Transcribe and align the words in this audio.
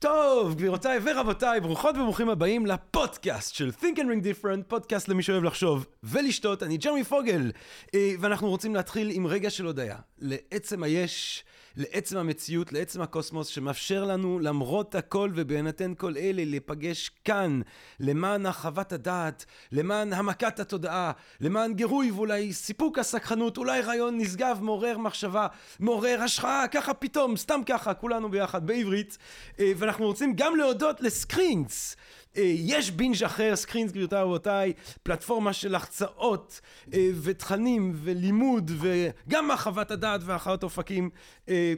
טוב, 0.00 0.54
גבירותיי 0.54 0.98
ורבותיי, 1.02 1.60
ברוכות 1.60 1.96
וברוכים 1.96 2.28
הבאים 2.28 2.66
לפודקאסט 2.66 3.54
של 3.54 3.70
Think 3.80 3.96
and 3.96 4.00
Ring 4.00 4.24
Different, 4.24 4.62
פודקאסט 4.68 5.08
למי 5.08 5.22
שאוהב 5.22 5.44
לחשוב 5.44 5.86
ולשתות. 6.02 6.62
אני 6.62 6.76
ג'רמי 6.76 7.04
פוגל, 7.04 7.52
אה, 7.94 8.12
ואנחנו 8.20 8.48
רוצים 8.48 8.74
להתחיל 8.74 9.10
עם 9.12 9.26
רגע 9.26 9.50
של 9.50 9.64
הודיה, 9.64 9.96
לעצם 10.18 10.82
היש, 10.82 11.44
לעצם 11.78 12.18
המציאות, 12.18 12.72
לעצם 12.72 13.02
הקוסמוס, 13.02 13.48
שמאפשר 13.48 14.04
לנו, 14.04 14.38
למרות 14.38 14.94
הכל 14.94 15.30
ובהינתן 15.34 15.94
כל 15.94 16.16
אלה, 16.16 16.44
להיפגש 16.44 17.10
כאן, 17.24 17.60
למען 18.00 18.46
הרחבת 18.46 18.92
הדעת, 18.92 19.44
למען 19.72 20.12
המכת 20.12 20.60
התודעה, 20.60 21.12
למען 21.40 21.74
גירוי 21.74 22.10
ואולי 22.10 22.52
סיפוק 22.52 22.98
הסקחנות, 22.98 23.58
אולי 23.58 23.80
רעיון 23.80 24.18
נשגב, 24.18 24.58
מעורר 24.62 24.98
מחשבה, 24.98 25.46
מעורר 25.80 26.22
השחאה, 26.22 26.68
ככה 26.68 26.94
פתאום, 26.94 27.36
סתם 27.36 27.60
ככה, 27.66 27.94
כולנו 27.94 28.30
ביחד 28.30 28.66
בעברית. 28.66 29.18
אה, 29.60 29.72
ואנחנו 29.76 30.06
רוצים 30.06 30.32
גם 30.36 30.56
להודות 30.56 31.00
לסקרינס. 31.00 31.96
אה, 32.36 32.42
יש 32.56 32.90
בינג' 32.90 33.24
אחר, 33.24 33.56
סקרינס 33.56 33.90
גבירותיי 33.90 34.22
ורבותיי, 34.22 34.72
פלטפורמה 35.02 35.52
של 35.52 35.74
החצאות 35.74 36.60
אה, 36.94 37.10
ותכנים 37.22 37.92
ולימוד 37.94 38.70
וגם 38.78 39.50
הרחבת 39.50 39.90
הדעת 39.90 40.20
והרחבת 40.24 40.62
אופקים 40.62 41.10
אה, 41.48 41.74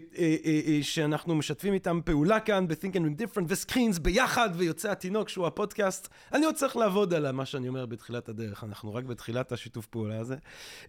שאנחנו 0.82 1.34
משתפים 1.34 1.74
איתם 1.74 2.00
פעולה 2.04 2.40
כאן 2.40 2.68
ב-think 2.68 2.94
and 2.94 3.22
different 3.22 3.44
וסקרינס 3.48 3.98
ביחד 3.98 4.50
ויוצא 4.56 4.90
התינוק 4.90 5.28
שהוא 5.28 5.46
הפודקאסט. 5.46 6.08
אני 6.32 6.46
עוד 6.46 6.54
צריך 6.54 6.76
לעבוד 6.76 7.14
על 7.14 7.32
מה 7.32 7.46
שאני 7.46 7.68
אומר 7.68 7.86
בתחילת 7.86 8.28
הדרך, 8.28 8.64
אנחנו 8.64 8.94
רק 8.94 9.04
בתחילת 9.04 9.52
השיתוף 9.52 9.86
פעולה 9.86 10.18
הזה. 10.18 10.36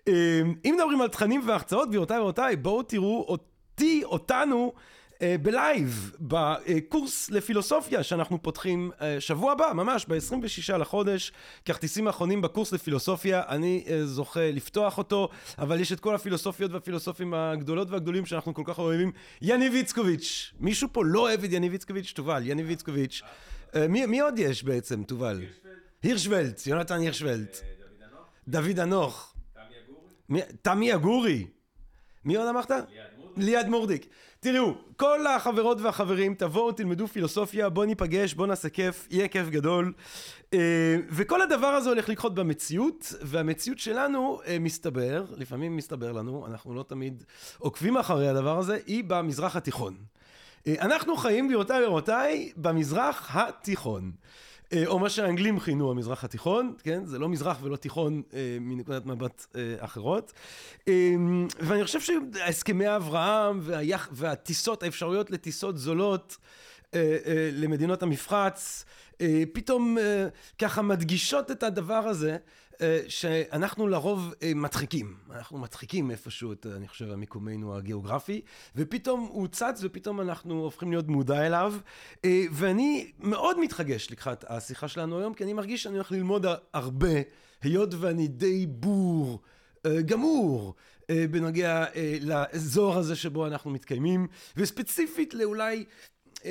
אם 0.07 0.75
מדברים 0.75 1.01
על 1.01 1.07
תכנים 1.07 1.41
והחצאות 1.47 1.89
גבירותיי 1.89 2.17
ורבותיי, 2.17 2.55
בואו 2.55 2.83
תראו 2.83 3.25
אותי, 3.27 4.01
אותנו. 4.03 4.73
אה, 5.21 5.35
בלייב, 5.41 6.11
בקורס 6.19 7.29
לפילוסופיה 7.29 8.03
שאנחנו 8.03 8.41
פותחים 8.41 8.91
אה, 9.01 9.21
שבוע 9.21 9.51
הבא, 9.51 9.71
ממש 9.73 10.05
ב-26 10.05 10.77
לחודש, 10.77 11.31
כרטיסים 11.65 12.07
האחרונים 12.07 12.41
בקורס 12.41 12.71
לפילוסופיה, 12.71 13.43
אני 13.47 13.83
אה, 13.87 14.05
זוכה 14.05 14.51
לפתוח 14.51 14.97
אותו, 14.97 15.29
אבל 15.57 15.79
יש 15.79 15.91
את 15.91 15.99
כל 15.99 16.15
הפילוסופיות 16.15 16.71
והפילוסופים 16.71 17.33
הגדולות 17.33 17.89
והגדולים 17.89 18.25
שאנחנו 18.25 18.53
כל 18.53 18.63
כך 18.65 18.79
אוהבים. 18.79 19.11
יניב 19.41 19.73
איצקוביץ', 19.73 20.53
מישהו 20.59 20.87
פה 20.91 21.05
לא 21.05 21.19
אוהב 21.19 21.43
את 21.43 21.49
יניב 21.51 21.71
איצקוביץ'? 21.71 22.11
תובל, 22.15 22.41
יניב 22.45 22.69
איצקוביץ'. 22.69 23.21
מי, 23.89 24.05
מי 24.05 24.19
עוד 24.19 24.39
יש 24.39 24.63
בעצם, 24.63 25.03
תובל? 25.03 25.41
הירשוולט, 26.03 26.67
יונתן 26.67 26.99
הירשוולט. 26.99 27.57
דוד 28.47 28.79
אנוך. 28.79 29.33
תמי 29.55 29.75
אגורי. 30.33 30.51
תמי 30.61 30.93
אגורי. 30.93 31.47
מי 32.25 32.35
עוד 32.35 32.47
אמרת? 32.47 32.71
ליעד 33.37 33.67
מורדיק. 33.67 34.07
תראו, 34.43 34.73
כל 34.97 35.27
החברות 35.27 35.81
והחברים, 35.81 36.35
תבואו, 36.35 36.71
תלמדו 36.71 37.07
פילוסופיה, 37.07 37.69
בואו 37.69 37.85
ניפגש, 37.85 38.33
בואו 38.33 38.47
נעשה 38.47 38.69
כיף, 38.69 39.07
יהיה 39.11 39.27
כיף 39.27 39.49
גדול. 39.49 39.93
אה, 40.53 40.97
וכל 41.09 41.41
הדבר 41.41 41.67
הזה 41.67 41.89
הולך 41.89 42.09
לקחות 42.09 42.35
במציאות, 42.35 43.13
והמציאות 43.21 43.79
שלנו, 43.79 44.41
אה, 44.47 44.59
מסתבר, 44.59 45.25
לפעמים 45.37 45.77
מסתבר 45.77 46.11
לנו, 46.11 46.47
אנחנו 46.47 46.73
לא 46.73 46.83
תמיד 46.83 47.23
עוקבים 47.57 47.97
אחרי 47.97 48.27
הדבר 48.27 48.57
הזה, 48.57 48.77
היא 48.87 49.03
במזרח 49.07 49.55
התיכון. 49.55 49.95
אה, 50.67 50.75
אנחנו 50.79 51.15
חיים, 51.17 51.47
גבירותיי 51.47 51.83
ורבותיי, 51.83 52.51
במזרח 52.57 53.35
התיכון. 53.35 54.11
אה, 54.73 54.87
או 54.87 54.99
מה 54.99 55.09
שהאנגלים 55.09 55.59
כינו 55.59 55.91
המזרח 55.91 56.23
התיכון, 56.23 56.73
כן? 56.83 57.05
זה 57.05 57.19
לא 57.19 57.29
מזרח 57.29 57.57
ולא 57.63 57.75
תיכון 57.75 58.21
אה, 58.33 58.57
מנקודת 58.61 59.05
מבט 59.05 59.45
אה, 59.55 59.75
אחרות. 59.79 60.33
אה, 60.87 61.15
ואני 61.59 61.83
חושב 61.83 61.99
שהסכמי 61.99 62.95
אברהם 62.95 63.59
והיח... 63.61 64.09
והטיסות, 64.11 64.83
האפשרויות 64.83 65.31
לטיסות 65.31 65.77
זולות 65.77 66.37
אה, 66.93 67.17
אה, 67.25 67.49
למדינות 67.53 68.03
המפרץ, 68.03 68.85
אה, 69.21 69.43
פתאום 69.53 69.97
אה, 69.97 70.27
ככה 70.59 70.81
מדגישות 70.81 71.51
את 71.51 71.63
הדבר 71.63 71.93
הזה, 72.07 72.31
אה, 72.31 72.37
שאנחנו 73.07 73.87
לרוב 73.87 74.33
אה, 74.43 74.51
מדחיקים. 74.55 75.15
אנחנו 75.31 75.57
מדחיקים 75.57 76.11
איפשהו 76.11 76.53
את, 76.53 76.65
אני 76.75 76.87
חושב, 76.87 77.11
המיקומנו 77.11 77.77
הגיאוגרפי, 77.77 78.41
ופתאום 78.75 79.29
הוא 79.31 79.47
צץ 79.47 79.79
ופתאום 79.81 80.21
אנחנו 80.21 80.63
הופכים 80.63 80.91
להיות 80.91 81.07
מודע 81.07 81.45
אליו. 81.45 81.73
אה, 82.25 82.43
ואני 82.51 83.11
מאוד 83.19 83.59
מתחגש 83.59 84.11
לקראת 84.11 84.45
השיחה 84.47 84.87
שלנו 84.87 85.19
היום, 85.19 85.33
כי 85.33 85.43
אני 85.43 85.53
מרגיש 85.53 85.83
שאני 85.83 85.95
הולך 85.95 86.11
ללמוד 86.11 86.45
הרבה, 86.73 87.21
היות 87.61 87.93
ואני 87.99 88.27
די 88.27 88.65
בור. 88.67 89.39
גמור 90.05 90.75
בנוגע 91.09 91.85
לאזור 92.21 92.97
הזה 92.97 93.15
שבו 93.15 93.47
אנחנו 93.47 93.71
מתקיימים, 93.71 94.27
וספציפית 94.57 95.33
לאולי 95.33 95.77
אה, 95.77 95.83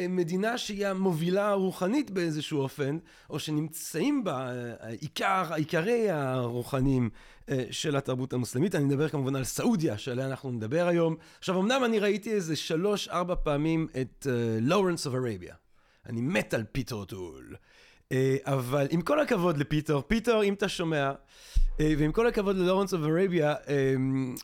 מדינה 0.09 0.59
שהיא 0.59 0.87
המובילה 0.87 1.49
הרוחנית 1.49 2.11
באיזשהו 2.11 2.61
אופן, 2.61 2.99
או 3.31 3.39
שנמצאים 3.39 4.25
בה 4.25 4.51
אה, 4.51 4.89
עיקר, 4.89 5.55
עיקרי 5.55 6.11
הרוחניים 6.11 7.11
אה, 7.49 7.65
של 7.71 7.97
התרבות 7.97 8.33
המוסלמית. 8.33 8.75
אני 8.75 8.85
מדבר 8.85 9.09
כמובן 9.09 9.37
על 9.37 9.45
סעודיה, 9.45 9.99
שעליה 9.99 10.27
אנחנו 10.27 10.51
נדבר 10.51 10.87
היום. 10.87 11.17
עכשיו, 11.39 11.61
אמנם 11.61 11.85
אני 11.85 11.99
ראיתי 11.99 12.33
איזה 12.33 12.57
שלוש-ארבע 12.57 13.35
פעמים 13.35 13.89
את 14.01 14.27
Lawrence 14.61 15.07
of 15.07 15.15
Arabia. 15.15 15.55
אני 16.07 16.21
מת 16.21 16.55
על 16.55 16.65
פיטר 16.73 17.05
או'טול. 17.05 17.57
אבל 18.45 18.87
עם 18.91 19.03
כל 19.03 19.21
הכבוד 19.21 19.59
לפיטר, 19.59 20.01
פיטר, 20.01 20.43
אם 20.43 20.55
אתה 20.55 20.69
שומע, 20.69 21.13
אה, 21.81 21.95
ועם 21.99 22.13
כל 22.13 22.27
הכבוד 22.27 22.57
ל 22.57 22.61
Lawrence 22.61 22.95
of 22.95 23.03
Arabia, 23.03 23.55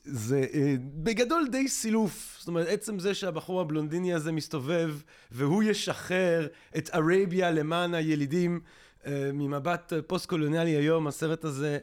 זה 0.05 0.47
אה, 0.55 0.75
בגדול 0.81 1.49
די 1.53 1.69
סילוף. 1.69 2.37
זאת 2.39 2.49
אומרת, 2.49 2.67
עצם 2.69 2.99
זה 2.99 3.15
שהבחור 3.15 3.61
הבלונדיני 3.61 4.15
הזה 4.15 4.33
מסתובב, 4.33 4.95
והוא 5.31 5.63
ישחרר 5.63 6.47
את 6.77 6.91
ארביה 6.95 7.51
למען 7.51 7.95
הילידים, 7.95 8.61
אה, 9.07 9.31
ממבט 9.33 9.93
פוסט-קולוניאלי 10.07 10.71
היום, 10.71 11.07
הסרט 11.07 11.45
הזה... 11.45 11.79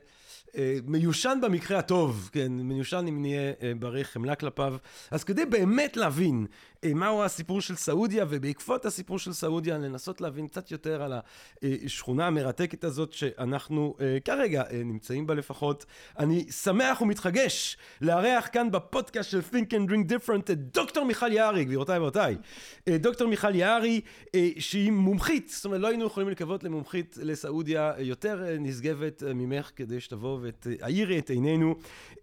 אה, 0.57 0.77
מיושן 0.87 1.39
במקרה 1.41 1.79
הטוב, 1.79 2.29
כן, 2.33 2.51
מיושן 2.51 3.05
אם 3.09 3.21
נהיה 3.21 3.51
אה, 3.61 3.71
ברי 3.79 4.03
חמלה 4.03 4.35
כלפיו. 4.35 4.75
אז 5.11 5.23
כדי 5.23 5.45
באמת 5.45 5.97
להבין 5.97 6.45
אה, 6.45 6.49
מהו 6.95 7.23
הסיפור 7.23 7.61
של 7.61 7.75
סעודיה, 7.75 8.25
ובעקבות 8.29 8.85
הסיפור 8.85 9.19
של 9.19 9.33
סעודיה, 9.33 9.77
לנסות 9.77 10.21
להבין 10.21 10.47
קצת 10.47 10.71
יותר 10.71 11.03
על 11.03 11.13
השכונה 11.85 12.27
המרתקת 12.27 12.83
הזאת 12.83 13.13
שאנחנו 13.13 13.95
כרגע 14.25 14.63
נמצאים 14.85 15.27
בה 15.27 15.33
לפחות. 15.33 15.85
אני 16.19 16.51
שמח 16.51 17.01
ומתחגש 17.01 17.77
לארח 18.01 18.49
כאן 18.51 18.71
בפודקאסט 18.71 19.29
של 19.29 19.39
Think 19.51 19.69
and 19.71 19.89
Drink 19.89 20.11
Different 20.11 20.51
את 20.51 20.73
דוקטור 20.73 21.05
מיכל 21.05 21.31
יערי, 21.31 21.65
גבירותיי 21.65 21.99
ורבותיי. 21.99 22.35
דוקטור 22.89 23.27
מיכל 23.27 23.55
יערי, 23.55 24.01
שהיא 24.59 24.91
מומחית, 24.91 25.49
זאת 25.49 25.65
אומרת, 25.65 25.81
לא 25.81 25.87
היינו 25.87 26.05
יכולים 26.05 26.29
לקוות 26.29 26.63
למומחית 26.63 27.17
לסעודיה 27.21 27.93
יותר 27.97 28.45
נשגבת 28.59 29.23
ממך 29.35 29.71
כדי 29.75 29.99
שתבוא 29.99 30.39
ותאירי 30.41 31.19
את 31.19 31.29
עינינו. 31.29 31.75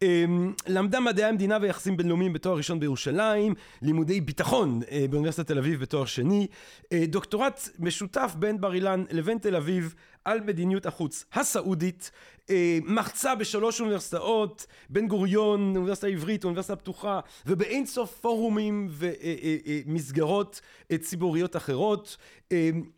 אמ, 0.02 0.52
למדה 0.66 1.00
מדעי 1.00 1.24
המדינה 1.24 1.58
ויחסים 1.60 1.96
בינלאומיים 1.96 2.32
בתואר 2.32 2.56
ראשון 2.56 2.80
בירושלים, 2.80 3.54
לימודי 3.82 4.20
ביטחון 4.20 4.49
אה, 4.54 5.04
באוניברסיטת 5.10 5.46
תל 5.46 5.58
אביב 5.58 5.80
בתואר 5.80 6.04
שני, 6.04 6.46
אה, 6.92 7.04
דוקטורט 7.08 7.68
משותף 7.78 8.34
בין 8.38 8.60
בר 8.60 8.74
אילן 8.74 9.04
לבין 9.10 9.38
תל 9.38 9.56
אביב 9.56 9.94
על 10.24 10.40
מדיניות 10.40 10.86
החוץ 10.86 11.24
הסעודית, 11.32 12.10
אה, 12.50 12.78
מחצה 12.84 13.34
בשלוש 13.34 13.80
אוניברסיטאות, 13.80 14.66
בן 14.90 15.08
גוריון, 15.08 15.76
אוניברסיטה 15.76 16.06
העברית, 16.06 16.44
אוניברסיטה 16.44 16.72
הפתוחה, 16.72 17.20
ובאין 17.46 17.86
סוף 17.86 18.18
פורומים 18.20 18.88
ומסגרות 18.90 20.60
ציבוריות 21.00 21.56
אחרות. 21.56 22.16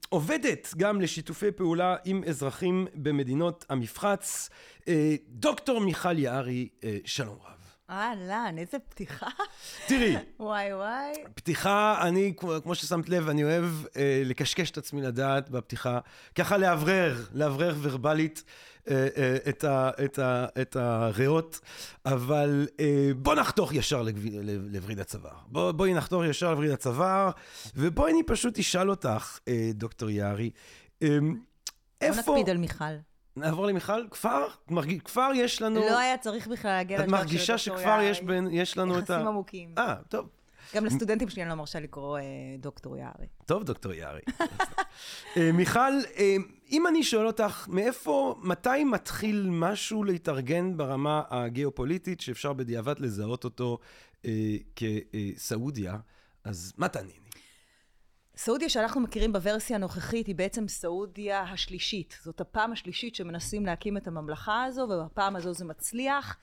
עובדת 0.09 0.75
גם 0.77 1.01
לשיתופי 1.01 1.51
פעולה 1.51 1.97
עם 2.05 2.25
אזרחים 2.25 2.87
במדינות 2.95 3.65
המפרץ. 3.69 4.51
דוקטור 5.29 5.81
מיכל 5.81 6.19
יערי, 6.19 6.69
שלום 7.05 7.37
רב. 7.45 7.62
אהלן, 7.93 8.55
איזה 8.59 8.79
פתיחה. 8.79 9.27
תראי. 9.89 10.17
וואי 10.41 10.75
וואי. 10.75 11.13
פתיחה, 11.35 12.09
אני, 12.09 12.35
כמו 12.63 12.75
ששמת 12.75 13.09
לב, 13.09 13.29
אני 13.29 13.45
אוהב 13.45 13.65
אה, 13.97 14.23
לקשקש 14.25 14.71
את 14.71 14.79
עצמי 14.79 15.03
לדעת 15.03 15.51
בפתיחה, 15.51 15.99
ככה 16.35 16.57
לאוורר, 16.57 17.25
לאוורר 17.33 17.75
ורבלית 17.81 18.43
אה, 18.91 19.09
אה, 19.17 19.37
את, 19.49 19.65
ה, 19.65 19.91
את, 20.05 20.19
ה, 20.19 20.47
את 20.63 20.77
הריאות, 20.77 21.61
אבל 22.07 22.69
אה, 22.81 23.11
בוא 23.17 23.35
נחתוך 23.35 23.75
ישר 23.75 24.03
לגב, 24.03 24.21
לווריד 24.45 25.01
הצוואר. 25.01 25.37
בוא, 25.47 25.73
בואי 25.73 25.95
נחתוך 25.95 26.23
ישר 26.25 26.51
לווריד 26.51 26.71
הצוואר, 26.71 27.31
ובואי 27.77 28.13
אני 28.13 28.23
פשוט 28.23 28.59
אשאל 28.59 28.91
אותך, 28.91 29.39
אה, 29.49 29.71
דוקטור 29.75 30.11
יערי, 30.11 30.51
אה, 31.03 31.09
איפה... 32.01 32.23
בוא 32.23 32.35
נקפיד 32.35 32.51
על 32.51 32.57
מיכל. 32.57 32.85
נעבור 33.37 33.67
למיכל, 33.67 34.07
כפר? 34.11 34.47
מרג... 34.71 35.03
כפר 35.03 35.31
יש 35.35 35.63
לנו... 35.63 35.81
לא 35.81 35.99
היה 35.99 36.19
צריך 36.19 36.47
בכלל 36.47 36.71
להגיע 36.71 36.99
לדבר 36.99 37.09
של 37.09 37.15
את 37.15 37.21
מרגישה 37.21 37.59
שכבר 37.59 37.99
יש, 38.03 38.21
בין, 38.21 38.49
יש 38.51 38.79
לנו 38.79 38.99
את 38.99 39.11
ה... 39.11 39.13
יחסים 39.13 39.29
עמוקים. 39.29 39.75
אה, 39.79 39.95
טוב. 40.09 40.29
גם 40.75 40.85
לסטודנטים 40.85 41.29
שלי 41.29 41.43
אני 41.43 41.51
לא 41.51 41.55
מרשה 41.55 41.81
לקרוא 41.81 42.19
אה, 42.19 42.23
דוקטור 42.59 42.97
יערי. 42.97 43.27
טוב, 43.47 43.65
דוקטור 43.65 43.93
יערי. 43.93 44.21
אה, 45.37 45.53
מיכל, 45.53 45.93
אה, 46.19 46.37
אם 46.71 46.87
אני 46.87 47.03
שואל 47.03 47.27
אותך, 47.27 47.69
מאיפה, 47.69 48.35
מתי 48.43 48.85
מתחיל 48.85 49.49
משהו 49.51 50.05
להתארגן 50.05 50.77
ברמה 50.77 51.23
הגיאופוליטית, 51.31 52.21
שאפשר 52.21 52.53
בדיעבד 52.53 52.99
לזהות 52.99 53.45
אותו 53.45 53.79
אה, 54.25 54.57
כסעודיה, 54.77 55.97
אז 56.45 56.73
מה 56.77 56.89
תעני? 56.89 57.22
סעודיה 58.37 58.69
שאנחנו 58.69 59.01
מכירים 59.01 59.33
בוורסיה 59.33 59.77
הנוכחית 59.77 60.27
היא 60.27 60.35
בעצם 60.35 60.69
סעודיה 60.69 61.43
השלישית. 61.43 62.19
זאת 62.23 62.41
הפעם 62.41 62.73
השלישית 62.73 63.15
שמנסים 63.15 63.67
להקים 63.67 63.97
את 63.97 64.07
הממלכה 64.07 64.65
הזו, 64.65 64.81
ובפעם 64.83 65.37
הזו 65.37 65.55
זה 65.55 65.65
מצליח. 65.65 66.37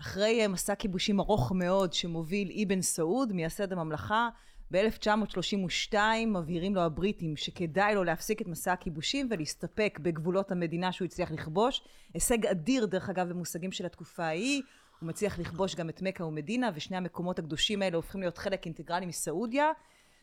אחרי 0.00 0.40
אה, 0.42 0.48
מסע 0.48 0.74
כיבושים 0.74 1.20
ארוך 1.20 1.52
מאוד 1.52 1.92
שמוביל 1.92 2.62
אבן 2.62 2.82
סעוד, 2.82 3.32
מייסד 3.32 3.72
הממלכה, 3.72 4.28
ב-1932 4.70 5.96
מבהירים 6.26 6.74
לו 6.74 6.80
הבריטים 6.80 7.36
שכדאי 7.36 7.94
לו 7.94 8.04
להפסיק 8.04 8.42
את 8.42 8.46
מסע 8.46 8.72
הכיבושים 8.72 9.28
ולהסתפק 9.30 9.98
בגבולות 10.02 10.52
המדינה 10.52 10.92
שהוא 10.92 11.06
הצליח 11.06 11.30
לכבוש. 11.30 11.82
הישג 12.14 12.46
אדיר 12.46 12.86
דרך 12.86 13.10
אגב 13.10 13.28
במושגים 13.28 13.72
של 13.72 13.86
התקופה 13.86 14.24
ההיא. 14.24 14.62
הוא 15.00 15.08
מצליח 15.08 15.38
לכבוש 15.38 15.74
גם 15.74 15.88
את 15.88 16.02
מכה 16.02 16.24
ומדינה 16.24 16.70
ושני 16.74 16.96
המקומות 16.96 17.38
הקדושים 17.38 17.82
האלה 17.82 17.96
הופכים 17.96 18.20
להיות 18.20 18.38
חלק 18.38 18.64
אינטגרלי 18.64 19.06
מסעודיה. 19.06 19.72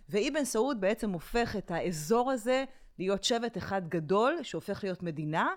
ואבן 0.09 0.45
סעוד 0.45 0.81
בעצם 0.81 1.09
הופך 1.09 1.55
את 1.55 1.71
האזור 1.71 2.31
הזה 2.31 2.63
להיות 2.99 3.23
שבט 3.23 3.57
אחד 3.57 3.87
גדול 3.89 4.39
שהופך 4.43 4.83
להיות 4.83 5.03
מדינה 5.03 5.49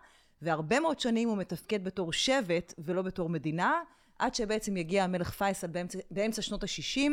והרבה 0.43 0.81
מאוד 0.81 1.01
שנים 1.01 1.29
הוא 1.29 1.39
מתפקד 1.39 1.85
בתור 1.85 2.13
שבט 2.13 2.75
ולא 2.79 3.03
בתור 3.03 3.29
מדינה 3.29 3.83
עד 4.19 4.35
שבעצם 4.35 4.77
יגיע 4.77 5.05
המלך 5.05 5.31
פייסל 5.31 5.67
באמצע, 5.67 5.99
באמצע 6.11 6.43
שנות 6.43 6.63
ה-60 6.63 7.11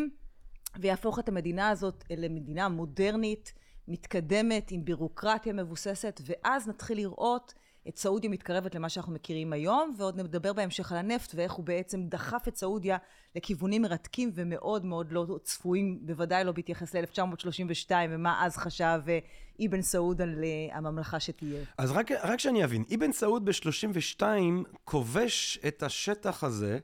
ויהפוך 0.80 1.20
את 1.20 1.30
המדינה 1.30 1.70
הזאת 1.70 2.04
למדינה 2.10 2.70
מודרנית, 2.70 3.54
מתקדמת, 3.88 4.72
עם 4.72 4.86
בירוקרטיה 4.86 5.54
מבוססת, 5.54 6.22
ואז 6.26 6.68
נתחיל 6.68 6.98
לראות 6.98 7.54
את 7.88 7.98
סעודיה 7.98 8.30
מתקרבת 8.30 8.76
למה 8.76 8.90
שאנחנו 8.90 9.14
מכירים 9.14 9.54
היום, 9.54 9.96
ועוד 9.98 10.20
נדבר 10.20 10.54
בהמשך 10.54 10.92
על 10.92 10.98
הנפט 10.98 11.32
ואיך 11.36 11.52
הוא 11.52 11.66
בעצם 11.66 12.04
דחף 12.08 12.48
את 12.48 12.56
סעודיה 12.56 12.98
לכיוונים 13.36 13.82
מרתקים 13.82 14.32
ומאוד 14.34 14.86
מאוד 14.86 15.12
לא 15.12 15.40
צפויים, 15.44 16.00
בוודאי 16.02 16.44
לא 16.44 16.52
בהתייחס 16.52 16.96
ל-1932 16.96 17.92
ומה 18.10 18.46
אז 18.46 18.58
חשב 18.58 19.00
אה, 19.08 19.20
אבן 19.66 19.82
סעוד 19.82 20.22
על 20.22 20.44
אה, 20.44 20.78
הממלכה 20.78 21.20
שתהיה. 21.20 21.64
אז 21.78 21.92
רק, 21.92 22.12
רק 22.12 22.40
שאני 22.40 22.64
אבין, 22.64 22.84
אבן 22.96 23.12
סעוד 23.12 23.46
ב-32 23.46 24.24
כובש 24.84 25.60
את 25.68 25.84
השטח 25.84 26.44
הזה 26.44 26.80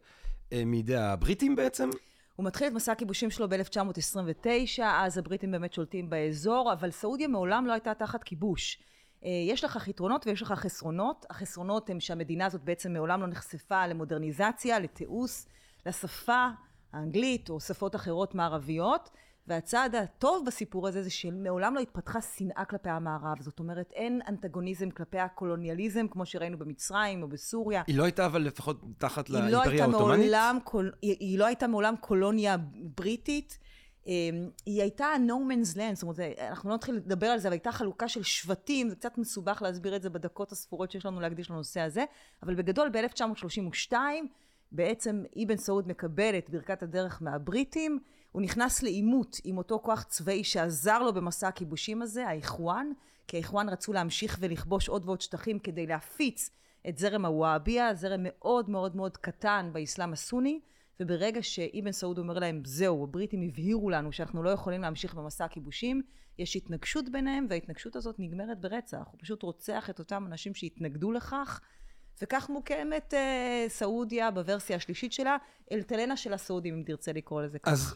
אה, 0.53 0.65
מידי 0.65 0.95
הבריטים 0.95 1.55
בעצם? 1.55 1.89
הוא 2.35 2.45
מתחיל 2.45 2.67
את 2.67 2.73
מסע 2.73 2.91
הכיבושים 2.91 3.31
שלו 3.31 3.49
ב-1929, 3.49 4.81
אז 4.83 5.17
הבריטים 5.17 5.51
באמת 5.51 5.73
שולטים 5.73 6.09
באזור, 6.09 6.73
אבל 6.73 6.91
סעודיה 6.91 7.27
מעולם 7.27 7.67
לא 7.67 7.73
הייתה 7.73 7.93
תחת 7.93 8.23
כיבוש. 8.23 8.77
אה, 9.25 9.29
יש 9.29 9.63
לך 9.63 9.87
יתרונות 9.87 10.27
ויש 10.27 10.41
לך 10.41 10.51
חסרונות. 10.51 11.25
החסרונות 11.29 11.89
הם 11.89 11.99
שהמדינה 11.99 12.45
הזאת 12.45 12.63
בעצם 12.63 12.93
מעולם 12.93 13.21
לא 13.21 13.27
נחשפה 13.27 13.87
למודרניזציה, 13.87 14.79
לתיעוש, 14.79 15.45
לשפה 15.85 16.47
האנגלית 16.93 17.49
או 17.49 17.59
שפות 17.59 17.95
אחרות 17.95 18.35
מערביות. 18.35 19.09
והצעד 19.49 19.95
הטוב 19.95 20.45
בסיפור 20.45 20.87
הזה 20.87 21.03
זה 21.03 21.09
שמעולם 21.09 21.75
לא 21.75 21.79
התפתחה 21.79 22.21
שנאה 22.21 22.65
כלפי 22.65 22.89
המערב. 22.89 23.41
זאת 23.41 23.59
אומרת, 23.59 23.91
אין 23.91 24.21
אנטגוניזם 24.27 24.89
כלפי 24.89 25.19
הקולוניאליזם, 25.19 26.07
כמו 26.11 26.25
שראינו 26.25 26.57
במצרים 26.57 27.23
או 27.23 27.27
בסוריה. 27.27 27.83
היא 27.87 27.97
לא 27.97 28.03
הייתה 28.03 28.25
אבל 28.25 28.41
לפחות 28.41 28.81
תחת 28.97 29.29
לאימפריה 29.29 29.83
האוטומנית? 29.83 30.31
היא, 31.01 31.15
היא 31.19 31.39
לא 31.39 31.45
הייתה 31.45 31.67
מעולם 31.67 31.95
קולוניה 31.95 32.57
בריטית. 32.97 33.59
אמ, 34.07 34.49
היא 34.65 34.81
הייתה 34.81 35.07
no 35.27 35.51
man's 35.51 35.75
land, 35.75 35.93
זאת 35.93 36.03
אומרת, 36.03 36.19
אנחנו 36.39 36.69
לא 36.69 36.75
נתחיל 36.75 36.95
לדבר 36.95 37.27
על 37.27 37.39
זה, 37.39 37.47
אבל 37.47 37.53
הייתה 37.53 37.71
חלוקה 37.71 38.07
של 38.07 38.23
שבטים, 38.23 38.89
זה 38.89 38.95
קצת 38.95 39.17
מסובך 39.17 39.61
להסביר 39.61 39.95
את 39.95 40.01
זה 40.01 40.09
בדקות 40.09 40.51
הספורות 40.51 40.91
שיש 40.91 41.05
לנו 41.05 41.19
להקדיש 41.19 41.51
לנושא 41.51 41.81
הזה, 41.81 42.05
אבל 42.43 42.55
בגדול 42.55 42.89
ב-1932 42.89 43.93
בעצם 44.71 45.23
אבן 45.43 45.57
סעוד 45.57 45.87
מקבל 45.87 46.37
את 46.37 46.49
ברכת 46.49 46.83
הדרך 46.83 47.21
מהבריטים, 47.21 47.99
הוא 48.31 48.41
נכנס 48.41 48.83
לעימות 48.83 49.37
עם 49.43 49.57
אותו 49.57 49.79
כוח 49.79 50.03
צבאי 50.03 50.43
שעזר 50.43 50.99
לו 50.99 51.13
במסע 51.13 51.47
הכיבושים 51.47 52.01
הזה, 52.01 52.27
האיחואן, 52.27 52.91
כי 53.27 53.37
האיחואן 53.37 53.69
רצו 53.69 53.93
להמשיך 53.93 54.37
ולכבוש 54.39 54.89
עוד 54.89 55.05
ועוד 55.05 55.21
שטחים 55.21 55.59
כדי 55.59 55.87
להפיץ 55.87 56.49
את 56.89 56.97
זרם 56.97 57.25
הוואביה, 57.25 57.93
זרם 57.93 58.19
מאוד 58.23 58.69
מאוד 58.69 58.95
מאוד 58.95 59.17
קטן 59.17 59.69
באסלאם 59.73 60.13
הסוני, 60.13 60.59
וברגע 60.99 61.43
שאבן 61.43 61.91
סעוד 61.91 62.17
אומר 62.17 62.39
להם, 62.39 62.61
זהו, 62.65 63.03
הבריטים 63.03 63.41
הבהירו 63.41 63.89
לנו 63.89 64.11
שאנחנו 64.11 64.43
לא 64.43 64.49
יכולים 64.49 64.81
להמשיך 64.81 65.13
במסע 65.13 65.45
הכיבושים, 65.45 66.01
יש 66.39 66.55
התנגשות 66.55 67.09
ביניהם, 67.09 67.45
וההתנגשות 67.49 67.95
הזאת 67.95 68.15
נגמרת 68.19 68.61
ברצח. 68.61 69.07
הוא 69.11 69.19
פשוט 69.19 69.43
רוצח 69.43 69.89
את 69.89 69.99
אותם 69.99 70.25
אנשים 70.27 70.55
שהתנגדו 70.55 71.11
לכך, 71.11 71.61
וכך 72.21 72.49
מוקמת 72.49 73.13
אה, 73.13 73.65
סעודיה 73.67 74.31
בוורסיה 74.31 74.75
השלישית 74.75 75.13
שלה, 75.13 75.37
אלטלנה 75.71 76.17
של 76.17 76.33
הסעודים, 76.33 76.73
אם 76.75 76.83
תרצה 76.85 77.13
לקרוא 77.13 77.41
לזה 77.41 77.59
ככה. 77.59 77.71
אז 77.71 77.95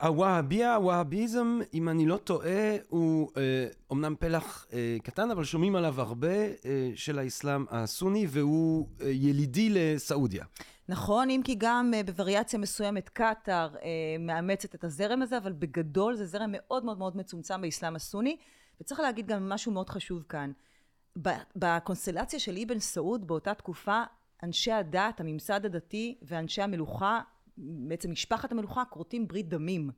הוואהביה, 0.00 0.74
הוואהביזם, 0.74 1.60
אם 1.74 1.88
אני 1.88 2.06
לא 2.06 2.16
טועה, 2.16 2.76
הוא 2.88 3.30
אה, 3.36 3.66
אומנם 3.90 4.14
פלח 4.18 4.66
אה, 4.72 4.96
קטן, 5.02 5.30
אבל 5.30 5.44
שומעים 5.44 5.76
עליו 5.76 6.00
הרבה, 6.00 6.36
אה, 6.36 6.90
של 6.94 7.18
האסלאם 7.18 7.64
הסוני, 7.70 8.26
והוא 8.28 8.88
אה, 9.00 9.10
ילידי 9.10 9.68
לסעודיה. 9.70 10.44
נכון, 10.88 11.30
אם 11.30 11.40
כי 11.44 11.54
גם 11.58 11.92
uh, 11.94 12.06
בווריאציה 12.06 12.58
מסוימת 12.58 13.08
קטאר 13.08 13.74
uh, 13.74 13.78
מאמצת 14.20 14.74
את 14.74 14.84
הזרם 14.84 15.22
הזה, 15.22 15.38
אבל 15.38 15.52
בגדול 15.52 16.14
זה 16.14 16.26
זרם 16.26 16.50
מאוד 16.52 16.84
מאוד 16.84 16.98
מאוד 16.98 17.16
מצומצם 17.16 17.60
באסלאם 17.60 17.96
הסוני. 17.96 18.36
וצריך 18.80 19.00
להגיד 19.00 19.26
גם 19.26 19.48
משהו 19.48 19.72
מאוד 19.72 19.90
חשוב 19.90 20.22
כאן. 20.28 20.52
בקונסטלציה 21.56 22.38
של 22.38 22.58
אבן 22.62 22.78
סעוד 22.78 23.26
באותה 23.26 23.54
תקופה, 23.54 24.02
אנשי 24.42 24.72
הדת, 24.72 25.20
הממסד 25.20 25.66
הדתי 25.66 26.18
ואנשי 26.22 26.62
המלוכה, 26.62 27.20
בעצם 27.56 28.10
משפחת 28.10 28.52
המלוכה, 28.52 28.84
כורתים 28.84 29.28
ברית 29.28 29.48
דמים. 29.48 29.90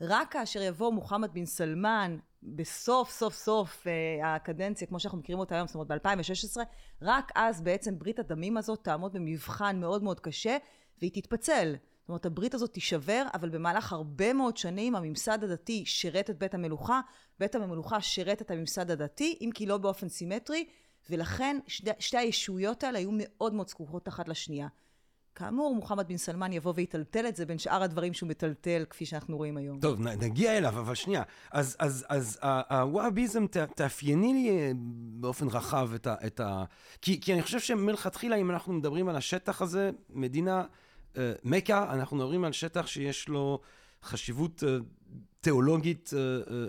רק 0.00 0.32
כאשר 0.32 0.62
יבוא 0.62 0.92
מוחמד 0.92 1.34
בן 1.34 1.44
סלמן, 1.44 2.18
בסוף 2.42 3.10
סוף 3.10 3.34
סוף 3.34 3.86
אה, 3.86 4.34
הקדנציה, 4.34 4.86
כמו 4.86 5.00
שאנחנו 5.00 5.18
מכירים 5.18 5.38
אותה 5.38 5.54
היום, 5.54 5.66
זאת 5.66 5.74
אומרת 5.74 5.88
ב-2016, 5.88 6.56
רק 7.02 7.32
אז 7.34 7.60
בעצם 7.60 7.98
ברית 7.98 8.18
הדמים 8.18 8.56
הזאת 8.56 8.84
תעמוד 8.84 9.12
במבחן 9.12 9.80
מאוד 9.80 10.02
מאוד 10.02 10.20
קשה, 10.20 10.56
והיא 10.98 11.10
תתפצל. 11.14 11.74
זאת 12.00 12.08
אומרת, 12.08 12.26
הברית 12.26 12.54
הזאת 12.54 12.72
תישבר, 12.72 13.26
אבל 13.34 13.48
במהלך 13.48 13.92
הרבה 13.92 14.32
מאוד 14.32 14.56
שנים 14.56 14.94
הממסד 14.94 15.44
הדתי 15.44 15.84
שירת 15.86 16.30
את 16.30 16.38
בית 16.38 16.54
המלוכה, 16.54 17.00
בית 17.38 17.54
המלוכה 17.54 18.00
שירת 18.00 18.42
את 18.42 18.50
הממסד 18.50 18.90
הדתי, 18.90 19.38
אם 19.40 19.50
כי 19.54 19.66
לא 19.66 19.78
באופן 19.78 20.08
סימטרי, 20.08 20.66
ולכן 21.10 21.58
שתי, 21.66 21.90
שתי 21.98 22.18
הישויות 22.18 22.84
האלה 22.84 22.98
היו 22.98 23.10
מאוד 23.12 23.54
מאוד 23.54 23.68
זקוקות 23.68 24.08
אחת 24.08 24.28
לשנייה. 24.28 24.68
כאמור, 25.34 25.74
מוחמד 25.74 26.08
בן 26.08 26.16
סלמן 26.16 26.52
יבוא 26.52 26.72
ויטלטל 26.76 27.26
את 27.28 27.36
זה 27.36 27.46
בין 27.46 27.58
שאר 27.58 27.82
הדברים 27.82 28.14
שהוא 28.14 28.28
מטלטל, 28.28 28.84
כפי 28.90 29.06
שאנחנו 29.06 29.36
רואים 29.36 29.56
היום. 29.56 29.80
טוב, 29.80 30.00
נגיע 30.00 30.58
אליו, 30.58 30.78
אבל 30.78 30.94
שנייה. 30.94 31.22
אז, 31.50 31.76
אז, 31.78 32.06
אז 32.08 32.38
הוואביזם, 32.70 33.46
תאפייני 33.74 34.32
לי 34.32 34.50
אה, 34.50 34.72
באופן 35.20 35.48
רחב 35.48 35.90
את 35.94 36.06
ה... 36.06 36.14
את 36.26 36.40
ה... 36.40 36.64
כי, 37.02 37.20
כי 37.20 37.32
אני 37.32 37.42
חושב 37.42 37.60
שמלכתחילה, 37.60 38.36
אם 38.36 38.50
אנחנו 38.50 38.72
מדברים 38.72 39.08
על 39.08 39.16
השטח 39.16 39.62
הזה, 39.62 39.90
מדינה, 40.10 40.64
אה, 41.16 41.32
מכה, 41.44 41.92
אנחנו 41.92 42.16
מדברים 42.16 42.44
על 42.44 42.52
שטח 42.52 42.86
שיש 42.86 43.28
לו 43.28 43.60
חשיבות 44.02 44.64
אה, 44.66 44.76
תיאולוגית, 45.42 46.10
אה, 46.16 46.18
אה, 46.18 46.66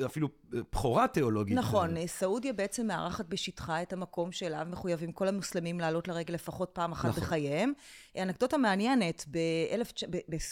אה, 0.00 0.06
אפילו 0.06 0.28
בכורה 0.50 1.08
תיאולוגית. 1.08 1.56
נכון, 1.56 2.06
סעודיה 2.06 2.52
בעצם 2.52 2.86
מארחת 2.86 3.26
בשטחה 3.28 3.82
את 3.82 3.92
המקום 3.92 4.32
שאליו 4.32 4.66
מחויבים 4.70 5.12
כל 5.12 5.28
המוסלמים 5.28 5.80
לעלות 5.80 6.08
לרגל 6.08 6.34
לפחות 6.34 6.70
פעם 6.72 6.92
אחת 6.92 7.08
נכון. 7.08 7.22
בחייהם. 7.22 7.72
אנקדוטה 8.18 8.56
מעניינת, 8.56 9.24
באלף, 9.26 9.92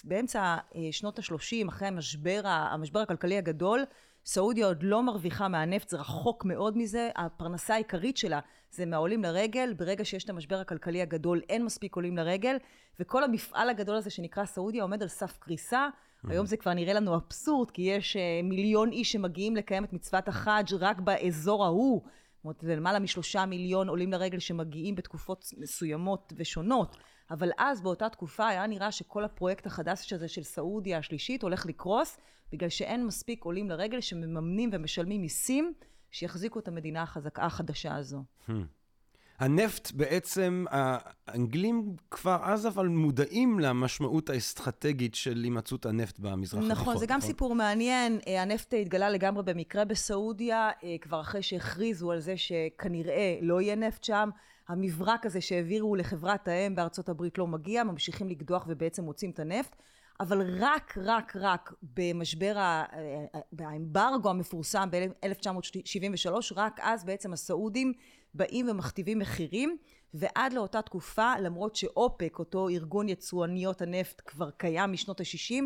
באמצע 0.04 0.56
שנות 0.90 1.18
ה-30, 1.18 1.68
אחרי 1.68 1.88
המשבר, 1.88 2.40
המשבר 2.44 3.00
הכלכלי 3.00 3.38
הגדול, 3.38 3.84
סעודיה 4.24 4.66
עוד 4.66 4.82
לא 4.82 5.02
מרוויחה 5.02 5.48
מהנפט, 5.48 5.88
זה 5.88 5.96
רחוק 5.96 6.44
מאוד 6.44 6.78
מזה, 6.78 7.10
הפרנסה 7.16 7.74
העיקרית 7.74 8.16
שלה 8.16 8.40
זה 8.70 8.86
מהעולים 8.86 9.22
לרגל, 9.22 9.74
ברגע 9.76 10.04
שיש 10.04 10.24
את 10.24 10.30
המשבר 10.30 10.56
הכלכלי 10.60 11.02
הגדול 11.02 11.40
אין 11.48 11.64
מספיק 11.64 11.96
עולים 11.96 12.16
לרגל, 12.16 12.56
וכל 13.00 13.24
המפעל 13.24 13.70
הגדול 13.70 13.96
הזה 13.96 14.10
שנקרא 14.10 14.44
סעודיה 14.44 14.82
עומד 14.82 15.02
על 15.02 15.08
סף 15.08 15.38
קריסה. 15.38 15.88
היום 16.28 16.46
זה 16.46 16.56
כבר 16.56 16.74
נראה 16.74 16.92
לנו 16.92 17.14
אבסורד, 17.14 17.70
כי 17.70 17.82
יש 17.82 18.16
אה, 18.16 18.40
מיליון 18.42 18.92
איש 18.92 19.12
שמגיעים 19.12 19.56
לקיים 19.56 19.84
את 19.84 19.92
מצוות 19.92 20.28
החאג' 20.28 20.74
רק 20.80 21.00
באזור 21.00 21.64
ההוא. 21.64 22.02
זאת 22.02 22.44
אומרת, 22.44 22.60
זה 22.60 22.76
למעלה 22.76 22.98
משלושה 22.98 23.46
מיליון 23.46 23.88
עולים 23.88 24.12
לרגל 24.12 24.38
שמגיעים 24.38 24.94
בתקופות 24.94 25.44
מסוימות 25.58 26.32
ושונות. 26.36 26.96
אבל 27.30 27.50
אז, 27.58 27.80
באותה 27.80 28.08
תקופה, 28.08 28.48
היה 28.48 28.66
נראה 28.66 28.92
שכל 28.92 29.24
הפרויקט 29.24 29.66
החדש 29.66 30.12
הזה 30.12 30.28
של 30.28 30.42
סעודיה 30.42 30.98
השלישית 30.98 31.42
הולך 31.42 31.66
לקרוס, 31.66 32.18
בגלל 32.52 32.68
שאין 32.68 33.06
מספיק 33.06 33.44
עולים 33.44 33.70
לרגל 33.70 34.00
שמממנים 34.00 34.70
ומשלמים 34.72 35.20
מיסים 35.20 35.72
שיחזיקו 36.10 36.58
את 36.58 36.68
המדינה 36.68 37.02
החזקה 37.02 37.44
החדשה 37.44 37.96
הזו. 37.96 38.22
הנפט 39.38 39.92
בעצם, 39.92 40.64
האנגלים 40.70 41.96
כבר 42.10 42.38
אז 42.42 42.66
אבל 42.66 42.88
מודעים 42.88 43.60
למשמעות 43.60 44.30
האסטרטגית 44.30 45.14
של 45.14 45.40
הימצאות 45.44 45.86
הנפט 45.86 46.18
במזרח 46.18 46.58
נכון, 46.58 46.70
התיכון. 46.70 46.88
נכון, 46.88 46.98
זה 46.98 47.06
גם 47.06 47.18
נכון? 47.18 47.30
סיפור 47.30 47.54
מעניין. 47.54 48.18
אה, 48.26 48.42
הנפט 48.42 48.74
התגלה 48.80 49.10
לגמרי 49.10 49.42
במקרה 49.42 49.84
בסעודיה, 49.84 50.70
אה, 50.84 50.96
כבר 51.00 51.20
אחרי 51.20 51.42
שהכריזו 51.42 52.12
על 52.12 52.20
זה 52.20 52.36
שכנראה 52.36 53.38
לא 53.42 53.60
יהיה 53.60 53.74
נפט 53.74 54.04
שם. 54.04 54.30
המברק 54.68 55.26
הזה 55.26 55.40
שהעבירו 55.40 55.96
לחברת 55.96 56.48
האם 56.48 56.74
בארצות 56.74 57.08
הברית 57.08 57.38
לא 57.38 57.46
מגיע, 57.46 57.84
ממשיכים 57.84 58.28
לקדוח 58.28 58.64
ובעצם 58.68 59.04
מוצאים 59.04 59.30
את 59.30 59.38
הנפט. 59.38 59.76
אבל 60.20 60.56
רק, 60.60 60.98
רק, 61.02 61.36
רק 61.36 61.72
במשבר 61.82 62.54
האמברגו 63.58 64.30
המפורסם 64.30 64.88
ב-1973, 64.90 66.30
רק 66.56 66.80
אז 66.82 67.04
בעצם 67.04 67.32
הסעודים 67.32 67.92
באים 68.34 68.68
ומכתיבים 68.68 69.18
מחירים, 69.18 69.76
ועד 70.14 70.52
לאותה 70.52 70.82
תקופה, 70.82 71.38
למרות 71.40 71.76
שאופק, 71.76 72.38
אותו 72.38 72.68
ארגון 72.68 73.08
יצואניות 73.08 73.82
הנפט, 73.82 74.22
כבר 74.26 74.50
קיים 74.50 74.92
משנות 74.92 75.20
ה-60, 75.20 75.64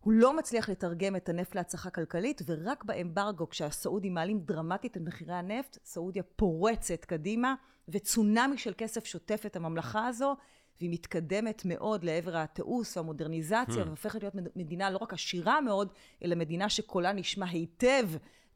הוא 0.00 0.12
לא 0.12 0.36
מצליח 0.36 0.68
לתרגם 0.68 1.16
את 1.16 1.28
הנפט 1.28 1.54
להצלחה 1.54 1.90
כלכלית, 1.90 2.42
ורק 2.46 2.84
באמברגו, 2.84 3.48
כשהסעודים 3.48 4.14
מעלים 4.14 4.40
דרמטית 4.40 4.96
את 4.96 5.02
מחירי 5.02 5.34
הנפט, 5.34 5.78
סעודיה 5.84 6.22
פורצת 6.22 7.04
קדימה, 7.04 7.54
וצונאמי 7.88 8.58
של 8.58 8.72
כסף 8.78 9.04
שוטף 9.04 9.42
את 9.46 9.56
הממלכה 9.56 10.06
הזו, 10.06 10.36
והיא 10.80 10.90
מתקדמת 10.90 11.62
מאוד 11.64 12.04
לעבר 12.04 12.36
התיעוש 12.36 12.96
והמודרניזציה, 12.96 13.82
hmm. 13.82 13.86
והופכת 13.86 14.22
להיות 14.22 14.34
מדינה 14.56 14.90
לא 14.90 14.98
רק 14.98 15.12
עשירה 15.12 15.60
מאוד, 15.60 15.92
אלא 16.24 16.34
מדינה 16.34 16.68
שקולה 16.68 17.12
נשמע 17.12 17.46
היטב 17.46 18.08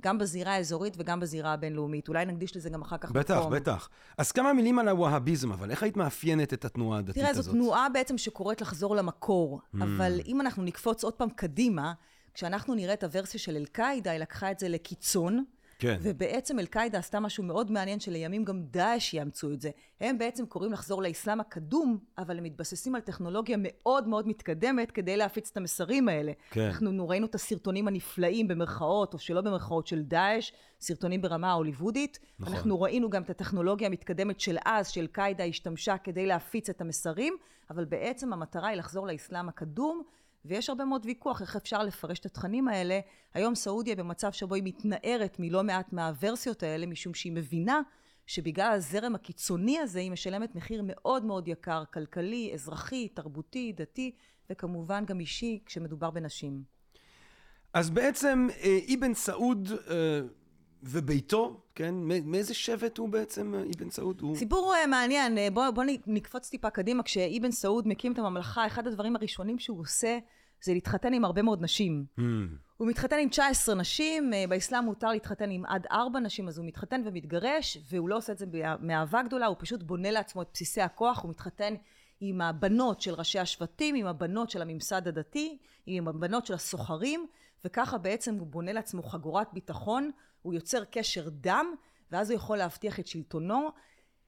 גם 0.03 0.19
בזירה 0.19 0.53
האזורית 0.53 0.95
וגם 0.99 1.21
בזירה 1.21 1.53
הבינלאומית. 1.53 2.09
אולי 2.09 2.25
נקדיש 2.25 2.57
לזה 2.57 2.71
גם 2.71 2.83
אחר 2.83 2.99
כך 2.99 3.11
בטח, 3.11 3.37
מקום. 3.37 3.53
בטח, 3.53 3.73
בטח. 3.73 3.89
אז 4.19 4.33
כמה 4.33 4.53
מילים 4.53 4.79
על 4.79 4.89
הווהאביזם, 4.89 5.53
אבל 5.53 5.71
איך 5.71 5.83
היית 5.83 5.97
מאפיינת 5.97 6.53
את 6.53 6.65
התנועה 6.65 6.99
הדתית 6.99 7.15
תראה, 7.15 7.31
הזאת? 7.31 7.45
תראה, 7.45 7.55
זו 7.55 7.59
תנועה 7.59 7.89
בעצם 7.89 8.19
שקוראת 8.19 8.61
לחזור 8.61 8.97
למקור, 8.97 9.61
mm. 9.61 9.79
אבל 9.83 10.21
אם 10.27 10.41
אנחנו 10.41 10.63
נקפוץ 10.63 11.05
עוד 11.05 11.15
פעם 11.15 11.31
קדימה, 11.31 11.93
כשאנחנו 12.35 12.75
נראה 12.75 12.95
את 12.95 13.05
הוורסיה 13.05 13.41
של 13.41 13.57
אל-קאעידה, 13.57 14.11
היא 14.11 14.21
לקחה 14.21 14.51
את 14.51 14.59
זה 14.59 14.69
לקיצון. 14.69 15.45
כן. 15.79 15.99
ובעצם 16.03 16.59
אל-קאעידה 16.59 16.99
עשתה 16.99 17.21
משהו 17.21 17.45
מאוד 17.45 17.71
מעניין, 17.71 18.01
שלימים 18.01 18.45
גם 18.45 18.63
דאעש 18.63 19.15
יאמצו 19.15 19.53
את 19.53 19.61
זה. 19.61 19.71
הם 20.01 20.19
בעצם 20.19 20.47
קוראים 20.47 20.73
לחזור 20.73 21.03
לאסלאם 21.03 21.41
הקדום, 21.41 21.99
אבל 22.19 22.39
הם 22.39 22.45
מתבססים 22.45 22.95
על 22.95 23.01
טכנולוגיה 23.01 23.57
מאוד 23.61 24.09
מאוד 24.09 24.29
מתקדמת 24.29 24.91
כדי 24.91 25.17
להפיץ 25.17 25.51
את 25.51 25.57
המסרים 25.57 26.09
האלה. 26.09 26.33
כן. 26.51 26.61
אנחנו 26.61 27.09
ראינו 27.09 27.27
את 27.27 27.35
הסרטונים 27.35 27.89
הנפלאים 27.89 28.49
במרכאות, 28.49 29.15
או 29.15 29.19
שלא 29.19 29.41
במרכאות, 29.41 29.87
של 29.87 30.03
דאעש, 30.03 30.53
סרטונים 30.81 31.23
ברמה 31.23 31.51
ההוליוודית. 31.51 32.19
נכון. 32.39 32.55
אנחנו 32.55 32.81
ראינו 32.81 33.11
גם 33.11 33.23
את 33.23 33.31
הטכנולוגיה 33.31 33.89
המתקדמת 33.89 34.41
של 34.41 34.57
אז, 34.65 34.89
שאל-קאעידה 34.89 35.45
השתמשה 35.45 35.99
כדי 35.99 36.27
להפיץ 36.27 36.71
את 36.71 36.81
המסרים, 36.81 37.37
אבל 37.71 37.85
בעצם 37.85 38.33
המטרה 38.33 38.69
היא 38.69 38.77
לחזור 38.77 39.07
לאסלאם 39.07 39.49
הקדום. 39.49 40.03
ויש 40.45 40.69
הרבה 40.69 40.85
מאוד 40.85 41.07
ויכוח 41.07 41.43
איך 41.43 41.57
אפשר 41.57 41.83
לפרש 41.83 42.19
את 42.19 42.27
התכנים 42.27 42.69
האלה. 42.69 43.01
היום 43.35 43.55
סעודיה 43.55 43.97
במצב 43.97 44.33
שבו 44.33 44.55
היא 44.55 44.63
מתנערת 44.67 45.37
מלא 45.39 45.65
מעט 45.65 45.93
מהוורסיות 45.93 46.63
האלה, 46.63 46.87
משום 46.87 47.15
שהיא 47.15 47.33
מבינה 47.33 47.81
שבגלל 48.27 48.73
הזרם 48.73 49.15
הקיצוני 49.15 49.79
הזה 49.79 49.99
היא 49.99 50.11
משלמת 50.11 50.55
מחיר 50.55 50.83
מאוד 50.85 51.25
מאוד 51.25 51.49
יקר, 51.49 51.85
כלכלי, 51.93 52.51
אזרחי, 52.55 53.09
תרבותי, 53.09 53.73
דתי, 53.77 54.15
וכמובן 54.51 55.05
גם 55.05 55.21
אישי, 55.21 55.61
כשמדובר 55.67 56.11
בנשים. 56.11 56.63
אז 57.75 57.91
בעצם 57.91 58.47
אה, 58.61 58.79
אבן 58.95 59.15
סעוד 59.15 59.69
אה, 59.91 60.21
וביתו, 60.83 61.61
כן? 61.75 61.95
מאיזה 62.25 62.55
שבט 62.55 62.99
הוא 62.99 63.09
בעצם, 63.09 63.55
אה, 63.55 63.63
אבן 63.77 63.91
סעוד? 63.91 64.21
הוא... 64.21 64.37
סיפור 64.37 64.75
מעניין, 64.89 65.39
בוא, 65.55 65.71
בוא 65.71 65.85
נקפוץ 66.07 66.49
טיפה 66.49 66.71
קדימה. 66.71 67.03
כשאבן 67.03 67.51
סעוד 67.51 67.89
מקים 67.89 68.13
את 68.13 68.19
הממלכה, 68.19 68.67
אחד 68.67 68.87
הדברים 68.87 69.17
הראשונים 69.17 69.59
שהוא 69.59 69.81
עושה 69.81 70.19
זה 70.63 70.73
להתחתן 70.73 71.13
עם 71.13 71.25
הרבה 71.25 71.43
מאוד 71.43 71.63
נשים. 71.63 72.05
Mm. 72.19 72.23
הוא 72.77 72.89
מתחתן 72.89 73.17
עם 73.19 73.29
19 73.29 73.75
נשים, 73.75 74.35
אה, 74.35 74.45
באסלאם 74.49 74.85
מותר 74.85 75.09
להתחתן 75.09 75.51
עם 75.51 75.67
עד 75.67 75.87
4 75.91 76.21
נשים, 76.21 76.49
אז 76.49 76.59
הוא 76.59 76.67
מתחתן 76.67 77.03
ומתגרש, 77.05 77.79
והוא 77.91 78.09
לא 78.09 78.17
עושה 78.17 78.33
את 78.33 78.39
זה 78.39 78.47
מאהבה 78.81 79.23
גדולה, 79.23 79.47
הוא 79.47 79.57
פשוט 79.59 79.83
בונה 79.83 80.11
לעצמו 80.11 80.43
את 80.43 80.49
בסיסי 80.55 80.81
הכוח, 80.81 81.23
הוא 81.23 81.31
מתחתן 81.31 81.75
עם 82.21 82.41
הבנות 82.41 83.01
של 83.01 83.15
ראשי 83.15 83.39
השבטים, 83.39 83.95
עם 83.95 84.07
הבנות 84.07 84.51
של 84.51 84.63
הממסד 84.63 85.09
הדתי, 85.09 85.59
עם 85.87 86.09
הבנות 86.09 86.47
של 86.47 86.55
הסוחרים, 86.55 87.27
וככה 87.65 87.99
בעצם 87.99 88.35
הוא 88.35 88.47
בונה 88.47 88.73
לעצמו 88.73 89.03
חגורת 89.03 89.49
ביטחון, 89.53 90.11
הוא 90.43 90.55
יוצר 90.55 90.85
קשר 90.85 91.29
דם, 91.29 91.75
ואז 92.13 92.31
הוא 92.31 92.37
יכול 92.37 92.57
להבטיח 92.57 93.01
את 93.01 93.07
שלטונו. 93.07 93.71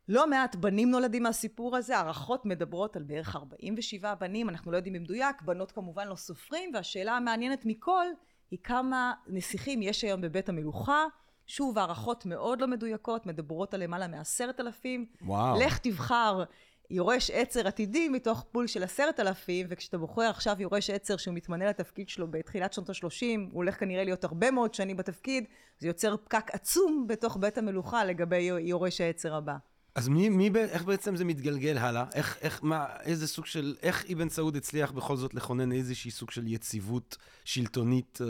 לא 0.08 0.30
מעט 0.30 0.56
בנים 0.56 0.90
נולדים 0.90 1.22
מהסיפור 1.22 1.76
הזה, 1.76 1.98
הערכות 1.98 2.46
מדברות 2.46 2.96
על 2.96 3.02
בערך 3.02 3.36
47 3.36 4.14
בנים, 4.14 4.48
אנחנו 4.48 4.72
לא 4.72 4.76
יודעים 4.76 4.94
במדויק, 4.94 5.42
בנות 5.42 5.72
כמובן 5.72 6.08
לא 6.08 6.14
סופרים, 6.14 6.70
והשאלה 6.74 7.12
המעניינת 7.12 7.64
מכל 7.64 8.06
היא 8.50 8.58
כמה 8.64 9.12
נסיכים 9.26 9.82
יש 9.82 10.04
היום 10.04 10.20
בבית 10.20 10.48
המלוכה. 10.48 11.04
שוב, 11.46 11.78
הערכות 11.78 12.26
מאוד 12.26 12.60
לא 12.60 12.66
מדויקות, 12.66 13.26
מדברות 13.26 13.74
על 13.74 13.82
למעלה 13.82 14.08
מעשרת 14.08 14.60
אלפים. 14.60 15.06
וואו. 15.22 15.60
לך 15.60 15.78
תבחר 15.78 16.44
יורש 16.90 17.30
עצר 17.30 17.68
עתידי 17.68 18.08
מתוך 18.08 18.44
פול 18.52 18.66
של 18.66 18.82
עשרת 18.82 19.20
אלפים, 19.20 19.66
וכשאתה 19.68 19.98
בוחר 19.98 20.22
עכשיו 20.22 20.56
יורש 20.58 20.90
עצר 20.90 21.16
שהוא 21.16 21.34
מתמנה 21.34 21.66
לתפקיד 21.68 22.08
שלו 22.08 22.30
בתחילת 22.30 22.72
שנות 22.72 22.90
השלושים, 22.90 23.48
הוא 23.52 23.56
הולך 23.56 23.80
כנראה 23.80 24.04
להיות 24.04 24.24
הרבה 24.24 24.50
מאוד 24.50 24.74
שנים 24.74 24.96
בתפקיד, 24.96 25.44
זה 25.78 25.88
יוצר 25.88 26.16
פקק 26.16 26.50
עצום 26.52 27.06
בתוך 27.08 27.36
בית 27.40 27.58
המלוכה 27.58 28.04
לגבי 28.04 28.50
יורש 28.60 29.00
העצר 29.00 29.34
הבא. 29.34 29.56
אז 29.94 30.08
מי, 30.08 30.28
מי, 30.28 30.50
איך 30.56 30.84
בעצם 30.84 31.16
זה 31.16 31.24
מתגלגל 31.24 31.78
הלאה? 31.78 32.04
איך, 32.14 32.38
איך, 32.40 32.60
מה, 32.64 32.86
איזה 33.00 33.28
סוג 33.28 33.46
של, 33.46 33.76
איך 33.82 34.04
אבן 34.12 34.28
סעוד 34.28 34.56
הצליח 34.56 34.92
בכל 34.92 35.16
זאת 35.16 35.34
לכונן 35.34 35.72
איזושהי 35.72 36.10
סוג 36.10 36.30
של 36.30 36.46
יציבות 36.46 37.16
שלטונית 37.44 38.18
אה, 38.20 38.26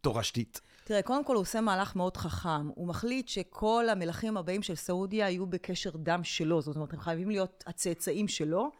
תורשתית? 0.00 0.60
תראה, 0.84 1.02
קודם 1.02 1.24
כל 1.24 1.34
הוא 1.34 1.40
עושה 1.40 1.60
מהלך 1.60 1.96
מאוד 1.96 2.16
חכם. 2.16 2.68
הוא 2.74 2.88
מחליט 2.88 3.28
שכל 3.28 3.84
המלכים 3.88 4.36
הבאים 4.36 4.62
של 4.62 4.74
סעודיה 4.74 5.30
יהיו 5.30 5.46
בקשר 5.46 5.90
דם 5.94 6.24
שלו. 6.24 6.62
זאת 6.62 6.76
אומרת, 6.76 6.92
הם 6.92 7.00
חייבים 7.00 7.30
להיות 7.30 7.64
הצאצאים 7.66 8.28
שלו. 8.28 8.70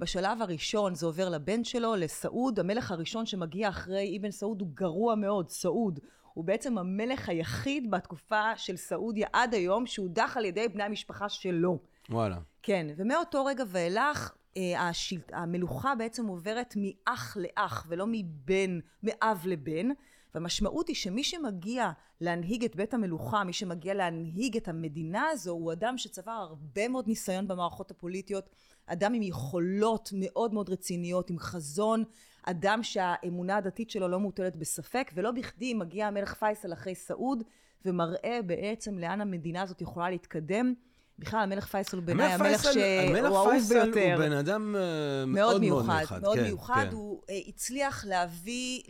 בשלב 0.00 0.42
הראשון 0.42 0.94
זה 0.94 1.06
עובר 1.06 1.28
לבן 1.28 1.64
שלו, 1.64 1.94
לסעוד. 1.96 2.60
המלך 2.60 2.90
הראשון 2.90 3.26
שמגיע 3.26 3.68
אחרי 3.68 4.18
אבן 4.20 4.30
סעוד 4.30 4.60
הוא 4.60 4.68
גרוע 4.74 5.14
מאוד, 5.14 5.50
סעוד. 5.50 6.00
הוא 6.32 6.44
בעצם 6.44 6.78
המלך 6.78 7.28
היחיד 7.28 7.90
בתקופה 7.90 8.56
של 8.56 8.76
סעודיה 8.76 9.28
עד 9.32 9.54
היום 9.54 9.86
שהודח 9.86 10.36
על 10.36 10.44
ידי 10.44 10.68
בני 10.68 10.82
המשפחה 10.82 11.28
שלו. 11.28 11.78
וואלה. 12.10 12.38
כן, 12.62 12.86
ומאותו 12.96 13.44
רגע 13.44 13.64
ואילך 13.68 14.34
אה, 14.56 14.88
השל... 14.88 15.20
המלוכה 15.32 15.94
בעצם 15.94 16.26
עוברת 16.26 16.74
מאח 16.76 17.36
לאח 17.36 17.86
ולא 17.88 18.06
מבן, 18.08 18.78
מאב 19.02 19.42
לבן. 19.46 19.88
והמשמעות 20.34 20.88
היא 20.88 20.96
שמי 20.96 21.24
שמגיע 21.24 21.90
להנהיג 22.20 22.64
את 22.64 22.76
בית 22.76 22.94
המלוכה, 22.94 23.44
מי 23.44 23.52
שמגיע 23.52 23.94
להנהיג 23.94 24.56
את 24.56 24.68
המדינה 24.68 25.28
הזו, 25.28 25.50
הוא 25.50 25.72
אדם 25.72 25.98
שצבר 25.98 26.32
הרבה 26.32 26.88
מאוד 26.88 27.06
ניסיון 27.06 27.48
במערכות 27.48 27.90
הפוליטיות, 27.90 28.50
אדם 28.86 29.14
עם 29.14 29.22
יכולות 29.22 30.10
מאוד 30.14 30.54
מאוד 30.54 30.68
רציניות, 30.68 31.30
עם 31.30 31.38
חזון, 31.38 32.04
אדם 32.42 32.82
שהאמונה 32.82 33.56
הדתית 33.56 33.90
שלו 33.90 34.08
לא 34.08 34.20
מוטלת 34.20 34.56
בספק, 34.56 35.10
ולא 35.14 35.30
בכדי 35.30 35.74
מגיע 35.74 36.06
המלך 36.06 36.34
פייסל 36.34 36.72
אחרי 36.72 36.94
סעוד, 36.94 37.44
ומראה 37.84 38.40
בעצם 38.46 38.98
לאן 38.98 39.20
המדינה 39.20 39.62
הזאת 39.62 39.80
יכולה 39.80 40.10
להתקדם. 40.10 40.74
בכלל, 41.20 41.40
המלך 41.40 41.66
פייסל 41.66 41.96
הוא 41.96 42.04
בעיניי 42.04 42.32
המלך 42.32 42.62
שהוא 42.62 42.72
אהוב 42.72 42.82
ביותר. 42.82 43.26
המלך 43.26 43.94
פייסל 43.94 44.12
הוא 44.12 44.18
בן 44.18 44.32
אדם 44.32 44.74
uh, 44.74 45.26
מאוד 45.26 45.48
מאוד 45.48 45.60
מיוחד. 45.60 46.20
מאוד 46.22 46.36
כן, 46.36 46.44
מיוחד. 46.44 46.86
כן. 46.90 46.94
הוא 46.96 47.22
uh, 47.22 47.48
הצליח 47.48 48.04
להביא 48.04 48.82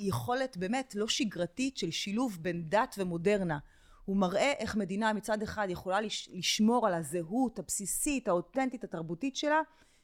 ליכולת 0.00 0.56
באמת 0.56 0.94
לא 0.94 1.08
שגרתית 1.08 1.76
של 1.76 1.90
שילוב 1.90 2.38
בין 2.40 2.64
דת 2.68 2.94
ומודרנה. 2.98 3.58
הוא 4.04 4.16
מראה 4.16 4.52
איך 4.58 4.76
מדינה 4.76 5.12
מצד 5.12 5.42
אחד 5.42 5.66
יכולה 5.70 6.00
לש, 6.00 6.28
לשמור 6.32 6.86
על 6.86 6.94
הזהות 6.94 7.58
הבסיסית, 7.58 8.28
האותנטית, 8.28 8.84
התרבותית 8.84 9.36
שלה, 9.36 9.60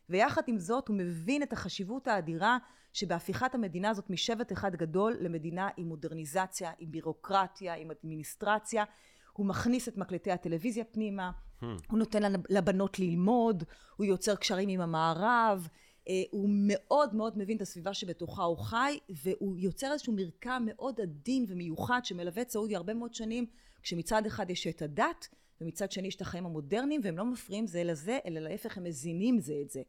ויחד 0.08 0.42
עם 0.46 0.58
זאת 0.58 0.88
הוא 0.88 0.96
מבין 0.96 1.42
את 1.42 1.52
החשיבות 1.52 2.08
האדירה 2.08 2.58
שבהפיכת 2.92 3.54
המדינה 3.54 3.90
הזאת 3.90 4.10
משבט 4.10 4.52
אחד 4.52 4.76
גדול 4.76 5.16
למדינה 5.20 5.68
עם 5.76 5.86
מודרניזציה, 5.86 6.70
עם 6.78 6.90
בירוקרטיה, 6.90 7.74
עם 7.74 7.90
אדמיניסטרציה. 7.90 8.84
הוא 9.32 9.46
מכניס 9.46 9.88
את 9.88 9.96
מקלטי 9.96 10.30
הטלוויזיה 10.30 10.84
פנימה, 10.84 11.30
hmm. 11.60 11.64
הוא 11.90 11.98
נותן 11.98 12.32
לבנות 12.48 12.98
ללמוד, 12.98 13.64
הוא 13.96 14.06
יוצר 14.06 14.36
קשרים 14.36 14.68
עם 14.68 14.80
המערב, 14.80 15.68
אה, 16.08 16.22
הוא 16.30 16.48
מאוד 16.52 17.14
מאוד 17.14 17.38
מבין 17.38 17.56
את 17.56 17.62
הסביבה 17.62 17.94
שבתוכה 17.94 18.42
הוא 18.42 18.58
חי, 18.58 18.98
והוא 19.08 19.58
יוצר 19.58 19.92
איזשהו 19.92 20.12
מרקם 20.12 20.62
מאוד 20.66 21.00
עדין 21.00 21.44
ומיוחד 21.48 22.00
שמלווה 22.04 22.42
את 22.42 22.50
סעודיה 22.50 22.78
הרבה 22.78 22.94
מאוד 22.94 23.14
שנים, 23.14 23.46
כשמצד 23.82 24.26
אחד 24.26 24.50
יש 24.50 24.66
את 24.66 24.82
הדת, 24.82 25.28
ומצד 25.60 25.92
שני 25.92 26.08
יש 26.08 26.16
את 26.16 26.20
החיים 26.20 26.46
המודרניים, 26.46 27.00
והם 27.04 27.18
לא 27.18 27.24
מפריעים 27.24 27.66
זה 27.66 27.84
לזה, 27.84 28.18
אלא 28.26 28.40
להפך 28.40 28.76
הם 28.76 28.84
מזינים 28.84 29.40
זה 29.40 29.54
את 29.62 29.70
זה. 29.70 29.82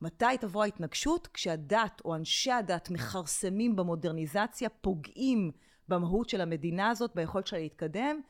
מתי 0.00 0.38
תבוא 0.40 0.62
ההתנגשות? 0.62 1.26
כשהדת 1.26 2.02
או 2.04 2.14
אנשי 2.14 2.50
הדת 2.50 2.90
מכרסמים 2.90 3.76
במודרניזציה, 3.76 4.68
פוגעים 4.68 5.50
במהות 5.88 6.28
של 6.28 6.40
המדינה 6.40 6.90
הזאת, 6.90 7.14
ביכולת 7.14 7.46
שלה 7.46 7.58
להתקדם, 7.58 8.20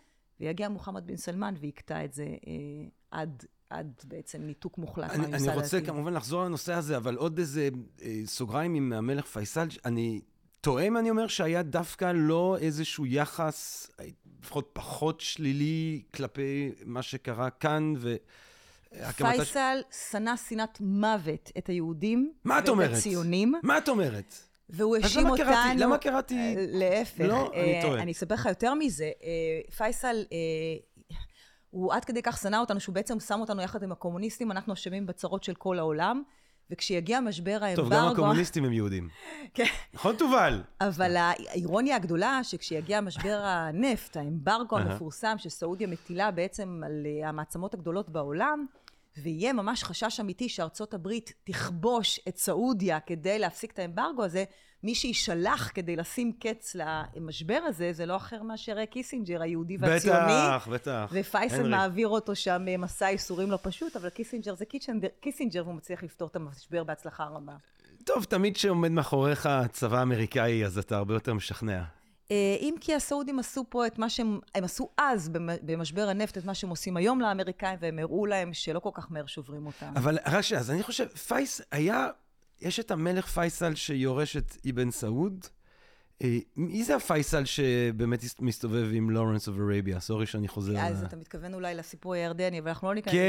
ויגיע 0.40 0.68
מוחמד 0.68 1.06
בן 1.06 1.16
סלמן 1.16 1.54
ויקטע 1.60 2.04
את 2.04 2.12
זה 2.12 2.24
אה, 2.24 2.52
עד, 3.10 3.44
עד 3.70 3.92
בעצם 4.04 4.42
ניתוק 4.42 4.78
מוחלט 4.78 5.10
מהממסד 5.10 5.34
הדתי. 5.34 5.48
אני 5.48 5.56
רוצה 5.56 5.80
כמובן 5.80 6.14
לחזור 6.14 6.44
לנושא 6.44 6.72
הזה, 6.72 6.96
אבל 6.96 7.14
עוד 7.14 7.38
איזה 7.38 7.68
אה, 8.02 8.20
סוגריים 8.26 8.74
עם 8.74 8.92
המלך 8.92 9.26
פייסל. 9.26 9.68
אני 9.84 10.20
טועה 10.60 10.84
אם 10.84 10.96
אני 10.96 11.10
אומר 11.10 11.26
שהיה 11.26 11.62
דווקא 11.62 12.12
לא 12.14 12.56
איזשהו 12.60 13.06
יחס, 13.06 13.90
לפחות 14.40 14.70
פחות 14.72 15.20
שלילי 15.20 16.02
כלפי 16.14 16.72
מה 16.84 17.02
שקרה 17.02 17.50
כאן, 17.50 17.94
ו... 17.98 18.16
פייסל 19.16 19.78
שנא 20.10 20.36
שנאת 20.36 20.80
מוות 20.80 21.52
את 21.58 21.68
היהודים. 21.68 22.32
מה 22.44 22.58
את 22.58 22.62
ואת 22.62 22.68
אומרת? 22.68 22.96
הציונים, 22.96 23.54
מה 23.62 23.78
את 23.78 23.88
אומרת? 23.88 24.47
והוא 24.70 24.96
האשים 24.96 25.28
אותנו... 25.30 25.44
קראתי- 25.44 25.78
למה 25.78 25.98
קראתי- 25.98 26.34
אה, 26.38 26.54
להפך. 26.58 27.20
לא, 27.24 27.50
אני 27.54 27.74
אה, 27.76 27.82
טועה. 27.82 28.02
אני 28.02 28.12
אספר 28.12 28.34
לך 28.34 28.46
יותר 28.46 28.74
מזה. 28.74 29.04
אה, 29.22 29.72
פייסל, 29.76 30.24
אה, 30.32 30.36
הוא 31.70 31.92
עד 31.94 32.04
כדי 32.04 32.22
כך 32.22 32.38
שנא 32.38 32.56
אותנו, 32.56 32.80
שהוא 32.80 32.94
בעצם 32.94 33.20
שם 33.20 33.40
אותנו 33.40 33.62
יחד 33.62 33.82
עם 33.82 33.92
הקומוניסטים, 33.92 34.50
אנחנו 34.50 34.72
אשמים 34.72 35.06
בצרות 35.06 35.44
של 35.44 35.54
כל 35.54 35.78
העולם. 35.78 36.22
וכשיגיע 36.70 37.20
משבר 37.20 37.58
האמברגו... 37.62 37.90
טוב, 37.90 37.92
גם 37.98 38.08
הקומוניסטים 38.12 38.64
הם 38.64 38.72
יהודים. 38.72 39.08
כן. 39.54 39.64
נכון, 39.94 40.16
תובל? 40.16 40.62
אבל 40.80 41.16
האירוניה 41.16 41.96
הגדולה, 41.96 42.40
שכשיגיע 42.42 43.00
משבר 43.00 43.40
הנפט, 43.42 44.16
האמברגו. 44.16 44.78
המפורסם 44.78 45.34
שסעודיה 45.38 45.86
מטילה 45.88 46.30
בעצם 46.30 46.80
על 46.86 47.06
אה, 47.06 47.28
המעצמות 47.28 47.74
הגדולות 47.74 48.08
בעולם, 48.08 48.66
ויהיה 49.22 49.52
ממש 49.52 49.84
חשש 49.84 50.20
אמיתי 50.20 50.48
שארצות 50.48 50.94
הברית 50.94 51.32
תכבוש 51.44 52.20
את 52.28 52.36
סעודיה 52.36 53.00
כדי 53.00 53.38
להפסיק 53.38 53.72
את 53.72 53.78
האמברגו 53.78 54.24
הזה, 54.24 54.44
מי 54.82 54.94
שיישלח 54.94 55.70
כדי 55.74 55.96
לשים 55.96 56.32
קץ 56.40 56.76
למשבר 57.16 57.60
הזה, 57.66 57.92
זה 57.92 58.06
לא 58.06 58.16
אחר 58.16 58.42
מאשר 58.42 58.84
קיסינג'ר 58.84 59.42
היהודי 59.42 59.76
והציוני. 59.80 60.18
בטח, 60.18 60.68
בטח. 60.72 61.10
ופייסל. 61.12 61.68
מעביר 61.68 62.08
אותו 62.08 62.34
שם 62.36 62.64
אה, 62.68 62.76
מסע 62.76 63.10
ייסורים 63.10 63.50
לא 63.50 63.58
פשוט, 63.62 63.96
אבל 63.96 64.08
קיסינג'ר 64.08 64.54
זה 64.54 64.64
קיצ'נדר- 64.64 65.20
קיסינג'ר 65.20 65.62
והוא 65.64 65.74
מצליח 65.74 66.02
לפתור 66.02 66.28
את 66.28 66.36
המשבר 66.36 66.84
בהצלחה 66.84 67.24
רבה. 67.24 67.52
טוב, 68.04 68.24
תמיד 68.24 68.54
כשעומד 68.54 68.90
מאחוריך 68.90 69.48
צבא 69.72 70.02
אמריקאי, 70.02 70.64
אז 70.64 70.78
אתה 70.78 70.96
הרבה 70.96 71.14
יותר 71.14 71.34
משכנע. 71.34 71.82
אה, 72.30 72.56
אם 72.60 72.74
כי 72.80 72.94
הסעודים 72.94 73.38
עשו 73.38 73.64
פה 73.68 73.86
את 73.86 73.98
מה 73.98 74.08
שהם, 74.10 74.38
הם 74.54 74.64
עשו 74.64 74.88
אז 74.98 75.28
במ- 75.28 75.48
במשבר 75.62 76.08
הנפט, 76.08 76.38
את 76.38 76.44
מה 76.44 76.54
שהם 76.54 76.70
עושים 76.70 76.96
היום 76.96 77.20
לאמריקאים, 77.20 77.78
והם 77.80 77.98
הראו 77.98 78.26
להם 78.26 78.52
שלא 78.54 78.80
כל 78.80 78.90
כך 78.94 79.06
מהר 79.12 79.26
שוברים 79.26 79.66
אותם. 79.66 79.92
אבל 79.96 80.18
רק 80.26 80.40
שנייה, 80.40 80.60
אז 80.60 80.70
אני 80.70 80.82
חושב, 80.82 81.06
פייסל 81.08 81.60
היה, 81.72 82.06
יש 82.60 82.80
את 82.80 82.90
המלך 82.90 83.26
פייסל 83.26 83.74
שיורש 83.74 84.36
את 84.36 84.56
אבן 84.70 84.90
סעוד. 84.90 85.46
אה, 86.22 86.38
מי 86.56 86.84
זה 86.84 86.96
הפייסל 86.96 87.44
שבאמת 87.44 88.20
מסתובב 88.40 88.88
עם 88.92 89.10
Lawrence 89.10 89.48
of 89.48 89.56
Arabia? 89.58 90.00
sorry 90.00 90.26
שאני 90.26 90.48
חוזר. 90.48 90.78
אז 90.78 91.02
ל- 91.02 91.06
אתה 91.06 91.16
מתכוון 91.16 91.54
אולי 91.54 91.74
לסיפור 91.74 92.14
הירדני, 92.14 92.58
אבל 92.60 92.68
אנחנו 92.68 92.88
לא 92.88 92.94
ניכנס 92.94 93.14
לזה, 93.14 93.20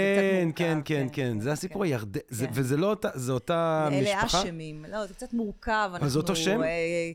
זה 0.45 0.51
קצת 0.51 0.59
כן, 0.59 0.73
מורכב. 0.75 0.83
כן, 0.85 1.07
כן, 1.13 1.33
כן, 1.33 1.39
זה 1.39 1.51
הסיפור 1.51 1.83
הירדני, 1.83 2.21
כן. 2.39 2.45
וזה 2.53 2.77
לא 2.77 2.89
אותה, 2.89 3.09
אותה 3.29 3.89
אלה 3.91 4.15
משפחה? 4.23 4.41
אשמים. 4.41 4.85
לא, 4.89 5.07
זה 5.07 5.13
קצת 5.13 5.33
מורכב. 5.33 5.91
אז 6.01 6.11
זה 6.11 6.19
אותו 6.19 6.35
שם? 6.35 6.63
אה, 6.63 6.67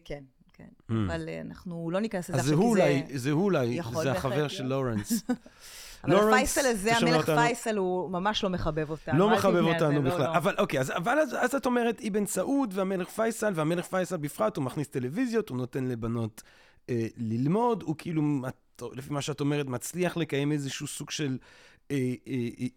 כן, 0.05 0.23
כן. 0.57 0.65
Mm. 0.65 0.95
אבל 1.07 1.29
אה, 1.29 1.41
אנחנו 1.41 1.91
לא 1.91 2.01
ניכנס 2.01 2.31
לזה 2.31 2.39
אז 2.39 2.47
זה 2.47 2.53
עכשיו, 2.53 2.67
הוא 2.67 2.77
כי 2.77 2.83
אולי, 2.83 3.19
זה 3.19 3.31
הוא 3.31 3.45
אולי, 3.45 3.81
זה 4.03 4.13
החבר. 4.13 4.49
של 4.49 4.65
לורנס. 4.65 5.13
אבל 6.05 6.17
הפייסל 6.29 6.67
הזה, 6.67 6.97
המלך? 6.97 7.31
פייסל, 7.31 7.77
הוא 7.77 8.11
ממש 8.11 8.45
לא 8.45 8.51
מחבב 8.51 8.91
אותנו. 8.91 9.19
לא 9.19 9.31
מחבב 9.31 9.65
אותנו 9.65 10.03
לא, 10.03 10.11
בכלל. 10.11 10.27
לא. 10.27 10.37
אבל 10.37 10.55
אוקיי, 10.59 10.81
אז, 10.81 10.91
אבל 10.91 11.19
אז, 11.19 11.37
אז 11.41 11.55
את 11.55 11.67
אומרת 11.67 12.01
אבן 12.09 12.27
סעוד 12.27 12.73
והמלך 12.75 13.09
פייסל, 13.09 13.53
והמלך 13.55 13.87
פייסל 13.87 14.17
בפרט, 14.17 14.57
הוא 14.57 14.65
מכניס 14.65 14.89
טלוויזיות, 14.89 15.49
הוא 15.49 15.57
נותן 15.57 15.85
לבנות 15.85 16.43
אה, 16.91 17.07
ללמוד, 17.17 17.83
הוא 17.83 17.95
כאילו, 17.99 18.23
לפי 18.93 19.13
מה 19.13 19.23
שאת 19.23 19.41
אומרת, 19.41 19.67
מצליח 19.67 20.17
לקיים 20.17 20.53
איזשהו 20.53 20.87
סוג 20.87 21.11
של 21.11 21.39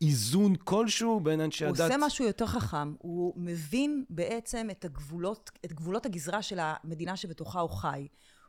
איזון 0.02 0.56
כלשהו 0.56 1.20
בין 1.20 1.42
אנשי 1.42 1.66
הוא 1.66 1.70
הדת. 1.70 1.82
עושה 1.82 2.06
משהו 2.06 2.26
יותר 2.26 2.46
חכם, 2.46 2.94
הוא 2.98 3.34
מבין 3.38 4.06
בעצם 4.10 4.68
את 4.72 4.86
הגבולות, 4.86 5.52
את 5.66 5.74
גבולות 5.74 6.06
הגזרה 6.06 6.42
של 6.42 6.60
המדינה 6.62 7.16
שבתוכה 7.16 7.60
הוא 7.60 7.70
חי. 7.70 8.08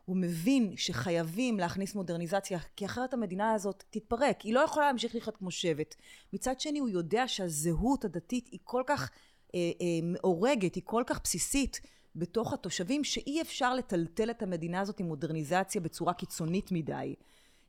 הוא 0.08 0.16
מבין 0.16 0.72
שחייבים 0.76 1.58
להכניס 1.58 1.94
מודרניזציה, 1.94 2.58
כי 2.76 2.86
אחרת 2.86 3.14
המדינה 3.14 3.52
הזאת 3.52 3.84
תתפרק, 3.90 4.40
היא 4.40 4.54
לא 4.54 4.60
יכולה 4.60 4.86
להמשיך 4.86 5.14
לחיות 5.14 5.36
כמו 5.36 5.50
שבט. 5.50 5.94
מצד 6.32 6.60
שני, 6.60 6.78
הוא 6.78 6.88
יודע 6.88 7.28
שהזהות 7.28 8.04
הדתית 8.04 8.48
היא 8.52 8.60
כל 8.64 8.82
כך 8.86 9.10
אה, 9.54 9.60
אה, 9.80 9.86
מאורגת, 10.02 10.74
היא 10.74 10.82
כל 10.86 11.02
כך 11.06 11.20
בסיסית 11.24 11.80
בתוך 12.16 12.52
התושבים, 12.52 13.04
שאי 13.04 13.42
אפשר 13.42 13.74
לטלטל 13.74 14.30
את 14.30 14.42
המדינה 14.42 14.80
הזאת 14.80 15.00
עם 15.00 15.06
מודרניזציה 15.06 15.80
בצורה 15.80 16.14
קיצונית 16.14 16.72
מדי. 16.72 17.14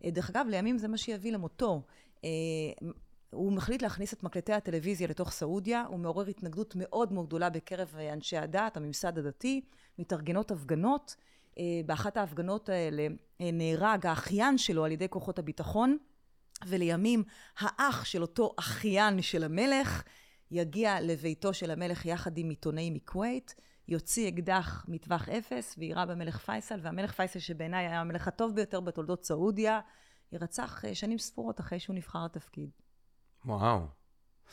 אה, 0.04 0.12
דרך 0.12 0.30
אגב, 0.30 0.46
לימים 0.50 0.78
זה 0.78 0.88
מה 0.88 0.98
שיביא 0.98 1.32
למותו. 1.32 1.82
אה, 2.24 2.30
הוא 3.32 3.52
מחליט 3.52 3.82
להכניס 3.82 4.14
את 4.14 4.24
מקלטי 4.24 4.54
הטלוויזיה 4.54 5.08
לתוך 5.08 5.32
סעודיה, 5.32 5.86
הוא 5.88 6.00
מעורר 6.00 6.28
התנגדות 6.28 6.74
מאוד 6.78 7.14
מאוד 7.14 7.26
גדולה 7.26 7.50
בקרב 7.50 7.96
אה, 7.98 8.14
אנשי 8.14 8.38
הדת, 8.38 8.78
הממסד 8.78 9.18
הדתי, 9.18 9.62
מתארגנות 10.00 10.52
הפגנות. 10.52 11.16
אה, 11.60 11.64
באחת 11.86 12.18
ההפגנות 12.18 12.70
האלה 12.70 13.08
נהרג 13.40 14.06
האחיין 14.06 14.58
שלו 14.58 14.86
על 14.86 14.92
ידי 14.92 15.10
כוחות 15.10 15.40
הביטחון, 15.40 15.98
ולימים 16.68 17.24
האח 17.60 18.06
של 18.06 18.22
אותו 18.22 18.54
אחיין 18.60 19.22
של 19.22 19.44
המלך 19.44 20.04
יגיע 20.52 21.02
לביתו 21.02 21.54
של 21.54 21.72
המלך 21.72 22.06
יחד 22.06 22.38
עם 22.38 22.50
עיתונאי 22.50 22.90
מכווית, 22.90 23.56
יוציא 23.88 24.30
אקדח 24.30 24.86
מטווח 24.88 25.30
אפס 25.30 25.76
ויירה 25.78 26.06
במלך 26.06 26.38
פייסל, 26.38 26.80
והמלך 26.82 27.12
פייסל 27.12 27.40
שבעיניי 27.40 27.88
היה 27.88 28.02
המלך 28.02 28.28
הטוב 28.28 28.56
ביותר 28.56 28.80
בתולדות 28.80 29.24
סעודיה, 29.24 29.80
יירצח 30.32 30.86
אה, 30.86 30.96
שנים 30.96 31.18
ספורות 31.18 31.60
אחרי 31.60 31.80
שהוא 31.80 31.96
נבחר 31.96 32.26
לתפקיד. 32.26 32.70
וואו. 33.46 33.88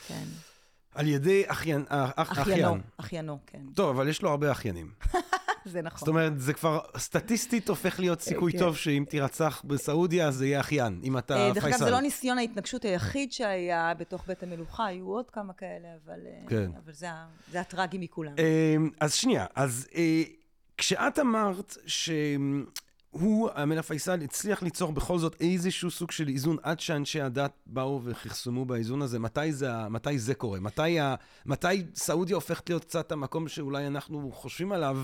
כן. 0.06 0.24
על 0.94 1.08
ידי 1.08 1.44
אחיין, 1.46 1.84
אה, 1.90 2.10
אח, 2.16 2.32
אחיינו, 2.32 2.68
אחיין. 2.68 2.80
אחיינו, 2.96 3.38
כן. 3.46 3.62
טוב, 3.74 3.96
אבל 3.96 4.08
יש 4.08 4.22
לו 4.22 4.30
הרבה 4.30 4.52
אחיינים. 4.52 4.92
זה 5.64 5.82
נכון. 5.82 5.98
זאת 5.98 6.08
אומרת, 6.08 6.40
זה 6.40 6.54
כבר 6.54 6.80
סטטיסטית 6.96 7.68
הופך 7.68 8.00
להיות 8.00 8.20
סיכוי 8.20 8.52
כן. 8.52 8.58
טוב 8.58 8.76
שאם 8.76 9.04
תירצח 9.08 9.62
בסעודיה, 9.64 10.30
זה 10.30 10.46
יהיה 10.46 10.60
אחיין, 10.60 11.00
אם 11.04 11.18
אתה 11.18 11.34
אה, 11.34 11.52
פייסל. 11.52 11.60
דרך 11.60 11.64
אגב, 11.64 11.78
זה 11.78 11.90
לא 11.90 12.00
ניסיון 12.00 12.38
ההתנגשות 12.38 12.84
היחיד 12.84 13.32
שהיה 13.32 13.94
בתוך 13.94 14.26
בית 14.26 14.42
המלוכה, 14.42 14.86
היו 14.86 15.06
עוד 15.06 15.30
כמה 15.30 15.52
כאלה, 15.52 15.88
אבל, 16.04 16.20
אה, 16.26 16.48
כן. 16.48 16.70
אבל 16.84 16.92
זה, 16.92 17.08
זה 17.50 17.60
הטרגי 17.60 17.98
מכולם. 17.98 18.34
אז 19.00 19.14
שנייה, 19.14 19.46
אז 19.54 19.88
אה, 19.94 20.22
כשאת 20.76 21.18
אמרת 21.18 21.76
שהוא, 23.18 23.48
המלך 23.54 23.84
פייסל, 23.84 24.22
הצליח 24.22 24.62
ליצור 24.62 24.92
בכל 24.92 25.18
זאת 25.18 25.36
איזשהו 25.40 25.90
סוג 25.90 26.10
של 26.10 26.28
איזון 26.28 26.56
עד 26.62 26.80
שאנשי 26.80 27.20
הדת 27.20 27.52
באו 27.66 28.00
וכרסמו 28.04 28.64
באיזון 28.64 29.02
הזה, 29.02 29.18
מתי 29.18 29.52
זה, 29.52 29.88
מתי 29.90 30.18
זה 30.18 30.34
קורה? 30.34 30.60
מתי, 30.60 31.00
ה, 31.00 31.14
מתי 31.46 31.82
סעודיה 31.94 32.34
הופכת 32.36 32.68
להיות 32.70 32.84
קצת 32.84 33.12
המקום 33.12 33.48
שאולי 33.48 33.86
אנחנו 33.86 34.30
חושבים 34.34 34.72
עליו 34.72 34.96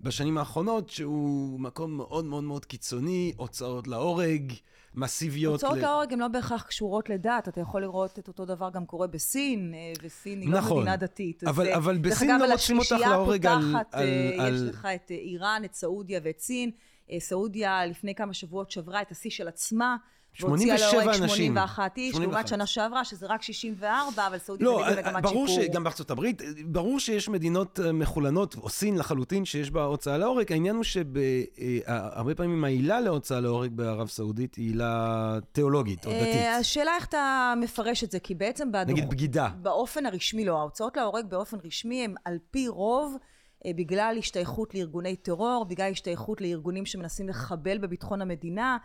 בשנים 0.00 0.38
האחרונות, 0.38 0.90
שהוא 0.90 1.60
מקום 1.60 1.96
מאוד 1.96 2.24
מאוד 2.24 2.44
מאוד 2.44 2.64
קיצוני, 2.64 3.32
הוצאות 3.36 3.88
להורג, 3.88 4.52
מסיביות. 4.94 5.52
הוצאות 5.62 5.78
ל- 5.78 5.80
להורג 5.80 6.12
הן 6.12 6.18
לא 6.18 6.28
בהכרח 6.28 6.62
קשורות 6.62 7.08
לדת, 7.08 7.48
אתה 7.48 7.60
יכול 7.60 7.82
לראות 7.82 8.18
את 8.18 8.28
אותו 8.28 8.44
דבר 8.44 8.70
גם 8.72 8.86
קורה 8.86 9.06
בסין, 9.06 9.74
אה, 9.74 9.78
וסין 10.02 10.40
היא 10.40 10.50
לא 10.50 10.58
נכון. 10.58 10.76
מדינה 10.82 10.96
דתית. 10.96 11.44
אבל- 11.44 11.66
אה, 11.66 11.76
אבל 11.76 11.96
דרך 11.98 12.12
בסין 12.16 12.30
אגב, 12.30 12.38
לא 12.40 12.44
על 12.44 12.52
רוצים 12.52 12.78
אותך 12.78 12.86
השלישייה 12.92 13.10
להורג 13.16 13.46
על- 13.46 13.58
הפותחת, 13.58 13.94
על- 13.94 14.02
אה, 14.38 14.46
על- 14.46 14.54
יש 14.54 14.74
לך 14.74 14.88
את 14.94 15.10
איראן, 15.10 15.62
את 15.64 15.74
סעודיה 15.74 16.20
ואת 16.24 16.38
סין. 16.40 16.70
אה, 17.12 17.20
סעודיה 17.20 17.86
לפני 17.86 18.14
כמה 18.14 18.34
שבועות 18.34 18.70
שברה 18.70 19.02
את 19.02 19.10
השיא 19.10 19.30
של 19.30 19.48
עצמה. 19.48 19.96
והוציאה 20.40 20.78
87 20.78 21.02
להורג 21.02 21.22
אנשים. 21.22 21.28
81 21.28 21.96
איש, 21.96 22.14
81. 22.14 22.32
לעומת 22.32 22.48
שנה 22.48 22.66
שעברה, 22.66 23.04
שזה 23.04 23.26
רק 23.26 23.42
64, 23.42 24.26
אבל 24.26 24.38
סעודיה 24.38 24.66
לא, 24.66 24.82
בדיוק 24.82 24.98
במגמת 24.98 25.22
ברור 25.22 25.48
שיפור. 25.48 25.64
שגם 25.64 25.84
בארצות 25.84 26.10
הברית, 26.10 26.42
ברור 26.66 27.00
שיש 27.00 27.28
מדינות 27.28 27.80
אה, 27.80 27.92
מחולנות, 27.92 28.54
או 28.54 28.68
סין 28.68 28.98
לחלוטין, 28.98 29.44
שיש 29.44 29.70
בה 29.70 29.84
הוצאה 29.84 30.18
להורג. 30.18 30.52
העניין 30.52 30.76
הוא 30.76 30.84
שהרבה 30.84 32.34
פעמים 32.34 32.64
העילה 32.64 33.00
להוצאה 33.00 33.40
להורג 33.40 33.72
בערב 33.72 34.08
סעודית 34.08 34.54
היא 34.54 34.66
עילה 34.66 35.38
תיאולוגית 35.52 36.06
או 36.06 36.10
אה, 36.10 36.20
דתית. 36.20 36.46
השאלה 36.60 36.90
איך 36.96 37.06
אתה 37.06 37.54
מפרש 37.56 38.04
את 38.04 38.10
זה, 38.10 38.20
כי 38.20 38.34
בעצם. 38.34 38.68
נגיד 38.86 39.10
בגידה. 39.10 39.48
באופן 39.62 40.06
הרשמי 40.06 40.44
לא, 40.44 40.58
ההוצאות 40.58 40.96
להורג 40.96 41.26
באופן 41.28 41.56
רשמי 41.64 42.04
הם 42.04 42.14
על 42.24 42.38
פי 42.50 42.68
רוב 42.68 43.14
אה, 43.14 43.37
בגלל 43.66 44.16
השתייכות 44.18 44.74
לארגוני 44.74 45.16
טרור, 45.16 45.64
בגלל 45.68 45.90
השתייכות 45.90 46.40
לארגונים 46.40 46.86
שמנסים 46.86 47.28
לחבל 47.28 47.78
בביטחון 47.78 48.22
המדינה. 48.22 48.78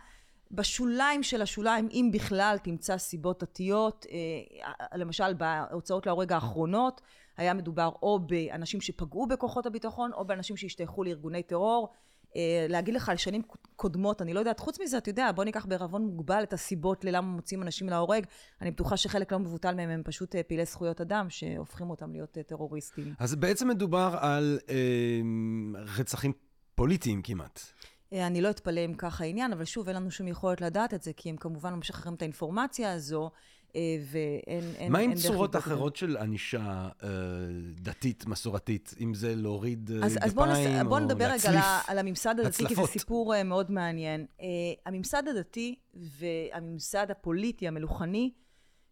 בשוליים 0.50 1.22
של 1.22 1.42
השוליים, 1.42 1.88
אם 1.92 2.10
בכלל, 2.12 2.56
תמצא 2.62 2.98
סיבות 2.98 3.42
דתיות. 3.42 4.06
אה, 4.10 4.98
למשל, 4.98 5.34
בהוצאות 5.34 6.06
להורג 6.06 6.32
האחרונות 6.32 7.00
היה 7.36 7.54
מדובר 7.54 7.90
או 8.02 8.18
באנשים 8.18 8.80
שפגעו 8.80 9.26
בכוחות 9.26 9.66
הביטחון, 9.66 10.12
או 10.12 10.24
באנשים 10.24 10.56
שהשתייכו 10.56 11.04
לארגוני 11.04 11.42
טרור. 11.42 11.92
אה, 12.36 12.66
להגיד 12.68 12.94
לך 12.94 13.08
על 13.08 13.16
שנים 13.16 13.42
קודמות, 13.76 14.22
אני 14.22 14.34
לא 14.34 14.38
יודעת, 14.38 14.60
חוץ 14.60 14.80
מזה, 14.80 14.98
אתה 14.98 15.10
יודע, 15.10 15.32
בוא 15.32 15.44
ניקח 15.44 15.66
בערבון 15.66 16.02
מוגבל 16.06 16.42
את 16.42 16.52
הסיבות 16.52 17.04
ללמה 17.04 17.26
מוצאים 17.26 17.62
אנשים 17.62 17.88
להורג. 17.88 18.24
אני 18.60 18.70
בטוחה 18.70 18.96
שחלק 18.96 19.32
לא 19.32 19.38
מבוטל 19.38 19.74
מהם 19.74 19.90
הם 19.90 20.02
פשוט 20.04 20.36
אה, 20.36 20.42
פעילי 20.42 20.64
זכויות 20.64 21.00
אדם, 21.00 21.30
שהופכים 21.30 21.90
אותם 21.90 22.12
להיות 22.12 22.38
אה, 22.38 22.42
טרוריסטים. 22.42 23.14
אז 23.18 23.34
בעצם 23.34 23.68
מדובר 23.68 24.16
על 24.20 24.58
אה, 24.68 25.20
רצחים 25.98 26.32
פוליטיים 26.74 27.22
כמעט. 27.22 27.60
אני 28.12 28.40
לא 28.40 28.50
אתפלא 28.50 28.84
אם 28.84 28.94
ככה 28.94 29.24
העניין, 29.24 29.52
אבל 29.52 29.64
שוב, 29.64 29.88
אין 29.88 29.96
לנו 29.96 30.10
שום 30.10 30.28
יכולת 30.28 30.60
לדעת 30.60 30.94
את 30.94 31.02
זה, 31.02 31.12
כי 31.12 31.30
הם 31.30 31.36
כמובן 31.36 31.74
משחררים 31.74 32.14
את 32.14 32.22
האינפורמציה 32.22 32.92
הזו, 32.92 33.30
ואין 34.10 34.74
אין, 34.76 34.92
מה 34.92 34.98
עם 34.98 35.10
אין 35.10 35.18
צורות. 35.18 35.56
אחרות 35.56 35.96
של 35.96 36.16
ענישה 36.16 36.88
אה, 37.02 37.08
דתית, 37.74 38.26
מסורתית? 38.26 38.94
אם 39.00 39.14
זה 39.14 39.34
להוריד 39.34 39.90
אה, 39.90 40.06
אז, 40.06 40.18
אז 40.20 40.34
בואו 40.34 40.46
נס... 40.46 40.58
גפיים 40.58 40.88
בוא 40.88 40.98
או 40.98 41.04
נדבר 41.04 41.24
רגע? 41.24 41.80
על, 41.86 41.98
הממסד 41.98 42.40
הדתי, 42.40 42.66
כי 42.68 42.74
זה. 42.74 42.86
סיפור 42.86 43.34
אה, 43.34 43.42
מאוד 43.42 43.70
מעניין. 43.70 44.26
הממסד 44.86 45.28
הדתי 45.28 45.74
והממסד 45.94 47.10
הפוליטי, 47.10 47.68
המלוכני, 47.68 48.32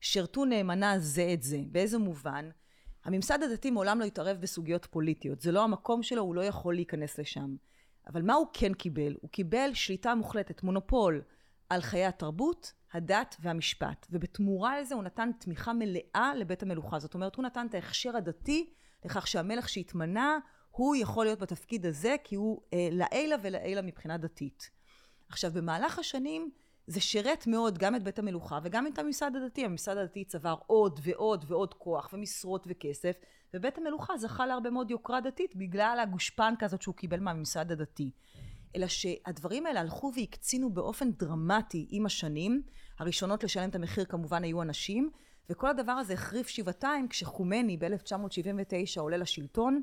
שירתו 0.01 0.45
נאמנה 0.45 0.99
זה 0.99 1.31
את 1.35 1.43
זה. 1.43 1.59
באיזה 1.67 1.99
מובן? 1.99 2.49
הממסד 3.05 3.43
הדתי 3.43 3.71
מעולם 3.71 4.01
לא 4.01 4.05
התערב 4.05 4.37
בסוגיות 4.41 4.87
פוליטיות. 4.91 5.41
זה 5.41 5.53
לא 5.53 5.65
המקום 5.65 6.03
שלו, 6.03 6.23
הוא 6.23 6.35
לא 6.35 6.45
יכול 6.45 6.75
להיכנס 6.75 7.19
לשם. 7.19 7.57
אבל 8.07 8.23
מה 8.23 8.35
הוא 8.35 8.47
כן 8.53 8.75
קיבל? 8.75 9.15
הוא 9.21 9.31
קיבל 9.31 9.71
שליטה 9.75 10.15
מוחלטת, 10.15 10.63
מונופול, 10.63 11.23
על 11.71 11.81
חיי 11.81 12.05
התרבות, 12.05 12.73
הדת 12.93 13.37
והמשפט. 13.41 14.07
ובתמורה 14.11 14.81
לזה 14.81 14.95
הוא 14.95 15.03
נתן 15.03 15.31
תמיכה 15.39 15.73
מלאה 15.73 16.33
לבית 16.37 16.63
המלוכה. 16.63 16.99
זאת 16.99 17.15
אומרת, 17.15 17.37
הוא 17.37 17.45
נתן 17.45 17.67
את 17.67 17.75
ההכשר 17.75 18.17
הדתי 18.17 18.71
לכך 19.05 19.27
שהמלך 19.27 19.69
שהתמנה, 19.69 20.39
הוא 20.71 20.97
יכול 20.97 21.25
להיות 21.25 21.39
בתפקיד 21.39 21.87
הזה, 21.87 22.17
כי 22.25 22.35
הוא 22.35 22.61
אה, 22.73 22.89
לעילה 22.93 23.37
ולעילה 23.43 23.83
מבחינה 23.83 24.19
דתית. 24.19 24.71
עכשיו, 25.29 25.53
במהלך 25.53 25.99
השנים, 25.99 26.51
זה 26.87 27.01
שירת 27.01 27.47
מאוד 27.47 27.79
גם 27.79 27.95
את 27.95 28.03
בית 28.03 28.19
המלוכה 28.19 28.59
וגם 28.63 28.87
את 28.87 28.99
הממסד 28.99 29.31
הדתי. 29.37 29.65
הממסד 29.65 29.97
הדתי 29.97 30.25
צבר 30.25 30.55
עוד 30.67 31.01
ועוד 31.03 31.45
ועוד 31.49 31.75
כוח 31.75 32.11
ומשרות 32.13 32.67
וכסף, 32.71 33.17
ובית 33.55 33.79
המלוכה 33.79 34.17
זכה 34.17 34.47
להרבה 34.47 34.71
מאוד 34.71 34.91
יוקרה 34.91 35.21
דתית 35.21 35.57
בגלל 35.57 35.99
הגושפנקה 36.03 36.67
הזאת 36.67 36.83
שהוא 36.83 36.95
קיבל 36.95 37.21
מהממסד 37.21 37.73
הדתי. 37.73 38.11
אלא 38.77 38.87
שהדברים 38.87 39.67
האלה 39.67 39.81
הלכו 39.81 40.13
והקצינו 40.17 40.71
באופן 40.71 41.13
דרמטי 41.13 41.87
עם 41.91 42.07
השנים. 42.07 42.63
הראשונות 42.99 43.45
לשלם 43.45 43.69
את 43.69 43.75
המחיר 43.75 44.05
כמובן 44.05 44.45
היו 44.45 44.63
הנשים, 44.63 45.11
וכל 45.51 45.69
הדבר 45.69 45.93
הזה 45.93 46.15
החריף 46.15 46.49
שבעתיים 46.49 47.09
כשחומני 47.09 47.77
ב-1979 47.77 49.01
עולה 49.01 49.17
לשלטון. 49.17 49.83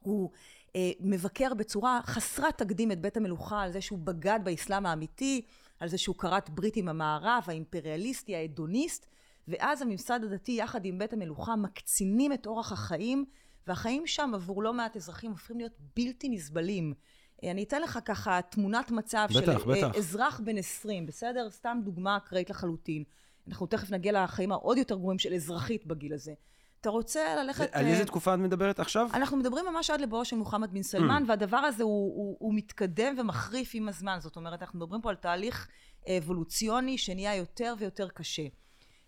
הוא 0.00 0.30
אה, 0.76 0.90
מבקר 1.00 1.54
בצורה 1.54 2.00
חסרת 2.04 2.58
תקדים 2.58 2.92
את 2.92 3.00
בית 3.00 3.16
המלוכה 3.16 3.62
על 3.62 3.72
זה 3.72 3.80
שהוא 3.80 3.98
בגד 3.98 4.40
באסלאם 4.44 4.86
האמיתי, 4.86 5.42
על 5.80 5.88
זה 5.88 5.98
שהוא 5.98 6.16
כרת 6.16 6.50
ברית 6.50 6.76
עם 6.76 6.88
המערב, 6.88 7.42
האימפריאליסטי, 7.46 8.36
ההדוניסט, 8.36 9.06
ואז 9.48 9.82
הממסד 9.82 10.20
הדתי 10.24 10.52
יחד 10.52 10.84
עם 10.84 10.98
בית 10.98 11.12
המלוכה 11.12 11.56
מקצינים 11.56 12.32
את 12.32 12.46
אורח 12.46 12.72
החיים, 12.72 13.24
והחיים 13.66 14.06
שם 14.06 14.30
עבור 14.34 14.62
לא 14.62 14.72
מעט 14.72 14.96
אזרחים 14.96 15.30
הופכים 15.30 15.58
להיות 15.58 15.72
בלתי 15.96 16.28
נסבלים. 16.28 16.94
אני 17.44 17.62
אתן 17.62 17.82
לך 17.82 17.98
ככה 18.04 18.40
תמונת 18.50 18.90
מצב 18.90 19.26
בטח, 19.30 19.40
של 19.40 19.70
בטח. 19.70 19.94
אה, 19.94 19.98
אזרח 19.98 20.40
בן 20.44 20.58
20, 20.58 21.06
בסדר? 21.06 21.50
סתם 21.50 21.80
דוגמה 21.84 22.16
אקראית 22.16 22.50
לחלוטין. 22.50 23.04
אנחנו 23.48 23.66
תכף 23.66 23.90
נגיע 23.90 24.24
לחיים 24.24 24.52
העוד 24.52 24.78
יותר 24.78 24.96
גרועים 24.96 25.18
של 25.18 25.34
אזרחית 25.34 25.86
בגיל 25.86 26.14
הזה. 26.14 26.32
אתה 26.80 26.90
רוצה 26.90 27.36
ללכת... 27.42 27.74
על 27.74 27.84
אה, 27.84 27.90
איזה 27.90 28.04
תקופה 28.04 28.34
את 28.34 28.38
מדברת 28.38 28.80
עכשיו? 28.80 29.08
אנחנו 29.14 29.36
מדברים 29.36 29.64
ממש 29.66 29.90
עד 29.90 30.00
לבואו 30.00 30.24
של 30.24 30.36
מוחמד 30.36 30.72
בן 30.72 30.82
סלמן, 30.82 31.22
Mm. 31.26 31.28
והדבר 31.28 31.56
הזה 31.56 31.82
הוא, 31.82 32.16
הוא, 32.16 32.36
הוא 32.38 32.54
מתקדם 32.54 33.14
ומחריף 33.18 33.70
עם 33.74 33.88
הזמן. 33.88 34.16
זאת 34.20 34.36
אומרת, 34.36 34.62
אנחנו 34.62 34.78
מדברים 34.78 35.02
פה 35.02 35.10
על 35.10 35.16
תהליך 35.16 35.68
אבולוציוני 36.08 36.98
שנהיה 36.98 37.36
יותר 37.36 37.74
ויותר 37.78 38.08
קשה. 38.08 38.46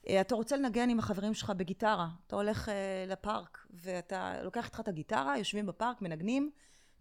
אה, 0.08 0.20
אתה 0.20 0.34
רוצה 0.34 0.56
לנגן 0.56 0.88
עם 0.88 0.98
החברים 0.98 1.34
שלך 1.34 1.52
בגיטרה, 1.56 2.08
אתה 2.26 2.36
הולך 2.36 2.68
לפארק, 3.08 3.66
ואתה 3.70 4.42
לוקח 4.42 4.66
איתך 4.66 4.80
את 4.80 4.88
הגיטרה, 4.88 5.38
יושבים 5.38 5.66
בפארק, 5.66 6.02
מנגנים, 6.02 6.50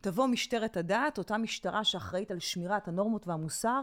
תבוא 0.01 0.27
משטרת 0.27 0.77
הדת, 0.77 1.17
אותה 1.17 1.37
משטרה 1.37 1.83
שאחראית 1.83 2.31
על 2.31 2.39
שמירת 2.39 2.87
הנורמות 2.87 3.27
והמוסר, 3.27 3.81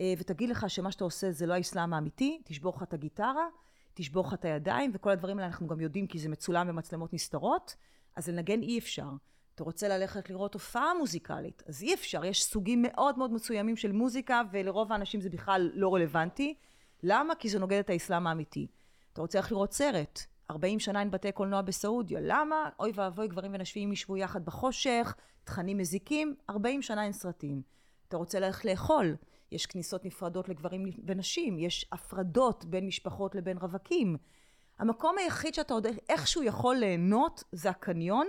אה, 0.00 0.14
ותגיד 0.18 0.48
לך 0.48 0.70
שמה 0.70 0.92
שאתה 0.92 1.04
עושה 1.04 1.32
זה 1.32 1.46
לא 1.46 1.54
האסלאם 1.54 1.92
האמיתי, 1.94 2.42
תשבור 2.44 2.72
לך 2.76 2.82
את 2.82 2.94
הגיטרה, 2.94 3.46
תשבור 3.94 4.26
לך 4.26 4.34
את 4.34 4.44
הידיים, 4.44 4.90
וכל 4.94 5.10
הדברים 5.10 5.38
האלה 5.38 5.46
אנחנו 5.46 5.66
גם 5.66 5.80
יודעים 5.80 6.06
כי 6.06 6.18
זה 6.18 6.28
מצולם 6.28 6.68
במצלמות 6.68 7.12
נסתרות, 7.12 7.76
אז 8.16 8.28
לנגן 8.28 8.62
אי 8.62 8.78
אפשר. 8.78 9.08
אתה 9.54 9.64
רוצה 9.64 9.88
ללכת 9.88 10.30
לראות 10.30 10.54
הופעה 10.54 10.94
מוזיקלית, 10.98 11.62
אז 11.66 11.82
אי 11.82 11.94
אפשר, 11.94 12.24
יש 12.24 12.44
סוגים 12.44 12.82
מאוד 12.82 13.18
מאוד 13.18 13.32
מסוימים 13.32 13.76
של 13.76 13.92
מוזיקה, 13.92 14.42
ולרוב 14.52 14.92
האנשים 14.92 15.20
זה 15.20 15.30
בכלל 15.30 15.70
לא 15.74 15.94
רלוונטי. 15.94 16.54
למה? 17.02 17.34
כי 17.34 17.48
זה 17.48 17.58
נוגד 17.58 17.78
את 17.78 17.90
האסלאם 17.90 18.26
האמיתי. 18.26 18.66
אתה 19.12 19.20
רוצה 19.20 19.38
ללכת 19.38 19.50
לראות 19.50 19.72
סרט, 19.72 20.20
40 20.50 20.78
שנה 20.78 21.00
אין 21.00 21.10
בתי 21.10 21.32
קולנוע 21.32 21.62
בסעודיה, 21.62 22.20
למה? 22.22 22.70
אוי 22.78 22.92
ואבוי, 22.94 23.28
גברים 23.28 23.54
ונשים 23.54 23.92
ישבו 23.92 24.16
יחד 24.16 24.44
בחושך, 24.44 25.14
תכנים 25.44 25.78
מזיקים, 25.78 26.34
40 26.50 26.82
שנה 26.82 27.04
אין 27.04 27.12
סרטים. 27.12 27.62
אתה 28.08 28.16
רוצה 28.16 28.40
ללכת 28.40 28.64
לאכול, 28.64 29.16
יש 29.52 29.66
כניסות 29.66 30.04
נפרדות 30.04 30.48
לגברים 30.48 30.84
ונשים, 31.06 31.58
יש 31.58 31.86
הפרדות 31.92 32.64
בין 32.64 32.86
משפחות 32.86 33.34
לבין 33.34 33.58
רווקים. 33.58 34.16
המקום 34.78 35.18
היחיד 35.18 35.54
שאתה 35.54 35.74
עוד 35.74 35.86
איכשהו 36.08 36.42
יכול 36.42 36.76
ליהנות 36.76 37.44
זה 37.52 37.70
הקניון, 37.70 38.26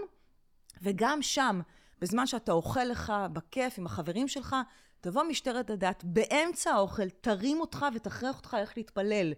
וגם 0.81 1.21
שם, 1.21 1.61
בזמן 1.99 2.27
שאתה 2.27 2.51
אוכל 2.51 2.83
לך 2.83 3.13
בכיף 3.33 3.79
עם 3.79 3.85
החברים 3.85 4.27
שלך, 4.27 4.55
תבוא 5.01 5.23
משטרת 5.23 5.69
הדת 5.69 6.03
באמצע 6.03 6.71
האוכל, 6.71 7.09
תרים 7.09 7.59
אותך 7.61 7.85
ותכריח 7.95 8.37
אותך 8.37 8.53
ללכת 8.59 8.77
להתפלל. 8.77 9.33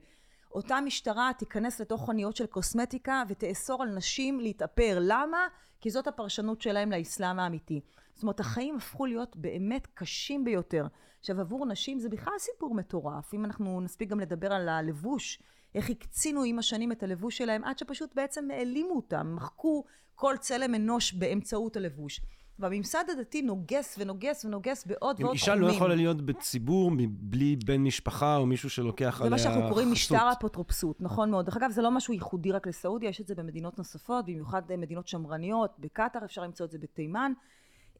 אותה 0.53 0.81
משטרה 0.81 1.31
תיכנס 1.37 1.81
לתוך 1.81 2.05
חנויות 2.05 2.35
של 2.35 2.45
קוסמטיקה 2.45 3.23
ותאסור 3.27 3.83
על 3.83 3.89
נשים 3.89 4.39
להתאפר. 4.39 4.97
למה? 5.01 5.47
כי 5.81 5.89
זאת 5.89 6.07
הפרשנות 6.07 6.61
שלהם 6.61 6.91
לאסלאם 6.91 7.39
האמיתי. 7.39 7.81
זאת 8.13 8.23
אומרת, 8.23 8.39
החיים 8.39 8.75
הפכו 8.75 9.05
להיות 9.05 9.35
באמת 9.35 9.87
קשים 9.93 10.43
ביותר. 10.43 10.87
עכשיו, 11.19 11.39
עבור 11.39 11.65
נשים 11.65 11.99
זה 11.99 12.09
בכלל 12.09 12.33
סיפור 12.39 12.75
מטורף. 12.75 13.33
אם 13.33 13.45
אנחנו 13.45 13.81
נספיק 13.81 14.09
גם 14.09 14.19
לדבר 14.19 14.53
על 14.53 14.69
הלבוש, 14.69 15.43
איך 15.75 15.89
הקצינו 15.89 16.43
עם 16.43 16.59
השנים 16.59 16.91
את 16.91 17.03
הלבוש 17.03 17.37
שלהם, 17.37 17.63
עד 17.63 17.77
שפשוט 17.77 18.15
בעצם 18.15 18.51
העלימו 18.51 18.95
אותם, 18.95 19.35
מחקו 19.35 19.83
כל 20.15 20.35
צלם 20.39 20.75
אנוש 20.75 21.13
באמצעות 21.13 21.77
הלבוש. 21.77 22.21
והממסד 22.59 23.03
הדתי 23.11 23.41
נוגס 23.41 23.95
ונוגס 23.99 24.45
ונוגס 24.45 24.85
בעוד 24.85 25.15
ועוד 25.19 25.33
אישה 25.33 25.45
תחומים. 25.45 25.61
לא 25.61 25.73
יכולה 25.73 25.95
להיות 25.95 26.21
בציבור 26.21 26.91
בלי 27.09 27.55
בן 27.55 27.81
משפחה 27.81 28.37
או 28.37 28.45
מישהו 28.45 28.69
שלוקח 28.69 29.17
זה 29.17 29.23
עליה 29.23 29.29
מה 29.29 29.37
שאנחנו 29.37 29.61
קוראים 29.69 29.87
חסות. 29.87 29.93
משטר 29.93 30.31
אפוטרופסות, 30.31 31.01
נכון 31.01 31.31
מאוד. 31.31 31.45
דרך 31.45 31.57
אגב, 31.57 31.71
זה 31.71 31.81
לא 31.81 31.91
משהו 31.91 32.13
ייחודי 32.13 32.51
רק 32.51 32.67
לסעודיה, 32.67 33.09
יש 33.09 33.21
את 33.21 33.27
זה 33.27 33.35
במדינות 33.35 33.77
נוספות, 33.77 34.25
במיוחד 34.25 34.71
אה, 34.71 34.77
מדינות 34.77 35.07
שמרניות, 35.07 35.75
בקטאר 35.79 36.25
אפשר 36.25 36.41
למצוא 36.41 36.65
את 36.65 36.71
זה 36.71 36.77
בתימן. 36.77 37.31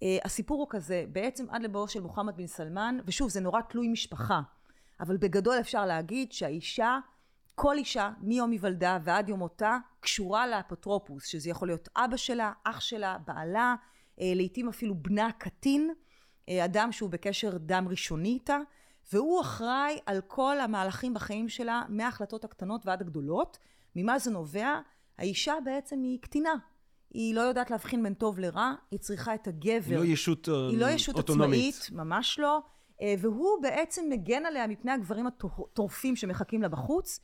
אה, 0.04 0.18
הסיפור 0.24 0.60
הוא 0.60 0.68
כזה, 0.70 1.06
בעצם 1.12 1.46
עד 1.50 1.62
לבואו 1.62 1.88
של 1.88 2.02
מוחמד 2.02 2.38
בן 2.38 2.48
סלמן, 2.48 2.98
ושוב, 3.06 3.30
זה 3.30 3.42
נורא 3.42 3.62
תלוי 3.62 3.88
משפחה, 3.88 4.42
אבל 5.00 5.18
בגדול 5.18 5.56
אפשר 5.60 5.86
להגיד 5.86 6.32
שהאישה, 6.32 6.98
כל 7.56 7.78
אישה, 7.78 8.12
מיום 8.22 8.52
היוולדה 8.52 8.98
ועד 9.04 9.30
יום 9.30 9.40
מותה, 9.40 9.78
קשורה 10.00 10.48
לאפוטרופוס, 10.48 11.26
שזה 11.26 11.50
יכול 11.50 11.68
להיות 11.68 11.90
אבא 11.96 12.18
שלה, 12.18 12.52
אח 12.64 12.80
שלה, 12.80 13.18
בעלה, 13.28 13.76
לעתים 14.22 14.70
אפילו 14.70 14.96
בנה 14.96 15.28
הקטין, 15.28 15.94
אה, 16.50 16.66
אדם 16.66 16.92
שהוא 16.92 17.10
בקשר 17.10 17.58
דם 17.58 17.88
ראשוני 17.90 18.30
איתה, 18.30 18.58
והוא 19.14 19.42
אחראי 19.42 20.00
על 20.06 20.22
כל 20.28 20.60
המהלכים 20.60 21.14
בחיים 21.14 21.50
שלה, 21.50 21.82
מההחלטות 21.90 22.44
הקטנות 22.44 22.86
ועד 22.86 23.02
הגדולות. 23.02 23.58
ממה 23.96 24.20
זה 24.20 24.32
נובע? 24.32 24.80
האישה 25.18 25.54
בעצם 25.66 26.04
היא 26.04 26.20
קטינה. 26.22 26.54
היא 27.14 27.36
לא 27.36 27.42
יודעת 27.42 27.72
להבחין 27.72 28.04
בין 28.04 28.14
טוב 28.14 28.40
לרע, 28.40 28.74
היא 28.92 29.00
צריכה 29.00 29.36
את 29.36 29.48
הגבר. 29.48 29.96
היא 29.96 29.98
לא 29.98 30.06
ישות 30.06 30.50
אה, 30.50 30.70
היא 30.70 30.78
לא 30.78 30.86
ישות 30.86 31.16
אוטונומית. 31.16 31.76
עצמאית, 31.76 32.00
ממש 32.00 32.40
לא, 32.40 32.62
אה, 33.02 33.16
והוא 33.20 33.62
בעצם 33.62 34.06
מגן 34.10 34.46
עליה 34.46 34.68
מפני 34.68 34.92
הגברים 34.92 35.28
הטורפים 35.28 36.16
שמחכים 36.16 36.62
לה 36.62 36.70
בחוץ, 36.70 37.20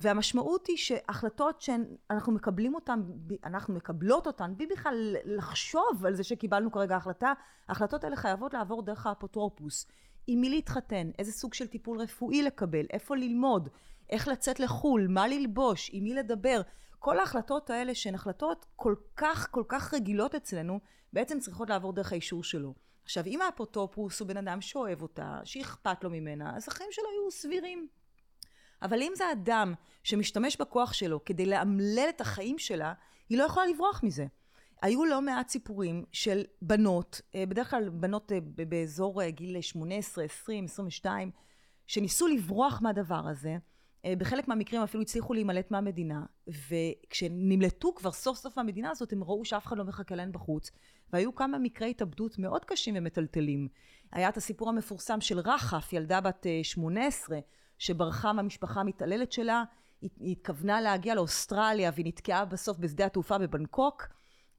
והמשמעות 0.00 0.66
היא 0.66 0.76
שהחלטות 0.76 1.60
שאנחנו 1.60 2.32
מקבלים 2.32 2.74
אותן, 2.74 3.00
אנחנו 3.44 3.74
מקבלות 3.74 4.26
אותן, 4.26 4.54
בלי 4.56 4.66
בכלל 4.66 5.16
לחשוב 5.24 6.06
על 6.06 6.14
זה 6.14 6.24
שקיבלנו 6.24 6.72
כרגע 6.72 6.96
החלטה, 6.96 7.32
ההחלטות 7.68 8.04
האלה 8.04 8.16
חייבות 8.16 8.54
לעבור 8.54 8.82
דרך 8.82 9.06
האפוטרופוס. 9.06 9.86
עם 10.26 10.40
מי 10.40 10.50
להתחתן, 10.50 11.10
איזה 11.18 11.32
סוג 11.32 11.54
של 11.54 11.66
טיפול 11.66 12.00
רפואי 12.00 12.42
לקבל, 12.42 12.86
איפה 12.90 13.16
ללמוד, 13.16 13.68
איך 14.10 14.28
לצאת 14.28 14.60
לחו"ל, 14.60 15.06
מה 15.08 15.28
ללבוש, 15.28 15.90
עם 15.92 16.04
מי 16.04 16.14
לדבר. 16.14 16.60
כל 16.98 17.18
ההחלטות 17.18 17.70
האלה 17.70 17.94
שהן 17.94 18.14
החלטות 18.14 18.66
כל 18.76 18.94
כך 19.16 19.48
כל 19.50 19.64
כך 19.68 19.94
רגילות 19.94 20.34
אצלנו, 20.34 20.80
בעצם 21.12 21.38
צריכות 21.38 21.70
לעבור 21.70 21.92
דרך 21.92 22.12
האישור 22.12 22.44
שלו. 22.44 22.74
עכשיו, 23.04 23.26
אם 23.26 23.42
האפוטרופוס 23.42 24.20
הוא 24.20 24.28
בן 24.28 24.36
אדם 24.36 24.60
שאוהב 24.60 25.02
אותה, 25.02 25.40
שאכפת 25.44 26.04
לו 26.04 26.10
ממנה, 26.10 26.56
אז 26.56 26.68
החיים 26.68 26.88
שלו 26.92 27.04
יהיו 27.04 27.30
סבירים. 27.30 27.88
אבל 28.84 29.02
אם 29.02 29.12
זה 29.16 29.24
אדם 29.32 29.74
שמשתמש 30.02 30.56
בכוח 30.56 30.92
שלו 30.92 31.24
כדי 31.24 31.46
לאמלל 31.46 32.06
את 32.08 32.20
החיים 32.20 32.58
שלה, 32.58 32.92
היא 33.28 33.38
לא 33.38 33.44
יכולה 33.44 33.66
לברוח 33.66 34.02
מזה. 34.02 34.26
היו 34.82 35.04
לא 35.04 35.22
מעט 35.22 35.48
סיפורים 35.48 36.04
של 36.12 36.42
בנות, 36.62 37.20
אה, 37.34 37.46
בדרך 37.46 37.70
כלל 37.70 37.88
בנות 37.88 38.32
אה, 38.32 38.38
באזור 38.68 39.22
אה, 39.22 39.30
גיל 39.30 39.60
18, 39.60 40.24
20, 40.24 40.64
22, 40.64 41.30
שניסו 41.86 42.26
לברוח 42.26 42.80
מהדבר 42.82 43.28
הזה. 43.28 43.56
בחלק 44.18 44.48
מהמקרים 44.48 44.82
אפילו 44.82 45.02
הצליחו 45.02 45.34
להימלט 45.34 45.70
מהמדינה, 45.70 46.22
וכשנמלטו 46.68 47.94
כבר 47.94 48.12
סוף 48.12 48.38
סוף 48.38 48.56
מהמדינה 48.56 48.90
הזאת, 48.90 49.12
הם 49.12 49.24
ראו 49.24 49.44
שאף 49.44 49.66
אחד 49.66 49.78
לא 49.78 49.84
מחכה 49.84 50.14
להן 50.14 50.32
בחוץ, 50.32 50.70
והיו 51.12 51.34
כמה 51.34 51.58
מקרי 51.58 51.90
התאבדות 51.90 52.38
מאוד 52.38 52.64
קשים 52.64 52.94
ומטלטלים. 52.98 53.68
היה 54.12 54.28
את 54.28 54.36
הסיפור 54.36 54.68
המפורסם 54.68 55.20
של 55.20 55.38
רחף, 55.38 55.92
ילדה 55.92 56.20
בת 56.20 56.46
אה, 56.46 56.60
18, 56.62 57.38
שברחה 57.78 58.32
מהמשפחה 58.32 58.80
המתעללת 58.80 59.32
שלה, 59.32 59.64
היא 60.00 60.10
היא 60.20 60.32
התכוונה 60.32 60.80
להגיע 60.80 61.14
לאוסטרליה 61.14 61.90
והיא 61.94 62.06
נתקעה 62.06 62.44
בסוף 62.44 62.78
בשדה 62.78 63.06
התעופה 63.06 63.38
בבנקוק, 63.38 64.08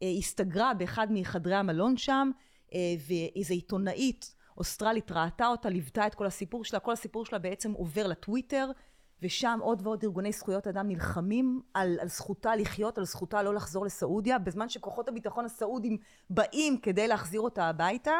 אה, 0.04 0.08
הסתגרה 0.18 0.74
באחד 0.74 1.08
מחדרי 1.10 1.56
המלון 1.56 1.98
שם, 1.98 2.32
אה, 2.74 2.80
ואיזו 3.08 3.54
עיתונאית 3.54 4.36
אוסטרלית 4.58 5.12
ראתה 5.12 5.48
אותה, 5.48 5.70
ליוותה 5.70 6.08
את 6.08 6.16
כל 6.16 6.26
הסיפור 6.26 6.66
שלה, 6.66 6.80
כל 6.80 6.92
הסיפור 6.92 7.26
שלה 7.26 7.40
בעצם 7.40 7.72
עובר 7.72 8.08
לטוויטר, 8.08 8.72
ושם 9.22 9.60
עוד 9.62 9.82
ועוד 9.84 10.04
ארגוני 10.04 10.32
זכויות 10.32 10.68
אדם 10.68 10.88
נלחמים 10.88 11.62
על, 11.74 11.98
על 12.02 12.08
זכותה 12.08 12.56
לחיות, 12.56 12.98
על 12.98 13.06
זכותה 13.06 13.44
לא 13.44 13.54
לחזור 13.54 13.86
לסעודיה, 13.86 14.40
בזמן 14.40 14.70
שכוחות 14.70 15.08
הביטחון 15.08 15.46
הסעודים 15.46 15.98
באים 16.30 16.78
כדי 16.78 17.08
להחזיר 17.08 17.42
אותה 17.42 17.66
הביתה. 17.66 18.14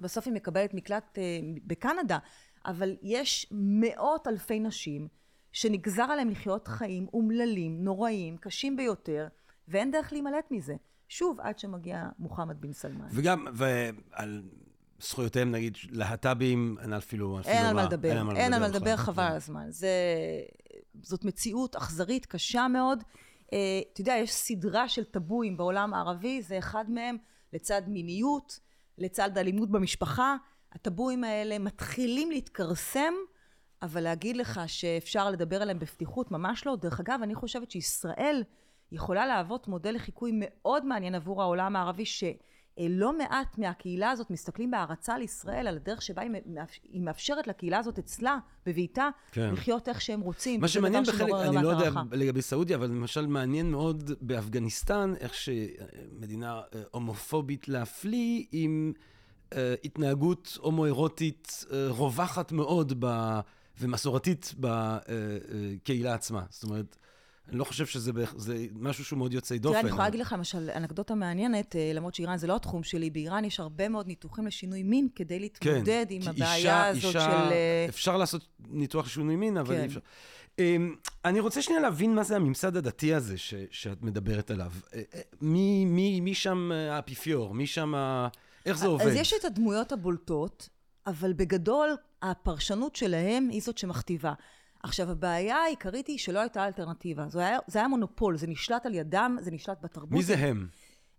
בסוף 0.00 0.26
היא 0.26 0.34
מקבלת 0.34 0.74
מקלט 0.74 1.18
אה, 1.18 1.22
בקנדה, 1.66 2.18
אבל 2.66 2.96
יש 3.02 3.46
מאות 3.50 4.26
אלפי 4.26 4.60
נשים 4.60 5.08
שנגזר 5.52 6.02
עליהם 6.02 6.30
לחיות 6.30 6.68
חיים 6.68 7.06
אומללים, 7.14 7.84
נוראיים, 7.84 8.36
קשים 8.36 8.76
ביותר, 8.76 9.28
ואין 9.68 9.90
דרך 9.90 10.12
להימלט 10.12 10.50
מזה. 10.50 10.74
שוב, 11.08 11.40
עד 11.40 11.58
שמגיע 11.58 12.08
מוחמד 12.18 12.60
בן 12.60 12.72
סלמן. 12.72 13.08
וגם, 13.10 13.46
ועל 13.52 14.42
זכויותיהם, 15.00 15.50
נגיד, 15.50 15.76
להט"בים, 15.90 16.76
אין 16.82 16.92
אפילו, 16.92 17.40
אפילו 17.40 17.56
אין 17.56 17.66
על 17.66 17.74
מה 17.74 17.84
לדבר, 17.84 18.08
אין 18.08 18.36
אין 18.36 18.54
על 18.54 18.60
מה. 18.60 18.68
לדבר, 18.68 18.96
חבל 18.96 19.22
על 19.22 19.36
הזמן. 19.36 19.70
זה, 19.70 19.90
זאת 21.02 21.24
מציאות 21.24 21.76
אכזרית, 21.76 22.26
קשה 22.26 22.68
מאוד. 22.68 23.04
אה, 23.52 23.58
אתה 23.92 24.00
יודע, 24.00 24.14
יש 24.14 24.32
סדרה 24.32 24.88
של 24.88 25.04
טבואים 25.04 25.56
בעולם 25.56 25.94
הערבי, 25.94 26.42
זה 26.42 26.58
אחד 26.58 26.84
מהם, 26.90 27.16
לצד 27.52 27.82
מיניות, 27.86 28.60
לצד 28.98 29.38
אלימות 29.38 29.70
במשפחה. 29.70 30.36
הטבואים 30.74 31.24
האלה 31.24 31.58
מתחילים 31.58 32.30
להתכרסם, 32.30 33.14
אבל 33.82 34.00
להגיד 34.00 34.36
לך 34.36 34.60
שאפשר 34.66 35.30
לדבר 35.30 35.62
עליהם 35.62 35.78
בפתיחות, 35.78 36.30
ממש 36.30 36.66
לא. 36.66 36.76
דרך 36.76 37.00
אגב, 37.00 37.20
אני 37.22 37.34
חושבת 37.34 37.70
שישראל 37.70 38.42
יכולה 38.92 39.26
להוות 39.26 39.68
מודל 39.68 39.94
לחיקוי 39.94 40.32
מאוד 40.34 40.84
מעניין 40.86 41.14
עבור 41.14 41.42
העולם 41.42 41.76
הערבי, 41.76 42.04
שלא 42.04 43.18
מעט 43.18 43.58
מהקהילה 43.58 44.10
הזאת 44.10 44.30
מסתכלים 44.30 44.70
בהערצה 44.70 45.14
על 45.14 45.22
ישראל, 45.22 45.66
על 45.66 45.76
הדרך 45.76 46.02
שבה 46.02 46.22
היא 46.22 46.30
מאפ- 46.30 46.78
היא 46.82 47.02
מאפשרת 47.02 47.46
לקהילה 47.46 47.78
הזאת 47.78 47.98
אצלה, 47.98 48.38
בביתה, 48.66 49.08
כן. 49.32 49.52
לחיות 49.52 49.88
איך 49.88 50.00
שהם 50.00 50.20
רוצים. 50.20 50.60
מה 50.60 50.68
שמעניין 50.68 51.04
בחלק, 51.04 51.32
אני 51.32 51.62
לא 51.64 51.68
יודע 51.68 51.84
הערכה. 51.84 52.02
לגבי 52.12 52.42
סעודיה, 52.42 52.76
אבל 52.76 52.86
למשל 52.86 53.26
מעניין 53.26 53.70
מאוד 53.70 54.10
באפגניסטן, 54.20 55.14
איך 55.20 55.34
שמדינה 55.34 56.60
אה, 56.74 56.82
הומופובית 56.90 57.68
להפליא 57.68 58.44
עם 58.52 58.92
התנהגות 59.84 60.58
הומואירוטית 60.60 61.64
אה, 61.72 61.86
רווחת 61.88 62.52
מאוד 62.52 62.92
ב, 62.98 63.38
ומסורתית 63.80 64.54
בקהילה 64.60 66.14
עצמה. 66.14 66.42
זאת 66.50 66.64
אומרת, 66.64 66.96
אני 67.48 67.58
לא 67.58 67.64
חושב 67.64 67.86
שזה 67.86 68.12
בהכ- 68.12 68.36
זה 68.38 68.66
משהו 68.74 69.04
שהוא 69.04 69.18
מאוד 69.18 69.32
יוצא 69.32 69.56
דופן. 69.56 69.70
תראה, 69.72 69.80
אני 69.80 69.88
יכולה 69.88 70.04
להגיד 70.04 70.20
לך 70.20 70.32
למשל 70.32 70.70
אנקדוטה 70.76 71.14
מעניינת, 71.14 71.76
אה, 71.76 71.90
למרות 71.94 72.14
שאיראן 72.14 72.36
זה 72.36 72.46
לא 72.46 72.56
התחום 72.56 72.82
שלי, 72.82 73.10
באיראן 73.10 73.44
יש 73.44 73.60
הרבה 73.60 73.88
מאוד 73.88 74.06
ניתוחים 74.06 74.46
לשינוי 74.46 74.82
מין 74.82 75.08
כדי 75.14 75.38
להתמודד 75.38 76.06
עם 76.10 76.22
כן, 76.22 76.32
כי 76.32 76.42
הבעיה 76.42 76.54
אישה- 76.56 76.86
הזאת 76.88 77.04
אישה- 77.04 77.20
של... 77.20 77.52
אה, 77.52 77.86
אפשר 77.88 78.16
לעשות 78.16 78.46
ניתוח 78.70 79.08
שינוי 79.08 79.36
מין, 79.36 79.56
אבל 79.56 79.74
כן. 79.74 79.80
אי 79.80 79.86
אפשר. 79.86 80.00
אמ, 80.58 80.94
אני 81.24 81.40
רוצה 81.40 81.62
שנייה 81.62 81.80
להבין 81.80 82.14
מה 82.14 82.22
זה 82.22 82.36
הממסד 82.36 82.76
הדתי 82.76 83.14
הזה 83.14 83.38
ש, 83.38 83.54
שאת 83.70 84.02
מדברת 84.02 84.50
עליו. 84.50 84.72
אה, 84.94 85.02
אה, 85.14 85.20
מי, 85.40 85.84
מי, 85.84 86.20
מי 86.20 86.34
שם 86.34 86.70
אה, 86.72 86.96
האפיפיור? 86.96 87.54
מי 87.54 87.66
שם... 87.66 87.94
ה- 87.94 88.28
איך 88.66 88.78
זה 88.78 88.86
עובד? 88.86 89.06
אז 89.06 89.14
יש 89.14 89.32
את 89.32 89.44
הדמויות 89.44 89.92
הבולטות, 89.92 90.68
אבל 91.06 91.32
בגדול 91.32 91.96
הפרשנות 92.22 92.96
שלהם 92.96 93.48
היא 93.48 93.62
זאת 93.62 93.78
שמכתיבה. 93.78 94.32
עכשיו, 94.82 95.10
הבעיה 95.10 95.56
העיקרית 95.56 96.06
היא 96.06 96.18
שלא 96.18 96.38
הייתה 96.38 96.66
אלטרנטיבה. 96.66 97.28
זה 97.28 97.46
היה, 97.46 97.58
זה 97.66 97.78
היה 97.78 97.88
מונופול, 97.88 98.36
זה 98.36 98.46
נשלט 98.46 98.86
על 98.86 98.94
ידם, 98.94 99.36
זה 99.40 99.50
נשלט 99.50 99.78
בתרבות. 99.82 100.10
מי 100.10 100.22
זה 100.22 100.34
הם? 100.34 100.68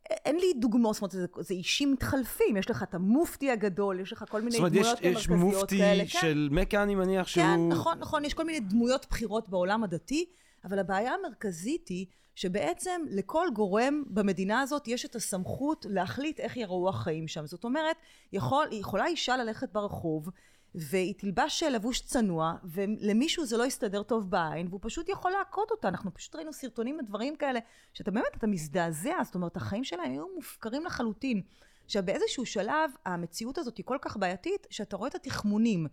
אין 0.09 0.35
לי 0.35 0.53
דוגמאות, 0.59 0.95
זאת 0.95 1.01
אומרת, 1.01 1.11
זה, 1.11 1.43
זה 1.43 1.53
אישים 1.53 1.91
מתחלפים. 1.91 2.57
יש 2.57 2.69
לך 2.69 2.83
את 2.83 2.95
המופתי 2.95 3.51
הגדול, 3.51 3.99
יש 3.99 4.13
לך 4.13 4.25
כל 4.29 4.41
מיני 4.41 4.51
זאת 4.51 4.59
אומרת, 4.59 4.73
יש, 4.73 4.87
דמויות 4.87 5.01
יש 5.01 5.29
מרכזיות 5.29 5.53
מופתי 5.53 5.77
כאלה. 5.77 6.03
כן. 6.03 6.19
של 6.21 6.49
מכה, 6.51 6.83
אני 6.83 6.95
מניח 6.95 7.27
שהוא... 7.27 7.43
כן, 7.43 7.69
נכון, 7.69 7.99
נכון, 7.99 8.25
יש 8.25 8.33
כל 8.33 8.43
מיני 8.43 8.59
דמויות 8.59 9.05
בחירות 9.09 9.49
בעולם 9.49 9.83
הדתי, 9.83 10.25
אבל 10.65 10.79
הבעיה 10.79 11.13
המרכזית 11.13 11.87
היא 11.87 12.05
שבעצם 12.35 13.01
לכל 13.09 13.47
גורם 13.55 14.03
במדינה 14.07 14.61
הזאת 14.61 14.87
יש 14.87 15.05
את 15.05 15.15
הסמכות 15.15 15.85
להחליט 15.89 16.39
איך 16.39 16.57
יראו 16.57 16.89
החיים 16.89 17.27
שם. 17.27 17.45
זאת 17.45 17.63
אומרת, 17.63 17.95
יכול, 18.33 18.67
יכולה 18.71 19.07
אישה 19.07 19.37
ללכת 19.37 19.69
ברחוב, 19.71 20.29
והיא 20.75 21.13
תלבש 21.17 21.63
לבוש 21.63 22.01
צנוע, 22.01 22.53
ולמישהו 22.63 23.45
זה 23.45 23.57
לא 23.57 23.65
יסתדר 23.65 24.03
טוב 24.03 24.29
בעין, 24.29 24.67
והוא 24.67 24.79
פשוט 24.83 25.09
יכול 25.09 25.31
להכות 25.31 25.71
אותה. 25.71 25.87
אנחנו 25.87 26.13
פשוט 26.13 26.35
ראינו 26.35 26.53
סרטונים 26.53 26.97
ודברים 26.99 27.35
כאלה, 27.35 27.59
שאתה 27.93 28.11
באמת, 28.11 28.35
אתה 28.37 28.47
מזדעזע, 28.47 29.15
זאת 29.23 29.35
אומרת, 29.35 29.57
החיים 29.57 29.83
שלהם 29.83 30.11
היו 30.11 30.25
מופקרים 30.35 30.85
לחלוטין. 30.85 31.41
עכשיו, 31.85 32.03
באיזשהו 32.05 32.45
שלב, 32.45 32.91
המציאות 33.05 33.57
הזאת 33.57 33.77
היא 33.77 33.85
כל 33.85 33.97
כך 34.01 34.17
בעייתית, 34.17 34.67
שאתה 34.69 34.95
רואה 34.95 35.09
את 35.09 35.15
התחמונים. 35.15 35.87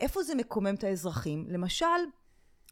איפה 0.00 0.22
זה 0.22 0.34
מקומם 0.34 0.74
את 0.74 0.84
האזרחים? 0.84 1.46
למשל, 1.48 1.86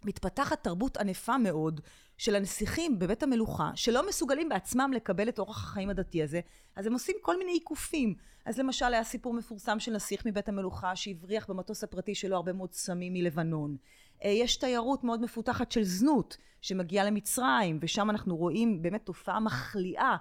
מתפתחת 0.04 0.64
תרבות 0.64 0.96
ענפה 0.96 1.38
מאוד 1.38 1.80
של 2.18 2.36
הנסיכים 2.36 2.98
בבית 2.98 3.22
המלוכה, 3.22 3.70
שלא 3.74 4.08
מסוגלים 4.08 4.48
בעצמם 4.48 4.90
לקבל 4.94 5.28
את 5.28 5.38
אורח 5.38 5.64
החיים 5.64 5.90
הדתי 5.90 6.22
הזה, 6.22 6.40
אז 6.76 6.86
הם 6.86 6.92
עושים 6.92 7.16
כל 7.22 7.38
מיני 7.38 7.52
עיקופים. 7.52 8.14
אז 8.44 8.58
למשל 8.58 8.84
היה 8.84 9.04
סיפור 9.04 9.34
מפורסם 9.34 9.80
של 9.80 9.92
נסיך 9.92 10.26
מבית 10.26 10.48
המלוכה 10.48 10.96
שהבריח 10.96 11.50
במטוס 11.50 11.84
הפרטי 11.84 12.14
שלו 12.14 12.36
הרבה 12.36 12.52
מאוד 12.52 12.72
סמים 12.72 13.12
מלבנון. 13.12 13.76
אה, 14.24 14.30
יש 14.30 14.56
תיירות 14.56 15.04
מאוד 15.04 15.22
מפותחת 15.22 15.72
של 15.72 15.82
זנות 15.84 16.36
שמגיעה 16.60 17.04
למצרים, 17.04 17.78
ושם 17.82 18.10
אנחנו 18.10 18.36
רואים 18.36 18.82
באמת 18.82 19.06
תופעה 19.06 19.40
מחליאה. 19.40 20.16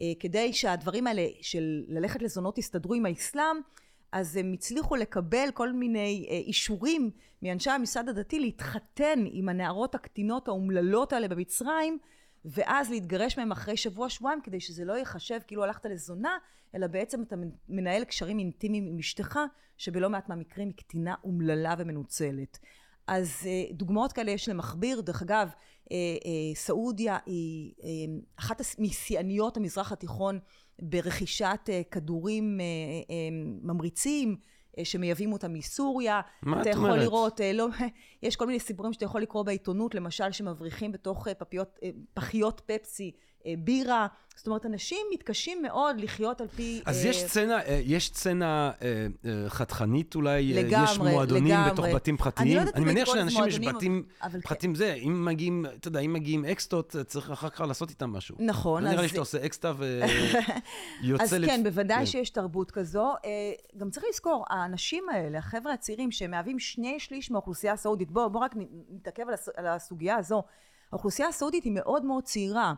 אה, 0.00 0.12
כדי 0.20 0.52
שהדברים 0.52 1.06
האלה 1.06 1.26
של 1.40 1.84
ללכת 1.88 2.22
לזונות 2.22 2.58
יסתדרו 2.58 2.94
עם 2.94 3.06
האסלאם, 3.06 3.56
אז 4.12 4.36
הם 4.36 4.52
הצליחו 4.52 4.96
לקבל 4.96 5.48
כל 5.54 5.72
מיני 5.72 6.26
אה, 6.30 6.36
אישורים 6.36 7.10
מאנשי 7.42 7.70
הממסד 7.70 8.08
הדתי 8.08 8.40
להתחתן 8.40 9.24
עם 9.32 9.48
הנערות 9.48 9.94
הקטינות 9.94 10.48
האומללות 10.48 11.12
האלה 11.12 11.28
במצרים, 11.28 11.98
ואז 12.44 12.90
להתגרש 12.90 13.38
מהם 13.38 13.52
אחרי 13.52 13.76
שבוע 13.76 14.08
שבועיים 14.08 14.40
כדי 14.40 14.60
שזה 14.60 14.84
לא 14.84 14.92
ייחשב 14.92 15.38
כאילו 15.46 15.64
הלכת 15.64 15.86
לזונה, 15.86 16.38
אלא 16.74 16.86
בעצם 16.86 17.22
אתה 17.22 17.36
מנהל 17.68 18.04
קשרים 18.04 18.38
אינטימיים 18.38 18.86
עם 18.86 18.98
אשתך, 18.98 19.38
שבלא 19.76 20.10
מעט 20.10 20.28
מהמקרים 20.28 20.68
היא 20.68 20.76
קטינה 20.76 21.14
אומללה 21.24 21.74
ומנוצלת. 21.78 22.58
אז 23.06 23.40
אה, 23.46 23.72
דוגמאות 23.72 24.12
כאלה 24.12 24.30
יש 24.30 24.48
למכביר. 24.48 25.00
דרך 25.00 25.22
אגב, 25.22 25.50
סעודיה 26.54 27.18
היא 27.26 27.72
אה, 27.84 27.88
אחת 28.38 28.62
משיאניות 28.78 29.56
המזרח 29.56 29.92
התיכון 29.92 30.38
ברכישת 30.82 31.60
אה, 31.68 31.82
כדורים 31.90 32.60
אה, 32.60 32.64
אה, 33.10 33.28
ממריצים. 33.62 34.36
אה, 34.78 34.84
שמייבאים 34.84 35.32
אותם 35.32 35.52
מסוריה. 35.52 36.20
מה 36.42 36.60
אתה 36.60 36.70
את 36.70 36.74
יכול 36.74 36.90
אומרת? 36.90 37.02
לראות, 37.02 37.40
אה, 37.40 37.52
לא, 37.52 37.68
יש 38.22 38.36
כל 38.36 38.46
מיני 38.46 38.60
סיפורים 38.60 38.92
שאתה 38.92 39.04
יכול 39.04 39.22
לקרוא 39.22 39.42
בעיתונות, 39.42 39.94
למשל 39.94 40.32
שמבריחים 40.32 40.92
בתוך 40.92 41.28
אה, 41.28 41.34
פפיות, 41.34 41.78
אה, 41.82 41.90
פחיות 42.14 42.60
פפסי 42.66 43.12
אה, 43.14 43.14
בירה. 43.58 44.06
זאת 44.36 44.46
אומרת, 44.46 44.66
אנשים 44.66 44.98
מתקשים 45.12 45.62
מאוד 45.62 46.00
לחיות 46.00 46.40
על 46.40 46.46
פי... 46.48 46.82
אז 46.86 47.04
אה, 47.04 47.10
יש 47.10 47.22
סצנה, 47.22 47.62
אה, 47.62 47.80
יש 47.84 48.08
סצנה 48.08 48.70
אה, 48.82 49.06
אה, 49.24 49.48
חתכנית 49.50 50.14
אולי? 50.14 50.30
אה, 50.30 50.38
יש 50.40 50.56
לגמרי, 50.66 51.12
מועדונים 51.12 51.44
לגמרי. 51.54 51.70
בתוך 51.70 51.86
בתים 51.94 52.14
אני 52.14 52.22
פרטיים? 52.24 52.54
לא 52.56 52.60
יודעת 52.60 52.76
אם 52.78 52.84
מניח 52.84 53.08
שלאנשים 53.08 53.44
יש 53.46 53.58
בתים. 53.60 54.02
פרטיים 54.42 54.74
זה, 54.74 54.92
אם 54.94 55.24
מגיעים, 55.24 55.66
אתה 55.80 55.88
יודע, 55.88 56.00
אם 56.00 56.12
מגיעים 56.12 56.44
אקסטות, 56.44 56.96
אה, 56.96 57.04
צריך 57.04 57.30
אחר 57.30 57.48
כך 57.48 57.60
לעשות 57.60 57.90
איתם 57.90 58.10
משהו. 58.10 58.36
נכון, 58.38 58.82
לא 58.84 58.88
נראה 58.90 59.00
לי 59.00 59.04
אז- 59.04 59.10
שאתה 59.10 59.20
עושה 59.20 59.46
אקסטה 59.46 59.72
ויוצא... 61.02 61.22
אז 61.24 61.34
לפ- 61.34 61.46
כן, 61.50 61.62
בוודאי 61.64 61.98
כן. 61.98 62.06
שיש 62.06 62.30
תרבות 62.30 62.70
כזו. 62.70 63.12
אה, 63.24 63.30
גם 63.76 63.90
צריך 63.90 64.06
לזכור, 64.10 64.44
האנשים 64.50 65.04
האלה, 65.12 65.38
החבר'ה 65.38 65.72
הצעירים, 65.72 66.10
שמהווים 66.10 66.58
שני 66.58 67.00
שליש 67.00 67.30
מהאוכלוסייה 67.30 67.72
הסעודית, 67.72 68.10
בואו 68.10 68.30
בוא 68.30 68.40
רק 68.40 68.54
נתעכב 68.90 69.22
על 69.56 69.66
הסוגיה 69.66 70.16
הזו. 70.16 70.42
האוכלוסייה 70.92 71.28
הסעודית 71.28 71.64
היא 71.64 71.72
מאוד 71.74 72.04
מאוד 72.04 72.24
צעירה. 72.24 72.74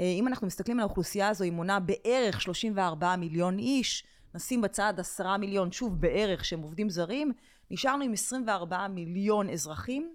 אה, 0.00 0.04
אם 0.04 0.28
אנחנו 0.28 0.46
מסתכלים 0.46 0.80
על 0.80 0.86
האוכלוסייה 0.86 1.28
הזו, 1.28 1.44
היא 1.44 1.52
מונה 1.52 1.80
בערך 1.80 2.40
34 2.42 3.16
מיליון 3.16 3.58
איש, 3.58 4.04
נשים 4.34 4.60
בצד 4.60 4.94
10 4.98 5.36
מיליון, 5.36 5.72
שוב 5.72 6.00
בערך, 6.00 6.44
שהם 6.44 6.62
עובדים 6.62 6.90
זרים, 6.90 7.32
נשארנו 7.70 8.04
עם 8.04 8.12
24 8.12 8.88
מיליון 8.88 9.50
אזרחים. 9.50 10.12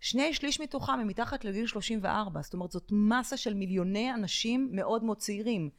שני 0.00 0.34
שליש 0.34 0.60
מתוכם 0.60 0.92
הם 0.92 1.08
מתחת 1.08 1.44
לגיל 1.44 1.66
34, 1.66 2.40
זאת 2.42 2.54
אומרת 2.54 2.70
זאת 2.70 2.88
מסה 2.92 3.36
של 3.36 3.54
מיליוני 3.54 4.14
אנשים 4.14 4.68
מאוד 4.72 5.04
מאוד 5.04 5.16
צעירים. 5.16 5.70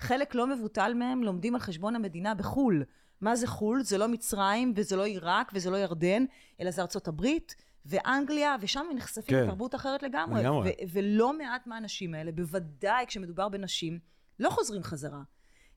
חלק 0.00 0.34
לא 0.34 0.46
מבוטל 0.46 0.94
מהם 0.94 1.22
לומדים 1.22 1.54
על 1.54 1.60
חשבון 1.60 1.96
המדינה 1.96 2.34
בחו"ל. 2.34 2.84
מה 3.20 3.36
זה 3.36 3.46
חו"ל? 3.46 3.82
זה 3.82 3.98
לא 3.98 4.08
מצרים 4.08 4.72
וזה 4.76 4.96
לא 4.96 5.04
עיראק 5.04 5.50
וזה 5.54 5.70
לא 5.70 5.76
ירדן, 5.76 6.24
אלא 6.60 6.70
זה 6.70 6.82
ארצות 6.82 7.08
הברית 7.08 7.54
ואנגליה, 7.86 8.56
ושם 8.60 8.86
הם 8.90 8.96
נחשפים 8.96 9.38
כן. 9.38 9.44
לתרבות 9.44 9.74
אחרת 9.74 10.02
לגמרי. 10.02 10.40
לגמרי. 10.42 10.70
ו- 10.70 10.72
ולא 10.92 11.38
מעט 11.38 11.66
מהאנשים 11.66 12.14
האלה, 12.14 12.32
בוודאי 12.32 13.04
כשמדובר 13.06 13.48
בנשים, 13.48 13.98
לא 14.38 14.50
חוזרים 14.50 14.82
חזרה. 14.82 15.22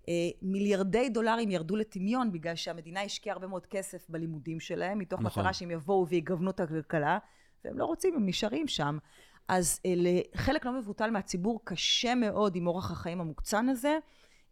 אה, 0.09 0.13
מיליארדי 0.41 1.09
דולרים 1.09 1.51
ירדו 1.51 1.75
לטמיון 1.75 2.31
בגלל 2.31 2.55
שהמדינה 2.55 3.01
השקיעה 3.01 3.33
הרבה 3.33 3.47
מאוד 3.47 3.65
כסף 3.65 4.09
בלימודים 4.09 4.59
שלהם, 4.59 4.99
מתוך 4.99 5.21
נכון. 5.21 5.41
מטרה 5.41 5.53
שהם 5.53 5.71
יבואו 5.71 6.07
ויגוונו 6.07 6.49
את 6.49 6.59
הכלכלה, 6.59 7.17
והם 7.65 7.77
לא 7.77 7.85
רוצים, 7.85 8.15
הם 8.15 8.25
נשארים 8.25 8.67
שם. 8.67 8.97
אז 9.47 9.79
אה, 9.85 9.93
לחלק 9.95 10.65
לא 10.65 10.71
מבוטל 10.79 11.09
מהציבור 11.09 11.61
קשה 11.63 12.15
מאוד 12.15 12.55
עם 12.55 12.67
אורח 12.67 12.91
החיים 12.91 13.21
המוקצן 13.21 13.69
הזה. 13.69 13.97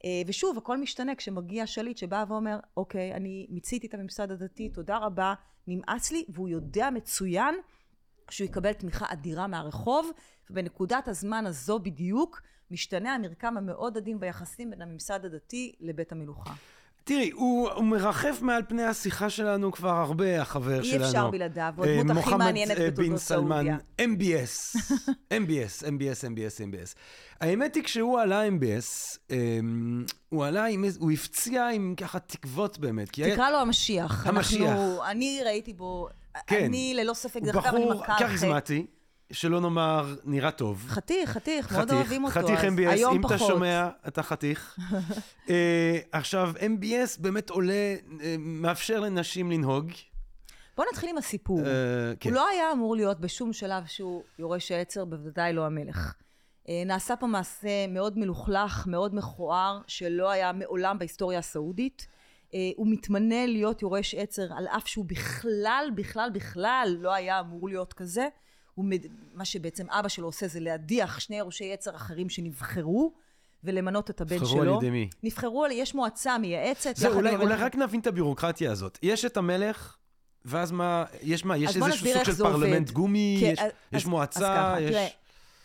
אה, 0.06 0.22
ושוב, 0.28 0.58
הכל 0.58 0.78
משתנה 0.78 1.16
כשמגיע 1.16 1.68
שליט 1.68 1.98
שבא 1.98 2.26
ואומר, 2.28 2.60
אוקיי, 2.78 3.14
אני 3.14 3.48
מיציתי 3.50 3.88
את 3.88 3.94
הממסד 3.94 4.32
הדתי, 4.32 4.70
תודה 4.70 4.98
רבה, 4.98 5.34
נמאס 5.68 6.12
לי, 6.12 6.26
והוא 6.30 6.50
יודע 6.50 6.90
מצוין 6.90 7.56
שהוא 8.30 8.46
יקבל 8.46 8.74
תמיכה 8.74 9.06
אדירה 9.10 9.48
מהרחוב, 9.48 10.12
ובנקודת 10.50 11.08
הזמן 11.08 11.46
הזו 11.46 11.80
בדיוק 11.80 12.42
משתנה 12.72 13.16
המרקם 13.16 13.58
המאוד 13.58 13.98
עדין 13.98 14.20
ביחסים 14.20 14.70
בין 14.70 14.82
הממסד 14.82 15.26
הדתי 15.26 15.76
לבית 15.80 16.12
המלוכה. 16.12 16.54
תראי, 17.04 17.32
הוא, 17.32 17.70
הוא 17.70 17.84
מרחף 17.86 18.40
מעל 18.42 18.62
פני 18.68 18.84
השיחה 18.84 19.30
שלנו 19.30 19.72
כבר 19.72 19.90
הרבה, 19.90 20.42
החבר 20.42 20.80
אי 20.80 20.86
שלנו. 20.86 21.04
אי 21.04 21.08
אפשר 21.08 21.30
בלעדיו, 21.30 21.74
הוא 21.78 21.86
הדמות 21.86 22.18
הכי 22.24 22.36
מעניינת 22.36 22.78
אה, 22.80 22.92
בתולדות 22.92 23.18
סעודיה. 23.18 23.48
מוחמד 23.54 23.78
בן 23.98 24.18
סלמן, 24.18 24.18
MBS, 24.18 24.78
MBS, 25.42 25.84
MBS, 25.84 26.24
MBS, 26.28 26.60
MBS. 26.72 26.96
האמת 27.42 27.76
היא, 27.76 27.84
כשהוא 27.84 28.20
עלה 28.20 28.48
MBS, 28.48 29.18
אמ, 29.32 30.06
הוא 30.30 30.46
עלה 30.46 30.66
עם, 30.66 30.84
איז- 30.84 30.98
הוא 31.00 31.12
הפציע 31.12 31.68
עם 31.70 31.94
ככה 31.98 32.20
תקוות 32.20 32.78
באמת. 32.80 33.12
כי 33.12 33.24
היה- 33.24 33.34
תקרא 33.36 33.50
לו 33.50 33.58
המשיח. 33.58 34.28
המשיח. 34.28 34.62
אנחנו, 34.70 35.06
אני 35.06 35.40
ראיתי 35.46 35.74
בו, 35.74 36.08
כן. 36.48 36.66
אני 36.66 36.94
ללא 36.96 37.14
ספק, 37.14 37.36
הוא 37.42 37.46
דרך 37.52 37.66
אגב, 37.66 37.76
אני 37.76 37.86
בחור 37.86 38.02
מכה 38.02 38.12
על 38.14 38.18
חטא. 38.20 38.28
כריזמטי, 38.28 38.86
שלא 39.32 39.62
נאמר 39.62 40.16
נראה 40.24 40.52
טוב. 40.52 40.86
חתיך, 40.88 41.30
חתיך, 41.30 41.72
מאוד 41.72 41.92
אוהבים 41.92 42.24
אותו. 42.24 42.34
חתיך 42.34 42.60
אז 42.66 42.74
MBS, 42.74 43.12
אם 43.12 43.26
אתה 43.26 43.36
פחות. 43.36 43.48
שומע, 43.48 43.90
אתה 44.08 44.24
חתיך. 44.24 44.78
אה, 45.50 46.00
עכשיו, 46.12 46.54
MBS 46.58 47.20
באמת 47.20 47.50
עולה, 47.50 47.96
אה, 48.22 48.36
מאפשר 48.40 49.00
לנשים 49.00 49.52
לנהוג. 49.52 49.92
בוא 50.78 50.86
נתחיל 50.92 51.10
עם 51.10 51.18
הסיפור. 51.18 51.60
אה, 51.60 52.14
כן. 52.20 52.30
הוא 52.30 52.36
לא 52.36 52.48
היה 52.48 52.72
אמור 52.72 52.96
להיות 52.96 53.20
בשום 53.20 53.54
שלב 53.54 53.86
שהוא 53.86 54.24
יורש 54.40 54.72
העצר, 54.72 55.06
בוודאי 55.06 55.54
לא 55.54 55.66
המלך. 55.66 56.14
אה, 56.70 56.84
נעשה 56.86 57.16
פה 57.16 57.28
מעשה 57.28 57.88
מאוד 57.88 58.18
מלוכלך, 58.18 58.88
מאוד 58.88 59.16
מכוער, 59.16 59.82
שלא 59.88 60.32
היה 60.32 60.52
מעולם 60.52 61.00
בהיסטוריה 61.00 61.40
הסעודית. 61.40 62.08
אה, 62.54 62.60
הוא 62.76 62.88
מתמנה 62.90 63.46
להיות 63.46 63.82
יורש 63.82 64.16
עצר, 64.16 64.54
על 64.58 64.68
אף 64.68 64.88
שהוא 64.88 65.06
בכלל, 65.06 65.92
בכלל, 65.96 66.30
בכלל 66.34 66.98
לא 67.00 67.14
היה 67.14 67.40
אמור 67.40 67.70
להיות 67.70 67.94
כזה. 67.94 68.28
הוא, 68.76 68.86
מד- 68.86 69.06
מה 69.34 69.46
שבעצם 69.46 69.90
אבא 69.90 70.08
שלו 70.10 70.28
עושה 70.28 70.48
זה 70.48 70.60
להדיח 70.60 71.20
שני 71.20 71.38
יורשי 71.38 71.74
עצר 71.74 71.96
אחרים 71.96 72.30
שנבחרו, 72.30 73.14
ולמנות 73.64 74.10
את 74.10 74.22
הבן 74.22 74.36
נבחרו 74.36 74.50
שלו. 74.50 74.62
על 74.78 74.84
ידי 74.84 74.90
מי? 74.90 75.10
נבחרו 75.24 75.66
על, 75.66 75.72
יש 75.72 75.96
מועצה 75.96 76.38
מייעצת. 76.38 76.96
זהו, 76.96 77.14
אולי, 77.14 77.36
אולי 77.36 77.56
רק 77.56 77.76
נבין 77.76 78.00
את 78.00 78.08
הביורוקרטיה 78.08 78.72
הזאת. 78.72 79.00
יש 79.04 79.26
את 79.26 79.38
המלך, 79.38 79.98
ואז 80.46 80.72
מה, 80.72 81.06
יש 81.22 81.46
מה, 81.46 81.58
יש 81.58 81.76
איזשהו 81.76 82.08
סוג 82.14 82.24
של 82.24 82.34
פרלמנט 82.36 82.88
עובד. 82.88 82.92
גומי, 82.92 83.38
כן, 83.42 83.52
יש, 83.54 83.60
אז- 83.60 83.72
יש 83.92 84.06
מועצה, 84.06 84.40
אז 84.40 84.44
ככה, 84.46 84.82
יש... 84.82 84.92
תראה, 84.92 85.08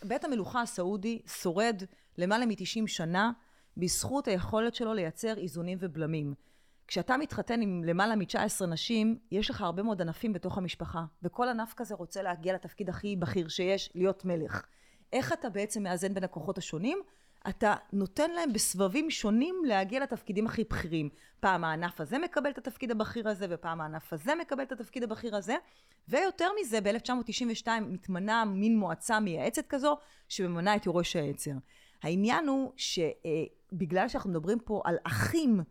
בית 0.03 0.25
המלוכה 0.25 0.61
הסעודי 0.61 1.19
שורד 1.41 1.83
למעלה 2.17 2.45
מ-90 2.45 2.87
שנה 2.87 3.31
בזכות 3.77 4.27
היכולת 4.27 4.75
שלו 4.75 4.93
לייצר 4.93 5.37
איזונים 5.37 5.77
ובלמים. 5.81 6.33
כשאתה 6.87 7.17
מתחתן 7.17 7.61
עם 7.61 7.83
למעלה 7.83 8.15
מ-19 8.15 8.65
נשים, 8.65 9.17
יש 9.31 9.49
לך 9.49 9.61
הרבה 9.61 9.83
מאוד 9.83 10.01
ענפים 10.01 10.33
בתוך 10.33 10.57
המשפחה, 10.57 11.05
וכל 11.23 11.47
ענף 11.47 11.73
כזה 11.73 11.95
רוצה 11.95 12.21
להגיע 12.21 12.53
לתפקיד 12.53 12.89
הכי 12.89 13.15
בכיר 13.15 13.47
שיש, 13.47 13.89
להיות 13.95 14.25
מלך. 14.25 14.65
איך 15.13 15.33
אתה 15.33 15.49
בעצם 15.49 15.83
מאזן 15.83 16.13
בין 16.13 16.23
הכוחות 16.23 16.57
השונים? 16.57 16.99
אתה 17.49 17.75
נותן 17.93 18.31
להם 18.31 18.53
בסבבים 18.53 19.11
שונים 19.11 19.55
להגיע 19.65 19.99
לתפקידים 19.99 20.47
הכי 20.47 20.63
בכירים. 20.63 21.09
פעם 21.39 21.63
הענף 21.63 22.01
הזה 22.01 22.17
מקבל 22.17 22.49
את 22.49 22.57
התפקיד 22.57 22.91
הבכיר 22.91 23.29
הזה, 23.29 23.45
ופעם 23.49 23.81
הענף 23.81 24.13
הזה 24.13 24.35
מקבל 24.35 24.63
את 24.63 24.71
התפקיד 24.71 25.03
הבכיר 25.03 25.35
הזה. 25.35 25.55
ויותר 26.07 26.49
מזה, 26.61 26.81
ב-1992 26.81 27.67
מתמנה 27.81 28.45
מין 28.45 28.77
מועצה 28.77 29.19
מייעצת 29.19 29.67
כזו, 29.67 29.97
שממנה 30.27 30.75
את 30.75 30.85
יורש 30.85 31.15
העצר. 31.15 31.51
העניין 32.03 32.47
הוא 32.47 32.71
שבגלל 32.75 34.07
שאנחנו 34.07 34.29
מדברים 34.29 34.59
פה 34.59 34.81
על 34.85 34.97
אחים, 35.03 35.61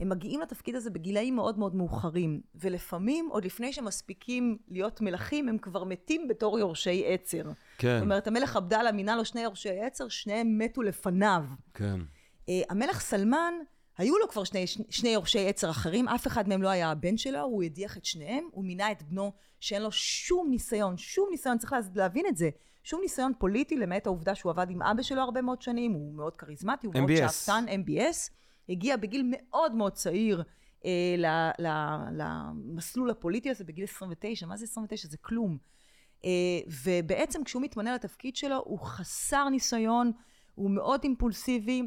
הם 0.00 0.08
מגיעים 0.08 0.40
לתפקיד 0.40 0.74
הזה 0.76 0.90
בגילאים 0.90 1.36
מאוד 1.36 1.58
מאוד 1.58 1.74
מאוחרים, 1.74 2.40
ולפעמים 2.54 3.28
עוד 3.30 3.44
לפני 3.44 3.72
שמספיקים 3.72 4.58
להיות 4.68 5.00
מלכים, 5.00 5.48
הם 5.48 5.58
כבר 5.58 5.84
מתים 5.84 6.28
בתור 6.28 6.58
יורשי 6.58 7.04
עצר. 7.06 7.42
כן, 7.78 7.94
זאת 7.98 8.02
אומרת, 8.04 8.26
המלך 8.26 8.56
עבדאללה 8.56 8.92
מינה 8.92 9.16
לו 9.16 9.24
שני 9.24 9.40
יורשי 9.40 9.80
עצר, 9.80 10.08
שניהם 10.08 10.58
מתו 10.58 10.82
לפניו. 10.82 11.44
כן. 11.74 12.00
אה, 12.48 12.60
המלך 12.70 13.00
סלמן, 13.00 13.54
היו 13.98 14.18
לו 14.18 14.28
כבר 14.28 14.44
שני, 14.44 14.64
שני 14.90 15.08
יורשי 15.08 15.48
עצר 15.48 15.70
אחרים, 15.70 16.08
אף 16.08 16.26
אחד 16.26 16.48
מהם 16.48 16.62
לא 16.62 16.68
היה 16.68 16.90
הבן 16.90 17.16
שלו, 17.16 17.40
הוא 17.40 17.62
הדיח 17.62 17.96
את 17.96 18.04
שניהם, 18.04 18.44
הוא 18.50 18.64
מינה 18.64 18.92
את 18.92 19.02
בנו 19.02 19.32
שאין 19.60 19.82
לו 19.82 19.92
שום 19.92 20.50
ניסיון, 20.50 20.96
שום 20.96 21.28
ניסיון, 21.30 21.58
צריך 21.58 21.72
לה- 21.72 21.78
להבין 21.94 22.26
את 22.28 22.36
זה, 22.36 22.50
שום 22.84 23.00
ניסיון 23.00 23.32
פוליטי, 23.38 23.76
למעט 23.76 24.06
העובדה 24.06 24.34
שהוא 24.34 24.50
עבד 24.50 24.70
עם 24.70 24.82
אבא 24.82 25.02
שלו 25.02 25.20
הרבה 25.22 25.42
מאוד 25.42 25.62
שנים, 25.62 25.92
הוא 25.92 26.14
מאוד 26.14 26.36
כריזמטי, 26.36 26.86
הוא 26.86 26.94
מאוד 26.94 27.10
MBS. 27.10 27.16
שאפתן, 27.32 27.64
MBS, 27.68 28.30
הגיע 28.70 28.96
בגיל 28.96 29.22
מאוד 29.30 29.74
מאוד 29.74 29.92
צעיר 29.92 30.42
אה, 30.84 31.14
ל- 31.18 31.66
ל- 31.66 32.22
למסלול 32.22 33.10
הפוליטי 33.10 33.50
הזה, 33.50 33.64
בגיל 33.64 33.84
29, 33.84 34.46
מה 34.46 34.56
זה 34.56 34.64
29? 34.64 35.08
זה 35.08 35.16
כלום. 35.16 35.58
אה, 36.24 36.30
ובעצם 36.84 37.44
כשהוא 37.44 37.62
מתמנה 37.62 37.94
לתפקיד 37.94 38.36
שלו, 38.36 38.62
הוא 38.64 38.78
חסר 38.78 39.48
ניסיון, 39.48 40.12
הוא 40.54 40.70
מאוד 40.70 41.00
אימפולסיבי, 41.04 41.82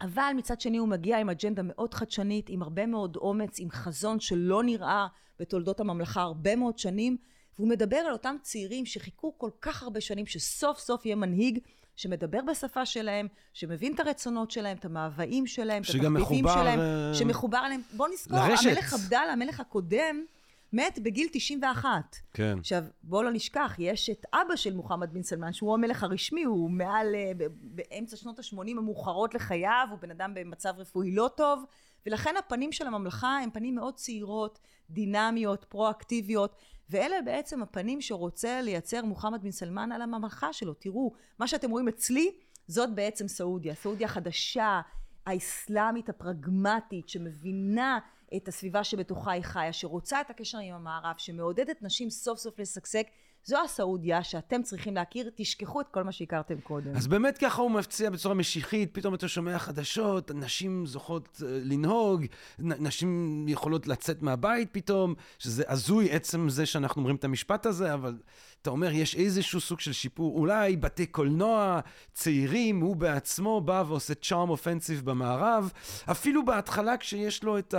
אבל 0.00 0.32
מצד 0.36 0.60
שני 0.60 0.78
הוא 0.78 0.88
מגיע 0.88 1.18
עם 1.18 1.30
אג'נדה 1.30 1.62
מאוד 1.64 1.94
חדשנית, 1.94 2.46
עם 2.48 2.62
הרבה 2.62 2.86
מאוד 2.86 3.16
אומץ, 3.16 3.60
עם 3.60 3.70
חזון 3.70 4.20
שלא 4.20 4.62
נראה 4.62 5.06
בתולדות 5.38 5.80
הממלכה 5.80 6.22
הרבה 6.22 6.56
מאוד 6.56 6.78
שנים, 6.78 7.16
והוא 7.56 7.68
מדבר 7.68 7.96
על 7.96 8.12
אותם 8.12 8.36
צעירים 8.42 8.86
שחיכו 8.86 9.38
כל 9.38 9.50
כך 9.60 9.82
הרבה 9.82 10.00
שנים 10.00 10.26
שסוף 10.26 10.78
סוף 10.78 11.06
יהיה 11.06 11.16
מנהיג 11.16 11.58
שמדבר 11.98 12.38
בשפה 12.46 12.86
שלהם, 12.86 13.26
שמבין 13.52 13.94
את 13.94 14.00
הרצונות 14.00 14.50
שלהם, 14.50 14.76
את 14.76 14.84
המאוויים 14.84 15.46
שלהם, 15.46 15.82
את 15.82 15.88
התחביבים 15.88 16.44
שלהם, 16.48 16.80
אה, 16.80 17.14
שמחובר 17.14 17.66
אליהם. 17.66 17.80
בוא 17.92 18.08
נזכור, 18.08 18.38
לרשת. 18.38 18.66
המלך 18.66 18.94
עבדאללה, 18.94 19.32
המלך 19.32 19.60
הקודם, 19.60 20.24
מת 20.72 20.98
בגיל 21.02 21.28
91. 21.32 22.16
כן. 22.34 22.58
עכשיו, 22.58 22.84
בואו 23.02 23.22
לא 23.22 23.30
נשכח, 23.32 23.74
יש 23.78 24.10
את 24.10 24.26
אבא 24.32 24.56
של 24.56 24.74
מוחמד 24.74 25.12
בן 25.12 25.22
סלמן, 25.22 25.52
שהוא 25.52 25.74
המלך 25.74 26.02
הרשמי, 26.02 26.44
הוא 26.44 26.70
מעל, 26.70 27.14
אה, 27.14 27.32
באמצע 27.60 28.16
שנות 28.16 28.38
ה-80 28.38 28.70
המאוחרות 28.70 29.34
לחייו, 29.34 29.86
הוא 29.90 29.98
בן 29.98 30.10
אדם 30.10 30.34
במצב 30.34 30.74
רפואי 30.78 31.14
לא 31.14 31.30
טוב, 31.36 31.64
ולכן 32.06 32.34
הפנים 32.38 32.72
של 32.72 32.86
הממלכה 32.86 33.38
הם 33.42 33.50
פנים 33.50 33.74
מאוד 33.74 33.94
צעירות, 33.94 34.58
דינמיות, 34.90 35.64
פרואקטיביות, 35.68 36.56
ואלה 36.90 37.16
בעצם 37.24 37.62
הפנים 37.62 38.00
שרוצה 38.00 38.60
לייצר 38.62 39.04
מוחמד 39.04 39.42
בן 39.42 39.50
סלמן 39.50 39.92
על 39.92 40.02
הממלכה 40.02 40.52
שלו. 40.52 40.74
תראו, 40.74 41.12
מה 41.38 41.48
שאתם 41.48 41.70
רואים 41.70 41.88
אצלי, 41.88 42.30
זאת 42.66 42.94
בעצם 42.94 43.28
סעודיה. 43.28 43.74
סעודיה 43.74 44.06
החדשה, 44.06 44.80
האסלאמית, 45.26 46.08
הפרגמטית, 46.08 47.08
שמבינה 47.08 47.98
את 48.36 48.48
הסביבה 48.48 48.84
שבתוכה 48.84 49.30
היא 49.30 49.42
חיה, 49.42 49.72
שרוצה 49.72 50.20
את 50.20 50.30
הקשר 50.30 50.58
עם 50.58 50.74
המערב, 50.74 51.14
שמעודדת 51.18 51.82
נשים 51.82 52.10
סוף 52.10 52.38
סוף 52.38 52.58
לשגשג, 52.58 53.02
זו 53.44 53.58
הסעודיה 53.64 54.24
שאתם 54.24 54.62
צריכים 54.62 54.94
להכיר, 54.94 55.30
תשכחו 55.34 55.80
את 55.80 55.86
כל 55.90 56.02
מה 56.02 56.12
שהכרתם 56.12 56.60
קודם. 56.60 56.96
אז 56.96 57.06
באמת 57.06 57.38
ככה 57.38 57.62
הוא 57.62 57.70
מפציע 57.70 58.10
בצורה 58.10 58.34
משיחית, 58.34 58.94
פתאום 58.94 59.14
אתה 59.14 59.28
שומע 59.28 59.58
חדשות, 59.58 60.30
נשים 60.30 60.86
זוכות 60.86 61.42
אה, 61.42 61.48
לנהוג, 61.62 62.24
נשים 62.58 63.44
יכולות 63.48 63.86
לצאת 63.86 64.22
מהבית 64.22 64.68
פתאום, 64.72 65.14
שזה 65.38 65.64
הזוי 65.68 66.10
עצם 66.10 66.48
זה 66.48 66.66
שאנחנו 66.66 67.00
אומרים 67.00 67.16
את 67.16 67.24
המשפט 67.24 67.66
הזה, 67.66 67.94
אבל 67.94 68.18
אתה 68.62 68.70
אומר, 68.70 68.90
יש 68.92 69.16
איזשהו 69.16 69.60
סוג 69.60 69.80
של 69.80 69.92
שיפור, 69.92 70.38
אולי 70.38 70.76
בתי 70.76 71.06
קולנוע, 71.06 71.80
צעירים, 72.12 72.80
הוא 72.80 72.96
בעצמו 72.96 73.60
בא 73.60 73.84
ועושה 73.88 74.14
צ'ארם 74.14 74.50
אופנסיב 74.50 75.04
במערב, 75.04 75.72
אפילו 76.10 76.44
בהתחלה 76.44 76.96
כשיש 76.96 77.42
לו 77.42 77.58
את 77.58 77.74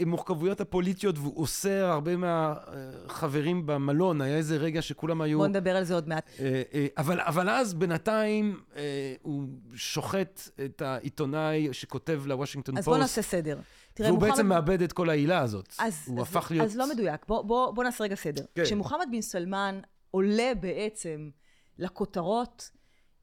המורכבויות 0.00 0.60
הפוליטיות 0.60 1.18
והוא 1.18 1.36
אוסר 1.36 1.84
הרבה 1.84 2.12
מהחברים 2.16 3.66
במלון, 3.66 4.20
היה 4.20 4.36
איזה 4.36 4.56
רגע 4.56 4.82
שכולם 4.82 5.20
היו... 5.20 5.38
בואו 5.38 5.48
נדבר 5.48 5.76
על 5.76 5.84
זה 5.84 5.94
עוד 5.94 6.08
מעט. 6.08 6.30
אה, 6.40 6.62
אה, 6.74 6.86
אבל, 6.98 7.20
אבל 7.20 7.50
אז 7.50 7.74
בינתיים 7.74 8.60
אה, 8.76 9.14
הוא 9.22 9.48
שוחט 9.74 10.40
את 10.64 10.82
העיתונאי 10.82 11.68
שכותב 11.72 12.22
לוושינגטון 12.26 12.78
אז 12.78 12.84
פוסט. 12.84 12.88
בואו 12.88 13.00
נעשה 13.00 13.22
סדר. 13.22 13.58
תראה, 13.98 14.08
והוא 14.10 14.18
מוחמד- 14.18 14.30
בעצם 14.30 14.46
מאבד 14.46 14.82
את 14.82 14.92
כל 14.92 15.10
העילה 15.10 15.38
הזאת. 15.38 15.74
אז, 15.78 16.04
הוא 16.06 16.20
אז, 16.20 16.28
הפך 16.28 16.50
להיות... 16.50 16.64
אז 16.66 16.76
לא 16.76 16.90
מדויק. 16.90 17.26
בוא, 17.28 17.42
בוא, 17.42 17.70
בוא 17.70 17.84
נעשה 17.84 18.04
רגע 18.04 18.14
סדר. 18.14 18.44
כן. 18.54 18.64
כשמוחמד 18.64 19.06
בן 19.12 19.20
סלמן 19.20 19.80
עולה 20.10 20.52
בעצם 20.60 21.30
לכותרות, 21.78 22.70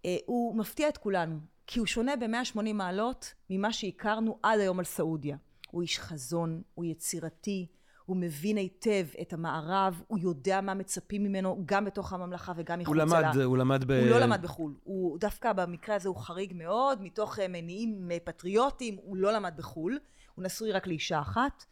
אה, 0.06 0.18
הוא 0.26 0.58
מפתיע 0.58 0.90
את 0.90 0.98
כולנו. 0.98 1.40
כי 1.68 1.80
הוא 1.80 1.88
שונה 1.88 2.16
ב-180 2.16 2.74
מעלות 2.74 3.34
ממה 3.50 3.74
שהכרנו 3.74 4.38
עד 4.43 4.60
היום 4.60 4.80
על 4.80 4.86
סעודיה. 4.86 5.38
הוא 5.72 5.82
איש 5.82 5.99
חזון, 5.99 6.62
הוא 6.74 6.86
יצירתי, 6.86 7.68
הוא 8.06 8.18
מבין 8.18 8.58
היטב 8.58 9.06
את 9.22 9.34
המערב, 9.34 10.02
הוא 10.08 10.20
יודע 10.20 10.62
מה 10.62 10.74
מצפים 10.74 11.24
ממנו 11.24 11.64
גם 11.66 11.86
בתוך 11.86 12.14
הממלכה 12.14 12.54
וגם 12.56 12.80
הוא 12.80 12.95
מחוצה 12.95 13.22
לה. 13.22 13.32
למד, 13.32 13.41
הוא 13.41 13.58
למד 13.58 13.84
ב... 13.84 13.91
הוא 13.91 14.10
לא 14.10 14.20
למד 14.20 14.41
בחו"ל. 14.41 14.74
הוא 14.84 15.20
דווקא 15.20 15.54
במקרה 15.54 15.95
הזה 15.95 16.10
הוא 16.10 16.18
חריג 16.18 16.54
מאוד, 16.56 17.02
מתוך 17.02 17.39
אה, 17.39 17.47
מניעים 17.47 18.12
אה, 18.12 18.18
פטריוטיים, 18.24 18.95
הוא 19.02 19.18
לא 19.18 19.32
למד 19.34 19.54
בחו"ל. 19.58 19.99
הוא 20.36 20.46
נשוי 20.46 20.72
רק 20.72 20.88
לאישה 20.88 21.20
אחת. 21.20 21.66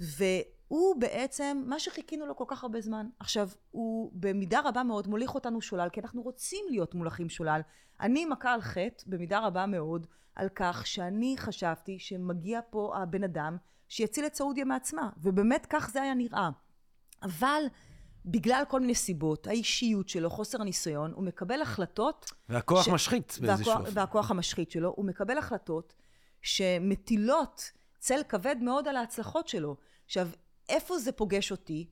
והוא 0.00 1.00
בעצם, 1.00 1.62
מה 1.66 1.78
שחיכינו 1.78 2.26
לו 2.26 2.36
כל 2.36 2.44
כך 2.48 2.62
הרבה 2.62 2.80
זמן. 2.80 3.06
עכשיו, 3.20 3.48
הוא 3.70 4.10
במידה 4.14 4.60
רבה 4.64 4.82
מאוד 4.82 5.08
מוליך 5.08 5.34
אותנו 5.34 5.60
שולל, 5.60 5.88
כי 5.92 6.00
אנחנו 6.00 6.22
רוצים 6.22 6.64
להיות 6.70 6.94
מולכים 6.94 7.28
שולל. 7.28 7.60
אני 8.00 8.26
מכה 8.26 8.52
על 8.52 8.60
חטא, 8.60 9.04
במידה 9.06 9.38
רבה 9.38 9.66
מאוד, 9.66 10.06
על 10.34 10.48
כך 10.54 10.86
שאני 10.86 11.34
חשבתי 11.38 11.98
שמגיע 11.98 12.60
פה 12.70 12.92
הבן 12.96 13.24
אדם 13.24 13.56
שיציל 13.88 14.26
את 14.26 14.34
סעודיה 14.34 14.64
מעצמה. 14.64 15.10
ובאמת 15.16 15.66
כך 15.70 15.90
זה 15.90 16.02
היה 16.02 16.14
נראה. 16.14 16.50
אבל 17.22 17.62
בגלל 18.24 18.62
כל 18.68 18.80
מיני 18.80 18.94
סיבות, 18.94 19.46
האישיות 19.46 20.08
שלו, 20.08 20.30
חוסר 20.30 20.60
הניסיון, 20.60 21.12
הוא 21.12 21.24
מקבל 21.24 21.62
החלטות... 21.62 22.32
והכוח 22.48 22.84
ש... 22.84 22.88
משחית 22.88 23.38
באיזשהו 23.40 23.72
אופן. 23.72 23.90
והכוח 23.94 24.30
המשחית 24.30 24.70
שלו, 24.70 24.92
הוא 24.96 25.04
מקבל 25.04 25.38
החלטות 25.38 25.94
שמטילות 26.42 27.72
צל 28.00 28.20
כבד 28.28 28.56
מאוד 28.60 28.88
על 28.88 28.96
ההצלחות 28.96 29.48
שלו. 29.48 29.76
עכשיו, 30.04 30.28
איפה 30.68 30.98
זה 30.98 31.12
פוגש 31.12 31.50
אותי? 31.50 31.90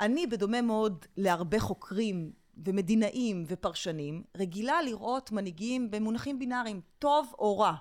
אני, 0.00 0.26
בדומה 0.26 0.62
מאוד 0.62 1.06
להרבה 1.16 1.60
חוקרים 1.60 2.32
ומדינאים 2.64 3.44
ופרשנים, 3.46 4.22
רגילה 4.36 4.82
לראות 4.82 5.32
מנהיגים 5.32 5.90
במונחים 5.90 6.38
בינאריים, 6.38 6.80
טוב 6.98 7.34
או 7.38 7.58
רע. 7.58 7.74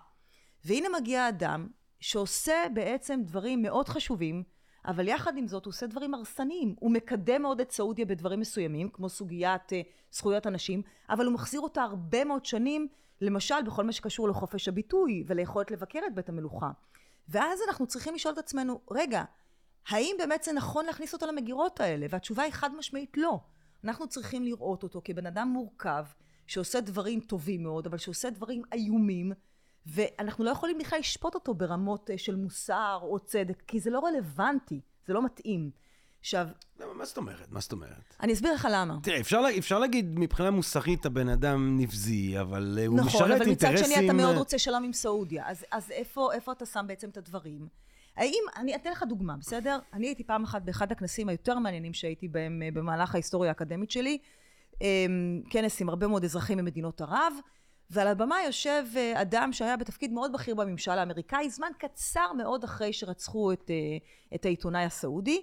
והנה 0.66 0.88
מגיע 1.00 1.30
אדם 1.30 1.68
שעושה 2.00 2.56
בעצם 2.74 3.22
דברים 3.24 3.62
מאוד 3.62 3.90
חשובים, 3.90 4.44
אבל 4.86 5.08
יחד 5.08 5.38
עם 5.38 5.48
זאת 5.48 5.66
הוא 5.66 5.72
עושה 5.72 5.88
דברים 5.88 6.14
הרסניים. 6.14 6.76
הוא 6.80 6.92
מקדם 6.92 7.42
מאוד 7.42 7.62
את 7.62 7.72
סעודיה 7.72 8.06
בדברים 8.06 8.40
מסוימים, 8.40 8.90
כמו 8.90 9.10
סוגיית 9.10 9.70
uh, 9.70 9.76
זכויות 10.12 10.46
הנשים, 10.46 10.82
אבל 11.10 11.26
הוא 11.26 11.34
מחזיר 11.34 11.62
אותה 11.62 11.84
הרבה 11.84 12.24
מאוד 12.26 12.46
שנים, 12.46 12.88
למשל 13.22 13.62
בכל 13.66 13.84
מה 13.84 13.92
שקשור 13.92 14.30
לחופש 14.30 14.68
הביטוי 14.68 15.24
וליכולת 15.28 15.72
לבקר 15.72 16.00
את 16.08 16.16
בית 16.16 16.30
המלוכה. 16.30 16.72
ואז 17.32 17.60
אנחנו 17.68 17.88
צריכים 17.88 18.16
לשאול 18.16 18.34
את 18.34 18.38
עצמנו, 18.38 18.82
רגע, 18.92 19.24
האם 19.88 20.16
באמת 20.18 20.44
זה 20.44 20.54
נכון 20.54 20.86
להכניס 20.86 21.14
אותו 21.14 21.26
למגירות 21.26 21.80
האלה? 21.80 22.06
והתשובה 22.10 22.44
היא 22.44 22.52
חד 22.52 22.76
משמעית 22.76 23.18
לא. 23.18 23.40
אנחנו 23.84 24.08
צריכים 24.08 24.44
לראות 24.44 24.84
אותו 24.84 25.02
כבן 25.04 25.26
אדם 25.26 25.48
מורכב, 25.48 26.06
שעושה 26.48 26.82
דברים 26.82 27.20
טובים 27.20 27.64
מאוד, 27.64 27.88
אבל 27.88 27.98
שעושה 27.98 28.30
דברים 28.30 28.62
איומים, 28.74 29.32
ואנחנו 29.86 30.44
לא 30.44 30.50
יכולים 30.50 30.78
בכלל 30.78 31.00
לשפוט 31.00 31.36
אותו 31.36 31.54
ברמות 31.54 32.10
אה, 32.10 32.18
של 32.18 32.36
מוסר 32.36 33.00
או 33.02 33.20
צדק, 33.20 33.64
כי 33.68 33.80
זה 33.80 33.90
לא 33.90 34.00
רלוונטי, 34.00 34.82
זה 35.06 35.14
לא 35.14 35.26
מתאים. 35.26 35.72
עכשיו... 36.22 36.48
מה 36.96 37.06
זאת 37.06 37.18
אומרת? 37.18 37.52
מה 37.52 37.60
זאת 37.60 37.72
אומרת? 37.72 38.16
אני 38.20 38.34
אסביר 38.34 38.54
לך 38.54 38.68
למה. 38.72 38.98
תראה, 39.04 39.20
אפשר, 39.20 39.42
אפשר 39.58 39.80
להגיד 39.80 40.20
מבחינה 40.20 40.52
מוסרית 40.52 41.06
הבן 41.06 41.30
אדם 41.30 41.78
נבזי, 41.80 42.40
אבל 42.40 42.78
אה, 42.82 42.86
הוא 42.86 42.98
נכון, 42.98 43.08
משרת 43.08 43.42
אינטרסים... 43.42 43.70
נכון, 43.70 43.74
אבל 43.74 43.82
מצד 43.82 43.96
שני 43.96 44.06
אתה 44.06 44.14
מאוד 44.14 44.38
רוצה 44.38 44.60
שלום 44.60 44.84
עם 44.84 44.94
סעודיה. 44.94 45.44
אז, 45.48 45.66
אז 45.72 45.92
איפה, 45.92 46.34
איפה 46.34 46.52
אתה 46.52 46.66
שם 46.66 46.86
בעצם 46.88 47.10
את 47.10 47.18
הדברים? 47.18 47.68
האם, 48.18 48.44
אני 48.56 48.76
אתן 48.76 48.92
לך 48.92 49.04
דוגמה, 49.04 49.38
בסדר? 49.38 49.80
אני 49.94 50.08
הייתי 50.08 50.24
פעם 50.24 50.44
אחת 50.44 50.62
באחד 50.62 50.92
הכנסים 50.92 51.30
היותר 51.30 51.60
מעניינים 51.60 51.94
שהייתי 51.94 52.28
בהם 52.28 52.62
אה, 52.66 52.70
במהלך 52.74 53.16
ההיסטוריה 53.16 53.52
האקדמית 53.52 53.92
שלי, 53.92 54.18
אמ, 54.82 55.42
כנס 55.50 55.82
עם 55.82 55.90
הרבה 55.90 56.08
מאוד 56.08 56.24
אזרחים 56.24 56.58
ממדינות 56.58 57.02
ערב, 57.02 57.34
ועל 57.90 58.08
הבמה 58.08 58.36
יושב 58.46 58.84
אה, 58.96 59.22
אדם 59.22 59.54
שהיה 59.54 59.78
בתפקיד 59.78 60.14
מאוד 60.14 60.32
בכיר 60.34 60.56
בממשל 60.56 60.92
האמריקאי, 60.92 61.50
זמן 61.50 61.72
קצר 61.78 62.34
מאוד 62.34 62.64
אחרי 62.64 62.94
שרצחו 62.94 63.54
את, 63.54 63.72
אה, 63.72 63.76
את 64.36 64.46
העיתונאי 64.46 64.84
הסעודי, 64.84 65.42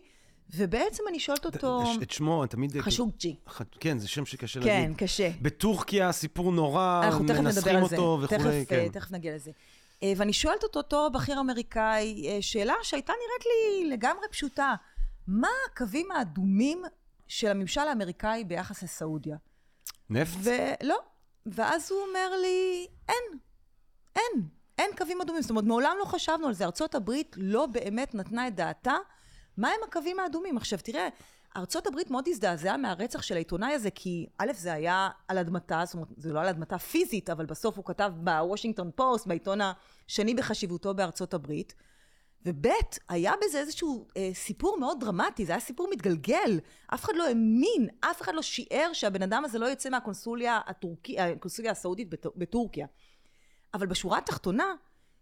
ובעצם 0.55 1.03
אני 1.09 1.21
שואלת 1.21 1.45
אותו... 1.45 1.83
את 2.03 2.11
שמו, 2.11 2.47
תמיד... 2.47 2.81
חשוג'י. 2.81 3.37
כן, 3.81 3.99
זה 3.99 4.09
שם 4.09 4.27
שקשה 4.27 4.61
כן, 4.61 4.67
להגיד. 4.67 4.99
כן, 4.99 5.05
קשה. 5.05 5.31
בטורקיה, 5.43 6.13
סיפור 6.13 6.53
נורא, 6.53 7.11
מנסחים 7.21 7.83
אותו 7.83 8.19
וכולי. 8.23 8.65
תכף, 8.65 8.71
כן. 8.71 8.89
תכף 8.93 9.11
נגיע 9.11 9.35
לזה. 9.35 9.51
אה, 10.03 10.13
ואני 10.17 10.33
שואלת 10.33 10.65
את 10.65 10.77
אותו 10.77 11.11
בכיר 11.11 11.41
אמריקאי 11.41 12.29
אה, 12.29 12.43
שאלה 12.43 12.75
שהייתה 12.83 13.13
נראית 13.13 13.45
לי 13.45 13.91
לגמרי 13.91 14.25
פשוטה. 14.31 14.75
מה 15.27 15.49
הקווים 15.67 16.11
האדומים 16.11 16.83
של 17.27 17.49
הממשל 17.49 17.81
האמריקאי 17.81 18.45
ביחס 18.45 18.83
לסעודיה? 18.83 19.37
נפט? 20.11 20.39
ולא. 20.43 20.97
ואז 21.47 21.91
הוא 21.93 22.01
אומר 22.09 22.37
לי, 22.43 22.87
אין, 23.09 23.39
אין, 24.17 24.49
אין 24.79 24.91
קווים 24.99 25.21
אדומים. 25.21 25.43
זאת 25.43 25.51
אומרת, 25.51 25.65
מעולם 25.65 25.97
לא 26.01 26.05
חשבנו 26.05 26.47
על 26.47 26.55
זה. 26.55 26.65
ארצות 26.65 26.95
הברית 26.95 27.37
לא 27.39 27.67
באמת 27.67 28.15
נתנה 28.15 28.49
את 28.49 28.55
דעתה 28.55 28.95
מה 29.59 29.69
הם 29.69 29.81
הקווים 29.89 30.21
האדומים. 30.21 30.57
עכשיו, 30.57 30.79
תראה, 30.83 31.09
ארצות 31.57 31.87
הברית 31.87 32.11
מאוד 32.11 32.29
הזדעזעה 32.29 32.77
מהרצח 32.77 33.23
של 33.23 33.35
העיתונאי 33.35 33.73
הזה, 33.73 33.91
כי 33.91 34.27
א', 34.39 34.53
זה 34.55 34.73
היה 34.73 35.09
על 35.29 35.39
אדמתה, 35.39 35.83
זאת 35.85 35.95
אומרת, 35.95 36.09
זה 36.17 36.33
לא 36.33 36.41
על 36.41 36.49
אדמתה 36.49 36.79
פיזית, 36.79 37.31
אבל 37.31 37.47
בסוף 37.47 37.77
הוא 37.77 37.85
כתב 37.85 38.13
בוושינגטון 38.17 38.91
פוסט, 38.95 39.27
בעיתון 39.27 39.59
השני 39.61 40.35
בחשיבותו 40.35 40.95
בארצות 40.95 41.35
הברית. 41.35 41.75
וב', 42.47 42.67
היה 43.09 43.33
בזה 43.45 43.59
איזשהו 43.59 44.07
אה, 44.17 44.31
סיפור 44.35 44.79
מאוד 44.81 45.01
דרמטי, 45.01 45.47
זה 45.47 45.53
היה 45.53 45.61
סיפור 45.61 45.89
מתגלגל. 45.91 46.61
אף 46.95 47.05
אחד 47.05 47.13
לא 47.17 47.27
האמין, 47.29 47.89
אף 48.01 48.23
אחד 48.23 48.35
לא 48.35 48.43
שיער 48.43 48.91
שהבן 48.93 49.23
אדם 49.23 49.45
הזה 49.45 49.59
לא 49.59 49.67
יוצא 49.67 49.91
מהקונסוליה 49.91 50.61
הטורקי, 50.67 51.21
הקונסוליה 51.21 51.71
הסעודית 51.71 52.09
בטורקיה. 52.37 52.87
אבל 53.75 53.87
בשורה 53.87 54.19
התחתונה, 54.19 54.75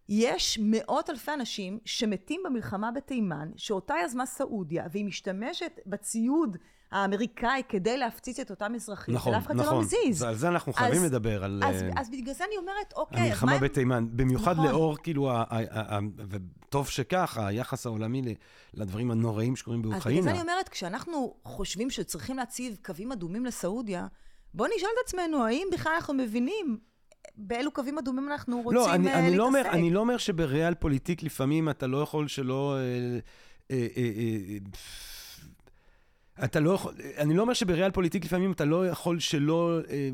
יש 0.09 0.59
מאות 0.63 1.11
אלפי 1.11 1.33
אנשים 1.35 1.79
שמתים 1.85 2.41
במלחמה 2.45 2.91
בתימן, 2.91 3.51
שאותה 3.57 3.95
יזמה 4.05 4.27
סעודיה, 4.27 4.85
והיא 4.91 5.05
משתמשת 5.05 5.81
בציוד 5.87 6.57
האמריקאי 6.93 7.63
כדי 7.69 7.97
להפציץ 7.97 8.41
את 8.41 8.51
אותם 8.51 8.75
אזרחים, 8.75 9.15
נכון, 9.15 9.33
ולאף 9.33 9.47
אחד 9.47 9.55
נכון. 9.55 9.67
זה 9.67 9.73
לא 9.73 9.81
מזיז. 9.81 10.23
על 10.23 10.35
זה 10.35 10.49
אנחנו 10.49 10.73
חייבים 10.73 11.03
אז, 11.03 11.05
לדבר, 11.05 11.45
על... 11.45 11.63
אז, 11.65 11.83
uh, 11.83 12.01
אז 12.01 12.11
בגלל 12.11 12.35
זה 12.35 12.45
אני 12.45 12.57
אומרת, 12.57 12.93
אוקיי, 12.97 13.21
המלחמה 13.21 13.55
אז 13.55 13.61
מה... 13.61 13.69
בתימן, 13.69 14.07
במיוחד 14.11 14.53
נכון. 14.53 14.67
לאור, 14.67 14.97
כאילו, 15.03 15.31
ה, 15.31 15.35
ה, 15.35 15.45
ה, 15.51 15.97
ה, 15.97 15.99
וטוב 16.29 16.89
שכך, 16.89 17.39
היחס 17.39 17.87
העולמי 17.87 18.23
לדברים 18.75 19.11
הנוראים 19.11 19.57
שקורים 19.57 19.83
באוקראינה. 19.83 20.21
אז 20.21 20.25
בגלל 20.25 20.35
זה 20.35 20.41
אני 20.41 20.51
אומרת, 20.51 20.69
כשאנחנו 20.69 21.35
חושבים 21.45 21.91
שצריכים 21.91 22.37
להציב 22.37 22.77
קווים 22.85 23.13
אדומים 23.13 23.47
לסעודיה, 23.47 24.07
בואו 24.55 24.69
נשאל 24.77 24.89
את 25.01 25.07
עצמנו, 25.07 25.45
האם 25.45 25.67
בכלל 25.73 25.93
אנחנו 25.97 26.15
מבינים 26.15 26.79
באילו 27.37 27.71
קווים 27.71 27.99
אדומים 27.99 28.29
אנחנו 28.33 28.63
רוצים 28.63 28.81
לא, 28.81 28.95
אני, 28.95 29.07
uh, 29.07 29.15
אני 29.15 29.23
להתעסק. 29.23 29.39
לא 29.39 29.47
אומר, 29.47 29.63
אני 29.73 29.91
לא 29.91 30.01
אומר 30.01 30.17
שבריאל 30.17 30.75
פוליטיק 30.75 31.23
לפעמים 31.23 31.69
אתה 31.69 31.87
לא 31.87 32.03
יכול 32.03 32.29
שלא... 32.29 32.77
אה, 32.77 33.19
אה, 33.71 33.87
אה, 33.97 34.03
אה, 34.19 34.59
אתה 36.45 36.61
לא 36.61 36.71
יכול, 36.71 36.95
אני 37.19 37.35
לא 37.35 37.43
אומר 37.43 37.53
שבריאל 37.55 37.91
פוליטיק 37.91 38.25
לפעמים 38.25 38.53
אתה 38.53 38.65
לא 38.65 38.89
יכול 38.89 39.21
שלא 39.21 39.79
אה, 39.91 40.09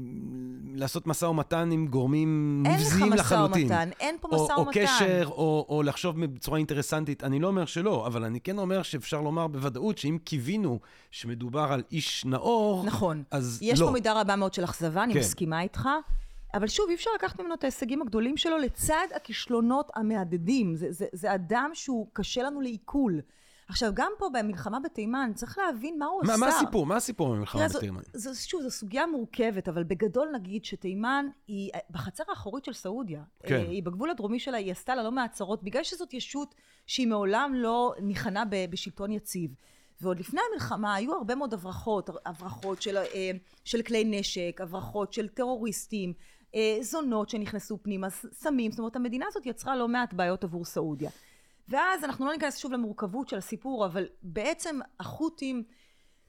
לעשות 0.74 1.06
משא 1.06 1.24
ומתן 1.24 1.70
עם 1.72 1.86
גורמים 1.86 2.62
נבזיים 2.66 3.12
לחלוטין. 3.12 3.62
אין 3.62 3.70
לך 3.70 3.72
משא 3.72 3.84
ומתן, 3.84 3.90
אין 4.00 4.16
פה 4.20 4.28
משא 4.32 4.40
ומתן. 4.40 4.54
או 4.54 4.66
קשר, 4.72 5.24
או, 5.26 5.66
או 5.68 5.82
לחשוב 5.82 6.24
בצורה 6.24 6.58
אינטרסנטית. 6.58 7.24
אני 7.24 7.40
לא 7.40 7.46
אומר 7.46 7.64
שלא, 7.64 8.06
אבל 8.06 8.24
אני 8.24 8.40
כן 8.40 8.58
אומר 8.58 8.82
שאפשר 8.82 9.20
לומר 9.20 9.46
בוודאות 9.46 9.98
שאם 9.98 10.18
קיווינו 10.24 10.78
שמדובר 11.10 11.72
על 11.72 11.82
איש 11.92 12.24
נאור, 12.24 12.84
נכון. 12.86 13.22
אז 13.30 13.58
יש 13.62 13.80
לא. 13.80 13.86
פה 13.86 13.92
מידה 13.92 14.20
רבה 14.20 14.36
מאוד 14.36 14.54
של 14.54 14.64
אכזבה, 14.64 15.04
אני 15.04 15.14
כן. 15.14 15.20
מסכימה 15.20 15.62
איתך. 15.62 15.88
אבל 16.54 16.68
שוב, 16.68 16.88
אי 16.88 16.94
אפשר 16.94 17.10
לקחת 17.14 17.40
ממנו 17.40 17.54
את 17.54 17.64
ההישגים 17.64 18.02
הגדולים 18.02 18.36
שלו 18.36 18.58
לצד 18.58 19.06
הכישלונות 19.16 19.90
המהדהדים. 19.94 20.76
זה, 20.76 20.86
זה, 20.92 21.06
זה 21.12 21.34
אדם 21.34 21.70
שהוא 21.74 22.06
קשה 22.12 22.42
לנו 22.42 22.60
לעיכול. 22.60 23.20
עכשיו, 23.68 23.90
גם 23.94 24.12
פה 24.18 24.28
במלחמה 24.32 24.80
בתימן, 24.80 25.30
צריך 25.34 25.58
להבין 25.58 25.98
מה 25.98 26.06
הוא 26.06 26.22
מה, 26.26 26.32
עשה. 26.34 26.40
מה 26.40 26.48
הסיפור? 26.48 26.86
מה 26.86 26.96
הסיפור 26.96 27.34
במלחמה 27.34 27.58
תראה, 27.60 27.68
זו- 27.68 27.78
בתימן? 27.78 28.00
זו, 28.14 28.30
שוב, 28.48 28.62
זו 28.62 28.70
סוגיה 28.70 29.06
מורכבת, 29.06 29.68
אבל 29.68 29.82
בגדול 29.84 30.28
נגיד 30.34 30.64
שתימן 30.64 31.26
היא 31.46 31.70
בחצר 31.90 32.24
האחורית 32.28 32.64
של 32.64 32.72
סעודיה. 32.72 33.22
כן. 33.42 33.54
אה, 33.54 33.60
היא 33.60 33.82
בגבול 33.82 34.10
הדרומי 34.10 34.38
שלה, 34.38 34.56
היא 34.56 34.72
עשתה 34.72 34.94
לה 34.94 35.02
לא 35.02 35.12
מעט 35.12 35.32
צרות, 35.32 35.62
בגלל 35.62 35.82
שזאת 35.84 36.14
ישות 36.14 36.54
שהיא 36.86 37.06
מעולם 37.06 37.52
לא 37.54 37.94
ניחנה 38.02 38.44
ב- 38.44 38.66
בשלטון 38.70 39.12
יציב. 39.12 39.50
ועוד 40.00 40.20
לפני 40.20 40.40
המלחמה 40.50 40.94
היו 40.94 41.14
הרבה 41.14 41.34
מאוד 41.34 41.54
הברחות, 41.54 42.10
הברחות 42.26 42.82
של, 42.82 42.96
אה, 42.96 43.30
של 43.64 43.82
כלי 43.82 44.04
נשק, 44.04 44.60
הברחות 44.60 45.12
של 45.12 45.28
טרוריסטים, 45.28 46.12
זונות 46.80 47.28
שנכנסו 47.28 47.78
פנימה, 47.82 48.10
סמים, 48.10 48.70
זאת 48.70 48.78
אומרת 48.78 48.96
המדינה 48.96 49.26
הזאת 49.28 49.46
יצרה 49.46 49.76
לא 49.76 49.88
מעט 49.88 50.14
בעיות 50.14 50.44
עבור 50.44 50.64
סעודיה. 50.64 51.10
ואז 51.68 52.04
אנחנו 52.04 52.26
לא 52.26 52.32
ניכנס 52.32 52.58
שוב 52.58 52.72
למורכבות 52.72 53.28
של 53.28 53.36
הסיפור, 53.36 53.86
אבל 53.86 54.06
בעצם 54.22 54.78
החות'ים 55.00 55.62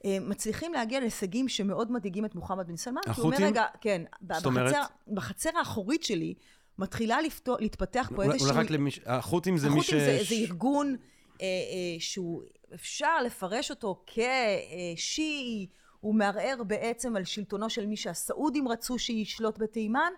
אה, 0.04 0.18
מצליחים 0.20 0.72
להגיע 0.72 1.00
להישגים 1.00 1.48
שמאוד 1.48 1.92
מדאיגים 1.92 2.24
את 2.24 2.34
מוחמד 2.34 2.66
בן 2.66 2.76
סלמן. 2.76 3.00
כי 3.02 3.10
הוא 3.10 3.18
אומר, 3.18 3.28
החות'ים? 3.28 3.46
רגע, 3.46 3.64
כן, 3.80 4.02
ב- 4.20 4.34
זאת 4.34 4.46
אומרת? 4.46 4.72
בחצר, 4.72 4.82
בחצר 5.14 5.50
האחורית 5.58 6.02
שלי 6.02 6.34
מתחילה 6.78 7.20
לפתוח, 7.20 7.60
להתפתח 7.60 8.10
פה 8.16 8.22
איזשהו... 8.22 8.48
אולי 8.48 8.58
רק 8.58 8.70
למי... 8.70 8.90
ש- 8.90 9.00
החות'ים 9.06 9.56
זה 9.56 9.70
מי 9.70 9.82
ש... 9.82 9.92
החות'ים 9.92 9.98
זה, 9.98 10.24
זה 10.28 10.34
ארגון 10.34 10.96
אה, 11.40 11.46
אה, 11.46 11.96
שהוא, 11.98 12.42
אפשר 12.74 13.22
לפרש 13.22 13.70
אותו 13.70 14.04
כשיעי, 14.06 15.66
הוא 16.04 16.14
מערער 16.14 16.62
בעצם 16.66 17.16
על 17.16 17.24
שלטונו 17.24 17.70
של 17.70 17.86
מי 17.86 17.96
שהסעודים 17.96 18.68
רצו 18.68 18.98
שישלוט 18.98 19.58
בתימן, 19.58 20.12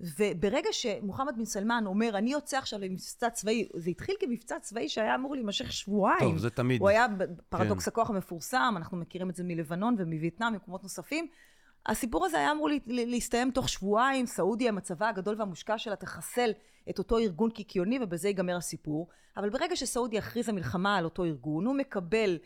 וברגע 0.00 0.68
שמוחמד 0.72 1.34
בן 1.36 1.44
סלמן 1.44 1.84
אומר, 1.86 2.18
אני 2.18 2.32
יוצא 2.32 2.58
עכשיו 2.58 2.78
למבצע 2.78 3.30
צבאי, 3.30 3.68
זה 3.74 3.90
התחיל 3.90 4.14
כמבצע 4.20 4.58
צבאי 4.58 4.88
שהיה 4.88 5.14
אמור 5.14 5.34
להימשך 5.34 5.72
שבועיים. 5.72 6.20
טוב, 6.20 6.38
זה 6.38 6.50
תמיד. 6.50 6.80
הוא 6.80 6.88
היה 6.88 7.06
פרדוקס 7.48 7.84
כן. 7.84 7.90
הכוח 7.90 8.10
המפורסם, 8.10 8.74
אנחנו 8.76 8.96
מכירים 8.96 9.30
את 9.30 9.36
זה 9.36 9.44
מלבנון 9.44 9.94
ומווייטנאם, 9.98 10.52
ממקומות 10.52 10.82
נוספים. 10.82 11.26
הסיפור 11.86 12.26
הזה 12.26 12.38
היה 12.38 12.52
אמור 12.52 12.68
לה- 12.68 12.76
לה- 12.86 13.04
להסתיים 13.04 13.50
תוך 13.50 13.68
שבועיים, 13.68 14.26
סעודיה, 14.26 14.72
מצבה 14.72 15.08
הגדול 15.08 15.34
והמושקע 15.38 15.78
שלה, 15.78 15.96
תחסל 15.96 16.50
את 16.90 16.98
אותו 16.98 17.18
ארגון 17.18 17.50
קיקיוני 17.50 17.98
ובזה 18.02 18.28
ייגמר 18.28 18.56
הסיפור. 18.56 19.08
אבל 19.36 19.50
ברגע 19.50 19.76
שסעודיה 19.76 20.18
הכריזה 20.20 20.52
מלחמה 20.52 20.96
על 20.96 21.04
אותו 21.04 21.24
ארגון, 21.24 21.66
הוא 21.66 21.74
מקבל 21.74 22.38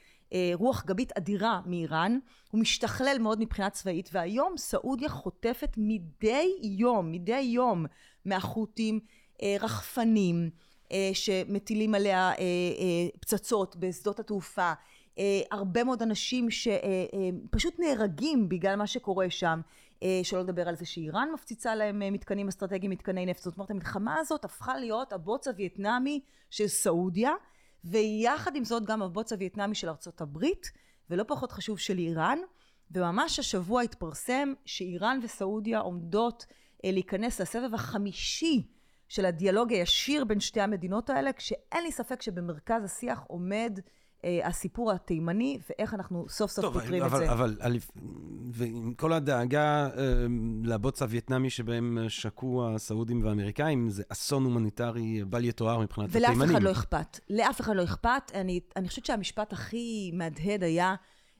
רוח 0.55 0.85
גבית 0.87 1.13
אדירה 1.13 1.61
מאיראן, 1.67 2.19
הוא 2.51 2.61
משתכלל 2.61 3.17
מאוד 3.21 3.41
מבחינה 3.41 3.71
צבאית, 3.71 4.11
והיום 4.13 4.57
סעודיה 4.57 5.09
חוטפת 5.09 5.75
מדי 5.77 6.59
יום, 6.63 7.13
מדי 7.13 7.41
יום, 7.41 7.87
מהחות'ים 8.25 9.01
אה, 9.43 9.57
רחפנים, 9.61 10.51
אה, 10.93 11.11
שמטילים 11.13 11.95
עליה 11.95 12.29
אה, 12.29 12.35
אה, 12.39 13.09
פצצות 13.21 13.77
בשדות 13.77 14.21
התעופה. 14.21 14.73
אה, 15.19 15.41
הרבה 15.51 15.85
מאוד 15.85 16.03
אנשים 16.03 16.51
שפשוט 16.51 17.81
אה, 17.81 17.87
אה, 17.87 17.95
נהרגים 17.95 18.49
בגלל 18.49 18.77
מה 18.77 18.87
שקורה 18.87 19.31
שם. 19.31 19.61
אה, 20.03 20.21
שלא 20.23 20.41
לדבר 20.41 20.69
על 20.69 20.77
זה 20.77 20.87
שאיראן 20.87 21.29
מפציצה 21.35 21.75
להם 21.75 22.03
אה, 22.03 22.11
מתקנים 22.11 22.49
אסטרטגיים, 22.49 22.91
מתקני 22.91 23.27
נפט. 23.27 23.43
זאת 23.43 23.57
אומרת, 23.57 23.71
המלחמה 23.71 24.17
הזאת 24.19 24.45
הפכה 24.45 24.77
להיות 24.77 25.13
הבוץ 25.13 25.49
הווייטנמי 25.49 26.21
של 26.51 26.67
סעודיה, 26.69 27.33
ויחד 27.91 28.57
עם 28.57 28.65
זאת 28.65 28.87
גם 28.87 29.03
הבוץ 29.03 29.33
הווייטנמי 29.33 29.75
של 29.75 29.89
ארצות 29.89 30.21
הברית, 30.21 30.71
ולא 31.11 31.25
פחות 31.29 31.53
חשוב 31.53 31.79
של 31.79 31.99
איראן. 31.99 32.39
וממש 32.91 33.39
השבוע 33.39 33.83
התפרסם 33.83 34.53
שאיראן 34.65 35.21
וסעודיה 35.23 35.79
עומדות 35.79 36.47
אה, 36.85 36.91
להיכנס 36.91 37.41
לסבב 37.41 37.75
החמישי 37.75 38.67
של 39.09 39.25
הדיאלוג 39.25 39.73
הישיר 39.73 40.25
בין 40.25 40.41
שתי 40.41 40.61
המדינות 40.61 41.11
האלה, 41.11 41.33
כשאין 41.33 41.83
לי 41.83 41.93
ספק 41.93 42.23
שבמרכז 42.23 42.85
השיח 42.85 43.25
עומד 43.27 43.81
הסיפור 44.45 44.93
התימני, 44.93 45.59
ואיך 45.71 45.95
אנחנו 45.95 46.29
סוף 46.29 46.51
סוף 46.51 46.65
פותרים 46.65 47.05
את 47.05 47.11
זה. 47.11 47.33
אבל, 47.33 47.57
אבל, 47.61 47.77
ועם 48.53 48.95
כל 48.97 49.13
הדאגה 49.13 49.89
אה, 49.97 50.27
לבוץ 50.65 51.03
הווייטנמי 51.03 51.51
שבהם 51.51 51.99
שקעו 52.09 52.75
הסעודים 52.75 53.25
והאמריקאים, 53.25 53.91
זה 53.91 54.03
אסון 54.09 54.45
הומניטרי 54.45 55.25
בל 55.25 55.45
יתואר 55.45 55.79
מבחינת 55.79 56.09
ולאף 56.13 56.31
התימנים. 56.31 56.49
ולאף 56.49 56.57
אחד 56.57 56.63
לא 56.63 56.73
אכפת. 56.73 57.21
לאף 57.31 57.61
אחד 57.61 57.77
לא 57.77 57.85
אכפת. 57.85 58.33
אני, 58.35 58.61
אני 58.77 58.89
חושבת 58.89 59.07
שהמשפט 59.07 59.53
הכי 59.53 60.11
מהדהד 60.15 60.63
היה... 60.63 60.95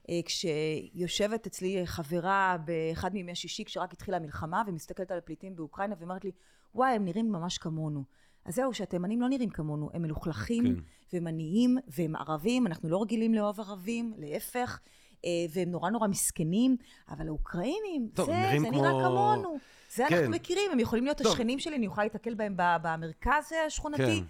אה, 0.09 0.19
כשיושבת 0.25 1.45
אצלי 1.47 1.81
חברה 1.85 2.57
באחד 2.65 3.13
מימי 3.13 3.35
שישי 3.35 3.65
כשרק 3.65 3.93
התחילה 3.93 4.17
המלחמה 4.17 4.63
ומסתכלת 4.67 5.11
על 5.11 5.17
הפליטים 5.17 5.55
באוקראינה 5.55 5.95
ואומרת 5.99 6.25
לי 6.25 6.31
וואי 6.75 6.91
הם 6.91 7.05
נראים 7.05 7.31
ממש 7.31 7.57
כמונו 7.57 8.03
אז 8.47 8.55
זהו 8.55 8.73
שהתימנים 8.73 9.21
לא 9.21 9.29
נראים 9.29 9.49
כמונו 9.49 9.89
הם 9.93 10.01
מלוכלכים 10.01 10.63
כן. 10.63 10.81
והם 11.13 11.27
עניים 11.27 11.77
והם 11.87 12.15
ערבים 12.15 12.67
אנחנו 12.67 12.89
לא 12.89 13.01
רגילים 13.01 13.33
לאהוב 13.33 13.59
ערבים 13.59 14.13
להפך 14.17 14.79
אה, 15.25 15.29
והם 15.53 15.71
נורא 15.71 15.89
נורא 15.89 16.07
מסכנים 16.07 16.77
אבל 17.09 17.27
האוקראינים 17.27 18.09
טוב, 18.13 18.25
זה, 18.25 18.59
זה 18.61 18.67
כמו... 18.69 18.81
נראה 18.81 18.91
כמונו 18.91 19.57
זה 19.95 20.03
כן. 20.09 20.15
אנחנו 20.15 20.31
מכירים 20.31 20.71
הם 20.71 20.79
יכולים 20.79 21.03
להיות 21.05 21.17
טוב. 21.17 21.27
השכנים 21.27 21.59
שלי 21.59 21.75
אני 21.75 21.87
אוכל 21.87 22.03
להתקל 22.03 22.33
בהם 22.33 22.53
במרכז 22.57 23.51
השכונתי 23.67 24.21
כן. 24.21 24.23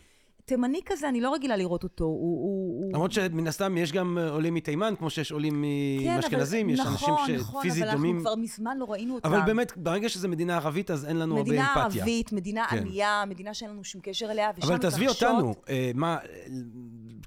תימני 0.48 0.80
כזה, 0.86 1.10
אני 1.10 1.22
לא 1.22 1.34
רגילה 1.34 1.58
לראות 1.58 1.84
אותו. 1.84 2.04
הוא... 2.04 2.94
למרות 2.94 3.12
שמן 3.12 3.48
הסתם 3.48 3.78
יש 3.78 3.92
גם 3.92 4.18
אה, 4.18 4.30
עולים 4.30 4.54
מתימן, 4.54 4.94
כמו 4.98 5.10
שיש 5.10 5.32
עולים 5.32 5.64
מאשכנזים, 6.06 6.68
כן, 6.68 6.74
יש 6.74 6.80
נכון, 6.80 7.14
אנשים 7.20 7.36
נכון, 7.36 7.62
שפיזית 7.62 7.84
דומים. 7.92 7.96
נכון, 7.96 8.02
נכון, 8.02 8.02
אבל 8.02 8.10
אנחנו 8.10 8.22
כבר 8.22 8.36
מזמן 8.36 8.78
לא 8.78 8.86
ראינו 8.86 9.16
אותם. 9.16 9.34
אבל 9.34 9.42
באמת, 9.46 9.78
ברגע 9.78 10.10
שזו 10.10 10.30
מדינה 10.30 10.56
ערבית, 10.56 10.92
אז 10.92 11.06
אין 11.06 11.20
לנו 11.20 11.38
הרבה 11.38 11.52
אמפתיה. 11.52 11.86
מדינה 11.86 12.02
ערבית, 12.02 12.32
מדינה 12.34 12.66
כן. 12.70 12.78
ענייה, 12.78 13.24
מדינה 13.28 13.54
שאין 13.54 13.72
לנו 13.72 13.84
שום 13.84 14.02
קשר 14.02 14.32
אליה, 14.32 14.50
ושם 14.58 14.58
מתרחשות... 14.58 14.72
אבל 14.72 14.82
תעזבי 14.82 15.08
אותנו, 15.08 15.56
אה, 15.70 15.92
מה... 15.96 16.18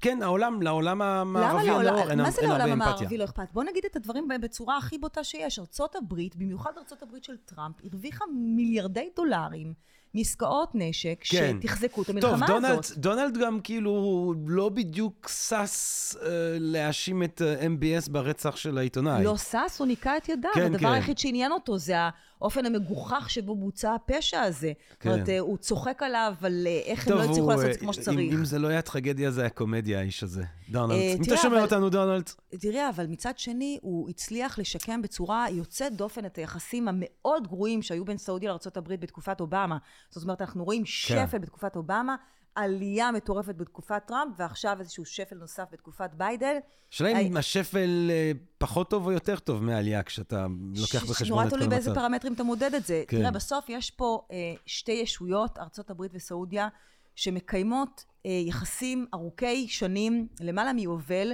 כן, 0.01 0.21
העולם, 0.21 0.61
לעולם 0.61 1.01
המערבי 1.01 1.61
אין 1.61 1.69
הרבה 1.71 2.01
אמפתיה. 2.01 2.15
מה 2.15 2.31
זה 2.31 2.41
לעולם 2.41 2.71
המערבי 2.71 3.17
לא 3.17 3.23
אכפת? 3.23 3.53
בוא 3.53 3.63
נגיד 3.63 3.85
את 3.85 3.95
הדברים 3.95 4.27
בצורה 4.41 4.77
הכי 4.77 4.97
בוטה 4.97 5.23
שיש. 5.23 5.59
ארצות 5.59 5.95
הברית, 5.95 6.35
במיוחד 6.35 6.71
ארצות 6.77 7.03
הברית 7.03 7.23
של 7.23 7.37
טראמפ, 7.45 7.75
הרוויחה 7.83 8.25
מיליארדי 8.55 9.09
דולרים. 9.15 9.73
מעסקאות 10.13 10.69
נשק 10.73 11.23
כן. 11.23 11.57
שתחזקו 11.61 12.01
את 12.01 12.09
המלחמה 12.09 12.47
טוב, 12.47 12.47
דונלד, 12.47 12.79
הזאת. 12.79 12.97
דונלד 12.97 13.37
גם 13.37 13.59
כאילו 13.59 14.33
לא 14.47 14.69
בדיוק 14.69 15.29
שש 15.29 16.15
uh, 16.15 16.19
להאשים 16.59 17.23
את 17.23 17.41
אה, 17.41 17.65
MBS 17.67 18.11
ברצח 18.11 18.55
של 18.55 18.77
העיתונאי. 18.77 19.23
לא 19.23 19.37
שש, 19.37 19.79
הוא 19.79 19.87
ניקה 19.87 20.17
את 20.17 20.29
ידיו. 20.29 20.51
כן, 20.53 20.65
הדבר 20.65 20.79
כן. 20.79 20.85
היחיד 20.85 21.17
שעניין 21.17 21.51
אותו 21.51 21.77
זה 21.77 21.95
האופן 22.41 22.65
המגוחך 22.65 23.29
שבו 23.29 23.55
בוצע 23.55 23.95
הפשע 23.95 24.41
הזה. 24.41 24.71
כן. 24.99 25.09
זאת 25.09 25.15
אומרת, 25.15 25.27
אה, 25.27 25.31
הוא 25.39 25.57
צוחק 25.57 26.03
עליו 26.03 26.33
על 26.41 26.67
אה, 26.67 26.89
איך 26.89 27.07
טוב, 27.07 27.17
הם 27.17 27.25
לא 27.25 27.31
הצליחו 27.31 27.49
לעשות 27.49 27.65
את 27.65 27.73
זה 27.73 27.79
כמו 27.79 27.93
שצריך. 27.93 28.33
אם, 28.33 28.37
אם 28.37 28.45
זה 28.45 28.59
לא 28.59 28.67
היה 28.67 28.81
טרגדיה, 28.81 29.31
זה 29.31 29.41
היה 29.41 29.49
קומדיה, 29.49 29.99
האיש 29.99 30.23
הזה. 30.23 30.43
דונלד. 30.69 30.95
אה, 30.95 31.17
אם 31.17 31.23
אתה 31.23 31.37
שומע 31.37 31.61
אותנו, 31.61 31.89
דונלד. 31.89 32.29
תראה, 32.59 32.89
אבל 32.89 33.07
מצד 33.07 33.39
שני, 33.39 33.79
הוא 33.81 34.09
הצליח 34.09 34.59
לשקם 34.59 35.01
בצורה 35.01 35.45
יוצאת 35.49 35.95
דופן 35.95 36.25
את 36.25 36.37
היחסים 36.37 36.87
המאוד 36.87 37.47
גרועים 37.47 37.81
שהיו 37.81 38.05
בין 38.05 38.17
סעודיה 38.17 38.49
לארה"ב 38.49 38.93
בתקופת 38.93 39.41
אובמה. 39.41 39.77
זאת 40.09 40.23
אומרת, 40.23 40.41
אנחנו 40.41 40.63
רואים 40.63 40.83
כן. 40.83 40.87
שפל 41.27 41.37
בתקופת 41.37 41.75
אובמה, 41.75 42.15
עלייה 42.55 43.11
מטורפת 43.11 43.55
בתקופת 43.55 44.03
טראמפ, 44.07 44.33
ועכשיו 44.37 44.77
איזשהו 44.79 45.05
שפל 45.05 45.35
נוסף 45.35 45.63
בתקופת 45.71 46.09
ביידן. 46.13 46.55
השאלה 46.91 47.19
אם 47.19 47.37
השפל 47.37 48.07
אה, 48.09 48.31
פחות 48.57 48.89
טוב 48.89 49.05
או 49.05 49.11
יותר 49.11 49.39
טוב 49.39 49.63
מהעלייה, 49.63 50.03
כשאתה 50.03 50.47
לוקח 50.75 51.03
בחשבון 51.03 51.13
את 51.13 51.13
כל 51.19 51.25
המצב. 51.25 51.29
נורא 51.29 51.49
תלוי 51.49 51.67
באיזה 51.67 51.93
פרמטרים 51.93 52.33
אתה 52.33 52.43
מודד 52.43 52.73
את 52.73 52.85
זה. 52.85 53.03
כן. 53.07 53.17
תראה, 53.17 53.31
בסוף 53.31 53.65
יש 53.69 53.91
פה 53.91 54.21
אה, 54.31 54.53
שתי 54.65 54.91
ישויות, 54.91 55.57
ארה"ב 55.57 56.01
וסעודיה, 56.13 56.67
שמקיימות 57.15 58.05
אה, 58.25 58.31
יחסים 58.31 59.05
ארוכי 59.13 59.67
שנים, 59.67 60.27
למעלה 60.39 60.73
מיובל, 60.73 61.33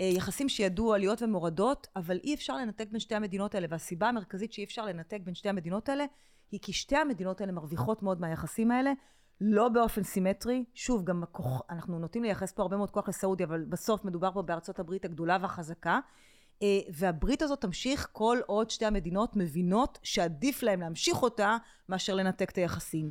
אה, 0.00 0.06
יחסים 0.06 0.48
שידעו 0.48 0.94
עליות 0.94 1.22
ומורדות, 1.22 1.86
אבל 1.96 2.18
אי 2.24 2.34
אפשר 2.34 2.56
לנתק 2.56 2.88
בין 2.90 3.00
שתי 3.00 3.14
המדינות 3.14 3.54
האלה, 3.54 3.66
והסיבה 3.70 4.08
המרכזית 4.08 4.52
שאי 4.52 4.64
אפשר 4.64 4.86
לנתק 4.86 5.18
בין 5.24 5.34
שתי 5.34 5.48
המדינות 5.48 5.88
האלה, 5.88 6.04
היא 6.50 6.60
כי 6.62 6.72
שתי 6.72 6.96
המדינות 6.96 7.40
האלה 7.40 7.52
מרוויחות 7.52 8.02
מאוד 8.02 8.20
מהיחסים 8.20 8.70
האלה, 8.70 8.92
לא 9.40 9.68
באופן 9.68 10.02
סימטרי. 10.02 10.64
שוב, 10.74 11.04
גם 11.04 11.22
הכוח, 11.22 11.62
אנחנו 11.70 11.98
נוטים 11.98 12.22
לייחס 12.22 12.52
פה 12.52 12.62
הרבה 12.62 12.76
מאוד 12.76 12.90
כוח 12.90 13.08
לסעודיה, 13.08 13.46
אבל 13.46 13.64
בסוף 13.64 14.04
מדובר 14.04 14.32
פה 14.32 14.42
בארצות 14.42 14.78
הברית 14.78 15.04
הגדולה 15.04 15.38
והחזקה. 15.40 16.00
אה, 16.62 16.80
והברית 16.92 17.42
הזאת 17.42 17.60
תמשיך 17.60 18.08
כל 18.12 18.38
עוד 18.46 18.70
שתי 18.70 18.86
המדינות 18.86 19.36
מבינות 19.36 19.98
שעדיף 20.02 20.62
להם 20.62 20.80
להמשיך 20.80 21.22
אותה 21.22 21.56
מאשר 21.88 22.14
לנתק 22.14 22.50
את 22.50 22.56
היחסים. 22.56 23.10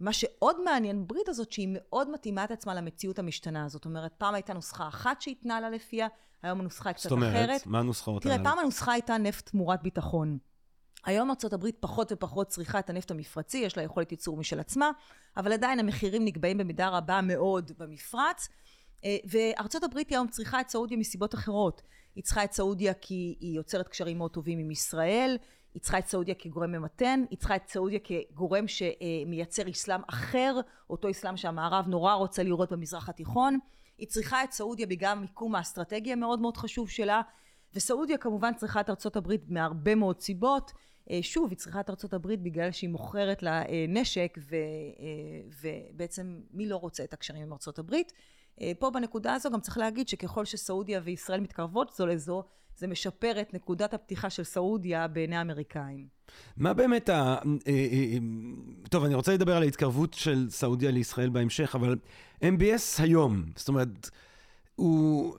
מה 0.00 0.12
שעוד 0.12 0.64
מעניין 0.64 1.04
בברית 1.04 1.28
הזאת 1.28 1.52
שהיא 1.52 1.68
מאוד 1.70 2.10
מתאימה 2.10 2.44
את 2.44 2.50
עצמה 2.50 2.74
למציאות 2.74 3.18
המשתנה. 3.18 3.68
זאת 3.68 3.84
אומרת, 3.84 4.12
פעם 4.18 4.34
הייתה 4.34 4.52
נוסחה 4.52 4.88
אחת 4.88 5.20
שהתנהלה 5.20 5.70
לפיה, 5.70 6.08
היום 6.42 6.60
הנוסחה 6.60 6.88
היא 6.88 6.94
קצת 6.94 7.08
אחרת. 7.08 7.20
זאת 7.20 7.44
אומרת, 7.44 7.66
מה 7.66 7.78
הנוסחאות 7.78 8.26
האלה? 8.26 8.36
תראה, 8.38 8.50
פעם 8.50 8.58
הנוסחה 8.58 8.92
הייתה 8.92 9.18
נפט 9.18 9.50
תמורת 9.50 9.82
ביטחון. 9.82 10.38
היום 11.06 11.30
ארה"ב 11.30 11.66
פחות 11.80 12.12
ופחות 12.12 12.48
צריכה 12.48 12.78
את 12.78 12.90
הנפט 12.90 13.10
המפרצי, 13.10 13.58
יש 13.58 13.76
לה 13.76 13.82
יכולת 13.82 14.12
ייצור 14.12 14.36
משל 14.36 14.60
עצמה, 14.60 14.90
אבל 15.36 15.52
עדיין 15.52 15.78
המחירים 15.78 16.24
נקבעים 16.24 16.58
במידה 16.58 16.88
רבה 16.88 17.20
מאוד 17.22 17.72
במפרץ. 17.78 18.48
אה, 19.04 19.16
וארצות 19.24 19.84
הברית 19.84 20.10
היום 20.10 20.28
צריכה 20.28 20.60
את 20.60 20.68
סעודיה 20.68 20.96
מסיבות 20.96 21.34
אחרות. 21.34 21.82
היא 22.14 22.24
צריכה 22.24 22.44
את 22.44 22.52
סעודיה 22.52 22.94
כי 22.94 23.36
היא 23.40 23.56
יוצרת 23.56 23.88
קשרים 23.88 24.18
מאוד 24.18 24.30
טובים 24.30 24.58
עם 24.58 24.70
ישראל, 24.70 25.36
היא 25.74 25.82
צריכה 25.82 25.98
את 25.98 26.06
סעודיה 26.06 26.34
כגורם 26.34 26.72
ממתן, 26.72 27.24
היא 27.30 27.38
צריכה 27.38 27.56
את 27.56 27.68
סעודיה 27.68 27.98
כגורם 28.04 28.64
שמייצר 28.68 29.70
אסלאם 29.70 30.00
אחר, 30.08 30.60
אותו 30.90 31.10
אסלאם 31.10 31.36
שהמערב 31.36 31.88
נורא 31.88 32.14
רוצה 32.14 32.42
לראות 32.42 32.72
במזרח 32.72 33.08
התיכון. 33.08 33.58
היא 33.98 34.08
צריכה 34.08 34.44
את 34.44 34.52
סעודיה 34.52 34.86
בגלל 34.86 35.12
המיקום 35.12 35.54
האסטרטגי 35.54 36.12
המאוד 36.12 36.40
מאוד 36.40 36.56
חשוב 36.56 36.90
שלה, 36.90 37.22
וסעודיה 37.74 38.18
כמובן 38.18 38.54
צריכה 38.54 38.80
את 38.80 38.90
ארצות 38.90 39.16
הברית 39.16 39.42
מהרבה 39.48 39.94
מאוד 39.94 40.20
סיבות. 40.20 40.72
אה, 41.10 41.18
שוב, 41.22 41.50
היא 41.50 41.58
צריכה 41.58 41.80
את 41.80 41.90
הברית 42.14 42.42
בגלל 42.42 42.72
שהיא 42.72 42.90
מוכרת 42.90 43.42
לה 43.42 43.62
אה, 43.62 43.84
נשק, 43.88 44.38
ו, 44.38 44.54
אה, 44.54 45.70
ובעצם 45.94 46.40
מי 46.52 46.68
לא 46.68 46.76
רוצה 46.76 47.04
את 47.04 47.12
הקשרים 47.12 47.42
עם 47.42 47.52
הברית? 47.78 48.12
פה 48.78 48.90
בנקודה 48.90 49.34
הזו 49.34 49.50
גם 49.50 49.60
צריך 49.60 49.78
להגיד 49.78 50.08
שככל 50.08 50.44
שסעודיה 50.44 51.00
וישראל 51.04 51.40
מתקרבות 51.40 51.92
זו 51.96 52.06
לזו, 52.06 52.44
זה 52.76 52.86
משפר 52.86 53.40
את 53.40 53.54
נקודת 53.54 53.94
הפתיחה 53.94 54.30
של 54.30 54.44
סעודיה 54.44 55.08
בעיני 55.08 55.36
האמריקאים. 55.36 56.08
מה 56.56 56.74
באמת 56.74 57.08
ה... 57.08 57.36
טוב, 58.90 59.04
אני 59.04 59.14
רוצה 59.14 59.34
לדבר 59.34 59.56
על 59.56 59.62
ההתקרבות 59.62 60.14
של 60.14 60.46
סעודיה 60.50 60.90
לישראל 60.90 61.28
בהמשך, 61.28 61.74
אבל 61.74 61.98
MBS 62.42 63.02
היום, 63.02 63.42
זאת 63.56 63.68
אומרת, 63.68 64.10
הוא... 64.74 65.36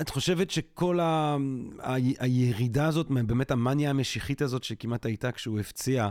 את 0.00 0.08
חושבת 0.08 0.50
שכל 0.50 1.00
ה... 1.00 1.36
ה... 1.82 1.94
הירידה 2.18 2.86
הזאת, 2.86 3.06
באמת 3.10 3.50
המאניה 3.50 3.90
המשיחית 3.90 4.42
הזאת 4.42 4.64
שכמעט 4.64 5.06
הייתה 5.06 5.32
כשהוא 5.32 5.60
הפציע, 5.60 6.08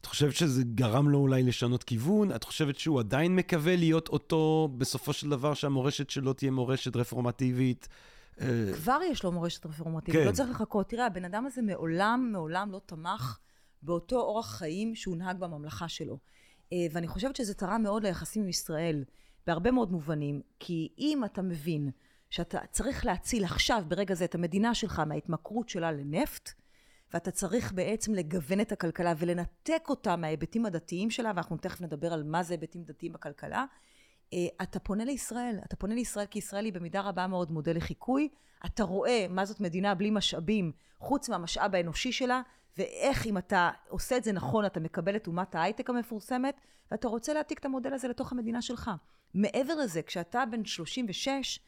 את 0.00 0.06
חושבת 0.06 0.34
שזה 0.34 0.62
גרם 0.64 1.08
לו 1.08 1.18
אולי 1.18 1.42
לשנות 1.42 1.84
כיוון? 1.84 2.32
את 2.32 2.44
חושבת 2.44 2.78
שהוא 2.78 3.00
עדיין 3.00 3.36
מקווה 3.36 3.76
להיות 3.76 4.08
אותו, 4.08 4.68
בסופו 4.78 5.12
של 5.12 5.28
דבר 5.28 5.54
שהמורשת 5.54 6.10
שלו 6.10 6.32
תהיה 6.32 6.50
מורשת 6.50 6.96
רפורמטיבית? 6.96 7.88
אה, 8.40 8.72
כבר 8.74 8.98
יש 9.10 9.24
לו 9.24 9.32
מורשת 9.32 9.66
רפורמטיבית, 9.66 10.20
כן. 10.20 10.26
לא 10.26 10.32
צריך 10.32 10.50
לחכות. 10.50 10.88
תראה, 10.88 11.06
הבן 11.06 11.24
אדם 11.24 11.46
הזה 11.46 11.62
מעולם, 11.62 12.28
מעולם 12.32 12.72
לא 12.72 12.80
תמך 12.86 13.38
באותו 13.82 14.16
אורח 14.20 14.56
חיים 14.56 14.94
שהוא 14.94 15.16
נהג 15.16 15.38
בממלכה 15.38 15.88
שלו. 15.88 16.18
אה, 16.72 16.86
ואני 16.92 17.08
חושבת 17.08 17.36
שזה 17.36 17.54
תרם 17.54 17.82
מאוד 17.82 18.02
ליחסים 18.02 18.42
עם 18.42 18.48
ישראל, 18.48 19.04
בהרבה 19.46 19.70
מאוד 19.70 19.92
מובנים. 19.92 20.40
כי 20.60 20.88
אם 20.98 21.24
אתה 21.24 21.42
מבין 21.42 21.90
שאתה 22.30 22.58
צריך 22.70 23.06
להציל 23.06 23.44
עכשיו, 23.44 23.82
ברגע 23.88 24.14
זה, 24.14 24.24
את 24.24 24.34
המדינה 24.34 24.74
שלך 24.74 25.02
מההתמכרות 25.06 25.68
שלה 25.68 25.92
לנפט, 25.92 26.50
ואתה 27.14 27.30
צריך 27.30 27.72
בעצם 27.72 28.14
לגוון 28.14 28.60
את 28.60 28.72
הכלכלה 28.72 29.12
ולנתק 29.18 29.82
אותה 29.88 30.16
מההיבטים 30.16 30.66
הדתיים 30.66 31.10
שלה, 31.10 31.32
ואנחנו 31.34 31.56
תכף 31.56 31.80
נדבר 31.80 32.12
על 32.12 32.22
מה 32.22 32.42
זה 32.42 32.54
היבטים 32.54 32.82
דתיים 32.84 33.12
בכלכלה, 33.12 33.64
אה, 34.32 34.46
אתה 34.62 34.78
פונה 34.78 35.04
לישראל. 35.04 35.58
אתה 35.64 35.76
פונה 35.76 35.94
לישראל 35.94 36.26
כי 36.26 36.38
ישראל 36.38 36.64
היא 36.64 36.72
במידה 36.72 37.00
רבה 37.00 37.26
מאוד 37.26 37.50
מודל 37.50 37.76
לחיקוי. 37.76 38.28
אתה 38.66 38.82
רואה 38.82 39.26
מה 39.30 39.44
זאת 39.44 39.60
מדינה 39.60 39.94
בלי 39.94 40.10
משאבים, 40.10 40.72
חוץ 40.98 41.28
מהמשאב 41.28 41.74
האנושי 41.74 42.12
שלה, 42.12 42.42
ואיך 42.78 43.26
אם 43.26 43.38
אתה 43.38 43.70
עושה 43.88 44.16
את 44.16 44.24
זה 44.24 44.32
נכון, 44.32 44.64
אתה 44.66 44.80
מקבל 44.80 45.16
את 45.16 45.26
אומת 45.26 45.54
ההייטק 45.54 45.90
המפורסמת, 45.90 46.60
ואתה 46.90 47.08
רוצה 47.08 47.32
להעתיק 47.32 47.58
את 47.58 47.64
המודל 47.64 47.94
הזה 47.94 48.08
לתוך 48.08 48.32
המדינה 48.32 48.62
שלך. 48.62 48.90
מעבר 49.34 49.74
לזה, 49.74 50.02
כשאתה 50.02 50.44
בן 50.50 50.64
36, 50.64 51.60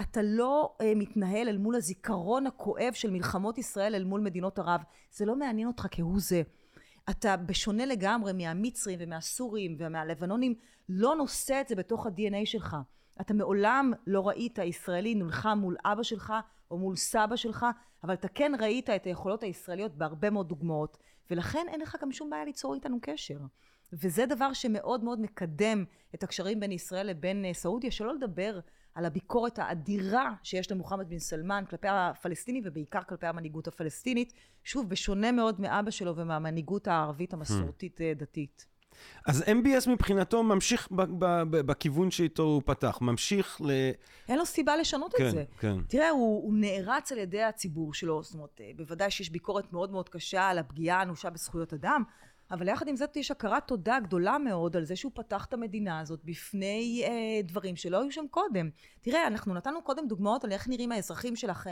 אתה 0.00 0.22
לא 0.22 0.76
uh, 0.80 0.84
מתנהל 0.96 1.48
אל 1.48 1.58
מול 1.58 1.74
הזיכרון 1.74 2.46
הכואב 2.46 2.92
של 2.92 3.10
מלחמות 3.10 3.58
ישראל 3.58 3.94
אל 3.94 4.04
מול 4.04 4.20
מדינות 4.20 4.58
ערב. 4.58 4.80
זה 5.10 5.24
לא 5.24 5.36
מעניין 5.36 5.68
אותך 5.68 5.86
כהוא 5.90 6.20
זה. 6.20 6.42
אתה 7.10 7.36
בשונה 7.36 7.86
לגמרי 7.86 8.32
מהמצרים 8.32 8.98
ומהסורים 9.02 9.76
ומהלבנונים, 9.78 10.54
לא 10.88 11.16
נושא 11.16 11.60
את 11.60 11.68
זה 11.68 11.74
בתוך 11.74 12.06
ה-DNA 12.06 12.46
שלך. 12.46 12.76
אתה 13.20 13.34
מעולם 13.34 13.92
לא 14.06 14.28
ראית 14.28 14.58
ישראלי 14.58 15.14
נלחם 15.14 15.58
מול 15.60 15.76
אבא 15.84 16.02
שלך 16.02 16.32
או 16.70 16.78
מול 16.78 16.96
סבא 16.96 17.36
שלך, 17.36 17.66
אבל 18.04 18.14
אתה 18.14 18.28
כן 18.28 18.52
ראית 18.60 18.90
את 18.90 19.06
היכולות 19.06 19.42
הישראליות 19.42 19.94
בהרבה 19.94 20.30
מאוד 20.30 20.48
דוגמאות, 20.48 20.98
ולכן 21.30 21.66
אין 21.68 21.80
לך 21.80 21.96
גם 22.02 22.12
שום 22.12 22.30
בעיה 22.30 22.44
ליצור 22.44 22.74
איתנו 22.74 22.98
קשר. 23.02 23.38
וזה 23.92 24.26
דבר 24.26 24.52
שמאוד 24.52 25.04
מאוד 25.04 25.20
מקדם 25.20 25.84
את 26.14 26.22
הקשרים 26.22 26.60
בין 26.60 26.72
ישראל 26.72 27.06
לבין 27.06 27.44
אה, 27.44 27.54
סעודיה, 27.54 27.90
שלא 27.90 28.14
לדבר 28.14 28.60
על 28.94 29.04
הביקורת 29.04 29.58
האדירה 29.58 30.32
שיש 30.42 30.70
למוחמד 30.70 31.08
בן 31.08 31.18
סלמן 31.18 31.64
כלפי 31.70 31.88
הפלסטינים 31.88 32.62
ובעיקר 32.66 33.02
כלפי 33.08 33.26
המנהיגות 33.26 33.68
הפלסטינית, 33.68 34.32
שוב, 34.64 34.88
בשונה 34.88 35.32
מאוד 35.32 35.60
מאבא 35.60 35.90
שלו 35.90 36.16
ומהמנהיגות 36.16 36.88
הערבית 36.88 37.32
המסורתית 37.32 38.00
אה, 38.00 38.12
דתית. 38.16 38.74
אז 39.26 39.42
MBS 39.42 39.90
מבחינתו 39.90 40.42
ממשיך 40.42 40.88
בכיוון 41.50 42.10
שאיתו 42.10 42.42
הוא 42.42 42.62
פתח, 42.64 42.98
ממשיך 43.00 43.60
ל... 43.60 43.70
אין 44.28 44.38
לו 44.38 44.46
סיבה 44.46 44.76
לשנות 44.76 45.14
כן, 45.14 45.26
את 45.26 45.30
זה. 45.30 45.44
כן. 45.58 45.76
תראה, 45.88 46.10
הוא, 46.10 46.42
הוא 46.44 46.54
נערץ 46.54 47.12
על 47.12 47.18
ידי 47.18 47.42
הציבור 47.42 47.94
שלו, 47.94 48.22
זאת 48.22 48.34
אומרת, 48.34 48.60
אה, 48.60 48.70
בוודאי 48.76 49.10
שיש 49.10 49.30
ביקורת 49.30 49.72
מאוד 49.72 49.90
מאוד 49.90 50.08
קשה 50.08 50.48
על 50.48 50.58
הפגיעה 50.58 50.98
האנושה 50.98 51.30
בזכויות 51.30 51.72
אדם, 51.72 52.02
אבל 52.54 52.68
יחד 52.68 52.88
עם 52.88 52.96
זאת 52.96 53.16
יש 53.16 53.30
הכרת 53.30 53.66
תודה 53.66 54.00
גדולה 54.00 54.38
מאוד 54.38 54.76
על 54.76 54.84
זה 54.84 54.96
שהוא 54.96 55.12
פתח 55.14 55.44
את 55.44 55.54
המדינה 55.54 56.00
הזאת 56.00 56.20
בפני 56.24 57.02
אה, 57.04 57.42
דברים 57.42 57.76
שלא 57.76 58.00
היו 58.00 58.12
שם 58.12 58.24
קודם. 58.30 58.70
תראה, 59.00 59.26
אנחנו 59.26 59.54
נתנו 59.54 59.82
קודם 59.82 60.08
דוגמאות 60.08 60.44
על 60.44 60.52
איך 60.52 60.68
נראים 60.68 60.92
האזרחים 60.92 61.36
של 61.36 61.50
הח... 61.50 61.66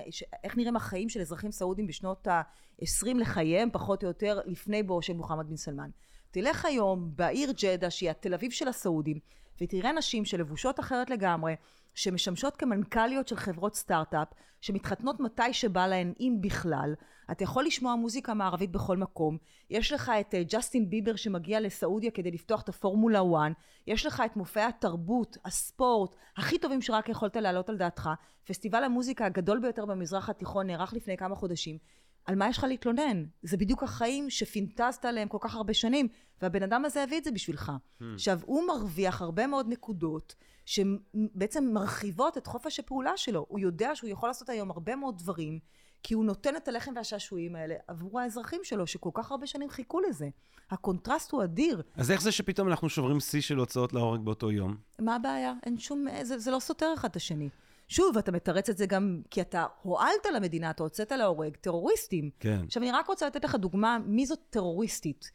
איך 0.44 0.56
נראים 0.56 0.76
החיים 0.76 1.08
של 1.08 1.20
אזרחים 1.20 1.50
סעודים 1.50 1.86
בשנות 1.86 2.26
ה-20 2.26 3.18
לחייהם, 3.18 3.68
פחות 3.72 4.02
או 4.02 4.08
יותר, 4.08 4.40
לפני 4.46 4.82
בואו 4.82 5.02
של 5.02 5.12
מוחמד 5.12 5.48
בן 5.48 5.56
סלמן. 5.56 5.90
תלך 6.30 6.64
היום 6.64 7.10
בעיר 7.16 7.52
ג'דה, 7.62 7.90
שהיא 7.90 8.10
התל 8.10 8.34
אביב 8.34 8.50
של 8.50 8.68
הסעודים, 8.68 9.18
ותראה 9.60 9.92
נשים 9.92 10.24
שלבושות 10.24 10.80
אחרת 10.80 11.10
לגמרי, 11.10 11.54
שמשמשות 11.94 12.56
כמנכ"ליות 12.56 13.28
של 13.28 13.36
חברות 13.36 13.74
סטארט-אפ, 13.74 14.28
שמתחתנות 14.60 15.20
מתי 15.20 15.52
שבא 15.52 15.86
להן, 15.86 16.12
אם 16.20 16.36
בכלל. 16.40 16.94
אתה 17.32 17.44
יכול 17.44 17.64
לשמוע 17.64 17.94
מוזיקה 17.94 18.34
מערבית 18.34 18.70
בכל 18.70 18.96
מקום. 18.96 19.38
יש 19.70 19.92
לך 19.92 20.12
את 20.20 20.34
אה, 20.34 20.42
ג'סטין 20.42 20.90
ביבר 20.90 21.16
שמגיע 21.16 21.60
לסעודיה 21.60 22.10
כדי 22.10 22.30
לפתוח 22.30 22.62
את 22.62 22.68
הפורמולה 22.68 23.20
1. 23.20 23.52
יש 23.86 24.06
לך 24.06 24.22
את 24.26 24.36
מופעי 24.36 24.62
התרבות, 24.62 25.36
הספורט, 25.44 26.16
הכי 26.36 26.58
טובים 26.58 26.82
שרק 26.82 27.08
יכולת 27.08 27.36
להעלות 27.36 27.68
על 27.68 27.76
דעתך. 27.76 28.10
פסטיבל 28.44 28.84
המוזיקה 28.84 29.26
הגדול 29.26 29.60
ביותר 29.60 29.86
במזרח 29.86 30.28
התיכון 30.28 30.66
נערך 30.66 30.92
לפני 30.92 31.16
כמה 31.16 31.34
חודשים. 31.34 31.78
על 32.24 32.34
מה 32.34 32.48
יש 32.48 32.58
לך 32.58 32.64
להתלונן? 32.64 33.24
זה 33.42 33.56
בדיוק 33.56 33.82
החיים 33.82 34.30
שפינטזת 34.30 35.04
עליהם 35.04 35.28
כל 35.28 35.38
כך 35.40 35.54
הרבה 35.54 35.74
שנים, 35.74 36.08
והבן 36.42 36.62
אדם 36.62 36.84
הזה 36.84 37.02
הביא 37.02 37.18
את 37.18 37.24
זה 37.24 37.30
בשבילך. 37.30 37.68
הממ. 37.68 38.04
עכשיו, 38.14 38.40
הוא 38.44 38.66
מרוויח 38.66 39.22
הרבה 39.22 39.46
מאוד 39.46 39.68
נקודות 39.68 40.34
שבעצם 40.64 41.64
מרחיבות 41.72 42.38
את 42.38 42.46
חופש 42.46 42.80
הפעולה 42.80 43.16
שלו. 43.16 43.46
הוא 43.48 43.58
יודע 43.58 43.94
שהוא 43.94 44.10
יכול 44.10 44.28
לעשות 44.28 44.48
היום 44.48 44.70
הרבה 44.70 44.96
מאוד 44.96 45.18
דברים, 45.18 45.58
כי 46.02 46.14
הוא 46.14 46.24
נותן 46.24 46.56
את 46.56 46.68
הלחם 46.68 46.92
והשעשועים 46.96 47.56
האלה 47.56 47.74
עבור 47.88 48.20
האזרחים 48.20 48.60
שלו, 48.64 48.86
שכל 48.86 49.10
כך 49.14 49.30
הרבה 49.30 49.46
שנים 49.46 49.70
חיכו 49.70 50.00
לזה. 50.00 50.28
הקונטרסט 50.70 51.32
הוא 51.32 51.44
אדיר. 51.44 51.82
אז 51.96 52.10
איך 52.10 52.22
זה 52.22 52.32
שפתאום 52.32 52.68
אנחנו 52.68 52.88
שוברים 52.88 53.20
שיא 53.20 53.40
של 53.40 53.56
הוצאות 53.56 53.92
להורג 53.92 54.20
באותו 54.20 54.50
יום? 54.50 54.76
מה 54.98 55.16
הבעיה? 55.16 55.52
אין 55.66 55.78
שום... 55.78 56.06
זה, 56.22 56.38
זה 56.38 56.50
לא 56.50 56.58
סותר 56.60 56.92
אחד 56.94 57.08
את 57.08 57.16
השני. 57.16 57.48
שוב, 57.88 58.18
אתה 58.18 58.32
מתרץ 58.32 58.68
את 58.68 58.76
זה 58.76 58.86
גם 58.86 59.20
כי 59.30 59.40
אתה 59.40 59.66
הועלת 59.82 60.26
למדינה, 60.34 60.70
אתה 60.70 60.82
הוצאת 60.82 61.12
להורג 61.12 61.56
טרוריסטים. 61.56 62.30
כן. 62.40 62.60
עכשיו, 62.66 62.82
אני 62.82 62.92
רק 62.92 63.06
רוצה 63.06 63.26
לתת 63.26 63.44
לך 63.44 63.54
דוגמה 63.54 63.98
מי 64.06 64.26
זאת 64.26 64.38
טרוריסטית. 64.50 65.30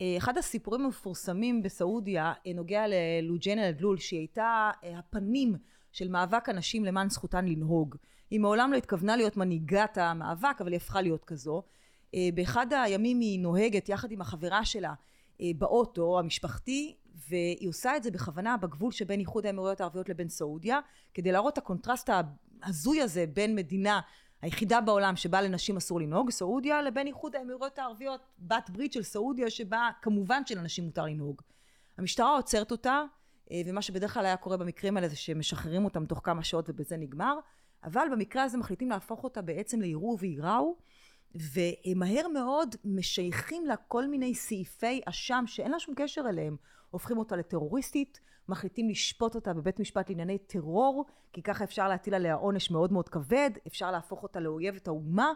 אה, 0.00 0.14
אחד 0.18 0.38
הסיפורים 0.38 0.84
המפורסמים 0.84 1.62
בסעודיה 1.62 2.32
אה, 2.46 2.52
נוגע 2.52 2.84
ללוג'נה 2.88 3.68
אלדלול, 3.68 3.98
שהיא 3.98 4.20
הייתה 4.20 4.70
אה, 4.84 4.98
הפנים 4.98 5.56
של 5.92 6.08
מאבק 6.08 6.48
הנשים 6.48 6.84
למען 6.84 7.10
זכותן 7.10 7.44
לנהוג. 7.44 7.96
היא 8.30 8.40
מעולם 8.40 8.72
לא 8.72 8.76
התכוונה 8.76 9.16
להיות 9.16 9.36
מנהיגת 9.36 9.98
המאבק, 9.98 10.56
אבל 10.60 10.72
היא 10.72 10.76
הפכה 10.76 11.00
להיות 11.00 11.24
כזו. 11.24 11.62
באחד 12.34 12.66
הימים 12.72 13.20
היא 13.20 13.40
נוהגת 13.40 13.88
יחד 13.88 14.12
עם 14.12 14.20
החברה 14.20 14.64
שלה 14.64 14.94
באוטו 15.56 16.18
המשפחתי, 16.18 16.96
והיא 17.28 17.68
עושה 17.68 17.96
את 17.96 18.02
זה 18.02 18.10
בכוונה 18.10 18.56
בגבול 18.56 18.92
שבין 18.92 19.20
איחוד 19.20 19.46
האמירויות 19.46 19.80
הערביות 19.80 20.08
לבין 20.08 20.28
סעודיה, 20.28 20.80
כדי 21.14 21.32
להראות 21.32 21.52
את 21.52 21.58
הקונטרסט 21.58 22.10
ההזוי 22.62 23.02
הזה 23.02 23.24
בין 23.34 23.54
מדינה 23.54 24.00
היחידה 24.42 24.80
בעולם 24.80 25.16
שבה 25.16 25.42
לנשים 25.42 25.76
אסור 25.76 26.00
לנהוג, 26.00 26.30
סעודיה, 26.30 26.82
לבין 26.82 27.06
איחוד 27.06 27.36
האמירויות 27.36 27.78
הערביות, 27.78 28.20
בת 28.38 28.70
ברית 28.70 28.92
של 28.92 29.02
סעודיה, 29.02 29.50
שבה 29.50 29.90
כמובן 30.02 30.42
שלנשים 30.46 30.84
מותר 30.84 31.04
לנהוג. 31.04 31.42
המשטרה 31.98 32.36
עוצרת 32.36 32.70
אותה, 32.70 33.02
אה, 33.50 33.60
ומה 33.66 33.82
שבדרך 33.82 34.14
כלל 34.14 34.26
היה 34.26 34.36
קורה 34.36 34.56
במקרים 34.56 34.96
האלה 34.96 35.08
זה 35.08 35.16
שמשחררים 35.16 35.84
אותם 35.84 36.06
תוך 36.06 36.20
כמה 36.24 36.44
שעות 36.44 36.70
ובזה 36.70 36.96
נגמר, 36.96 37.38
אבל 37.84 38.06
במקרה 38.12 38.42
הזה 38.42 38.58
מחליטים 38.58 38.90
להפוך 38.90 39.24
אותה 39.24 39.42
בעצם 39.42 39.80
ליראו 39.80 40.18
וייראו, 40.20 40.76
ומהר 41.34 42.28
מאוד 42.28 42.74
משייכים 42.84 43.66
לה 43.66 43.76
כל 43.76 44.06
מיני 44.06 44.34
סעיפי 44.34 45.00
אשם 45.04 45.44
שאין 45.46 45.70
לה 45.70 45.78
שום 45.78 45.94
קשר 45.94 46.22
אליהם. 46.28 46.56
הופכים 46.90 47.18
אותה 47.18 47.36
לטרוריסטית, 47.36 48.20
מחליטים 48.48 48.88
לשפוט 48.88 49.34
אותה 49.34 49.54
בבית 49.54 49.80
משפט 49.80 50.10
לענייני 50.10 50.38
טרור, 50.38 51.04
כי 51.32 51.42
ככה 51.42 51.64
אפשר 51.64 51.88
להטיל 51.88 52.14
עליה 52.14 52.34
עונש 52.34 52.70
מאוד 52.70 52.92
מאוד 52.92 53.08
כבד, 53.08 53.50
אפשר 53.66 53.90
להפוך 53.90 54.22
אותה 54.22 54.40
לאויבת 54.40 54.88
האומה, 54.88 55.32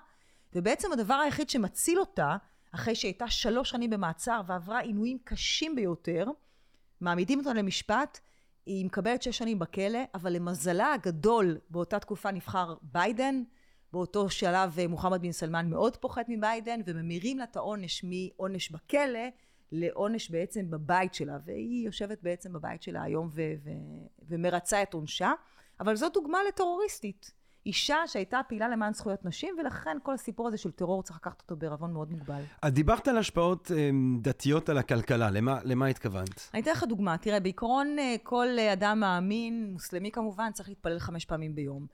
ובעצם 0.54 0.92
הדבר 0.92 1.14
היחיד 1.14 1.50
שמציל 1.50 1.98
אותה, 1.98 2.36
אחרי 2.74 2.94
שהייתה 2.94 3.28
שלוש 3.28 3.70
שנים 3.70 3.90
במעצר 3.90 4.40
ועברה 4.46 4.80
עינויים 4.80 5.18
קשים 5.24 5.76
ביותר, 5.76 6.26
מעמידים 7.00 7.38
אותה 7.38 7.52
למשפט, 7.52 8.18
היא 8.66 8.86
מקבלת 8.86 9.22
שש 9.22 9.38
שנים 9.38 9.58
בכלא, 9.58 10.00
אבל 10.14 10.32
למזלה 10.32 10.92
הגדול 10.92 11.58
באותה 11.70 11.98
תקופה 11.98 12.30
נבחר 12.30 12.74
ביידן, 12.82 13.42
באותו 13.92 14.30
שלב 14.30 14.76
מוחמד 14.88 15.22
בן 15.22 15.32
סלמן 15.32 15.70
מאוד 15.70 15.96
פוחד 15.96 16.22
מביידן, 16.28 16.80
וממירים 16.86 17.38
לה 17.38 17.44
את 17.44 17.56
העונש 17.56 18.04
מעונש 18.04 18.70
בכלא 18.70 19.28
לעונש 19.72 20.30
בעצם 20.30 20.70
בבית 20.70 21.14
שלה, 21.14 21.38
והיא 21.44 21.86
יושבת 21.86 22.18
בעצם 22.22 22.52
בבית 22.52 22.82
שלה 22.82 23.02
היום 23.02 23.28
ו- 23.32 23.52
ו- 23.64 23.70
ומרצה 24.28 24.82
את 24.82 24.94
עונשה, 24.94 25.32
אבל 25.80 25.96
זו 25.96 26.08
דוגמה 26.08 26.38
לטרוריסטית. 26.48 27.32
אישה 27.66 27.96
שהייתה 28.06 28.40
פעילה 28.48 28.68
למען 28.68 28.92
זכויות 28.92 29.24
נשים, 29.24 29.54
ולכן 29.58 29.96
כל 30.02 30.14
הסיפור 30.14 30.48
הזה 30.48 30.56
של 30.56 30.70
טרור 30.70 31.02
צריך 31.02 31.16
לקחת 31.16 31.40
אותו 31.42 31.56
בערבון 31.56 31.92
מאוד 31.92 32.10
מוגבל. 32.10 32.42
את 32.66 32.72
דיברת 32.72 33.08
על 33.08 33.18
השפעות 33.18 33.70
um, 33.70 34.20
דתיות 34.22 34.68
על 34.68 34.78
הכלכלה, 34.78 35.30
למה, 35.30 35.58
למה 35.64 35.86
התכוונת? 35.86 36.50
אני 36.54 36.62
אתן 36.62 36.70
לך 36.70 36.84
דוגמה, 36.84 37.18
תראה, 37.18 37.40
בעיקרון 37.40 37.98
אה, 37.98 38.14
כל 38.22 38.46
אדם 38.72 39.00
מאמין, 39.00 39.72
מוסלמי 39.72 40.10
כמובן, 40.10 40.50
צריך 40.52 40.68
להתפלל 40.68 40.98
חמש 40.98 41.24
פעמים 41.24 41.54
ביום. 41.54 41.86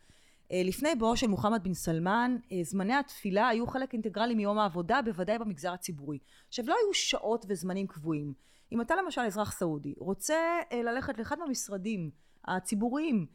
אה, 0.52 0.62
לפני 0.64 0.94
בואו 0.94 1.16
של 1.16 1.26
מוחמד 1.26 1.64
בן 1.64 1.74
סלמן, 1.74 2.36
אה, 2.52 2.58
זמני 2.62 2.94
התפילה 2.94 3.48
היו 3.48 3.66
חלק 3.66 3.92
אינטגרלי 3.92 4.34
מיום 4.34 4.58
העבודה, 4.58 5.00
בוודאי 5.04 5.38
במגזר 5.38 5.72
הציבורי. 5.72 6.18
עכשיו, 6.48 6.64
לא 6.68 6.74
היו 6.74 6.94
שעות 6.94 7.44
וזמנים 7.48 7.86
קבועים. 7.86 8.32
אם 8.72 8.80
אתה 8.80 8.96
למשל 8.96 9.20
אזרח 9.20 9.52
סעודי, 9.52 9.94
רוצה 9.98 10.36
אה, 10.72 10.82
ללכת 10.82 11.18
לאחד 11.18 11.38
מהמשרדים 11.38 12.10
הציבוריים 12.44 13.26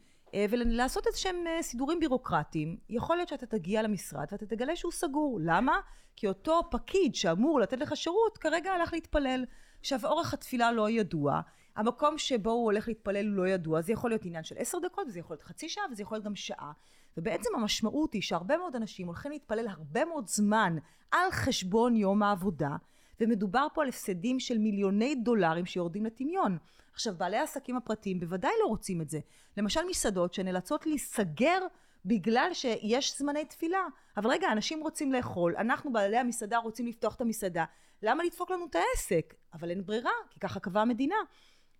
ולעשות 0.50 1.06
איזה 1.06 1.18
שהם 1.18 1.36
סידורים 1.60 2.00
בירוקרטיים, 2.00 2.76
יכול 2.88 3.16
להיות 3.16 3.28
שאתה 3.28 3.46
תגיע 3.46 3.82
למשרד 3.82 4.26
ואתה 4.32 4.46
תגלה 4.46 4.76
שהוא 4.76 4.92
סגור. 4.92 5.38
למה? 5.42 5.80
כי 6.16 6.28
אותו 6.28 6.60
פקיד 6.70 7.14
שאמור 7.14 7.60
לתת 7.60 7.78
לך 7.78 7.96
שירות, 7.96 8.38
כרגע 8.38 8.72
הלך 8.72 8.92
להתפלל. 8.92 9.44
עכשיו, 9.80 10.00
אורך 10.04 10.34
התפילה 10.34 10.72
לא 10.72 10.90
ידוע. 10.90 11.40
המקום 11.76 12.18
שבו 12.18 12.50
הוא 12.50 12.64
הולך 12.64 12.88
להתפלל 12.88 13.22
לא 13.22 13.48
ידוע, 13.48 13.80
זה 13.80 13.92
יכול 13.92 14.10
להיות 14.10 14.24
עניין 14.24 14.44
של 14.44 14.54
עשר 14.58 14.78
דקות, 14.78 15.06
וזה 15.06 15.18
יכול 15.18 15.34
להיות 15.34 15.42
חצי 15.42 15.68
שעה, 15.68 15.84
וזה 15.90 16.02
יכול 16.02 16.16
להיות 16.16 16.24
גם 16.24 16.36
שעה. 16.36 16.72
ובעצם 17.16 17.50
המשמעות 17.54 18.12
היא 18.12 18.22
שהרבה 18.22 18.56
מאוד 18.56 18.76
אנשים 18.76 19.06
הולכים 19.06 19.32
להתפלל 19.32 19.68
הרבה 19.68 20.04
מאוד 20.04 20.28
זמן 20.28 20.76
על 21.10 21.30
חשבון 21.30 21.96
יום 21.96 22.22
העבודה, 22.22 22.76
ומדובר 23.20 23.66
פה 23.74 23.82
על 23.82 23.88
הפסדים 23.88 24.40
של 24.40 24.58
מיליוני 24.58 25.14
דולרים 25.14 25.66
שיורדים 25.66 26.06
לטמיון. 26.06 26.58
עכשיו, 26.92 27.14
בעלי 27.16 27.36
העסקים 27.36 27.76
הפרטיים 27.76 28.20
בוודאי 28.20 28.52
לא 28.62 28.66
רוצים 28.66 29.00
את 29.00 29.10
זה. 29.10 29.18
למשל 29.56 29.80
מסעדות 29.88 30.34
שנאלצות 30.34 30.86
להיסגר 30.86 31.58
בגלל 32.04 32.50
שיש 32.52 33.18
זמני 33.18 33.44
תפילה. 33.44 33.86
אבל 34.16 34.30
רגע, 34.30 34.52
אנשים 34.52 34.80
רוצים 34.80 35.12
לאכול, 35.12 35.56
אנחנו 35.56 35.92
בעלי 35.92 36.16
המסעדה 36.16 36.58
רוצים 36.58 36.86
לפתוח 36.86 37.14
את 37.14 37.20
המסעדה. 37.20 37.64
למה 38.02 38.24
לדפוק 38.24 38.50
לנו 38.50 38.66
את 38.70 38.76
העסק? 38.76 39.34
אבל 39.54 39.70
אין 39.70 39.86
ברירה, 39.86 40.12
כי 40.30 40.40
ככה 40.40 40.60
קבעה 40.60 40.82
המדינה. 40.82 41.16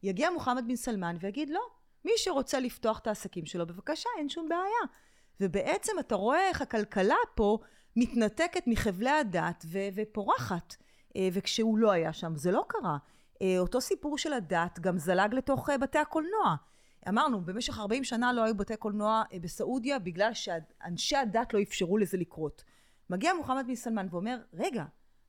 יגיע 0.02 0.30
מוחמד 0.30 0.64
בן 0.68 0.76
סלמן 0.76 1.16
ויגיד 1.20 1.50
לא, 1.50 1.60
מי 2.04 2.12
שרוצה 2.16 2.60
לפתוח 2.60 2.98
את 2.98 3.06
העסקים 3.06 3.46
שלו, 3.46 3.66
בבקשה, 3.66 4.08
אין 4.18 4.28
שום 4.28 4.48
בעיה. 4.48 4.84
ובעצם 5.40 5.92
אתה 6.00 6.14
רואה 6.14 6.48
איך 6.48 6.62
הכלכלה 6.62 7.16
פה 7.34 7.58
מתנתקת 7.96 8.62
מחבלי 8.66 9.10
הדת 9.10 9.64
ו- 9.66 9.88
ופורחת. 9.94 10.76
אה, 11.16 11.28
וכשהוא 11.32 11.78
לא 11.78 11.90
היה 11.90 12.12
שם, 12.12 12.36
זה 12.36 12.50
לא 12.50 12.64
קרה. 12.68 12.96
אה, 13.42 13.58
אותו 13.58 13.80
סיפור 13.80 14.18
של 14.18 14.32
הדת 14.32 14.78
גם 14.78 14.98
זלג 14.98 15.34
לתוך 15.34 15.70
אה, 15.70 15.78
בתי 15.78 15.98
הקולנוע. 15.98 16.56
אמרנו, 17.08 17.40
במשך 17.40 17.78
40 17.78 18.04
שנה 18.04 18.32
לא 18.32 18.44
היו 18.44 18.56
בתי 18.56 18.76
קולנוע 18.76 19.22
בסעודיה 19.40 19.98
בגלל 19.98 20.34
שאנשי 20.34 21.16
הדת 21.16 21.54
לא 21.54 21.62
אפשרו 21.62 21.98
לזה 21.98 22.16
לקרות. 22.16 22.64
מגיע 23.10 23.34
מוחמד 23.34 23.64
בן 23.66 23.74
סלמן 23.74 24.06
ואומר, 24.10 24.38
רגע, 24.54 24.84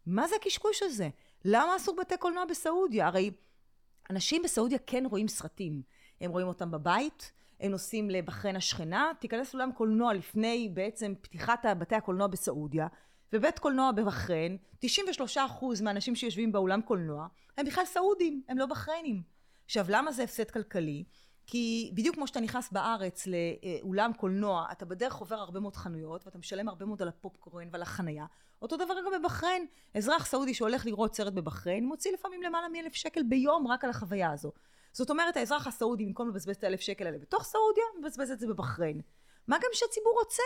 מה 0.06 0.28
זה 0.28 0.36
הקשקוש 0.36 0.84
הזה? 0.84 1.10
למה 1.46 1.76
אסור 1.76 1.96
בתי 1.96 2.18
קולנוע 2.18 2.46
בסעודיה? 2.46 3.08
הרי 3.08 3.32
אנשים 4.10 4.42
בסעודיה 4.44 4.78
כן 4.88 5.04
רואים 5.10 5.28
סרטים. 5.28 5.82
הם 6.22 6.32
רואים 6.32 6.48
אותם 6.48 6.72
בבית, 6.72 7.32
הם 7.60 7.72
נוסעים 7.72 8.10
לבחריין 8.10 8.56
השכנה, 8.56 9.12
תיכנס 9.20 9.54
לאולם 9.54 9.72
קולנוע 9.72 10.14
לפני 10.14 10.70
בעצם 10.74 11.14
פתיחת 11.22 11.66
בתי 11.80 11.96
הקולנוע 11.96 12.28
בסעודיה, 12.28 12.88
ובית 13.34 13.60
קולנוע 13.60 13.92
בבחריין, 13.92 14.58
93% 14.86 14.88
מהאנשים 15.84 16.16
שיושבים 16.16 16.52
באולם 16.52 16.82
קולנוע 16.82 17.28
הם 17.58 17.66
בכלל 17.66 17.86
סעודים, 17.86 18.42
הם 18.50 18.58
לא 18.58 18.66
בחריינים. 18.66 19.22
עכשיו 19.66 19.86
למה 19.90 20.12
זה 20.12 20.24
הפסד 20.24 20.52
כלכלי? 20.52 21.04
כי 21.48 21.92
בדיוק 21.94 22.16
כמו 22.16 22.28
שאתה 22.28 22.40
נכנס 22.40 22.72
בארץ 22.72 23.28
לאולם 23.28 24.14
קולנוע, 24.14 24.66
אתה 24.72 24.86
בדרך 24.86 25.16
עובר 25.16 25.36
הרבה 25.36 25.60
מאוד 25.60 25.76
חנויות, 25.76 26.26
ואתה 26.26 26.38
משלם 26.38 26.70
הרבה 26.70 26.86
מאוד 26.86 27.02
על 27.02 27.08
הפופקורן 27.08 27.68
ועל 27.72 27.82
החנייה. 27.82 28.26
אותו 28.62 28.78
דבר 28.78 28.94
גם 29.06 29.22
בבחריין. 29.22 29.66
אזרח 29.96 30.26
סעודי 30.26 30.54
שהולך 30.54 30.86
לראות 30.86 31.16
סרט 31.16 31.34
בבחריין, 31.34 31.86
מוציא 31.86 32.14
לפעמים 32.14 32.44
למעלה 32.44 32.70
מאלף 32.70 32.94
שקל 32.94 33.24
ביום 33.24 33.68
רק 33.68 33.84
על 33.84 33.90
החוויה 33.90 34.32
הזו. 34.32 34.52
זאת 34.96 35.10
אומרת, 35.10 35.38
האזרח 35.38 35.68
הסעודי, 35.68 36.06
במקום 36.06 36.30
לבזבז 36.30 36.56
את 36.56 36.64
האלף 36.64 36.80
שקל 36.80 37.06
האלה 37.06 37.18
בתוך 37.18 37.44
סעודיה, 37.44 37.84
מבזבז 38.00 38.32
את 38.32 38.40
זה 38.40 38.48
בבחריין. 38.48 39.02
מה 39.48 39.58
גם 39.58 39.70
שהציבור 39.74 40.14
רוצה. 40.20 40.44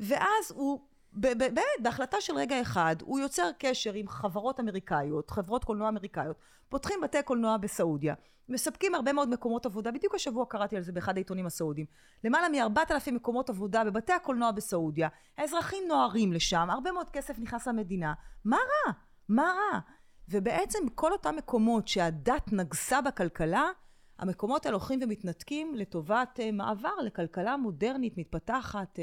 ואז 0.00 0.52
הוא 0.54 0.80
באמת, 1.12 1.64
בהחלטה 1.82 2.20
של 2.20 2.36
רגע 2.36 2.60
אחד, 2.60 2.96
הוא 3.02 3.18
יוצר 3.18 3.50
קשר 3.58 3.94
עם 3.94 4.08
חברות 4.08 4.60
אמריקאיות, 4.60 5.30
חברות 5.30 5.64
קולנוע 5.64 5.88
אמריקאיות, 5.88 6.36
פותחים 6.68 7.00
בתי 7.00 7.22
קולנוע 7.22 7.56
בסעודיה, 7.56 8.14
מספקים 8.48 8.94
הרבה 8.94 9.12
מאוד 9.12 9.28
מקומות 9.28 9.66
עבודה, 9.66 9.90
בדיוק 9.90 10.14
השבוע 10.14 10.46
קראתי 10.46 10.76
על 10.76 10.82
זה 10.82 10.92
באחד 10.92 11.16
העיתונים 11.16 11.46
הסעודיים, 11.46 11.86
למעלה 12.24 12.48
מארבעת 12.48 12.90
אלפים 12.90 13.14
מקומות 13.14 13.50
עבודה 13.50 13.84
בבתי 13.84 14.12
הקולנוע 14.12 14.50
בסעודיה, 14.50 15.08
האזרחים 15.38 15.84
נוהרים 15.88 16.32
לשם, 16.32 16.68
הרבה 16.70 16.92
מאוד 16.92 17.10
כסף 17.10 17.38
נכנס 17.38 17.66
למדינה, 17.66 18.12
מה 18.44 18.56
רע? 18.56 18.92
מה 19.28 19.42
רע? 19.42 19.80
ובעצם 20.30 20.78
כל 20.94 21.12
אותם 21.12 21.34
מקומות 21.36 21.88
שהדת 21.88 22.52
נגסה 22.52 23.00
בכלכלה, 23.00 23.68
המקומות 24.18 24.66
האלה 24.66 24.76
הולכים 24.76 25.00
ומתנתקים 25.02 25.74
לטובת 25.74 26.40
uh, 26.42 26.52
מעבר 26.52 26.94
לכלכלה 27.04 27.56
מודרנית, 27.56 28.18
מתפתחת. 28.18 28.98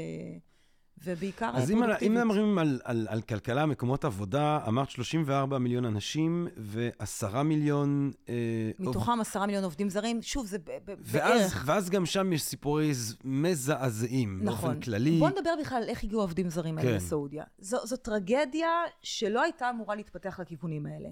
ובעיקר 1.04 1.50
אז 1.54 1.70
אם, 1.70 1.82
אם 2.06 2.14
מדברים 2.14 2.58
על, 2.58 2.80
על, 2.84 3.06
על 3.10 3.20
כלכלה, 3.20 3.66
מקומות 3.66 4.04
עבודה, 4.04 4.60
אמרת 4.68 4.90
34 4.90 5.58
מיליון 5.58 5.84
אנשים 5.84 6.48
ו-10 6.56 7.42
מיליון... 7.42 8.12
אה, 8.28 8.34
מתוכם 8.78 9.10
עוב... 9.10 9.20
10 9.20 9.46
מיליון 9.46 9.64
עובדים 9.64 9.90
זרים, 9.90 10.22
שוב, 10.22 10.46
זה 10.46 10.58
ואז, 10.86 11.12
בערך. 11.12 11.62
ואז 11.66 11.90
גם 11.90 12.06
שם 12.06 12.32
יש 12.32 12.42
סיפורי 12.42 12.92
מזעזעים, 13.24 14.40
נכון. 14.42 14.68
באופן 14.68 14.80
כללי. 14.80 15.18
בוא 15.18 15.28
נדבר 15.28 15.54
בכלל 15.60 15.82
על 15.82 15.88
איך 15.88 16.04
הגיעו 16.04 16.20
העובדים 16.20 16.50
זרים 16.50 16.78
האלה 16.78 16.90
כן. 16.90 16.96
לסעודיה. 16.96 17.44
זו, 17.58 17.86
זו 17.86 17.96
טרגדיה 17.96 18.68
שלא 19.02 19.42
הייתה 19.42 19.70
אמורה 19.70 19.94
להתפתח 19.94 20.40
לכיוונים 20.40 20.86
האלה. 20.86 21.08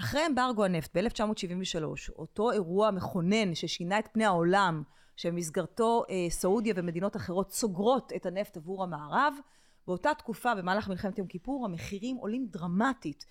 אחרי 0.00 0.26
אמברגו 0.26 0.64
הנפט 0.64 0.96
ב-1973, 0.96 1.84
אותו 2.16 2.52
אירוע 2.52 2.90
מכונן 2.90 3.54
ששינה 3.54 3.98
את 3.98 4.08
פני 4.12 4.24
העולם, 4.24 4.82
שבמסגרתו 5.16 6.04
אה, 6.10 6.30
סעודיה 6.30 6.74
ומדינות 6.76 7.16
אחרות 7.16 7.52
סוגרות 7.52 8.12
את 8.16 8.26
הנפט 8.26 8.56
עבור 8.56 8.82
המערב. 8.82 9.34
באותה 9.86 10.14
תקופה, 10.18 10.54
במהלך 10.54 10.88
מלחמת 10.88 11.18
יום 11.18 11.26
כיפור, 11.26 11.64
המחירים 11.64 12.16
עולים 12.16 12.46
דרמטית. 12.46 13.24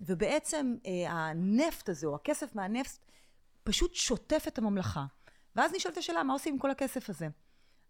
ובעצם 0.00 0.74
אה, 0.86 1.12
הנפט 1.12 1.88
הזה, 1.88 2.06
או 2.06 2.14
הכסף 2.14 2.54
מהנפט, 2.54 3.04
פשוט 3.62 3.94
שוטף 3.94 4.44
את 4.48 4.58
הממלכה. 4.58 5.04
ואז 5.56 5.72
נשאלת 5.74 5.96
השאלה, 5.96 6.22
מה 6.22 6.32
עושים 6.32 6.52
עם 6.52 6.58
כל 6.58 6.70
הכסף 6.70 7.10
הזה? 7.10 7.28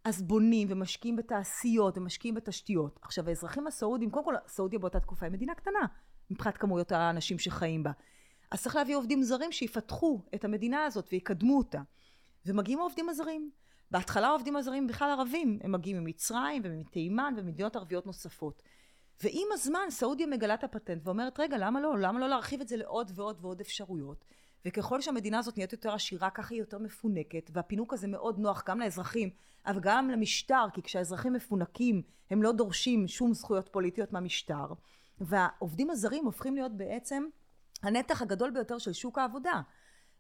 אז 0.05 0.23
בונים 0.23 0.69
ומשקיעים 0.71 1.17
בתעשיות 1.17 1.99
ומשקיעים 1.99 2.35
בתשתיות. 2.35 2.99
עכשיו, 3.03 3.29
האזרחים 3.29 3.67
הסעודים, 3.67 4.11
קודם 4.11 4.25
כל, 4.25 4.35
סעודיה 4.47 4.79
באותה 4.79 5.01
תקופה 5.01 5.27
היא 5.27 5.33
מדינה 5.33 5.55
קטנה, 5.55 5.87
מבחינת 6.31 6.57
כמויות 6.57 6.93
האנשים 6.93 7.39
שחיים 7.39 7.83
בה. 7.83 7.93
אז 8.51 8.63
צריך 8.63 8.77
להביא 8.77 8.97
עובדים 8.97 9.23
זרים 9.23 9.53
שיפתחו 9.53 10.23
את 10.35 10.45
המדינה 10.45 10.85
הזאת 10.85 11.09
ויקדמו 11.13 11.59
אותה. 11.59 11.81
ומגיעים 12.47 12.79
העובדים 12.79 13.09
הזרים. 13.09 13.51
בהתחלה 13.91 14.27
העובדים 14.27 14.57
הזרים 14.57 14.87
בכלל 14.87 15.11
ערבים, 15.11 15.59
הם 15.63 15.73
מגיעים 15.73 15.99
ממצרים 15.99 16.63
ומתימן 16.65 17.35
וממדינות 17.37 17.77
ערביות 17.77 18.07
נוספות. 18.07 18.63
ועם 19.23 19.49
הזמן 19.53 19.91
סעודיה 19.91 20.27
מגלה 20.27 20.55
את 20.55 20.65
הפטנט 20.65 21.07
ואומרת 21.07 21.41
רגע 21.41 21.59
למה 21.59 21.81
לא? 21.81 21.99
למה 21.99 22.21
לא 22.21 22.29
להרחיב 22.29 22.61
את 22.61 22.69
זה 22.69 22.77
לעוד 22.77 23.13
ועוד 23.15 23.39
ועוד 23.41 23.61
אפשרויות? 23.61 24.25
וככל 24.65 25.01
שהמדינה 25.01 25.39
הזאת 25.39 25.57
נהיית 25.57 25.73
יותר 25.73 25.95
עשירה 25.95 26.31
ככה 26.31 26.55
היא 26.55 26.61
יותר 26.61 26.79
מפונקת 26.79 27.51
והפינוק 27.53 27.93
הזה 27.93 28.09
מאוד 28.09 28.39
נוח 28.39 28.63
גם 28.67 28.81
לאזרחים 28.81 29.31
אבל 29.67 29.81
גם 29.81 30.11
למשטר 30.11 30.65
כי 30.73 30.83
כשהאזרחים 30.83 31.33
מפונקים 31.33 32.03
הם 32.31 32.43
לא 32.43 32.53
דורשים 32.53 33.09
שום 33.09 33.35
זכויות 33.35 33.69
פוליטיות 33.69 34.13
מהמשטר 34.13 34.67
והעובדים 35.21 35.91
הזרים 35.91 36.25
הופכים 36.25 36.55
להיות 36.55 36.73
בעצם 36.77 37.25
הנתח 37.83 38.23
הגדול 38.23 38.51
ביותר 38.51 38.79
של 38.79 38.93
שוק 38.93 39.19
העבודה 39.19 39.61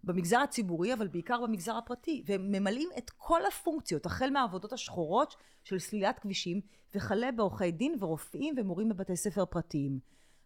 במגזר 0.05 0.39
הציבורי 0.39 0.95
אבל 0.95 1.09
בעיקר 1.09 1.41
במגזר 1.43 1.77
הפרטי 1.77 2.23
והם 2.27 2.53
ממלאים 2.53 2.89
את 2.99 3.11
כל 3.17 3.41
הפונקציות 3.49 4.07
החל 4.07 4.31
מהעבודות 4.31 4.73
השחורות 4.73 5.37
של 5.65 5.79
סלילת 5.79 6.19
כבישים 6.19 6.61
וכלה 6.95 7.33
בעורכי 7.33 7.71
דין 7.71 7.97
ורופאים 8.01 8.55
ומורים 8.59 8.89
בבתי 8.89 9.17
ספר 9.17 9.45
פרטיים 9.45 9.99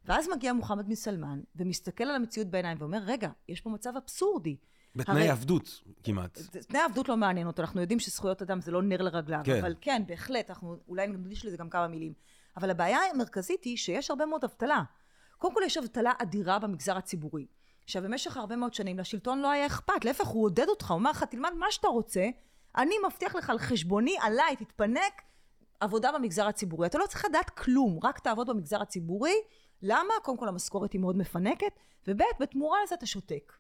ואז 0.05 0.28
מגיע 0.36 0.52
מוחמד 0.52 0.88
בן 0.88 0.94
סלמן 0.94 1.40
ומסתכל 1.57 2.05
על 2.05 2.14
המציאות 2.14 2.48
בעיניים 2.48 2.76
ואומר 2.80 2.98
רגע 3.07 3.30
יש 3.48 3.61
פה 3.61 3.70
מצב 3.70 3.92
אבסורדי 3.96 4.57
בתנאי 4.96 5.16
הרי, 5.16 5.28
עבדות 5.28 5.82
כמעט. 6.05 6.38
תנאי 6.68 6.82
עבדות 6.82 7.09
לא 7.09 7.16
מעניין 7.16 7.46
אותו, 7.46 7.62
אנחנו 7.62 7.80
יודעים 7.80 7.98
שזכויות 7.98 8.42
אדם 8.42 8.61
זה 8.61 8.70
לא 8.70 8.82
נר 8.82 9.02
לרגליו, 9.02 9.40
כן. 9.44 9.59
אבל 9.59 9.74
כן, 9.80 10.02
בהחלט, 10.07 10.50
אנחנו 10.50 10.76
אולי 10.88 11.07
נקדיש 11.07 11.46
לזה 11.46 11.57
גם 11.57 11.70
כמה 11.70 11.88
מילים. 11.88 12.12
אבל 12.57 12.70
הבעיה 12.70 12.98
המרכזית 13.14 13.64
היא 13.64 13.76
שיש 13.76 14.11
הרבה 14.11 14.26
מאוד 14.26 14.44
אבטלה. 14.44 14.82
קודם 15.38 15.55
כל 15.55 15.61
יש 15.66 15.76
אבטלה 15.76 16.12
אדירה 16.18 16.59
במגזר 16.59 16.96
הציבורי. 16.96 17.46
עכשיו, 17.85 18.03
במשך 18.03 18.37
הרבה 18.37 18.57
מאוד 18.57 18.74
שנים 18.74 18.99
לשלטון 18.99 19.39
לא 19.39 19.51
היה 19.51 19.66
אכפת, 19.66 20.05
להפך, 20.05 20.26
הוא 20.26 20.45
עודד 20.45 20.68
אותך, 20.68 20.91
הוא 20.91 20.99
אמר 20.99 21.11
לך, 21.11 21.24
תלמד 21.24 21.53
מה 21.59 21.70
שאתה 21.70 21.89
רוצה, 21.89 22.26
אני 22.76 22.95
מבטיח 23.07 23.35
לך 23.35 23.51
על 23.51 23.59
חשבוני, 23.59 24.16
עליי, 24.20 24.57
תתפנק, 24.57 25.22
עבודה 25.80 26.12
במגזר 26.12 26.47
הציבורי. 26.49 26.87
אתה 26.87 26.99
לא 26.99 27.07
צריך 27.07 27.24
לדעת 27.24 27.51
כלום, 27.51 27.99
רק 28.03 28.18
תעבוד 28.18 28.51
במגזר 28.51 28.82
הציבורי. 28.82 29.35
למה? 29.82 30.14
קודם 30.22 30.39
כל 30.39 30.49
המשכורת 30.49 30.93
היא 30.93 31.01
מאוד 31.01 31.16
מפנקת, 31.16 31.72
וב' 32.09 32.22
בתמורה 32.41 32.78
לזה 32.85 32.95
אתה 32.95 33.07
שותק. 33.07 33.53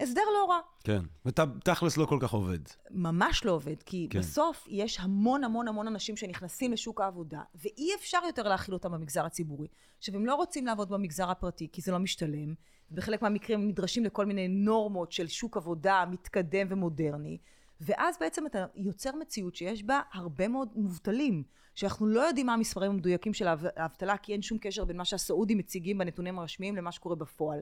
הסדר 0.00 0.22
לא 0.34 0.50
רע. 0.50 0.60
כן, 0.84 1.02
ותכלס 1.26 1.96
לא 1.96 2.06
כל 2.06 2.18
כך 2.20 2.32
עובד. 2.32 2.58
ממש 2.90 3.44
לא 3.44 3.52
עובד, 3.52 3.82
כי 3.82 4.06
כן. 4.10 4.18
בסוף 4.18 4.66
יש 4.68 5.00
המון 5.00 5.44
המון 5.44 5.68
המון 5.68 5.86
אנשים 5.86 6.16
שנכנסים 6.16 6.72
לשוק 6.72 7.00
העבודה, 7.00 7.40
ואי 7.54 7.94
אפשר 7.94 8.18
יותר 8.26 8.48
להכיל 8.48 8.74
אותם 8.74 8.92
במגזר 8.92 9.26
הציבורי. 9.26 9.68
עכשיו, 9.98 10.14
הם 10.14 10.26
לא 10.26 10.34
רוצים 10.34 10.66
לעבוד 10.66 10.88
במגזר 10.88 11.30
הפרטי, 11.30 11.68
כי 11.72 11.80
זה 11.80 11.92
לא 11.92 11.98
משתלם, 11.98 12.54
בחלק 12.90 13.22
מהמקרים 13.22 13.60
הם 13.60 13.68
נדרשים 13.68 14.04
לכל 14.04 14.26
מיני 14.26 14.48
נורמות 14.48 15.12
של 15.12 15.28
שוק 15.28 15.56
עבודה 15.56 16.04
מתקדם 16.10 16.66
ומודרני, 16.70 17.38
ואז 17.80 18.16
בעצם 18.20 18.46
אתה 18.46 18.66
יוצר 18.74 19.10
מציאות 19.16 19.54
שיש 19.54 19.84
בה 19.84 20.00
הרבה 20.12 20.48
מאוד 20.48 20.68
מובטלים, 20.74 21.42
שאנחנו 21.74 22.06
לא 22.06 22.20
יודעים 22.20 22.46
מה 22.46 22.54
המספרים 22.54 22.90
המדויקים 22.90 23.34
של 23.34 23.48
האבטלה, 23.76 24.16
כי 24.16 24.32
אין 24.32 24.42
שום 24.42 24.58
קשר 24.58 24.84
בין 24.84 24.96
מה 24.96 25.04
שהסעודים 25.04 25.58
מציגים 25.58 25.98
בנתונים 25.98 26.38
הרשמיים 26.38 26.76
למה 26.76 26.92
שקורה 26.92 27.16
בפועל. 27.16 27.60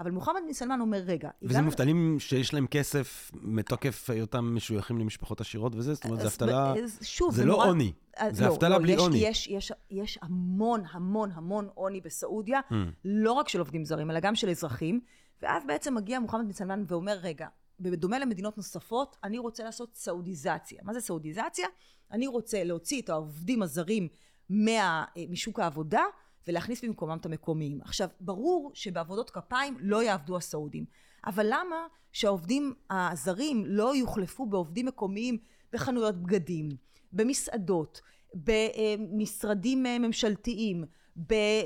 אבל 0.00 0.10
מוחמד 0.10 0.40
בן 0.46 0.52
סלמן 0.52 0.80
אומר, 0.80 0.98
רגע... 0.98 1.30
וזה 1.42 1.50
הגענו... 1.50 1.64
מובטלים 1.64 2.16
שיש 2.18 2.54
להם 2.54 2.66
כסף 2.66 3.30
מתוקף 3.34 4.10
היותם 4.10 4.54
משויכים 4.54 4.98
למשפחות 4.98 5.40
עשירות 5.40 5.74
וזה? 5.76 5.94
זאת 5.94 6.04
אומרת, 6.04 6.20
זו 6.20 6.26
אבטלה... 6.26 6.74
שוב, 7.02 7.34
זה, 7.34 7.44
לא 7.44 7.64
עוני, 7.64 7.92
זה 8.30 8.44
לא, 8.44 8.52
אבטלה 8.52 8.68
לא, 8.68 8.78
בלי 8.78 8.92
יש, 8.92 8.98
עוני. 8.98 9.18
יש, 9.18 9.48
יש, 9.48 9.72
יש 9.90 10.18
המון, 10.22 10.82
המון, 10.90 11.30
המון 11.34 11.68
עוני 11.74 12.00
בסעודיה, 12.00 12.60
mm. 12.70 12.74
לא 13.04 13.32
רק 13.32 13.48
של 13.48 13.58
עובדים 13.58 13.84
זרים, 13.84 14.10
אלא 14.10 14.20
גם 14.20 14.34
של 14.34 14.48
אזרחים. 14.50 15.00
ואז 15.42 15.62
בעצם 15.66 15.94
מגיע 15.94 16.20
מוחמד 16.20 16.46
בן 16.46 16.52
סלמן 16.52 16.84
ואומר, 16.86 17.18
רגע, 17.22 17.48
בדומה 17.80 18.18
למדינות 18.18 18.56
נוספות, 18.56 19.16
אני 19.24 19.38
רוצה 19.38 19.64
לעשות 19.64 19.94
סעודיזציה. 19.94 20.80
מה 20.82 20.92
זה 20.92 21.00
סעודיזציה? 21.00 21.66
אני 22.12 22.26
רוצה 22.26 22.64
להוציא 22.64 23.02
את 23.02 23.08
העובדים 23.08 23.62
הזרים 23.62 24.08
מה, 24.50 25.04
משוק 25.30 25.60
העבודה, 25.60 26.02
ולהכניס 26.46 26.84
במקומם 26.84 27.18
את 27.18 27.26
המקומיים. 27.26 27.80
עכשיו, 27.82 28.08
ברור 28.20 28.70
שבעבודות 28.74 29.30
כפיים 29.30 29.76
לא 29.80 30.02
יעבדו 30.02 30.36
הסעודים, 30.36 30.84
אבל 31.26 31.46
למה 31.46 31.86
שהעובדים 32.12 32.74
הזרים 32.90 33.64
לא 33.66 33.96
יוחלפו 33.96 34.46
בעובדים 34.46 34.86
מקומיים 34.86 35.38
בחנויות 35.72 36.22
בגדים, 36.22 36.68
במסעדות, 37.12 38.00
במשרדים 38.34 39.82
ממשלתיים, 39.82 40.84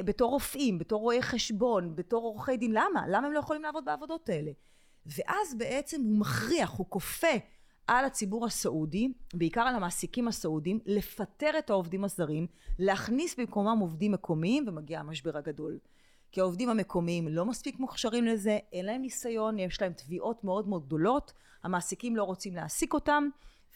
בתור 0.05 0.31
רופאים, 0.31 0.79
בתור 0.79 1.01
רואי 1.01 1.23
חשבון, 1.23 1.97
בתור 1.97 2.25
עורכי 2.25 2.57
דין, 2.57 2.73
למה? 2.73 3.05
למה 3.09 3.27
הם 3.27 3.33
לא 3.33 3.39
יכולים 3.39 3.63
לעבוד 3.63 3.85
בעבודות 3.85 4.29
האלה? 4.29 4.51
ואז 5.07 5.55
בעצם 5.59 6.01
הוא 6.03 6.19
מכריח, 6.19 6.71
הוא 6.71 6.87
כופה 6.89 7.37
על 7.91 8.05
הציבור 8.05 8.47
הסעודי, 8.47 9.13
בעיקר 9.35 9.61
על 9.61 9.75
המעסיקים 9.75 10.29
הסעודים, 10.29 10.81
לפטר 10.87 11.51
את 11.59 11.71
העובדים 11.71 12.05
הזרים, 12.05 12.47
להכניס 12.79 13.39
במקומם 13.39 13.79
עובדים 13.79 14.13
מקומיים, 14.13 14.65
ומגיע 14.69 15.01
המשבר 15.01 15.37
הגדול. 15.37 15.79
כי 16.33 16.41
העובדים 16.41 16.69
המקומיים 16.69 17.29
לא 17.29 17.45
מספיק 17.45 17.79
מוכשרים 17.79 18.25
לזה, 18.25 18.59
אין 18.73 18.87
להם 18.87 19.03
ניסיון, 19.03 19.59
יש 19.59 19.83
להם 19.83 19.93
תביעות 19.93 20.45
מאוד 20.45 20.69
מאוד 20.69 20.87
גדולות, 20.87 21.33
המעסיקים 21.63 22.17
לא 22.17 22.25
רוצים 22.25 22.55
להעסיק 22.55 22.95
אותם, 22.95 23.29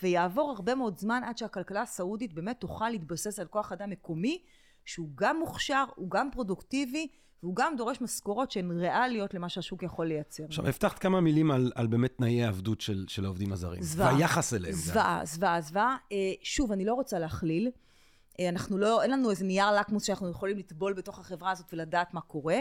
ויעבור 0.03 0.51
הרבה 0.51 0.75
מאוד 0.75 0.99
זמן 0.99 1.23
עד 1.25 1.39
שהכלכלה 1.39 1.83
הסעודית 1.83 2.33
באמת 2.33 2.61
תוכל 2.61 2.91
להתבסס 2.91 3.39
על 3.39 3.47
כוח 3.47 3.73
אדם 3.73 3.91
מקומי, 3.91 4.43
שהוא 4.85 5.09
גם 5.15 5.39
מוכשר, 5.39 5.85
הוא 5.95 6.11
גם 6.11 6.31
פרודוקטיבי, 6.33 7.09
והוא 7.45 7.57
גם 7.57 7.77
דורש 7.77 8.01
משכורות 8.01 8.51
שהן 8.51 8.71
ריאליות 8.71 9.35
למה 9.35 9.49
שהשוק 9.49 9.83
יכול 9.83 10.07
לייצר. 10.07 10.45
עכשיו, 10.45 10.69
הבטחת 10.69 10.99
כמה 10.99 11.21
מילים 11.21 11.51
על, 11.51 11.73
על 11.75 11.87
באמת 11.87 12.17
תנאי 12.17 12.45
העבדות 12.45 12.81
של, 12.81 13.05
של 13.09 13.25
העובדים 13.25 13.53
הזרים. 13.53 13.83
זוועה. 13.83 14.15
והיחס 14.15 14.55
אליהם. 14.55 14.75
זוועה, 14.75 15.21
זוועה, 15.25 15.61
זוועה. 15.61 15.97
אה, 16.13 16.33
שוב, 16.43 16.73
אני 16.73 16.85
לא 16.85 16.95
רוצה 16.95 17.19
להכליל. 17.19 17.71
אה, 18.41 18.49
אנחנו 18.49 18.79
לא, 18.79 19.03
אין 19.03 19.11
לנו 19.11 19.31
איזה 19.31 19.45
נייר 19.45 19.73
לקמוס 19.73 20.05
שאנחנו 20.05 20.31
יכולים 20.31 20.59
לטבול 20.59 20.93
בתוך 20.93 21.19
החברה 21.19 21.51
הזאת 21.51 21.67
ולדעת 21.73 22.15
מה 22.15 22.21
קורה, 22.21 22.59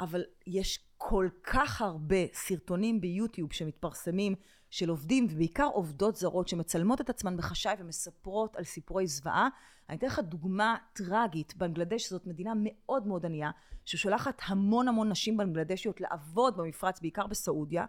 אבל 0.00 0.22
יש 0.46 0.78
כל 0.96 1.28
כך 1.42 1.82
הרבה 1.82 2.16
סרטונים 2.32 3.00
ביוטיוב 3.00 3.52
שמתפרסמים 3.52 4.34
של 4.70 4.88
עובדים, 4.88 5.26
ובעיקר 5.30 5.68
עובדות 5.72 6.16
זרות 6.16 6.48
שמצלמות 6.48 7.00
את 7.00 7.10
עצמן 7.10 7.36
בחשאי 7.36 7.74
ומספרות 7.78 8.56
על 8.56 8.64
סיפורי 8.64 9.06
זוועה. 9.06 9.48
אני 9.88 9.98
אתן 9.98 10.06
לך 10.06 10.18
דוגמה 10.18 10.76
טרגית, 10.92 11.56
בנגלדש 11.56 12.10
זאת 12.10 12.26
מדינה 12.26 12.52
מאוד 12.56 13.06
מאוד 13.06 13.26
ענייה, 13.26 13.50
ששולחת 13.84 14.40
המון 14.46 14.88
המון 14.88 15.08
נשים 15.08 15.36
בנגלדשיות 15.36 16.00
לעבוד 16.00 16.56
במפרץ, 16.56 17.00
בעיקר 17.00 17.26
בסעודיה, 17.26 17.84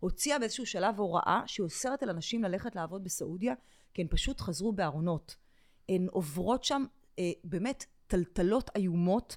הוציאה 0.00 0.38
באיזשהו 0.38 0.66
שלב 0.66 0.98
הוראה 0.98 1.42
שאוסרת 1.46 2.02
על 2.02 2.10
הנשים 2.10 2.44
ללכת 2.44 2.76
לעבוד 2.76 3.04
בסעודיה, 3.04 3.54
כי 3.94 4.02
הן 4.02 4.08
פשוט 4.10 4.40
חזרו 4.40 4.72
בארונות. 4.72 5.36
הן 5.88 6.06
עוברות 6.10 6.64
שם 6.64 6.84
אה, 7.18 7.32
באמת 7.44 7.84
טלטלות 8.08 8.70
איומות, 8.76 9.36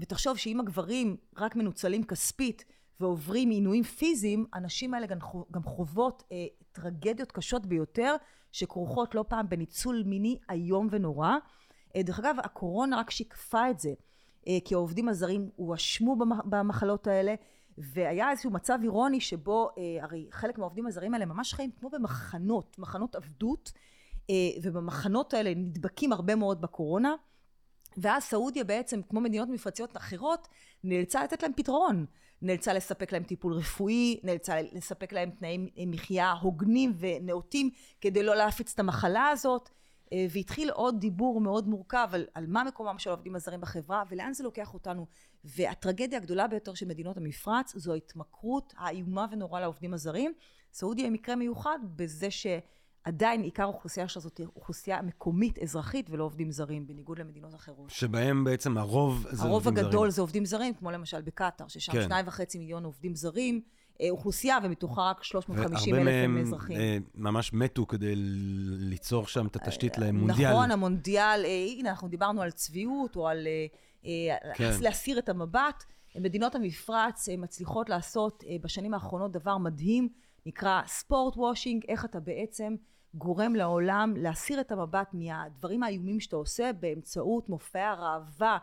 ותחשוב 0.00 0.36
שאם 0.36 0.60
הגברים 0.60 1.16
רק 1.36 1.56
מנוצלים 1.56 2.04
כספית 2.04 2.64
ועוברים 3.00 3.50
עינויים 3.50 3.82
פיזיים, 3.82 4.46
הנשים 4.52 4.94
האלה 4.94 5.06
גם, 5.06 5.18
גם 5.50 5.62
חוות 5.62 6.22
אה, 6.32 6.46
טרגדיות 6.72 7.32
קשות 7.32 7.66
ביותר, 7.66 8.14
שכרוכות 8.52 9.14
לא 9.14 9.24
פעם 9.28 9.48
בניצול 9.48 10.02
מיני 10.06 10.38
איום 10.50 10.88
ונורא. 10.90 11.36
אה, 11.96 12.02
דרך 12.02 12.18
אגב, 12.18 12.36
הקורונה 12.44 12.98
רק 12.98 13.10
שיקפה 13.10 13.70
את 13.70 13.80
זה, 13.80 13.92
אה, 14.48 14.58
כי 14.64 14.74
העובדים 14.74 15.08
הזרים 15.08 15.50
הואשמו 15.56 16.16
במחלות 16.44 17.06
האלה, 17.06 17.34
והיה 17.78 18.30
איזשהו 18.30 18.50
מצב 18.50 18.78
אירוני 18.82 19.20
שבו, 19.20 19.70
אה, 19.78 20.04
הרי 20.04 20.26
חלק 20.30 20.58
מהעובדים 20.58 20.86
הזרים 20.86 21.14
האלה 21.14 21.26
ממש 21.26 21.54
חיים 21.54 21.70
כמו 21.70 21.90
במחנות, 21.90 22.78
מחנות 22.78 23.14
עבדות, 23.14 23.72
אה, 24.30 24.34
ובמחנות 24.62 25.34
האלה 25.34 25.54
נדבקים 25.54 26.12
הרבה 26.12 26.34
מאוד 26.34 26.60
בקורונה. 26.60 27.14
ואז 27.96 28.22
סעודיה 28.22 28.64
בעצם, 28.64 29.00
כמו 29.08 29.20
מדינות 29.20 29.48
מפרציות 29.48 29.96
אחרות, 29.96 30.48
נאלצה 30.84 31.24
לתת 31.24 31.42
להם 31.42 31.52
פתרון. 31.56 32.06
נאלצה 32.42 32.72
לספק 32.72 33.12
להם 33.12 33.22
טיפול 33.22 33.52
רפואי, 33.52 34.20
נאלצה 34.22 34.62
לספק 34.72 35.12
להם 35.12 35.30
תנאי 35.30 35.86
מחיה 35.86 36.32
הוגנים 36.32 36.92
ונאותים 36.98 37.70
כדי 38.00 38.22
לא 38.22 38.34
להפיץ 38.36 38.72
את 38.72 38.78
המחלה 38.78 39.28
הזאת. 39.28 39.70
אה, 40.12 40.26
והתחיל 40.30 40.70
עוד 40.70 41.00
דיבור 41.00 41.40
מאוד 41.40 41.68
מורכב 41.68 42.08
על, 42.12 42.26
על 42.34 42.46
מה 42.46 42.64
מקומם 42.64 42.98
של 42.98 43.10
העובדים 43.10 43.36
הזרים 43.36 43.60
בחברה 43.60 44.02
ולאן 44.10 44.32
זה 44.32 44.44
לוקח 44.44 44.74
אותנו. 44.74 45.06
והטרגדיה 45.44 46.18
הגדולה 46.18 46.46
ביותר 46.46 46.74
של 46.74 46.86
מדינות 46.86 47.16
המפרץ 47.16 47.76
זו 47.76 47.92
ההתמכרות 47.92 48.74
האיומה 48.76 49.26
ונורא 49.30 49.60
לעובדים 49.60 49.94
הזרים. 49.94 50.32
סעודיה 50.72 51.04
היא 51.04 51.12
מקרה 51.12 51.36
מיוחד 51.36 51.78
בזה 51.96 52.30
ש... 52.30 52.46
עדיין 53.04 53.42
עיקר 53.42 53.62
האוכלוסייה 53.62 54.08
שלה 54.08 54.22
זאת 54.22 54.40
אוכלוסייה 54.56 55.02
מקומית 55.02 55.58
אזרחית 55.58 56.10
ולא 56.10 56.24
עובדים 56.24 56.50
זרים, 56.50 56.86
בניגוד 56.86 57.18
למדינות 57.18 57.54
אחרות. 57.54 57.90
שבהם 57.90 58.44
בעצם 58.44 58.78
הרוב 58.78 59.14
זה 59.14 59.26
עובדים 59.26 59.36
זרים. 59.36 59.50
הרוב 59.50 59.68
הגדול 59.68 60.10
זה 60.10 60.20
עובדים 60.20 60.44
זרים, 60.44 60.74
כמו 60.74 60.90
למשל 60.90 61.22
בקטאר, 61.22 61.68
ששם 61.68 61.92
כן. 61.92 62.02
שניים 62.02 62.26
וחצי 62.28 62.58
מיליון 62.58 62.84
עובדים 62.84 63.14
זרים, 63.14 63.60
אה, 64.00 64.06
אוכלוסייה, 64.10 64.58
ומתוכה 64.62 65.02
רק 65.02 65.22
350 65.22 65.94
אלף 65.94 66.08
הם 66.24 66.38
אזרחים. 66.38 66.76
הרבה 66.76 66.88
מהם 66.88 67.02
ממש 67.14 67.52
מתו 67.52 67.86
כדי 67.86 68.12
ליצור 68.16 69.26
שם 69.26 69.46
את 69.46 69.56
התשתית 69.56 69.98
אה, 69.98 70.06
למונדיאל. 70.06 70.50
נכון, 70.52 70.70
המונדיאל, 70.70 71.44
אה, 71.44 71.66
הנה, 71.76 71.90
אנחנו 71.90 72.08
דיברנו 72.08 72.42
על 72.42 72.50
צביעות, 72.50 73.16
או 73.16 73.28
על 73.28 73.46
כן. 74.54 74.70
להסיר 74.80 75.18
את 75.18 75.28
המבט. 75.28 75.84
מדינות 76.16 76.54
המפרץ 76.54 77.28
מצליחות 77.38 77.88
לעשות 77.88 78.44
בשנים 78.62 78.94
האחרונות 78.94 79.32
דבר 79.32 79.58
מדהים. 79.58 80.08
נקרא 80.46 80.82
ספורט 80.86 81.36
וושינג, 81.36 81.84
איך 81.88 82.04
אתה 82.04 82.20
בעצם 82.20 82.76
גורם 83.14 83.54
לעולם 83.54 84.14
להסיר 84.16 84.60
את 84.60 84.72
המבט 84.72 85.08
מהדברים 85.12 85.82
האיומים 85.82 86.20
שאתה 86.20 86.36
עושה 86.36 86.72
באמצעות 86.72 87.48
מופעי 87.48 87.82
הראווה 87.82 88.58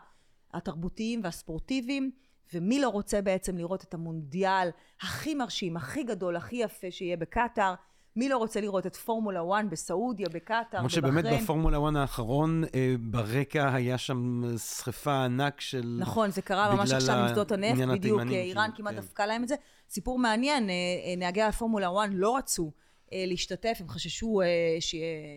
התרבותיים 0.54 1.20
והספורטיביים 1.24 2.10
ומי 2.54 2.80
לא 2.80 2.88
רוצה 2.88 3.22
בעצם 3.22 3.56
לראות 3.56 3.84
את 3.84 3.94
המונדיאל 3.94 4.68
הכי 5.00 5.34
מרשים, 5.34 5.76
הכי 5.76 6.02
גדול, 6.02 6.36
הכי 6.36 6.56
יפה 6.56 6.90
שיהיה 6.90 7.16
בקטאר 7.16 7.74
מי 8.18 8.28
לא 8.28 8.36
רוצה 8.36 8.60
לראות 8.60 8.86
את 8.86 8.96
פורמולה 8.96 9.40
1 9.60 9.64
בסעודיה, 9.70 10.28
בקטאר, 10.28 10.62
בבחריין? 10.62 10.80
כמו 10.80 10.90
שבאמת 10.90 11.24
בפורמולה 11.24 11.78
1 11.88 11.96
האחרון, 11.96 12.64
אה, 12.74 12.94
ברקע 13.00 13.74
היה 13.74 13.98
שם 13.98 14.42
שריפה 14.58 15.24
ענק 15.24 15.60
של... 15.60 15.96
נכון, 16.00 16.30
זה 16.30 16.42
קרה 16.42 16.74
ממש 16.74 16.92
עכשיו 16.92 17.16
עם 17.16 17.28
שדות 17.28 17.52
הנפט, 17.52 17.88
בדיוק, 17.88 18.20
אה, 18.20 18.40
איראן 18.40 18.70
כמעט 18.76 18.94
כן. 18.94 19.00
דפקה 19.00 19.26
להם 19.26 19.42
את 19.42 19.48
זה. 19.48 19.54
סיפור 19.88 20.18
מעניין, 20.18 20.70
אה, 20.70 20.74
נהגי 21.16 21.42
הפורמולה 21.42 21.88
1 21.88 22.08
לא 22.12 22.36
רצו 22.36 22.72
להשתתף, 23.12 23.76
הם 23.80 23.88
חששו, 23.88 24.40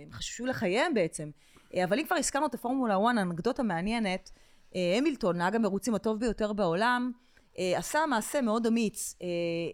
הם 0.05 0.11
חששו 0.11 0.45
לחייהם 0.45 0.93
בעצם. 0.93 1.29
אבל 1.83 1.99
אם 1.99 2.05
כבר 2.05 2.15
הזכרנו 2.15 2.45
את 2.45 2.53
הפורמולה 2.53 2.95
1, 2.95 3.03
אנקדוטה 3.21 3.63
מעניינת, 3.63 4.31
המילטון, 4.97 5.37
נהג 5.37 5.55
המרוצים 5.55 5.95
הטוב 5.95 6.19
ביותר 6.19 6.53
בעולם, 6.53 7.11
עשה 7.57 7.99
מעשה 8.09 8.41
מאוד 8.41 8.67
אמיץ. 8.67 9.15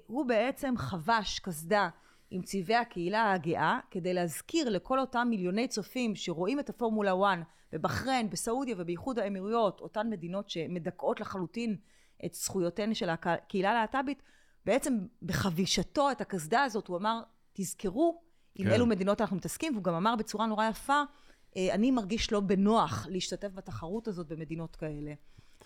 הוא 0.08 0.26
בעצם 0.26 0.74
חבש 0.78 1.40
קסדה. 1.40 1.90
עם 2.30 2.42
צבעי 2.42 2.76
הקהילה 2.76 3.34
הגאה 3.34 3.80
כדי 3.92 4.14
להזכיר 4.14 4.70
לכל 4.70 5.00
אותם 5.00 5.28
מיליוני 5.30 5.68
צופים 5.68 6.16
שרואים 6.16 6.60
את 6.60 6.70
הפורמולה 6.70 7.12
1 7.12 7.40
בבחריין, 7.72 8.30
בסעודיה 8.30 8.76
ובאיחוד 8.78 9.20
האמירויות, 9.20 9.80
אותן 9.80 10.10
מדינות 10.10 10.50
שמדכאות 10.50 11.20
לחלוטין 11.20 11.78
את 12.26 12.34
זכויותיהן 12.34 12.94
של 12.94 13.10
הקהילה 13.10 13.72
הלהט"בית, 13.72 14.24
בעצם 14.66 14.98
בחבישתו 15.22 16.12
את 16.12 16.22
הקסדה 16.22 16.64
הזאת 16.64 16.88
הוא 16.88 16.98
אמר 16.98 17.22
תזכרו 17.54 18.22
עם 18.56 18.66
כן. 18.66 18.74
אילו 18.74 18.86
מדינות 18.86 19.22
אנחנו 19.22 19.36
מתעסקים 19.36 19.74
והוא 19.74 19.84
גם 19.84 19.94
אמר 19.94 20.16
בצורה 20.16 20.46
נורא 20.46 20.66
יפה 20.66 21.02
אה, 21.58 21.74
אני 21.74 21.92
מרגיש 21.92 22.32
לא 22.32 22.40
בנוח 22.40 23.08
להשתתף 23.10 23.50
בתחרות 23.54 24.08
הזאת 24.08 24.28
במדינות 24.28 24.76
כאלה 24.76 25.14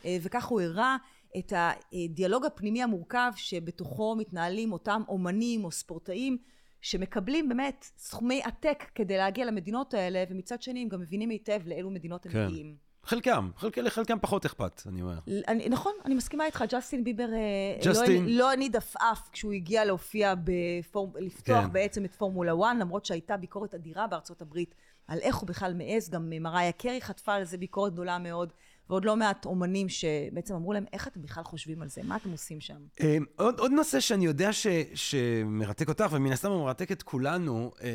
אה, 0.05 0.17
וכך 0.21 0.45
הוא 0.45 0.61
הראה 0.61 0.97
את 1.37 1.53
הדיאלוג 1.55 2.45
הפנימי 2.45 2.83
המורכב 2.83 3.31
שבתוכו 3.35 4.15
מתנהלים 4.15 4.73
אותם 4.73 5.01
אומנים 5.07 5.65
או 5.65 5.71
ספורטאים 5.71 6.37
שמקבלים 6.81 7.49
באמת 7.49 7.85
סכומי 7.97 8.41
עתק 8.43 8.83
כדי 8.95 9.17
להגיע 9.17 9.45
למדינות 9.45 9.93
האלה, 9.93 10.23
ומצד 10.29 10.61
שני 10.61 10.81
הם 10.81 10.89
גם 10.89 10.99
מבינים 10.99 11.29
היטב 11.29 11.59
לאילו 11.65 11.89
מדינות 11.89 12.25
הם 12.25 12.31
כן. 12.31 12.45
מגיעים. 12.45 12.75
חלקם, 13.03 13.49
חלק, 13.57 13.77
לחלקם 13.77 14.19
פחות 14.21 14.45
אכפת, 14.45 14.81
אני 14.87 15.01
אומר. 15.01 15.19
אני, 15.47 15.69
נכון, 15.69 15.93
אני 16.05 16.15
מסכימה 16.15 16.45
איתך, 16.45 16.63
ג'סטין 16.69 17.03
ביבר 17.03 17.33
אה, 17.33 17.85
לא 17.85 17.91
ג'סטין... 17.91 18.25
לא, 18.25 18.31
לא 18.31 18.51
הניד 18.51 18.75
עפעף 18.75 19.29
כשהוא 19.31 19.53
הגיע 19.53 19.85
להופיע, 19.85 20.33
בפור... 20.43 21.13
לפתוח 21.19 21.63
כן. 21.65 21.73
בעצם 21.73 22.05
את 22.05 22.13
פורמולה 22.13 22.51
1, 22.51 22.75
למרות 22.79 23.05
שהייתה 23.05 23.37
ביקורת 23.37 23.73
אדירה 23.73 24.07
בארצות 24.07 24.41
הברית 24.41 24.75
על 25.07 25.19
איך 25.19 25.35
הוא 25.35 25.47
בכלל 25.47 25.73
מעז, 25.73 26.09
גם 26.09 26.29
מריה 26.41 26.71
קרי 26.71 27.01
חטפה 27.01 27.33
על 27.33 27.43
זה 27.43 27.57
ביקורת 27.57 27.93
גדולה 27.93 28.17
מאוד. 28.19 28.53
ועוד 28.91 29.05
לא 29.05 29.15
מעט 29.15 29.45
אומנים 29.45 29.89
שבעצם 29.89 30.55
אמרו 30.55 30.73
להם, 30.73 30.85
איך 30.93 31.07
אתם 31.07 31.21
בכלל 31.21 31.43
חושבים 31.43 31.81
על 31.81 31.89
זה? 31.89 32.01
מה 32.03 32.15
אתם 32.15 32.31
עושים 32.31 32.61
שם? 32.61 32.77
אמ, 32.99 33.25
עוד, 33.35 33.59
עוד 33.59 33.71
נושא 33.71 33.99
שאני 33.99 34.25
יודע 34.25 34.53
ש, 34.53 34.67
שמרתק 34.93 35.89
אותך, 35.89 36.05
ומן 36.11 36.31
הסתם 36.31 36.51
הוא 36.51 36.63
מרתק 36.63 36.91
את 36.91 37.03
כולנו, 37.03 37.71
אמ, 37.81 37.87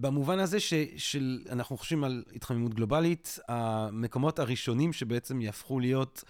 במובן 0.00 0.38
הזה 0.38 0.58
שאנחנו 0.96 1.76
חושבים 1.76 2.04
על 2.04 2.24
התחממות 2.34 2.74
גלובלית, 2.74 3.38
המקומות 3.48 4.38
הראשונים 4.38 4.92
שבעצם 4.92 5.40
יהפכו 5.40 5.80
להיות... 5.80 6.24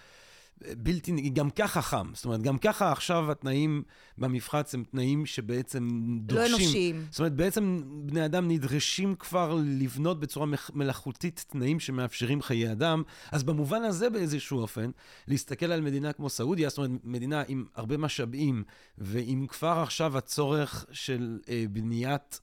בלתי, 0.77 1.29
גם 1.29 1.49
ככה 1.49 1.81
חם. 1.81 2.11
זאת 2.13 2.25
אומרת, 2.25 2.41
גם 2.41 2.57
ככה 2.57 2.91
עכשיו 2.91 3.31
התנאים 3.31 3.83
במפחץ 4.17 4.73
הם 4.73 4.83
תנאים 4.91 5.25
שבעצם 5.25 5.87
דורשים... 6.21 6.51
לא 6.51 6.57
אנושיים. 6.57 7.05
זאת 7.09 7.19
אומרת, 7.19 7.33
בעצם 7.33 7.81
בני 8.05 8.25
אדם 8.25 8.47
נדרשים 8.47 9.15
כבר 9.15 9.59
לבנות 9.65 10.19
בצורה 10.19 10.45
מלאכותית 10.73 11.45
תנאים 11.47 11.79
שמאפשרים 11.79 12.41
חיי 12.41 12.71
אדם. 12.71 13.03
אז 13.31 13.43
במובן 13.43 13.83
הזה 13.83 14.09
באיזשהו 14.09 14.59
אופן, 14.59 14.91
להסתכל 15.27 15.71
על 15.71 15.81
מדינה 15.81 16.13
כמו 16.13 16.29
סעודיה, 16.29 16.69
זאת 16.69 16.77
אומרת, 16.77 16.91
מדינה 17.03 17.43
עם 17.47 17.65
הרבה 17.75 17.97
משאבים, 17.97 18.63
ועם 18.97 19.47
כבר 19.47 19.79
עכשיו 19.83 20.17
הצורך 20.17 20.85
של 20.91 21.39
אה, 21.49 21.65
בניית... 21.69 22.39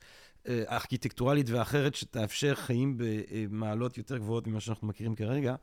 אה, 0.48 0.62
ארכיטקטורלית 0.70 1.50
ואחרת 1.50 1.94
שתאפשר 1.94 2.54
חיים 2.54 2.98
במעלות 2.98 3.98
יותר 3.98 4.18
גבוהות 4.18 4.46
ממה 4.46 4.60
שאנחנו 4.60 4.86
מכירים 4.86 5.14
כרגע. 5.14 5.54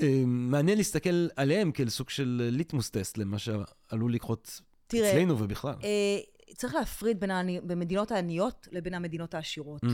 אה, 0.00 0.22
מעניין 0.26 0.78
להסתכל 0.78 1.28
עליהם 1.36 1.72
כאל 1.72 1.88
סוג 1.88 2.10
של 2.10 2.48
ליטמוס 2.52 2.90
טסט 2.90 3.18
למה 3.18 3.38
שעלול 3.38 4.14
לקרות 4.14 4.60
תראה, 4.86 5.10
אצלנו 5.10 5.38
ובכלל. 5.38 5.74
אה, 5.84 6.18
צריך 6.54 6.74
להפריד 6.74 7.20
בין 7.20 7.30
המדינות 7.30 8.12
העניות 8.12 8.68
לבין 8.72 8.94
המדינות 8.94 9.34
העשירות. 9.34 9.84
Mm. 9.84 9.88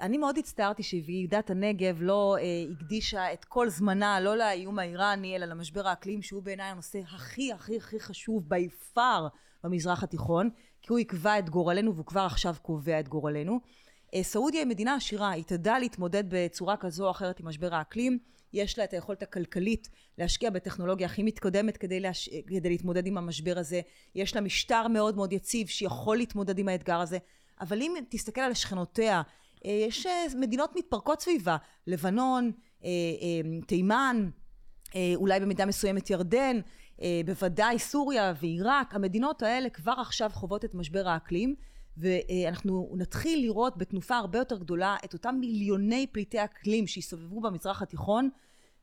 אני 0.00 0.18
מאוד 0.18 0.38
הצטערתי 0.38 0.82
שוועידת 0.82 1.50
הנגב 1.50 1.96
לא 2.00 2.36
הקדישה 2.72 3.32
את 3.32 3.44
כל 3.44 3.68
זמנה, 3.68 4.20
לא 4.20 4.36
לאיום 4.36 4.78
האיראני, 4.78 5.36
אלא 5.36 5.46
למשבר 5.46 5.88
האקלים, 5.88 6.22
שהוא 6.22 6.42
בעיניי 6.42 6.66
הנושא 6.66 6.98
הכי 6.98 7.52
הכי 7.52 7.76
הכי 7.76 8.00
חשוב 8.00 8.42
by 8.52 8.96
far 8.96 9.28
במזרח 9.64 10.02
התיכון. 10.02 10.50
כי 10.88 10.92
הוא 10.92 10.98
יקבע 10.98 11.38
את 11.38 11.50
גורלנו 11.50 11.94
והוא 11.94 12.06
כבר 12.06 12.20
עכשיו 12.20 12.54
קובע 12.62 13.00
את 13.00 13.08
גורלנו. 13.08 13.60
אה, 14.14 14.22
סעודיה 14.22 14.60
היא 14.60 14.68
מדינה 14.68 14.94
עשירה, 14.94 15.30
היא 15.30 15.44
תדע 15.44 15.78
להתמודד 15.78 16.24
בצורה 16.28 16.76
כזו 16.76 17.06
או 17.06 17.10
אחרת 17.10 17.40
עם 17.40 17.48
משבר 17.48 17.74
האקלים. 17.74 18.18
יש 18.52 18.78
לה 18.78 18.84
את 18.84 18.92
היכולת 18.92 19.22
הכלכלית 19.22 19.88
להשקיע 20.18 20.50
בטכנולוגיה 20.50 21.06
הכי 21.06 21.22
מתקדמת 21.22 21.76
כדי, 21.76 22.00
להש... 22.00 22.28
כדי 22.46 22.68
להתמודד 22.68 23.06
עם 23.06 23.18
המשבר 23.18 23.58
הזה. 23.58 23.80
יש 24.14 24.34
לה 24.34 24.40
משטר 24.40 24.88
מאוד 24.88 25.16
מאוד 25.16 25.32
יציב 25.32 25.66
שיכול 25.66 26.16
להתמודד 26.16 26.58
עם 26.58 26.68
האתגר 26.68 27.00
הזה. 27.00 27.18
אבל 27.60 27.82
אם 27.82 27.94
תסתכל 28.08 28.40
על 28.40 28.54
שכנותיה, 28.54 29.22
אה, 29.64 29.70
יש 29.70 30.06
אה, 30.06 30.24
מדינות 30.40 30.76
מתפרקות 30.76 31.20
סביבה, 31.20 31.56
לבנון, 31.86 32.52
תימן, 33.66 34.30
אולי 35.16 35.40
במידה 35.40 35.66
מסוימת 35.66 36.10
ירדן, 36.10 36.60
בוודאי 37.26 37.78
סוריה 37.78 38.32
ועיראק, 38.40 38.94
המדינות 38.94 39.42
האלה 39.42 39.70
כבר 39.70 39.94
עכשיו 39.98 40.30
חוות 40.34 40.64
את 40.64 40.74
משבר 40.74 41.08
האקלים. 41.08 41.54
ואנחנו 41.98 42.94
נתחיל 42.96 43.40
לראות 43.40 43.76
בתנופה 43.76 44.16
הרבה 44.16 44.38
יותר 44.38 44.58
גדולה 44.58 44.96
את 45.04 45.12
אותם 45.12 45.36
מיליוני 45.40 46.06
פליטי 46.06 46.44
אקלים 46.44 46.86
שיסתובבו 46.86 47.40
במזרח 47.40 47.82
התיכון 47.82 48.28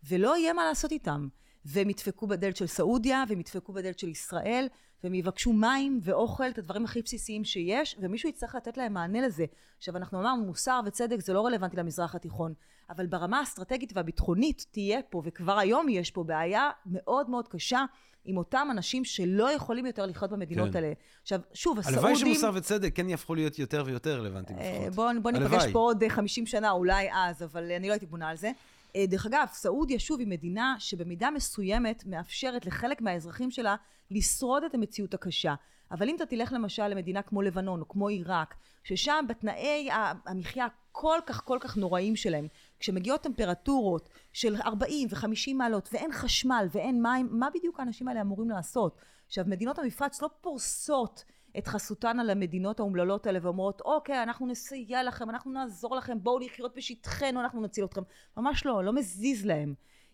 ולא 0.10 0.38
יהיה 0.38 0.54
מה 0.54 0.66
לעשות 0.66 0.92
איתם 0.92 1.28
והם 1.66 1.90
ידפקו 1.90 2.28
בדלת 2.28 2.58
של 2.58 2.68
סעודיה 2.68 3.24
והם 3.30 3.40
ידפקו 3.40 3.74
בדלת 3.74 4.00
של 4.00 4.08
ישראל 4.08 4.68
והם 5.06 5.14
יבקשו 5.14 5.54
מים 5.54 6.00
ואוכל 6.04 6.50
את 6.50 6.58
הדברים 6.58 6.86
הכי 6.86 7.02
בסיסיים 7.02 7.44
שיש 7.44 7.96
ומישהו 8.00 8.30
יצטרך 8.30 8.56
לתת 8.56 8.78
להם 8.78 8.94
מענה 8.94 9.22
לזה 9.22 9.46
עכשיו 9.78 9.98
אנחנו 9.98 10.20
אמרנו 10.22 10.46
מוסר 10.46 10.80
וצדק 10.86 11.20
זה 11.20 11.34
לא 11.34 11.46
רלוונטי 11.46 11.78
למזרח 11.78 12.16
התיכון 12.16 12.54
אבל 12.90 13.08
ברמה 13.08 13.40
האסטרטגית 13.40 13.92
והביטחונית 13.96 14.66
תהיה 14.72 15.02
פה 15.10 15.22
וכבר 15.26 15.60
היום 15.60 15.90
יש 15.90 16.12
פה 16.12 16.24
בעיה 16.24 16.70
מאוד 16.86 17.30
מאוד 17.30 17.48
קשה 17.48 17.86
עם 18.26 18.38
אותם 18.38 18.68
אנשים 18.72 19.04
שלא 19.04 19.52
יכולים 19.52 19.86
יותר 19.86 20.06
לחיות 20.06 20.32
במדינות 20.32 20.70
כן. 20.70 20.76
האלה. 20.76 20.94
עכשיו, 21.22 21.40
שוב, 21.54 21.80
הסעודים... 21.80 22.00
הלוואי 22.00 22.16
שמוסר 22.16 22.52
וצדק 22.54 22.96
כן 22.96 23.10
יהפכו 23.10 23.36
להיות 23.36 23.60
יותר 23.60 23.84
ויותר 23.86 24.20
רלוונטיים 24.20 24.60
אה, 24.60 24.74
לפחות. 24.74 24.94
בואו 24.96 25.22
בוא 25.22 25.32
ניפגש 25.32 25.64
פה 25.74 25.80
עוד 25.80 26.04
50 26.10 26.46
שנה, 26.46 26.72
אולי 26.72 27.08
אז, 27.14 27.44
אבל 27.44 27.72
אני 27.72 27.88
לא 27.88 27.94
הייתי 27.94 28.06
בונה 28.06 28.30
על 28.30 28.38
זה. 28.38 28.52
אה, 28.96 29.06
דרך 29.08 29.26
אגב, 29.26 29.48
סעודיה 29.54 30.00
שוב 30.00 30.20
היא 30.20 30.28
מדינה 30.28 30.76
שבמידה 30.80 31.30
מסוימת 31.32 32.04
מאפשרת 32.06 32.66
לחלק 32.66 33.02
מהאזרחים 33.02 33.52
שלה 33.52 33.76
לשרוד 34.12 34.64
את 34.64 34.74
המציאות 34.74 35.14
הקשה. 35.14 35.56
אבל 35.92 36.10
אם 36.10 36.16
אתה 36.16 36.26
תלך 36.26 36.54
למשל 36.54 36.88
למדינה 36.88 37.22
כמו 37.22 37.42
לבנון 37.42 37.82
או 37.82 37.88
כמו 37.88 38.08
עיראק, 38.08 38.56
ששם 38.84 39.26
בתנאי 39.30 39.90
המחיה 40.26 40.68
כל 40.92 41.20
כך 41.26 41.46
כל 41.46 41.58
כך 41.62 41.78
נוראים 41.78 42.16
שלהם, 42.16 42.48
כשמגיעות 42.80 43.22
טמפרטורות 43.22 44.10
של 44.34 44.56
40 44.56 45.08
ו-50 45.12 45.54
מעלות 45.56 45.90
ואין 45.94 46.12
חשמל 46.12 46.68
ואין 46.72 47.02
מים, 47.04 47.28
מה 47.32 47.48
בדיוק 47.54 47.80
האנשים 47.80 48.08
האלה 48.08 48.22
אמורים 48.22 48.50
לעשות? 48.50 48.98
עכשיו, 49.28 49.46
מדינות 49.48 49.80
המפרץ 49.80 50.22
לא 50.22 50.30
פורסות 50.42 51.24
את 51.58 51.68
חסותן 51.68 52.20
על 52.20 52.30
המדינות 52.30 52.80
האומללות 52.80 53.28
האלה 53.28 53.40
ואומרות, 53.42 53.82
אוקיי, 53.82 54.24
אנחנו 54.24 54.48
נסייע 54.48 55.04
לכם, 55.04 55.30
אנחנו 55.30 55.52
נעזור 55.52 55.96
לכם, 55.96 56.24
בואו 56.24 56.40
לחיות 56.40 56.76
בשטחנו, 56.76 57.42
אנחנו 57.42 57.62
נציל 57.62 57.86
אתכם. 57.86 58.02
ממש 58.38 58.66
לא, 58.66 58.84
לא 58.84 58.94
מזיז 58.94 59.46
להם. 59.46 59.74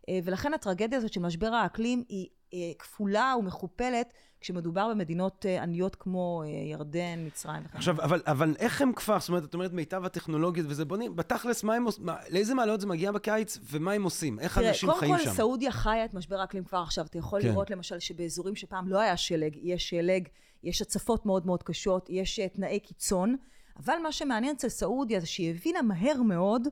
אה, 0.10 0.20
ולכן 0.24 0.54
הטרגדיה 0.54 0.98
הזאת 0.98 1.14
של 1.14 1.22
משבר 1.22 1.48
האקלים 1.48 2.04
היא 2.10 2.28
אה, 2.54 2.60
כפולה 2.80 3.36
ומכופלת 3.40 4.14
כשמדובר 4.42 4.90
במדינות 4.90 5.46
אה, 5.46 5.64
עניות 5.64 5.96
כמו 5.96 6.44
ירדן, 6.72 7.26
מצרים 7.26 7.64
וכן. 7.66 7.78
עכשיו, 7.78 8.02
אבל, 8.02 8.22
אבל 8.28 8.56
איך 8.60 8.82
הם 8.82 8.94
כבר, 8.94 9.20
זאת 9.20 9.30
אומרת, 9.30 9.44
את 9.44 9.54
אומרת 9.54 9.74
מיטב 9.74 10.06
הטכנולוגיות 10.06 10.68
וזה, 10.70 10.84
נראה, 10.98 11.10
בתכלס, 11.10 11.64
מה 11.64 11.74
הם 11.74 11.84
עושים, 11.84 12.06
לאיזה 12.30 12.54
מעלות 12.54 12.82
זה 12.82 12.88
מגיע 12.88 13.12
בקיץ 13.12 13.58
ומה 13.64 13.92
הם 13.92 14.04
עושים? 14.04 14.40
איך 14.40 14.58
תראה, 14.58 14.70
אנשים 14.70 14.92
חיים 14.94 15.12
שם? 15.12 15.18
קודם 15.18 15.30
כל, 15.30 15.36
סעודיה 15.36 15.72
חיה 15.72 16.06
את 16.06 16.14
משבר 16.14 16.40
האקלים 16.40 16.64
כבר 16.64 16.78
עכשיו. 16.78 17.06
אתה 17.06 17.18
יכול 17.18 17.42
כן. 17.42 17.48
לראות 17.48 17.70
למשל 17.70 18.00
שבאזורים 18.00 18.56
שפעם 18.56 18.88
לא 18.88 19.00
היה 19.00 19.18
שלג, 19.18 19.58
יש 19.62 19.90
שלג, 19.90 20.28
יש 20.64 20.82
הצפות 20.82 21.26
מאוד 21.26 21.46
מאוד 21.46 21.64
קשות, 21.64 22.10
יש 22.10 22.40
תנאי 22.40 22.80
קיצון, 22.80 23.36
אבל 23.84 23.94
מה 24.04 24.12
שמעניין 24.12 24.56
אצל 24.56 24.70
סעודיה 24.70 25.20
זה 25.20 25.26
שהיא 25.28 25.50
הבינה 25.50 25.82
מהר 25.82 26.22
מאוד 26.22 26.68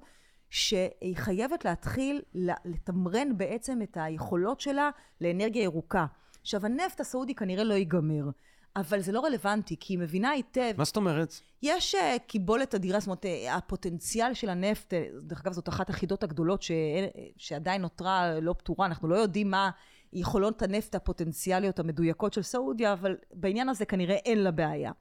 שהיא 0.49 1.15
חייבת 1.15 1.65
להתחיל 1.65 2.21
לתמרן 2.65 3.37
בעצם 3.37 3.81
את 3.81 3.97
היכולות 4.01 4.59
שלה 4.59 4.89
לאנרגיה 5.21 5.63
ירוקה. 5.63 6.05
עכשיו 6.41 6.65
הנפט 6.65 6.99
הסעודי 6.99 7.35
כנראה 7.35 7.63
לא 7.63 7.73
ייגמר, 7.73 8.29
אבל 8.75 8.99
זה 9.01 9.11
לא 9.11 9.25
רלוונטי, 9.25 9.75
כי 9.79 9.93
היא 9.93 9.99
מבינה 9.99 10.29
היטב... 10.29 10.73
מה 10.77 10.83
זאת 10.83 10.97
אומרת? 10.97 11.33
יש 11.63 11.95
uh, 11.95 12.19
קיבולת 12.27 12.75
אדירה, 12.75 12.99
זאת 12.99 13.07
אומרת, 13.07 13.25
uh, 13.25 13.27
הפוטנציאל 13.51 14.33
של 14.33 14.49
הנפט, 14.49 14.93
uh, 14.93 14.97
דרך 15.21 15.41
אגב, 15.41 15.53
זאת 15.53 15.69
אחת 15.69 15.89
החידות 15.89 16.23
הגדולות 16.23 16.61
ש... 16.61 16.71
שעדיין 17.37 17.81
נותרה 17.81 18.39
לא 18.39 18.55
פתורה, 18.57 18.85
אנחנו 18.85 19.07
לא 19.07 19.15
יודעים 19.15 19.51
מה 19.51 19.69
יכולות 20.13 20.61
הנפט 20.61 20.95
הפוטנציאליות 20.95 21.79
המדויקות 21.79 22.33
של 22.33 22.41
סעודיה, 22.41 22.93
אבל 22.93 23.17
בעניין 23.33 23.69
הזה 23.69 23.85
כנראה 23.85 24.15
אין 24.15 24.43
לה 24.43 24.51
בעיה. 24.51 24.91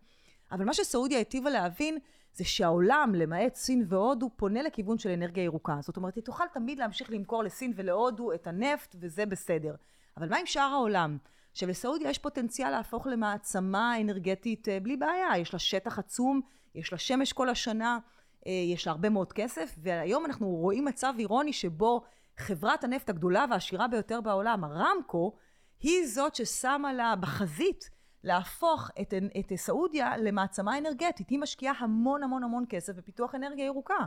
אבל 0.52 0.64
מה 0.64 0.74
שסעודיה 0.74 1.18
היטיבה 1.18 1.50
להבין, 1.50 1.98
זה 2.38 2.44
שהעולם, 2.44 3.12
למעט 3.14 3.54
סין 3.54 3.84
והודו, 3.88 4.30
פונה 4.36 4.62
לכיוון 4.62 4.98
של 4.98 5.10
אנרגיה 5.10 5.44
ירוקה. 5.44 5.76
זאת 5.80 5.96
אומרת, 5.96 6.16
היא 6.16 6.24
תוכל 6.24 6.44
תמיד 6.52 6.78
להמשיך 6.78 7.10
למכור 7.10 7.44
לסין 7.44 7.72
ולהודו 7.76 8.32
את 8.32 8.46
הנפט, 8.46 8.96
וזה 9.00 9.26
בסדר. 9.26 9.74
אבל 10.16 10.28
מה 10.28 10.36
עם 10.36 10.46
שאר 10.46 10.62
העולם? 10.62 11.18
עכשיו, 11.52 11.68
לסעודיה 11.68 12.10
יש 12.10 12.18
פוטנציאל 12.18 12.70
להפוך 12.70 13.06
למעצמה 13.06 14.00
אנרגטית 14.00 14.68
אה, 14.68 14.80
בלי 14.80 14.96
בעיה. 14.96 15.38
יש 15.38 15.52
לה 15.52 15.58
שטח 15.58 15.98
עצום, 15.98 16.40
יש 16.74 16.92
לה 16.92 16.98
שמש 16.98 17.32
כל 17.32 17.48
השנה, 17.48 17.98
אה, 18.46 18.52
יש 18.52 18.86
לה 18.86 18.92
הרבה 18.92 19.08
מאוד 19.08 19.32
כסף, 19.32 19.74
והיום 19.78 20.26
אנחנו 20.26 20.48
רואים 20.48 20.84
מצב 20.84 21.14
אירוני 21.18 21.52
שבו 21.52 22.02
חברת 22.36 22.84
הנפט 22.84 23.10
הגדולה 23.10 23.44
והעשירה 23.50 23.88
ביותר 23.88 24.20
בעולם, 24.20 24.64
הרמקו, 24.64 25.36
היא 25.80 26.06
זאת 26.06 26.34
ששמה 26.34 26.92
לה 26.92 27.16
בחזית 27.16 27.90
להפוך 28.24 28.90
את, 29.00 29.14
את 29.40 29.52
סעודיה 29.56 30.16
למעצמה 30.16 30.78
אנרגטית. 30.78 31.30
היא 31.30 31.38
משקיעה 31.38 31.74
המון 31.78 32.22
המון 32.22 32.44
המון 32.44 32.64
כסף 32.68 32.92
בפיתוח 32.92 33.34
אנרגיה 33.34 33.66
ירוקה. 33.66 34.06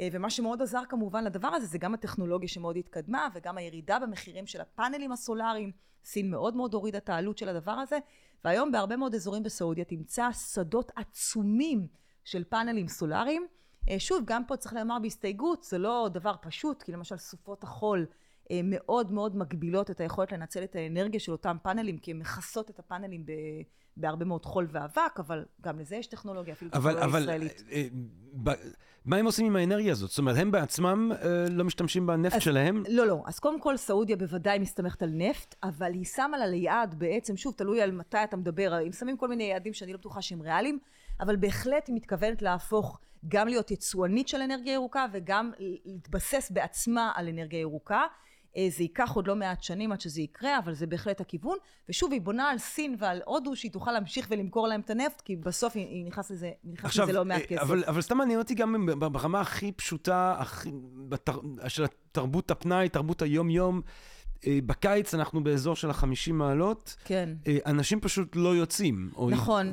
אה, 0.00 0.08
ומה 0.12 0.30
שמאוד 0.30 0.62
עזר 0.62 0.82
כמובן 0.88 1.24
לדבר 1.24 1.48
הזה 1.48 1.66
זה 1.66 1.78
גם 1.78 1.94
הטכנולוגיה 1.94 2.48
שמאוד 2.48 2.76
התקדמה 2.76 3.28
וגם 3.34 3.58
הירידה 3.58 3.98
במחירים 3.98 4.46
של 4.46 4.60
הפאנלים 4.60 5.12
הסולאריים. 5.12 5.72
סין 6.04 6.30
מאוד 6.30 6.56
מאוד 6.56 6.74
הורידה 6.74 6.98
את 6.98 7.08
העלות 7.08 7.38
של 7.38 7.48
הדבר 7.48 7.72
הזה, 7.72 7.98
והיום 8.44 8.72
בהרבה 8.72 8.96
מאוד 8.96 9.14
אזורים 9.14 9.42
בסעודיה 9.42 9.84
תמצא 9.84 10.28
שדות 10.32 10.92
עצומים 10.96 11.86
של 12.24 12.44
פאנלים 12.44 12.88
סולאריים. 12.88 13.46
אה, 13.88 13.98
שוב, 13.98 14.22
גם 14.24 14.46
פה 14.46 14.56
צריך 14.56 14.74
לומר 14.74 14.98
בהסתייגות, 15.02 15.62
זה 15.62 15.78
לא 15.78 16.08
דבר 16.12 16.34
פשוט, 16.42 16.82
כי 16.82 16.92
למשל 16.92 17.16
סופות 17.16 17.64
החול 17.64 18.06
מאוד 18.64 19.12
מאוד 19.12 19.36
מגבילות 19.36 19.90
את 19.90 20.00
היכולת 20.00 20.32
לנצל 20.32 20.64
את 20.64 20.76
האנרגיה 20.76 21.20
של 21.20 21.32
אותם 21.32 21.56
פאנלים, 21.62 21.98
כי 21.98 22.10
הן 22.10 22.18
מכסות 22.18 22.70
את 22.70 22.78
הפאנלים 22.78 23.26
ב... 23.26 23.32
בהרבה 23.96 24.24
מאוד 24.24 24.44
חול 24.44 24.68
ואבק, 24.70 25.18
אבל 25.18 25.44
גם 25.60 25.78
לזה 25.78 25.96
יש 25.96 26.06
טכנולוגיה, 26.06 26.54
אפילו 26.54 26.70
טכנולוגיה 26.70 27.04
אבל, 27.04 27.22
ישראלית. 27.22 27.62
אבל 28.42 28.52
אה, 28.52 28.54
מה 29.04 29.16
הם 29.16 29.26
עושים 29.26 29.46
עם 29.46 29.56
האנרגיה 29.56 29.92
הזאת? 29.92 30.10
זאת 30.10 30.18
אומרת, 30.18 30.36
הם 30.36 30.50
בעצמם 30.50 31.12
אה, 31.22 31.46
לא 31.50 31.64
משתמשים 31.64 32.06
בנפט 32.06 32.34
אז, 32.34 32.42
שלהם? 32.42 32.82
לא, 32.88 33.06
לא. 33.06 33.22
אז 33.26 33.38
קודם 33.38 33.60
כל, 33.60 33.76
סעודיה 33.76 34.16
בוודאי 34.16 34.58
מסתמכת 34.58 35.02
על 35.02 35.10
נפט, 35.12 35.54
אבל 35.62 35.92
היא 35.92 36.04
שמה 36.04 36.38
לה 36.38 36.46
ליעד 36.46 36.94
בעצם, 36.98 37.36
שוב, 37.36 37.54
תלוי 37.56 37.82
על 37.82 37.92
מתי 37.92 38.24
אתה 38.24 38.36
מדבר, 38.36 38.86
אם 38.86 38.92
שמים 38.92 39.16
כל 39.16 39.28
מיני 39.28 39.44
יעדים 39.44 39.72
שאני 39.72 39.92
לא 39.92 39.98
בטוחה 39.98 40.22
שהם 40.22 40.42
ריאליים, 40.42 40.78
אבל 41.20 41.36
בהחלט 41.36 41.88
היא 41.88 41.96
מתכוונת 41.96 42.42
להפוך 42.42 43.00
גם 43.28 43.48
להיות 43.48 43.70
יצואנית 43.70 44.28
של 44.28 44.40
אנרגיה 44.40 44.72
ירוקה 44.72 45.06
וגם 45.12 45.50
להתבסס 45.84 46.50
בעצמה 46.50 47.12
על 47.14 47.28
אנרגיה 47.28 47.60
ירוקה. 47.60 48.02
אה, 48.56 48.68
זה 48.70 48.82
ייקח 48.82 49.12
עוד 49.12 49.26
לא 49.26 49.36
מעט 49.36 49.62
שנים 49.62 49.92
עד 49.92 50.00
שזה 50.00 50.20
יקרה, 50.20 50.58
אבל 50.58 50.74
זה 50.74 50.86
בהחלט 50.86 51.20
הכיוון. 51.20 51.58
ושוב, 51.88 52.12
היא 52.12 52.20
בונה 52.20 52.50
על 52.50 52.58
סין 52.58 52.96
ועל 52.98 53.20
הודו, 53.24 53.56
שהיא 53.56 53.72
תוכל 53.72 53.92
להמשיך 53.92 54.26
ולמכור 54.30 54.68
להם 54.68 54.80
את 54.80 54.90
הנפט, 54.90 55.20
כי 55.20 55.36
בסוף 55.36 55.76
היא 55.76 56.06
נכנס 56.06 56.30
לזה, 56.30 56.50
נכנס 56.64 56.84
עכשיו, 56.84 57.04
לזה 57.04 57.12
לא 57.12 57.24
מעט 57.24 57.40
אה, 57.40 57.46
כסף. 57.46 57.62
אבל, 57.62 57.84
אבל 57.86 58.00
סתם 58.00 58.16
מעניין 58.16 58.38
אותי 58.38 58.54
גם 58.54 58.88
ברמה 58.98 59.40
הכי 59.40 59.72
פשוטה, 59.72 60.34
הכי, 60.38 60.70
בתר, 61.08 61.38
של 61.68 61.84
תרבות 62.12 62.50
הפנאי, 62.50 62.88
תרבות 62.88 63.22
היום-יום. 63.22 63.80
אה, 64.46 64.58
בקיץ 64.66 65.14
אנחנו 65.14 65.44
באזור 65.44 65.76
של 65.76 65.90
החמישים 65.90 66.38
מעלות. 66.38 66.96
כן. 67.04 67.28
אנשים 67.66 68.00
פשוט 68.00 68.36
לא 68.36 68.56
יוצאים. 68.56 69.10
נכון, 69.30 69.72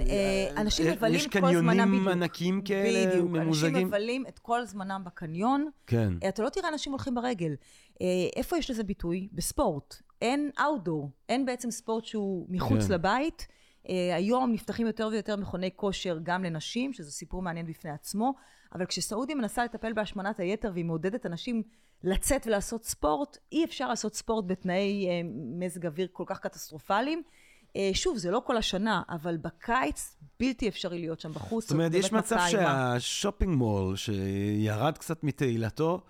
אנשים 0.58 0.92
מבלים 0.92 1.20
את 1.22 1.32
כל 1.32 1.40
זמנם 1.40 1.52
בדיוק. 1.52 1.64
יש 1.64 1.72
קניונים 1.72 2.08
ענקים 2.08 2.62
כאלה, 2.62 3.12
בדיוק. 3.12 3.30
ממוזגים. 3.30 3.76
אנשים 3.76 3.88
מבלים 3.88 4.26
את 4.28 4.40
כל 4.40 4.66
זמנם 4.66 5.02
בקניון. 5.06 5.70
כן. 5.88 6.14
אתה 6.28 6.44
לא 6.44 6.50
תראה 6.50 6.70
אנשים 6.70 6.92
הולכים 6.92 7.16
ברגל. 7.16 7.56
אה, 8.02 8.08
איפה 8.36 8.58
יש 8.58 8.70
לזה 8.70 8.84
ביטוי? 8.84 9.28
בספורט. 9.34 9.96
אין 10.22 10.52
אאוטדור, 10.60 11.12
אין 11.30 11.46
בעצם 11.46 11.72
ספורט 11.72 12.06
שהוא 12.06 12.48
מחוץ 12.50 12.88
כן. 12.88 12.94
לבית. 12.94 13.48
אה, 13.84 13.90
היום 14.16 14.52
נפתחים 14.52 14.88
יותר 14.88 15.10
ויותר 15.12 15.36
מכוני 15.36 15.70
כושר 15.76 16.20
גם 16.24 16.44
לנשים, 16.44 16.94
שזה 16.94 17.12
סיפור 17.12 17.42
מעניין 17.42 17.66
בפני 17.66 17.92
עצמו, 17.92 18.34
אבל 18.76 18.86
כשסעודיה 18.86 19.36
מנסה 19.36 19.64
לטפל 19.66 19.94
בהשמנת 19.94 20.40
היתר 20.40 20.72
והיא 20.74 20.86
מעודדת 20.86 21.26
אנשים 21.26 21.64
לצאת 22.04 22.48
ולעשות 22.48 22.86
ספורט, 22.86 23.38
אי 23.52 23.66
אפשר 23.66 23.88
לעשות 23.88 24.16
ספורט 24.16 24.46
בתנאי 24.48 25.08
אה, 25.08 25.28
מזג 25.60 25.86
אוויר 25.86 26.08
כל 26.12 26.24
כך 26.28 26.40
קטסטרופליים. 26.40 27.24
אה, 27.68 27.72
שוב, 27.94 28.18
זה 28.18 28.32
לא 28.32 28.42
כל 28.46 28.58
השנה, 28.58 29.02
אבל 29.10 29.38
בקיץ 29.38 30.18
בלתי 30.40 30.68
אפשרי 30.68 31.00
להיות 31.00 31.20
שם 31.20 31.32
בחוץ. 31.32 31.64
זאת 31.64 31.72
אומרת, 31.72 31.94
יש 31.94 32.12
מצב 32.14 32.38
שה 32.50 32.79
shopping 32.79 33.58
mall, 33.58 33.96
שירד 33.96 34.98
קצת 34.98 35.24
מתהילתו, 35.24 36.02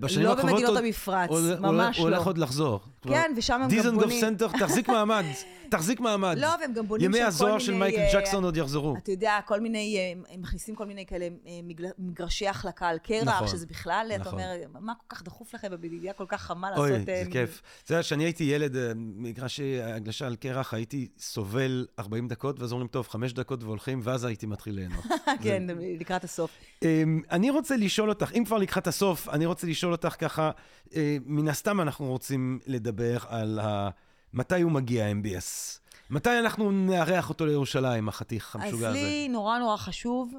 בשנים 0.00 0.26
לא 0.26 0.32
הקרובות... 0.32 0.50
במדינות 0.50 0.74
עוד- 0.76 0.84
המפרץ, 0.84 1.30
עוד- 1.30 1.60
ממש 1.60 1.98
הוא 1.98 2.10
לא. 2.10 2.14
הולך 2.16 2.26
עוד 2.26 2.38
לחזור. 2.38 2.80
כן, 3.02 3.32
ושם 3.36 3.54
הם 3.54 3.62
גם 3.62 3.68
דיזנגוף 3.68 4.02
בונים... 4.02 4.20
סנטר, 4.20 4.48
תחזיק 4.58 4.88
מעמד, 4.88 5.24
תחזיק 5.70 6.00
מעמד. 6.00 6.36
לא, 6.38 6.48
והם 6.60 6.72
גם 6.72 6.86
בונים 6.88 7.04
ימי 7.06 7.16
שם 7.18 7.22
כל 7.22 7.28
הזוהר 7.28 7.58
של 7.58 7.72
מיני, 7.72 7.84
מייקל 7.84 8.00
אה, 8.00 8.20
ג'קסון 8.20 8.44
עוד 8.44 8.56
יחזרו. 8.56 8.96
אתה 9.02 9.10
יודע, 9.10 9.38
כל 9.46 9.60
מיני, 9.60 9.96
אה, 9.98 10.34
הם 10.34 10.40
מכניסים 10.42 10.74
כל 10.74 10.86
מיני 10.86 11.06
כאלה 11.06 11.24
אה, 11.46 11.60
מגרשי 11.98 12.48
החלקה 12.48 12.88
על 12.88 12.98
קרח, 12.98 13.28
נכון, 13.28 13.48
שזה 13.48 13.66
בכלל, 13.66 14.10
אתה 14.14 14.20
נכון. 14.20 14.32
אומר, 14.32 14.46
מה 14.80 14.92
כל 14.94 15.16
כך 15.16 15.22
דחוף 15.22 15.54
לכם 15.54 15.70
בבדידיה 15.70 16.12
כל 16.12 16.24
כך 16.28 16.42
חמה 16.42 16.76
אוי, 16.76 16.90
לעשות... 16.90 17.06
זה 17.06 17.12
אה, 17.12 17.22
כיף. 17.30 17.62
אתה 17.84 17.92
יודע, 17.92 18.02
כשאני 18.02 18.24
הייתי 18.24 18.44
ילד, 18.44 18.76
אה, 18.76 18.92
מגרשי 18.96 19.82
הגלשה 19.82 20.26
על 20.26 20.36
קרח, 20.36 20.74
הייתי 20.74 21.08
סובל 21.18 21.86
40 21.98 22.28
דקות, 22.28 22.60
ואז 22.60 22.72
אומרים, 22.72 22.88
טוב, 22.88 23.08
5 23.08 23.32
דקות 23.32 23.64
והולכים, 23.64 24.00
ואז 24.02 24.24
הייתי 24.24 24.46
מתחיל 24.46 24.74
ליהנות. 24.74 25.04
כן, 25.42 25.62
לקראת 26.00 26.24
הסוף. 26.24 26.50
אמ, 26.82 27.20
אני 27.30 27.50
רוצה 27.50 27.76
לשאול 27.76 28.08
אותך, 28.08 28.32
אם 28.38 28.44
כבר 28.46 28.58
לקראת 28.58 28.86
הסוף, 28.86 29.28
אני 29.28 29.46
רוצה 29.46 29.61
לשאול 29.66 29.92
אותך 29.92 30.14
ככה, 30.18 30.50
אה, 30.94 31.16
מן 31.26 31.48
הסתם 31.48 31.80
אנחנו 31.80 32.06
רוצים 32.06 32.58
לדבר 32.66 33.16
על 33.28 33.58
ה... 33.58 33.90
מתי 34.32 34.60
הוא 34.60 34.72
מגיע, 34.72 35.06
MBS? 35.10 35.78
מתי 36.10 36.38
אנחנו 36.38 36.72
נארח 36.72 37.28
אותו 37.28 37.46
לירושלים, 37.46 38.08
החתיך 38.08 38.56
אז 38.56 38.62
המשוגע 38.62 38.88
הזה? 38.88 38.98
לי 38.98 39.28
נורא 39.28 39.58
נורא 39.58 39.76
חשוב 39.76 40.34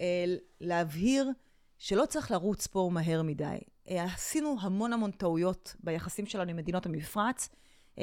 אה, 0.00 0.24
להבהיר 0.60 1.30
שלא 1.78 2.04
צריך 2.06 2.30
לרוץ 2.30 2.66
פה 2.66 2.90
מהר 2.92 3.22
מדי. 3.22 3.58
אה, 3.90 4.04
עשינו 4.04 4.56
המון 4.60 4.92
המון 4.92 5.10
טעויות 5.10 5.76
ביחסים 5.80 6.26
שלנו 6.26 6.50
עם 6.50 6.56
מדינות 6.56 6.86
המפרץ, 6.86 7.48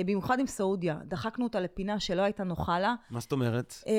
במיוחד 0.03 0.39
עם 0.39 0.47
סעודיה. 0.47 0.99
דחקנו 1.05 1.43
אותה 1.43 1.59
לפינה 1.59 1.99
שלא 1.99 2.21
הייתה 2.21 2.43
נוחה 2.43 2.79
לה. 2.79 2.95
מה 3.09 3.19
זאת 3.19 3.31
אומרת? 3.31 3.73
אה, 3.87 3.93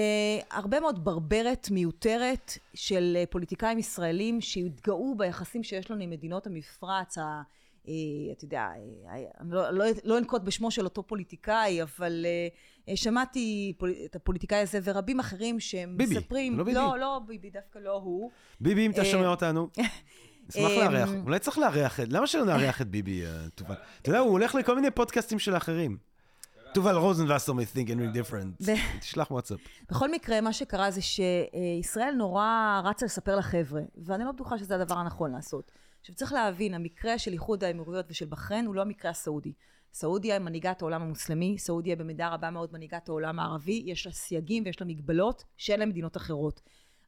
הרבה 0.50 0.80
מאוד 0.80 1.04
ברברת 1.04 1.68
מיותרת 1.70 2.52
של 2.74 3.16
אה, 3.16 3.24
פוליטיקאים 3.30 3.78
ישראלים 3.78 4.40
שהתגאו 4.40 5.14
ביחסים 5.16 5.62
שיש 5.62 5.90
לנו 5.90 6.02
עם 6.02 6.10
מדינות 6.10 6.46
המפרץ, 6.46 7.18
ה, 7.18 7.42
אה, 7.88 7.92
אתה 8.32 8.44
יודע, 8.44 8.60
אה, 8.60 9.16
אני 9.40 9.50
לא, 9.50 9.70
לא, 9.70 9.84
לא 10.04 10.18
אנקוט 10.18 10.42
בשמו 10.42 10.70
של 10.70 10.84
אותו 10.84 11.02
פוליטיקאי, 11.02 11.82
אבל 11.82 12.26
אה, 12.26 12.48
אה, 12.88 12.96
שמעתי 12.96 13.72
פול, 13.78 13.94
את 14.04 14.16
הפוליטיקאי 14.16 14.58
הזה 14.58 14.78
ורבים 14.84 15.20
אחרים 15.20 15.60
שהם 15.60 15.96
ביבי, 15.96 16.16
מספרים... 16.16 16.58
לא 16.58 16.64
ביבי. 16.64 16.76
לא, 16.76 16.98
לא 16.98 17.20
ביבי, 17.26 17.50
דווקא 17.50 17.78
לא 17.78 17.92
הוא. 17.92 18.30
ביבי, 18.60 18.86
אם 18.86 18.90
אתה 18.90 19.00
אה, 19.00 19.04
שומע 19.04 19.28
אותנו, 19.28 19.68
נשמח 20.48 20.70
אה, 20.70 20.90
לארח. 20.90 21.10
אולי 21.24 21.38
צריך 21.38 21.58
לארח 21.58 22.00
את... 22.00 22.08
למה 22.12 22.26
שלא 22.26 22.44
נארח 22.44 22.82
את 22.82 22.88
ביבי, 22.88 23.26
אה, 23.26 23.48
תובל? 23.54 23.74
אתה 24.02 24.08
יודע, 24.08 24.20
הוא 24.20 24.30
הולך 24.30 24.54
לכל 24.54 24.74
מיני 24.74 24.90
פודקאסטים 24.90 25.38
של 25.38 25.56
אחרים. 25.56 25.96
תובל 26.74 26.94
רוזנבסר 26.96 27.52
מ-Think 27.52 27.88
and 27.88 27.98
Ring 27.98 28.16
Different. 28.16 28.64
תשלח 29.00 29.30
וואטסאפ. 29.30 29.60
בכל 29.90 30.10
מקרה, 30.10 30.40
מה 30.40 30.52
שקרה 30.52 30.90
זה 30.90 31.00
שישראל 31.02 32.14
נורא 32.14 32.80
רצה 32.84 33.06
לספר 33.06 33.36
לחבר'ה, 33.36 33.82
ואני 34.04 34.24
לא 34.24 34.32
בטוחה 34.32 34.58
שזה 34.58 34.74
הדבר 34.74 34.94
הנכון 34.94 35.32
לעשות. 35.32 35.72
עכשיו, 36.00 36.14
צריך 36.14 36.32
להבין, 36.32 36.74
המקרה 36.74 37.18
של 37.18 37.32
איחוד 37.32 37.64
האמירויות 37.64 38.06
ושל 38.08 38.26
בחריין 38.28 38.66
הוא 38.66 38.74
לא 38.74 38.80
המקרה 38.80 39.10
הסעודי. 39.10 39.52
סעודיה 39.92 40.34
היא 40.34 40.42
מנהיגת 40.42 40.82
העולם 40.82 41.02
המוסלמי, 41.02 41.58
סעודיה 41.58 41.96
במידה 41.96 42.28
רבה 42.28 42.50
מאוד 42.50 42.72
מנהיגת 42.72 43.08
העולם 43.08 43.38
הערבי, 43.38 43.82
יש 43.86 44.06
לה 44.06 44.12
סייגים 44.12 44.62
ויש 44.66 44.80
לה 44.80 44.86
מגבלות 44.86 45.44
שאין 45.56 45.80
למדינות 45.80 46.16
אחרות. 46.16 46.60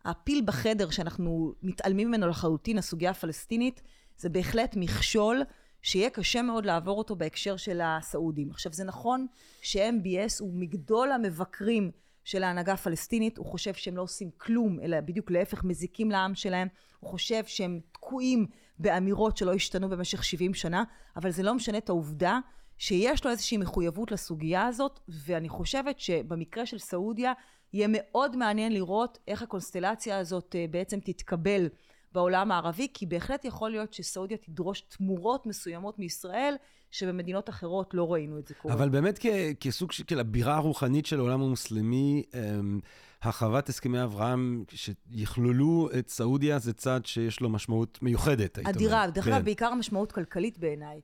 הפיל 0.05 0.43
בחדר 0.45 0.91
שאנחנו 0.91 1.55
מתעלמים 1.63 2.09
ממנו 2.09 2.29
לחלוטין, 2.29 2.79
הסוגיה 2.79 3.11
הפלסטינית, 3.11 3.83
זה 4.17 4.29
בהחלט 4.29 4.77
מכשול 4.77 5.43
שיהיה 5.83 6.11
קשה 6.11 6.43
מאוד 6.43 6.67
לעבור 6.67 6.99
אותו 6.99 7.17
בהקשר 7.17 7.57
של 7.57 7.81
הסעודים. 7.85 8.51
עכשיו 8.51 8.73
זה 8.73 8.85
נכון 8.85 9.27
ש-MBS 9.63 10.41
הוא 10.41 10.55
מגדול 10.55 11.13
המבקרים 11.13 11.91
של 12.25 12.43
ההנהגה 12.43 12.73
הפלסטינית, 12.73 13.39
הוא 13.39 13.47
חושב 13.47 13.75
שהם 13.75 13.97
לא 13.97 14.03
עושים 14.03 14.31
כלום, 14.37 14.81
אלא 14.81 15.01
בדיוק 15.01 15.31
להפך 15.31 15.65
מזיקים 15.65 16.11
לעם 16.11 16.35
שלהם, 16.35 16.69
הוא 17.01 17.11
חושב 17.11 17.45
שהם 17.47 17.81
תקועים 17.93 18.47
באמירות 18.79 19.37
שלא 19.37 19.55
השתנו 19.55 19.89
במשך 19.89 20.25
70 20.25 20.55
שנה, 20.55 20.85
אבל 21.17 21.31
זה 21.31 21.43
לא 21.43 21.55
משנה 21.55 21.79
את 21.79 21.89
העובדה 21.89 22.39
שיש 22.79 23.25
לו 23.25 23.31
איזושהי 23.31 23.57
מחויבות 23.57 24.13
לסוגיה 24.13 24.67
הזאת, 24.67 25.01
ואני 25.09 25.49
חושבת 25.49 26.01
שבמקרה 26.01 26.67
של 26.67 26.79
סעודיה 26.79 27.33
יהיה 27.73 27.89
מאוד 27.91 28.37
מעניין 28.37 28.73
לראות 28.73 29.19
איך 29.29 29.43
הקונסטלציה 29.43 30.19
הזאת 30.19 30.55
אה, 30.59 30.65
בעצם 30.71 31.01
תתקבל 31.01 31.69
בעולם 32.13 32.53
הערבי, 32.53 32.89
כי 32.95 33.07
בהחלט 33.07 33.45
יכול 33.45 33.71
להיות 33.71 33.93
שסעודיה 33.93 34.37
תדרוש 34.37 34.81
תמורות 34.81 35.47
מסוימות 35.47 35.99
מישראל, 35.99 36.55
שבמדינות 36.91 37.49
אחרות 37.49 37.95
לא 37.95 38.13
ראינו 38.13 38.39
את 38.39 38.49
זה 38.49 38.55
קורה. 38.55 38.75
אבל 38.75 38.89
באמת 38.89 39.19
כ- 39.19 39.27
כסוג 39.61 39.93
של 39.93 40.21
הבירה 40.21 40.57
הרוחנית 40.57 41.07
של 41.07 41.19
העולם 41.19 41.43
המוסלמי, 41.43 42.23
אמ, 42.35 42.81
הרחבת 43.23 43.69
הסכמי 43.69 44.03
אברהם 44.03 44.65
שיכללו 44.71 45.89
את 45.99 46.09
סעודיה 46.09 46.59
זה 46.59 46.73
צעד 46.73 47.07
שיש 47.07 47.41
לו 47.41 47.49
משמעות 47.49 47.99
מיוחדת, 48.03 48.57
היית 48.59 48.67
אומרת. 48.67 48.77
אדירה, 48.77 49.07
דרך 49.11 49.25
כן. 49.25 49.33
אגב, 49.33 49.45
בעיקר 49.45 49.75
משמעות 49.75 50.13
כלכלית 50.13 50.59
בעיניי. 50.59 51.01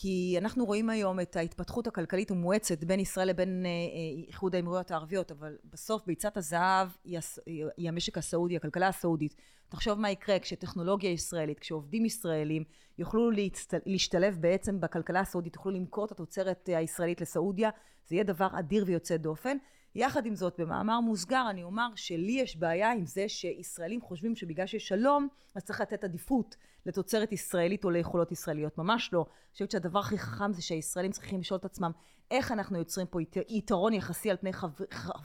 כי 0.00 0.34
אנחנו 0.38 0.64
רואים 0.64 0.90
היום 0.90 1.20
את 1.20 1.36
ההתפתחות 1.36 1.86
הכלכלית 1.86 2.30
המואצת 2.30 2.84
בין 2.84 3.00
ישראל 3.00 3.28
לבין 3.28 3.66
אה, 3.66 3.70
אה, 3.70 4.26
איחוד 4.28 4.54
האמירויות 4.54 4.90
הערביות, 4.90 5.30
אבל 5.30 5.56
בסוף 5.64 6.06
ביצת 6.06 6.36
הזהב 6.36 6.88
היא, 7.04 7.18
היא 7.76 7.88
המשק 7.88 8.18
הסעודי, 8.18 8.56
הכלכלה 8.56 8.88
הסעודית. 8.88 9.34
תחשוב 9.68 10.00
מה 10.00 10.10
יקרה 10.10 10.38
כשטכנולוגיה 10.38 11.10
ישראלית, 11.10 11.58
כשעובדים 11.58 12.04
ישראלים 12.04 12.64
יוכלו 12.98 13.30
להצט... 13.30 13.74
להשתלב 13.86 14.36
בעצם 14.40 14.80
בכלכלה 14.80 15.20
הסעודית, 15.20 15.56
יוכלו 15.56 15.72
למכור 15.72 16.04
את 16.04 16.12
התוצרת 16.12 16.68
אה, 16.68 16.78
הישראלית 16.78 17.20
לסעודיה, 17.20 17.70
זה 18.08 18.14
יהיה 18.14 18.24
דבר 18.24 18.48
אדיר 18.58 18.84
ויוצא 18.86 19.16
דופן. 19.16 19.56
יחד 19.94 20.26
עם 20.26 20.34
זאת, 20.34 20.60
במאמר 20.60 21.00
מוסגר 21.00 21.46
אני 21.50 21.62
אומר 21.62 21.88
שלי 21.94 22.32
יש 22.32 22.56
בעיה 22.56 22.92
עם 22.92 23.06
זה 23.06 23.28
שישראלים 23.28 24.00
חושבים 24.00 24.36
שבגלל 24.36 24.66
שיש 24.66 24.88
שלום, 24.88 25.28
אז 25.54 25.64
צריך 25.64 25.80
לתת 25.80 26.04
עדיפות 26.04 26.56
לתוצרת 26.86 27.32
ישראלית 27.32 27.84
או 27.84 27.90
ליכולות 27.90 28.32
ישראליות. 28.32 28.78
ממש 28.78 29.10
לא. 29.12 29.26
אני 29.28 29.52
חושבת 29.52 29.70
שהדבר 29.70 29.98
הכי 29.98 30.18
חכם 30.18 30.52
זה 30.52 30.62
שהישראלים 30.62 31.12
צריכים 31.12 31.40
לשאול 31.40 31.58
את 31.58 31.64
עצמם 31.64 31.90
איך 32.30 32.52
אנחנו 32.52 32.78
יוצרים 32.78 33.06
פה 33.06 33.22
ית- 33.22 33.36
יתרון 33.48 33.92
יחסי 33.92 34.30
על 34.30 34.36
פני 34.36 34.52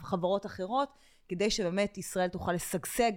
חברות 0.02 0.46
אחרות, 0.46 0.90
כדי 1.30 1.50
שבאמת 1.50 1.98
ישראל 1.98 2.28
תוכל 2.28 2.54
לשגשג 2.54 3.12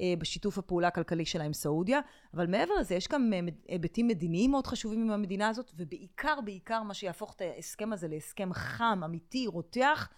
אה, 0.00 0.14
בשיתוף 0.18 0.58
הפעולה 0.58 0.88
הכלכלי 0.88 1.24
שלה 1.24 1.44
עם 1.44 1.52
סעודיה. 1.52 2.00
אבל 2.34 2.46
מעבר 2.46 2.74
לזה, 2.74 2.94
יש 2.94 3.08
גם 3.08 3.32
אה, 3.32 3.40
היבטים 3.68 4.06
מדיניים 4.06 4.50
מאוד 4.50 4.66
חשובים 4.66 5.02
עם 5.02 5.10
המדינה 5.10 5.48
הזאת, 5.48 5.70
ובעיקר, 5.76 6.40
בעיקר 6.44 6.82
מה 6.82 6.94
שיהפוך 6.94 7.34
את 7.34 7.40
ההסכם 7.40 7.92
הזה 7.92 8.08
להסכם 8.08 8.52
חם, 8.52 9.00
אמיתי, 9.04 9.46
רותח, 9.46 10.08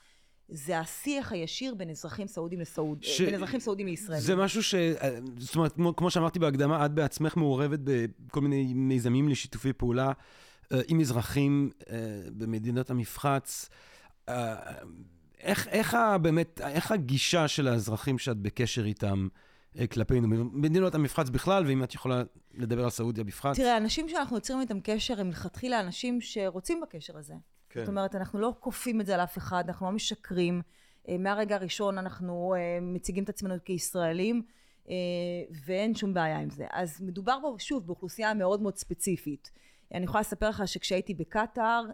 זה 0.51 0.79
השיח 0.79 1.33
הישיר 1.33 1.75
בין 1.75 1.91
אזרחים 1.91 2.27
סעודים 2.27 2.61
לסעוד... 2.61 3.03
ש- 3.03 3.21
בין 3.21 3.35
אזרחים 3.35 3.61
סעודים 3.61 3.87
לישראלים. 3.87 4.25
זה 4.25 4.37
משהו 4.37 4.63
ש... 4.63 4.75
זאת 5.39 5.57
אומרת, 5.57 5.73
כמו, 5.73 5.97
כמו 5.97 6.11
שאמרתי 6.11 6.39
בהקדמה, 6.39 6.87
את 6.87 6.91
בעצמך 6.93 7.37
מעורבת 7.37 7.79
בכל 7.83 8.41
מיני 8.41 8.75
מיזמים 8.75 9.29
לשיתופי 9.29 9.73
פעולה 9.73 10.13
אה, 10.73 10.81
עם 10.89 11.01
אזרחים 11.01 11.71
אה, 11.91 11.97
במדינות 12.33 12.91
המפרץ. 12.91 13.69
אה, 14.29 14.55
איך, 15.41 15.69
איך 15.69 15.97
באמת, 16.23 16.61
איך 16.61 16.93
הגישה 16.93 17.49
של 17.49 17.69
האזרחים 17.69 18.19
שאת 18.19 18.37
בקשר 18.37 18.85
איתם 18.85 19.29
אה, 19.79 19.87
כלפינו, 19.87 20.29
מדינות 20.53 20.95
המפרץ 20.95 21.29
בכלל, 21.29 21.67
ואם 21.67 21.85
את 21.85 21.95
יכולה 21.95 22.23
לדבר 22.55 22.85
על 22.85 22.91
סעודיה 22.91 23.25
בפרט? 23.25 23.57
תראה, 23.57 23.77
אנשים 23.77 24.09
שאנחנו 24.09 24.37
יוצרים 24.37 24.61
איתם 24.61 24.81
קשר 24.81 25.21
הם 25.21 25.27
מלכתחילה 25.27 25.81
אנשים 25.81 26.21
שרוצים 26.21 26.81
בקשר 26.81 27.19
הזה. 27.19 27.35
כן. 27.71 27.81
זאת 27.81 27.89
אומרת, 27.89 28.15
אנחנו 28.15 28.39
לא 28.39 28.55
כופים 28.61 29.01
את 29.01 29.07
זה 29.07 29.15
על 29.15 29.21
אף 29.21 29.39
אחד, 29.39 29.65
אנחנו 29.67 29.87
לא 29.87 29.93
משקרים. 29.93 30.63
אה, 31.09 31.19
מהרגע 31.19 31.55
הראשון 31.55 31.99
אנחנו 31.99 32.55
אה, 32.55 32.79
מציגים 32.83 33.25
את 33.25 33.29
עצמנו 33.29 33.55
כישראלים, 33.65 34.43
אה, 34.89 34.95
ואין 35.65 35.95
שום 35.95 36.15
בעיה 36.15 36.39
עם 36.39 36.51
זה. 36.51 36.67
אז 36.73 37.01
מדובר 37.01 37.39
פה, 37.43 37.55
שוב, 37.59 37.87
באוכלוסייה 37.87 38.35
מאוד 38.35 38.63
מאוד 38.63 38.77
ספציפית. 38.77 39.51
אני 39.95 40.05
יכולה 40.05 40.21
לספר 40.21 40.49
לך 40.49 40.63
שכשהייתי 40.69 41.15
בקטאר, 41.15 41.85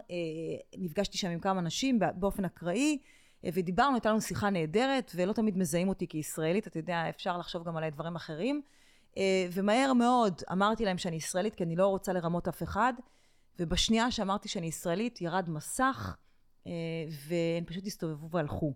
נפגשתי 0.77 1.17
שם 1.17 1.27
עם 1.27 1.39
כמה 1.39 1.59
אנשים 1.59 1.99
באופן 2.15 2.45
אקראי, 2.45 2.97
ודיברנו, 3.43 3.95
הייתה 3.95 4.09
לנו 4.09 4.21
שיחה 4.21 4.49
נהדרת, 4.49 5.11
ולא 5.15 5.33
תמיד 5.33 5.57
מזהים 5.57 5.89
אותי 5.89 6.07
כישראלית, 6.07 6.67
אתה 6.67 6.79
יודע, 6.79 7.09
אפשר 7.09 7.37
לחשוב 7.37 7.63
גם 7.63 7.77
עליי 7.77 7.91
דברים 7.91 8.15
אחרים. 8.15 8.61
ומהר 9.51 9.93
מאוד 9.93 10.41
אמרתי 10.51 10.85
להם 10.85 10.97
שאני 10.97 11.15
ישראלית, 11.15 11.55
כי 11.55 11.63
אני 11.63 11.75
לא 11.75 11.87
רוצה 11.87 12.13
לרמות 12.13 12.47
אף 12.47 12.63
אחד, 12.63 12.93
ובשנייה 13.59 14.11
שאמרתי 14.11 14.47
שאני 14.47 14.67
ישראלית, 14.67 15.21
ירד 15.21 15.49
מסך, 15.49 16.15
אה, 16.67 16.71
והם 17.27 17.65
פשוט 17.65 17.85
הסתובבו 17.85 18.29
והלכו. 18.31 18.73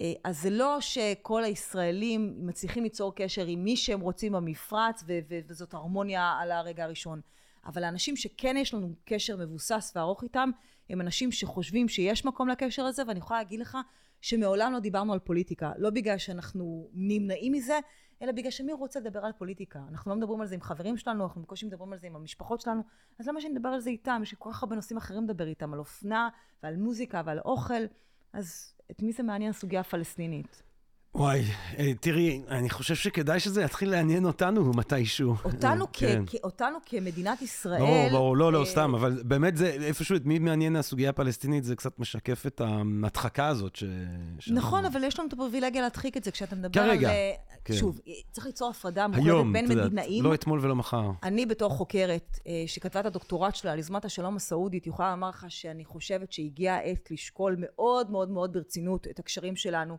אה, 0.00 0.12
אז 0.24 0.42
זה 0.42 0.50
לא 0.50 0.80
שכל 0.80 1.44
הישראלים 1.44 2.34
מצליחים 2.46 2.82
ליצור 2.82 3.14
קשר 3.14 3.46
עם 3.46 3.64
מי 3.64 3.76
שהם 3.76 4.00
רוצים 4.00 4.32
במפרץ, 4.32 5.04
ו- 5.06 5.18
וזאת 5.48 5.74
הרמוניה 5.74 6.38
על 6.40 6.52
הרגע 6.52 6.84
הראשון. 6.84 7.20
אבל 7.66 7.84
האנשים 7.84 8.16
שכן 8.16 8.56
יש 8.56 8.74
לנו 8.74 8.94
קשר 9.04 9.36
מבוסס 9.36 9.92
וארוך 9.96 10.22
איתם, 10.22 10.50
הם 10.90 11.00
אנשים 11.00 11.32
שחושבים 11.32 11.88
שיש 11.88 12.24
מקום 12.24 12.48
לקשר 12.48 12.84
הזה, 12.84 13.02
ואני 13.08 13.18
יכולה 13.18 13.40
להגיד 13.40 13.60
לך 13.60 13.78
שמעולם 14.20 14.72
לא 14.72 14.78
דיברנו 14.78 15.12
על 15.12 15.18
פוליטיקה. 15.18 15.72
לא 15.78 15.90
בגלל 15.90 16.18
שאנחנו 16.18 16.88
נמנעים 16.92 17.52
מזה, 17.52 17.78
אלא 18.22 18.32
בגלל 18.32 18.50
שמי 18.50 18.72
רוצה 18.72 19.00
לדבר 19.00 19.24
על 19.24 19.32
פוליטיקה? 19.32 19.80
אנחנו 19.88 20.10
לא 20.10 20.16
מדברים 20.16 20.40
על 20.40 20.46
זה 20.46 20.54
עם 20.54 20.60
חברים 20.60 20.96
שלנו, 20.96 21.24
אנחנו 21.24 21.42
בקושי 21.42 21.66
מדברים 21.66 21.92
על 21.92 21.98
זה 21.98 22.06
עם 22.06 22.16
המשפחות 22.16 22.60
שלנו, 22.60 22.82
אז 23.18 23.28
למה 23.28 23.40
שנדבר 23.40 23.68
על 23.68 23.80
זה 23.80 23.90
איתם? 23.90 24.20
יש 24.22 24.34
כל 24.34 24.50
כך 24.52 24.62
הרבה 24.62 24.76
נושאים 24.76 24.96
אחרים 24.96 25.24
לדבר 25.24 25.46
איתם, 25.46 25.72
על 25.72 25.78
אופנה 25.78 26.28
ועל 26.62 26.76
מוזיקה 26.76 27.22
ועל 27.24 27.38
אוכל, 27.38 27.82
אז 28.32 28.74
את 28.90 29.02
מי 29.02 29.12
זה 29.12 29.22
מעניין 29.22 29.50
הסוגיה 29.50 29.80
הפלסטינית? 29.80 30.62
וואי, 31.14 31.44
אה, 31.78 31.92
תראי, 32.00 32.42
אני 32.48 32.70
חושב 32.70 32.94
שכדאי 32.94 33.40
שזה 33.40 33.62
יתחיל 33.62 33.90
לעניין 33.90 34.24
אותנו 34.24 34.72
מתישהו. 34.72 35.34
אותנו, 35.44 35.86
כן. 35.92 36.22
כ- 36.26 36.34
אותנו 36.44 36.78
כמדינת 36.86 37.42
ישראל... 37.42 37.80
ברור, 37.80 38.08
ברור, 38.10 38.36
לא, 38.36 38.52
לא, 38.52 38.60
אה, 38.60 38.66
סתם, 38.66 38.94
אבל 38.94 39.22
באמת 39.24 39.56
זה, 39.56 39.66
איפשהו, 39.66 40.16
את 40.16 40.26
מי 40.26 40.38
מעניין 40.38 40.76
הסוגיה 40.76 41.10
הפלסטינית, 41.10 41.64
זה 41.64 41.76
קצת 41.76 41.98
משקף 41.98 42.46
את 42.46 42.60
ההדחקה 42.60 43.46
הזאת 43.46 43.76
ש... 43.76 43.84
נכון, 44.50 44.84
אבל 44.84 45.04
יש 45.04 45.18
לנו 45.18 45.28
את 45.28 45.32
הפריבילגיה 45.32 45.82
להדחיק 45.82 46.16
את 46.16 46.24
זה 46.24 46.30
כשאתה 46.30 46.56
מדבר 46.56 46.80
כרגע, 46.80 47.08
על... 47.08 47.14
אה, 47.14 47.32
כן. 47.64 47.74
שוב, 47.74 48.00
צריך 48.30 48.46
ליצור 48.46 48.70
הפרדה 48.70 49.08
מוחלטת 49.08 49.52
בין 49.52 49.68
מדינאים. 49.68 50.24
לא 50.24 50.34
אתמול 50.34 50.58
ולא 50.62 50.76
מחר. 50.76 51.10
אני 51.22 51.46
בתור 51.46 51.70
חוקרת 51.70 52.38
שכתבה 52.66 53.00
את 53.00 53.06
הדוקטורט 53.06 53.54
שלה 53.54 53.72
על 53.72 53.78
יוזמת 53.78 54.04
השלום 54.04 54.36
הסעודית, 54.36 54.86
יכולה 54.86 55.10
לומר 55.10 55.28
לך 55.28 55.46
שאני 55.48 55.84
חושבת 55.84 56.32
שהגיעה 56.32 56.76
העת 56.76 57.10
לשקול 57.10 57.56
מאוד 57.58 58.10
מאוד 58.10 58.30
מאוד 58.30 58.52
ברצינות 58.52 59.06
את 59.10 59.18
הקשרים 59.18 59.56
שלנו 59.56 59.98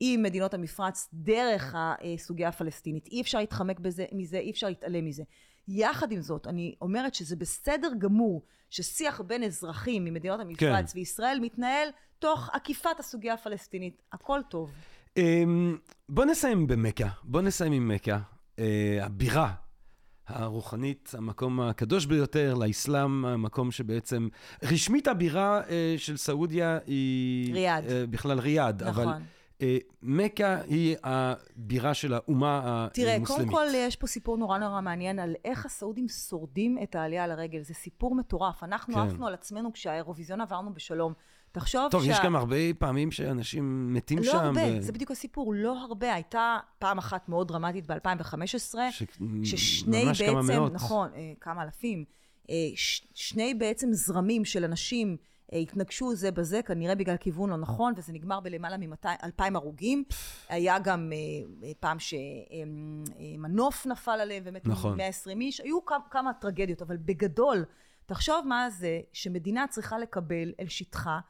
עם 0.00 0.22
מדינות 0.22 0.54
המפרץ 0.54 1.08
דרך 1.12 1.74
הסוגיה 1.76 2.48
הפלסטינית. 2.48 3.06
אי 3.06 3.20
אפשר 3.20 3.38
להתחמק 3.38 3.80
בזה, 3.80 4.04
מזה, 4.12 4.38
אי 4.38 4.50
אפשר 4.50 4.68
להתעלם 4.68 5.04
מזה. 5.04 5.22
יחד 5.68 6.12
עם 6.12 6.20
זאת, 6.20 6.46
אני 6.46 6.74
אומרת 6.80 7.14
שזה 7.14 7.36
בסדר 7.36 7.88
גמור 7.98 8.42
ששיח 8.70 9.20
בין 9.20 9.42
אזרחים 9.42 10.04
ממדינות 10.04 10.40
המפרץ 10.40 10.92
כן. 10.92 10.98
וישראל 10.98 11.38
מתנהל 11.42 11.88
תוך 12.18 12.50
עקיפת 12.52 12.98
הסוגיה 12.98 13.34
הפלסטינית. 13.34 14.02
הכל 14.12 14.40
טוב. 14.50 14.70
אמ, 15.16 15.78
בוא 16.08 16.24
נסיים 16.24 16.66
במכה, 16.66 17.08
בוא 17.22 17.42
נסיים 17.42 17.72
עם 17.72 17.88
מכה, 17.88 18.18
אה, 18.58 18.98
הבירה 19.02 19.54
הרוחנית, 20.28 21.12
המקום 21.18 21.60
הקדוש 21.60 22.06
ביותר 22.06 22.54
לאסלאם, 22.54 23.24
המקום 23.24 23.70
שבעצם, 23.70 24.28
רשמית 24.62 25.08
הבירה 25.08 25.60
אה, 25.68 25.94
של 25.98 26.16
סעודיה 26.16 26.78
היא... 26.86 27.54
ריאד. 27.54 27.84
אה, 27.86 28.04
בכלל 28.10 28.38
ריאד, 28.38 28.82
אבל 28.82 29.02
נכון. 29.02 29.14
אה, 29.14 29.18
מכה 30.02 30.60
היא 30.60 30.96
הבירה 31.04 31.94
של 31.94 32.14
האומה 32.14 32.88
תראה, 32.92 33.14
המוסלמית. 33.14 33.48
קודם 33.48 33.50
כל 33.50 33.66
יש 33.74 33.96
פה 33.96 34.06
סיפור 34.06 34.38
נורא 34.38 34.58
נורא 34.58 34.80
מעניין 34.80 35.18
על 35.18 35.34
איך 35.44 35.66
הסעודים 35.66 36.08
שורדים 36.08 36.78
את 36.82 36.94
העלייה 36.94 37.26
לרגל. 37.26 37.62
זה 37.62 37.74
סיפור 37.74 38.14
מטורף. 38.14 38.62
אנחנו 38.62 38.94
כן. 38.94 39.00
עפנו 39.00 39.26
על 39.26 39.34
עצמנו 39.34 39.72
כשהאירוויזיון 39.72 40.40
עברנו 40.40 40.74
בשלום. 40.74 41.12
תחשוב 41.52 41.82
טוב, 41.90 42.04
שה... 42.04 42.10
יש 42.10 42.18
גם 42.24 42.36
הרבה 42.36 42.56
פעמים 42.78 43.10
שאנשים 43.10 43.94
מתים 43.94 44.18
לא 44.18 44.24
שם. 44.24 44.36
הרבה, 44.38 44.60
ו- 44.78 44.82
זה 44.82 44.92
בדיוק 44.92 45.10
הסיפור, 45.10 45.54
לא 45.54 45.78
הרבה. 45.82 46.14
הייתה 46.14 46.58
פעם 46.78 46.98
אחת 46.98 47.28
מאוד 47.28 47.48
דרמטית 47.48 47.86
ב-2015, 47.86 48.46
ש- 48.90 49.02
כששני 49.42 50.04
ממש 50.04 50.22
כמה 50.22 50.42
בעצם, 50.42 50.52
מאות. 50.60 50.72
נכון, 50.72 51.08
אה, 51.14 51.32
כמה 51.40 51.62
אלפים, 51.62 52.04
אה, 52.50 52.54
ש- 52.76 53.06
שני 53.14 53.54
בעצם 53.54 53.88
זרמים 53.92 54.44
של 54.44 54.64
אנשים 54.64 55.16
אה, 55.20 55.24
התנגשו 55.52 56.14
זה 56.14 56.30
בזה, 56.30 56.62
כנראה 56.62 56.94
בגלל 56.94 57.16
כיוון 57.16 57.50
לא 57.50 57.56
נכון, 57.56 57.92
וזה 57.96 58.12
נגמר 58.12 58.40
בלמעלה 58.40 58.76
מ-2,000 58.76 59.42
הרוגים. 59.54 60.04
היה 60.48 60.78
גם 60.78 61.12
אה, 61.12 61.18
אה, 61.66 61.72
פעם 61.80 61.96
שמנוף 61.98 63.86
נפל 63.86 64.20
עליהם, 64.20 64.42
ומתו 64.46 64.70
נכון. 64.70 64.96
120 64.96 65.40
איש, 65.40 65.60
היו 65.60 65.84
כמה, 65.84 65.98
כמה 66.10 66.32
טרגדיות, 66.32 66.82
אבל 66.82 66.96
בגדול, 66.96 67.64
תחשוב 68.06 68.46
מה 68.46 68.70
זה 68.70 69.00
שמדינה 69.12 69.66
צריכה 69.66 69.98
לקבל 69.98 70.52
אל 70.60 70.68
שטחה, 70.68 71.20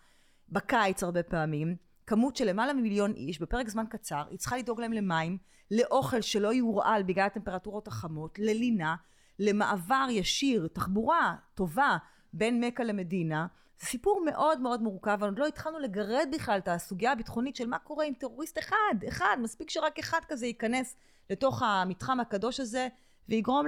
בקיץ 0.48 1.02
הרבה 1.02 1.22
פעמים, 1.22 1.76
כמות 2.06 2.36
של 2.36 2.48
למעלה 2.48 2.72
ממיליון 2.72 3.12
איש 3.12 3.40
בפרק 3.40 3.68
זמן 3.68 3.84
קצר, 3.90 4.22
היא 4.30 4.38
צריכה 4.38 4.56
לדאוג 4.56 4.80
להם 4.80 4.92
למים, 4.92 5.38
לאוכל 5.70 6.20
שלא 6.20 6.54
יורעל 6.54 7.02
בגלל 7.02 7.26
הטמפרטורות 7.26 7.88
החמות, 7.88 8.38
ללינה, 8.38 8.96
למעבר 9.38 10.06
ישיר, 10.10 10.68
תחבורה 10.72 11.36
טובה 11.54 11.96
בין 12.32 12.64
מכה 12.64 12.84
למדינה. 12.84 13.46
זה 13.80 13.86
סיפור 13.86 14.22
מאוד 14.24 14.60
מאוד 14.60 14.82
מורכב, 14.82 15.10
אבל 15.10 15.28
עוד 15.28 15.38
לא 15.38 15.46
התחלנו 15.46 15.78
לגרד 15.78 16.28
בכלל 16.32 16.58
את 16.58 16.68
הסוגיה 16.68 17.12
הביטחונית 17.12 17.56
של 17.56 17.66
מה 17.66 17.78
קורה 17.78 18.04
עם 18.04 18.14
טרוריסט 18.14 18.58
אחד, 18.58 18.94
אחד, 19.08 19.36
מספיק 19.42 19.70
שרק 19.70 19.98
אחד 19.98 20.20
כזה 20.28 20.46
ייכנס 20.46 20.96
לתוך 21.30 21.62
המתחם 21.62 22.20
הקדוש 22.20 22.60
הזה 22.60 22.88
ויגרום 23.28 23.66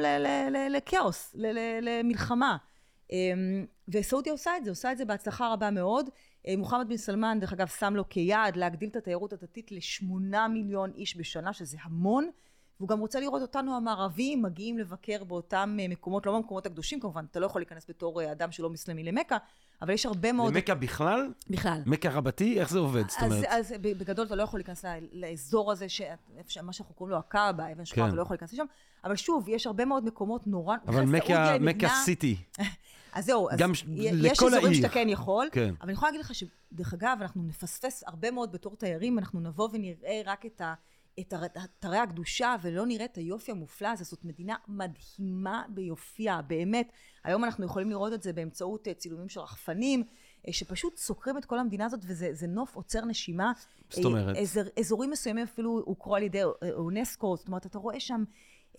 לכאוס, 0.70 1.36
למלחמה. 1.82 2.56
אמ, 3.12 3.66
וסעודיה 3.88 4.32
עושה 4.32 4.56
את 4.56 4.64
זה, 4.64 4.70
עושה 4.70 4.92
את 4.92 4.98
זה 4.98 5.04
בהצלחה 5.04 5.52
רבה 5.52 5.70
מאוד. 5.70 6.10
אה, 6.48 6.54
מוחמד 6.56 6.88
בן 6.88 6.96
סלמן, 6.96 7.38
דרך 7.40 7.52
אגב, 7.52 7.66
שם 7.66 7.96
לו 7.96 8.08
כיעד 8.08 8.56
להגדיל 8.56 8.88
את 8.88 8.96
התיירות 8.96 9.32
הדתית 9.32 9.72
לשמונה 9.72 10.48
מיליון 10.48 10.92
איש 10.94 11.16
בשנה, 11.16 11.52
שזה 11.52 11.76
המון. 11.82 12.30
והוא 12.78 12.88
גם 12.88 13.00
רוצה 13.00 13.20
לראות 13.20 13.42
אותנו 13.42 13.76
המערבים 13.76 14.42
מגיעים 14.42 14.78
לבקר 14.78 15.24
באותם 15.24 15.76
אה, 15.80 15.88
מקומות, 15.88 16.26
לא 16.26 16.36
במקומות 16.36 16.66
הקדושים 16.66 17.00
כמובן, 17.00 17.24
אתה 17.30 17.40
לא 17.40 17.46
יכול 17.46 17.60
להיכנס 17.60 17.86
בתור 17.88 18.22
אה, 18.22 18.32
אדם 18.32 18.52
שלא 18.52 18.70
מוסלמי 18.70 19.04
למכה, 19.04 19.36
אבל 19.82 19.92
יש 19.92 20.06
הרבה 20.06 20.32
מאוד... 20.32 20.54
למכה 20.54 20.74
בכלל? 20.74 21.32
בכלל. 21.50 21.82
מכה 21.86 22.10
רבתי? 22.10 22.60
איך 22.60 22.70
זה 22.70 22.78
עובד? 22.78 23.08
זאת 23.10 23.18
אז, 23.22 23.32
אומרת, 23.32 23.44
אז 23.48 23.74
בגדול 23.80 24.26
אתה 24.26 24.34
לא 24.34 24.42
יכול 24.42 24.60
להיכנס 24.60 24.84
לאזור 25.12 25.72
הזה, 25.72 25.88
ש... 25.88 26.00
מה 26.62 26.72
שאנחנו 26.72 26.94
קוראים 26.94 27.12
לו 27.12 27.18
הקאבה, 27.18 27.72
אבן 27.72 27.84
שחורה, 27.84 28.06
כן. 28.06 28.08
אתה 28.08 28.16
לא 28.16 28.22
יכול 28.22 28.34
להיכנס 28.34 28.52
לשם, 28.52 28.64
אבל 29.04 29.16
שוב, 29.16 29.48
יש 29.48 29.66
הרבה 29.66 29.84
מאוד 29.84 30.04
מקומות 30.04 30.46
נורא... 30.46 30.76
אבל 30.88 31.04
מכה, 31.04 31.58
מדינה- 31.58 32.02
סיטי. 32.04 32.36
אז 33.12 33.24
זהו, 33.24 33.50
אז 33.50 33.58
גם 33.58 33.74
ש- 33.74 33.84
יש 33.96 34.32
אזורים 34.32 34.64
העיר. 34.64 34.76
שאתה 34.76 34.88
כן 34.88 35.08
יכול, 35.08 35.48
כן. 35.52 35.68
אבל 35.80 35.88
אני 35.88 35.92
יכולה 35.92 36.10
להגיד 36.10 36.24
לך 36.24 36.32
שדרך 36.34 36.94
אגב, 36.94 37.18
אנחנו 37.20 37.42
נפספס 37.42 38.04
הרבה 38.06 38.30
מאוד 38.30 38.52
בתור 38.52 38.76
תיירים, 38.76 39.18
אנחנו 39.18 39.40
נבוא 39.40 39.68
ונראה 39.72 40.20
רק 40.26 40.46
את 40.46 40.60
ה... 40.60 40.74
את 41.20 41.34
אתרי 41.64 41.98
הקדושה 41.98 42.56
ולא 42.62 42.86
נראה 42.86 43.04
את 43.04 43.16
היופי 43.16 43.50
המופלא 43.52 43.88
הזה, 43.88 44.04
זאת 44.04 44.24
מדינה 44.24 44.56
מדהימה 44.68 45.62
ביופייה, 45.68 46.42
באמת. 46.42 46.92
היום 47.24 47.44
אנחנו 47.44 47.64
יכולים 47.64 47.90
לראות 47.90 48.12
את 48.12 48.22
זה 48.22 48.32
באמצעות 48.32 48.88
אה, 48.88 48.94
צילומים 48.94 49.28
של 49.28 49.40
רחפנים, 49.40 50.04
אה, 50.48 50.52
שפשוט 50.52 50.96
סוקרים 50.96 51.38
את 51.38 51.44
כל 51.44 51.58
המדינה 51.58 51.86
הזאת, 51.86 52.00
וזה 52.06 52.28
זה 52.32 52.46
נוף 52.46 52.76
עוצר 52.76 53.04
נשימה. 53.04 53.52
זאת 53.90 54.04
אה, 54.04 54.10
אומרת? 54.10 54.36
אזור, 54.36 54.62
אזורים 54.78 55.10
מסוימים 55.10 55.44
אפילו 55.44 55.82
הוכרו 55.84 56.16
על 56.16 56.22
ידי 56.22 56.42
אה, 56.42 56.72
אונסקו, 56.72 57.36
זאת 57.36 57.48
אומרת, 57.48 57.66
אתה 57.66 57.78
רואה 57.78 58.00
שם 58.00 58.24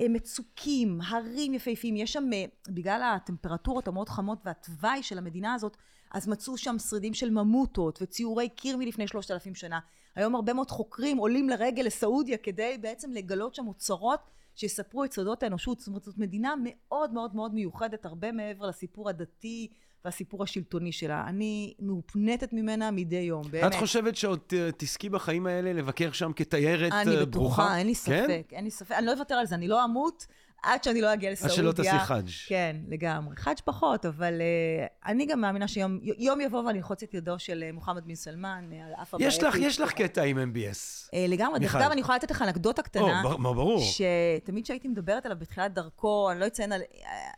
אה, 0.02 0.10
מצוקים, 0.10 1.00
הרים 1.08 1.54
יפהפיים, 1.54 1.96
יש 1.96 2.14
שם, 2.14 2.30
אה, 2.34 2.46
בגלל 2.70 3.02
הטמפרטורות 3.16 3.88
המאוד 3.88 4.10
חמות 4.10 4.40
והתוואי 4.46 5.04
של 5.04 5.18
המדינה 5.18 5.54
הזאת, 5.54 5.78
אז 6.12 6.28
מצאו 6.28 6.58
שם 6.58 6.80
שרידים 6.80 7.14
של 7.14 7.30
ממוטות 7.30 8.02
וציורי 8.02 8.50
קיר 8.50 8.78
מלפני 8.78 9.08
שלושת 9.08 9.32
אלפים 9.32 9.56
שנה. 9.56 9.80
היום 10.20 10.36
הרבה 10.36 10.54
מאוד 10.54 10.72
חוקרים 10.72 11.18
עולים 11.18 11.50
לרגל 11.50 11.84
לסעודיה 11.84 12.38
כדי 12.38 12.78
בעצם 12.82 13.12
לגלות 13.12 13.56
שם 13.56 13.68
אוצרות 13.68 14.20
שיספרו 14.56 15.04
את 15.04 15.14
סודות 15.14 15.44
האנושות. 15.44 15.80
זאת 15.80 15.88
אומרת, 15.88 16.04
זאת 16.04 16.18
מדינה 16.18 16.54
מאוד 16.64 17.14
מאוד 17.14 17.36
מאוד 17.36 17.54
מיוחדת, 17.54 18.06
הרבה 18.06 18.32
מעבר 18.32 18.66
לסיפור 18.66 19.10
הדתי 19.10 19.68
והסיפור 20.06 20.44
השלטוני 20.44 20.92
שלה. 20.92 21.24
אני 21.28 21.74
מאופנטת 21.80 22.54
ממנה 22.54 22.92
מדי 22.92 23.16
יום, 23.16 23.42
באמת. 23.52 23.72
את 23.74 23.80
חושבת 23.80 24.16
שעוד 24.16 24.40
תזכי 24.78 25.10
בחיים 25.10 25.48
האלה 25.48 25.74
לבקר 25.74 26.12
שם 26.12 26.32
כתיירת 26.36 26.92
אני 26.92 27.18
אה, 27.18 27.26
בטוחה, 27.26 27.26
ברוכה? 27.26 27.78
אין 27.78 27.88
לי 27.88 27.96
כן? 27.96 28.24
ספק, 28.24 28.48
אין 28.52 28.64
לי 28.64 28.72
ספק. 28.72 28.92
אני 28.92 29.06
לא 29.06 29.14
אוותר 29.14 29.36
על 29.36 29.46
זה, 29.46 29.56
אני 29.56 29.68
לא 29.68 29.86
אמות 29.86 30.26
עד 30.64 30.84
שאני 30.84 31.02
לא 31.02 31.14
אגיע 31.14 31.30
עד 31.30 31.34
לסעודיה. 31.34 31.56
שלא 31.56 31.72
תעשי 31.72 32.00
חאג'. 32.00 32.30
כן, 32.48 32.76
לגמרי. 32.88 33.36
חאג' 33.36 33.58
פחות, 33.66 34.06
אבל 34.06 34.34
uh, 34.34 35.10
אני 35.10 35.26
גם 35.26 35.42
מאמינה 35.42 35.68
שיום 35.68 36.00
יום 36.04 36.42
יבוא 36.42 36.64
ואני 36.64 36.78
אלחוץ 36.78 37.04
את 37.04 37.14
ידו 37.14 37.40
של 37.40 37.64
אה, 37.64 37.72
מוחמד 37.72 38.06
בן 38.06 38.16
סלמן 38.16 38.70
אה, 38.74 38.86
על 38.86 38.94
אף 39.02 39.14
הבעייתי. 39.14 39.36
יש 39.36 39.44
לך, 39.44 39.56
יש 39.56 39.82
לך 39.82 39.94
קטע 39.94 40.24
עם 40.24 40.38
MBS. 40.38 41.10
אה, 41.14 41.26
לגמרי. 41.28 41.60
דרך. 41.60 41.76
אגב, 41.76 41.92
אני 41.92 42.02
יכולה 42.02 42.18
לתת 42.18 42.32
לך 42.32 42.42
אנקדוטה 42.42 42.82
או, 42.82 42.86
קטנה. 42.86 43.22
בר- 43.24 43.38
מה, 43.38 43.54
ברור. 43.54 43.82
שתמיד 43.82 44.64
כשהייתי 44.64 44.88
מדברת 44.88 45.26
עליו 45.26 45.38
בתחילת 45.40 45.74
דרכו, 45.74 46.32
אני 46.32 46.40
לא 46.40 46.48
אציין 46.48 46.72
על, 46.72 46.82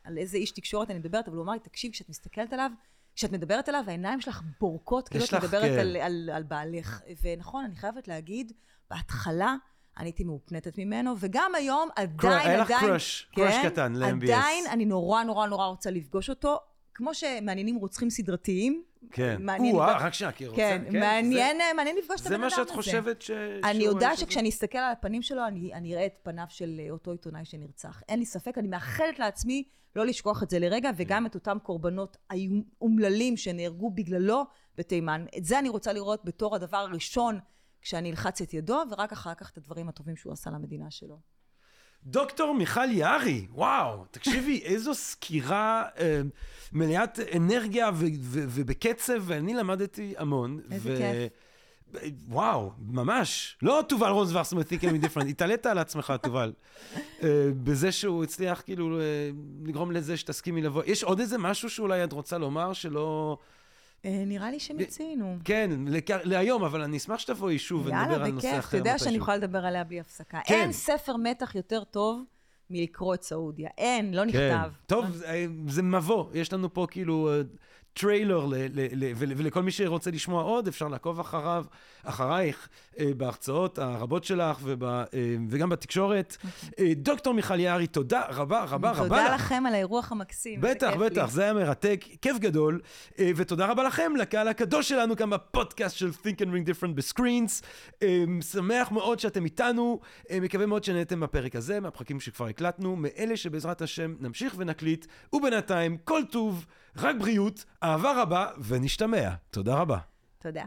על 0.04 0.18
איזה 0.18 0.38
איש 0.38 0.52
תקשורת 0.52 0.92
אני 0.92 1.00
מדברת, 1.00 1.28
אבל 1.28 1.38
הוא 1.38 1.44
אמר 1.44 1.54
לי, 1.54 1.60
תקשיב, 1.60 1.92
כשאת 1.92 2.10
מסתכלת 2.10 2.54
עליו, 2.54 2.72
כשאת 3.16 3.32
מדברת 3.32 3.70
עליו, 3.70 3.84
העיניים 3.88 4.22
שלך 4.22 4.42
בורקות, 4.60 5.10
כאילו 5.10 5.26
את 5.26 5.34
מדברת 5.34 5.62
כן. 5.62 5.80
על, 5.80 5.98
על, 5.98 6.30
על 6.34 6.44
בעלך. 6.44 7.02
ונכון, 7.22 7.66
אני 7.66 7.76
חייבת 7.76 8.08
להגיד, 8.08 8.52
בהתחלה 8.90 9.56
אני 10.02 10.08
הייתי 10.08 10.24
מאופנטת 10.24 10.78
ממנו, 10.78 11.16
וגם 11.20 11.52
היום 11.56 11.90
עדיין, 11.96 12.48
היה 12.48 12.58
לך 12.58 12.72
עדיין... 12.72 12.88
קראש, 12.88 13.28
קראש 13.36 13.56
קטן 13.66 13.94
ל-MBS. 13.94 14.24
עדיין 14.24 14.66
אני 14.70 14.86
נורא 14.86 15.24
נורא 15.24 15.48
נורא 15.48 15.68
רוצה 15.68 15.92
לפגוש 15.92 16.30
אותו. 16.30 16.60
כמו 16.94 17.14
שמעניינים 17.14 17.76
רוצחים 17.76 18.10
סדרתיים, 18.10 18.84
כן. 19.12 19.38
מעניין 19.40 19.76
או, 19.76 19.82
לפגוש- 19.82 20.02
רק 20.02 20.14
שנייה, 20.14 20.32
כי 20.32 20.48
רוצה... 20.48 20.58
כן, 20.62 20.84
מעניין, 21.00 21.58
מעניין 21.76 21.98
לפגוש 21.98 22.22
את 22.22 22.26
זה 22.26 22.30
הבן 22.30 22.34
אדם 22.34 22.42
מה 22.42 22.48
הזה. 22.48 22.56
שאת 22.56 22.70
חושבת 22.70 23.22
ש... 23.22 23.32
אני 23.64 23.84
יודעת? 23.84 24.18
שכשאני 24.18 24.50
אסתכל 24.50 24.78
על 24.78 24.92
הפנים 24.92 25.22
שלו, 25.22 25.48
אני, 25.48 25.74
אני 25.74 25.94
אראה 25.94 26.06
את 26.06 26.14
פניו 26.24 26.46
של 26.50 26.82
אה, 26.86 26.92
אותו 26.92 27.12
עיתונאי 27.12 27.46
שנרצח. 27.46 28.02
אין 28.10 28.20
לי 28.20 28.26
ספק, 28.26 28.58
אני 28.58 28.68
מאחלת 28.68 29.20
לעצמי 29.20 29.64
לא 29.96 30.06
לשכוח 30.06 30.44
את 30.44 30.50
זה 30.50 30.60
לרגע, 30.60 30.90
וגם 30.96 31.26
את 31.26 31.36
אותם 31.36 31.58
קורבנות 31.64 32.18
אומללים 32.82 33.38
שנהרגו 33.38 33.92
בגללו 33.92 34.44
בתימן. 34.78 35.26
את 35.38 35.46
זה 35.46 35.60
אני 35.60 35.70
רוצה 35.70 35.94
לראות 35.94 36.26
בתור 36.26 36.56
הדבר 36.56 36.78
הראשון 36.78 37.40
כשאני 37.82 38.12
אלחץ 38.12 38.42
את 38.42 38.54
ידו, 38.54 38.82
ורק 38.92 39.12
אחר 39.12 39.34
כך 39.34 39.50
את 39.50 39.58
הדברים 39.58 39.90
הטובים 39.90 40.16
שהוא 40.16 40.34
עשה 40.34 40.50
למדינה 40.50 40.92
שלו. 40.92 41.20
דוקטור 42.04 42.54
מיכל 42.54 42.92
יערי, 42.92 43.48
וואו, 43.52 44.06
תקשיבי, 44.12 44.62
איזו 44.66 44.96
סקירה 44.96 45.86
אה, 46.00 46.22
מלאת 46.72 47.20
אנרגיה 47.36 47.90
ו- 47.94 48.06
ו- 48.22 48.46
ובקצב, 48.50 49.22
ואני 49.22 49.54
למדתי 49.54 50.14
המון. 50.18 50.60
איזה 50.72 50.96
כיף. 50.98 51.34
וואו, 52.28 52.72
ממש. 52.80 53.58
לא 53.62 53.84
תובל 53.90 54.10
רוזוורס 54.10 54.54
מתיקה 54.54 54.92
מדיפרנט, 54.92 55.30
התעלית 55.30 55.66
על 55.66 55.78
עצמך, 55.78 56.14
תובל. 56.22 56.54
אה, 57.24 57.50
בזה 57.64 57.92
שהוא 57.92 58.24
הצליח 58.24 58.62
כאילו 58.62 59.00
אה, 59.00 59.04
לגרום 59.64 59.92
לזה 59.92 60.18
שתסכימי 60.18 60.62
לבוא. 60.62 60.84
יש 60.86 61.04
עוד 61.04 61.20
איזה 61.20 61.38
משהו 61.38 61.70
שאולי 61.70 62.04
את 62.04 62.14
רוצה 62.14 62.38
לומר 62.38 62.74
שלא... 62.74 63.38
אה, 64.06 64.24
נראה 64.26 64.52
לי 64.52 64.60
שמיצינו. 64.60 65.36
כן, 65.44 65.70
להיום, 66.24 66.64
אבל 66.64 66.82
אני 66.82 66.98
אשמח 66.98 67.20
שתבואי 67.20 67.60
שוב 67.60 67.82
ונדבר 67.86 68.02
יאללה, 68.12 68.26
על 68.26 68.32
נושא 68.32 68.48
אחר 68.48 68.58
בכיף. 68.58 68.70
אתה 68.70 68.78
יודע 68.78 68.98
שאני. 69.00 69.18
יכולה 69.18 69.38
לדבר 69.38 69.66
עליה 69.66 69.84
בלי 69.84 70.00
הפסקה. 70.00 70.40
כן. 70.46 70.54
אין 70.54 70.72
ספר 70.72 71.16
מתח 71.18 71.56
יותר 71.56 71.84
טוב 71.84 72.24
מלקרוא 72.70 73.14
את 73.14 73.24
סעודיה. 73.24 73.70
אין, 73.78 74.14
לא 74.14 74.22
כן. 74.22 74.28
נכתב. 74.58 74.72
טוב, 74.86 75.06
זה- 75.10 75.46
זה 75.68 75.84
מבוא. 75.84 76.26
יש 76.34 76.54
לנו 76.54 76.74
פה 76.74 76.88
כאילו 76.92 77.30
אה, 77.34 77.42
טריילר, 77.94 78.46
ל- 78.46 78.56
ל- 78.56 78.88
ל- 78.94 79.12
ול- 79.16 79.34
ולכל 79.38 79.62
מי 79.64 79.72
שרוצה 79.72 80.12
לשמוע 80.12 80.44
עוד, 80.44 80.68
אפשר 80.68 80.88
לעקוב 80.88 81.20
אחריו, 81.20 81.66
אחרייך, 82.04 82.70
אה, 83.00 83.10
בהרצאות 83.18 83.80
הרבות 83.80 84.24
שלך 84.24 84.58
וב- 84.64 84.84
אה, 84.84 85.06
וגם 85.50 85.70
בתקשורת. 85.70 86.38
אה, 86.80 86.92
דוקטור 86.96 87.34
מיכל 87.34 87.60
יערי, 87.60 87.88
תודה 87.88 88.22
רבה 88.30 88.64
רבה 88.64 88.92
רבה 88.92 89.04
תודה. 89.04 89.36
לכם 89.36 89.64
על 89.68 89.74
האירוח 89.74 90.12
המקסים. 90.12 90.62
בטח, 90.62 90.90
כיף 90.92 91.00
לי. 91.02 91.10
בטח, 91.10 91.30
זה 91.30 91.44
היה 91.44 91.54
מרתק, 91.54 92.06
כיף 92.22 92.38
גדול. 92.38 92.82
אה, 93.20 93.32
ותודה 93.36 93.66
רבה 93.66 93.84
לכם, 93.84 94.12
לקהל 94.20 94.48
הקדוש 94.48 94.90
שלנו 94.90 95.16
כאן 95.16 95.30
בפודקאסט 95.30 95.96
של 95.98 96.10
Think 96.10 96.36
and 96.38 96.50
Ring 96.50 96.70
Different 96.70 96.94
בסקרינס. 96.96 97.62
אה, 98.04 98.24
שמח 98.52 98.92
מאוד 98.92 99.20
שאתם 99.20 99.46
איתנו, 99.46 100.00
אה, 100.32 100.40
מקווה 100.40 100.66
מאוד 100.66 100.84
שנהנתם 100.84 101.20
מהפרק 101.20 101.56
הזה, 101.56 101.80
מהפרקים 101.80 102.20
שכבר 102.20 102.48
הקלטנו, 102.48 102.96
מאלה 102.96 103.38
שבעזרת 103.38 103.82
השם 103.82 104.16
נמשיך 104.20 104.54
ונקליט, 104.58 105.06
ובינתיים, 105.34 105.98
כל 106.04 106.22
טוב, 106.32 106.66
רק 106.98 107.16
בריאות, 107.16 107.66
אהבה 107.84 108.22
רבה, 108.22 108.48
ונשתמע. 108.68 109.30
תודה 109.50 109.76
רבה. 109.76 109.98
תודה. 110.40 110.64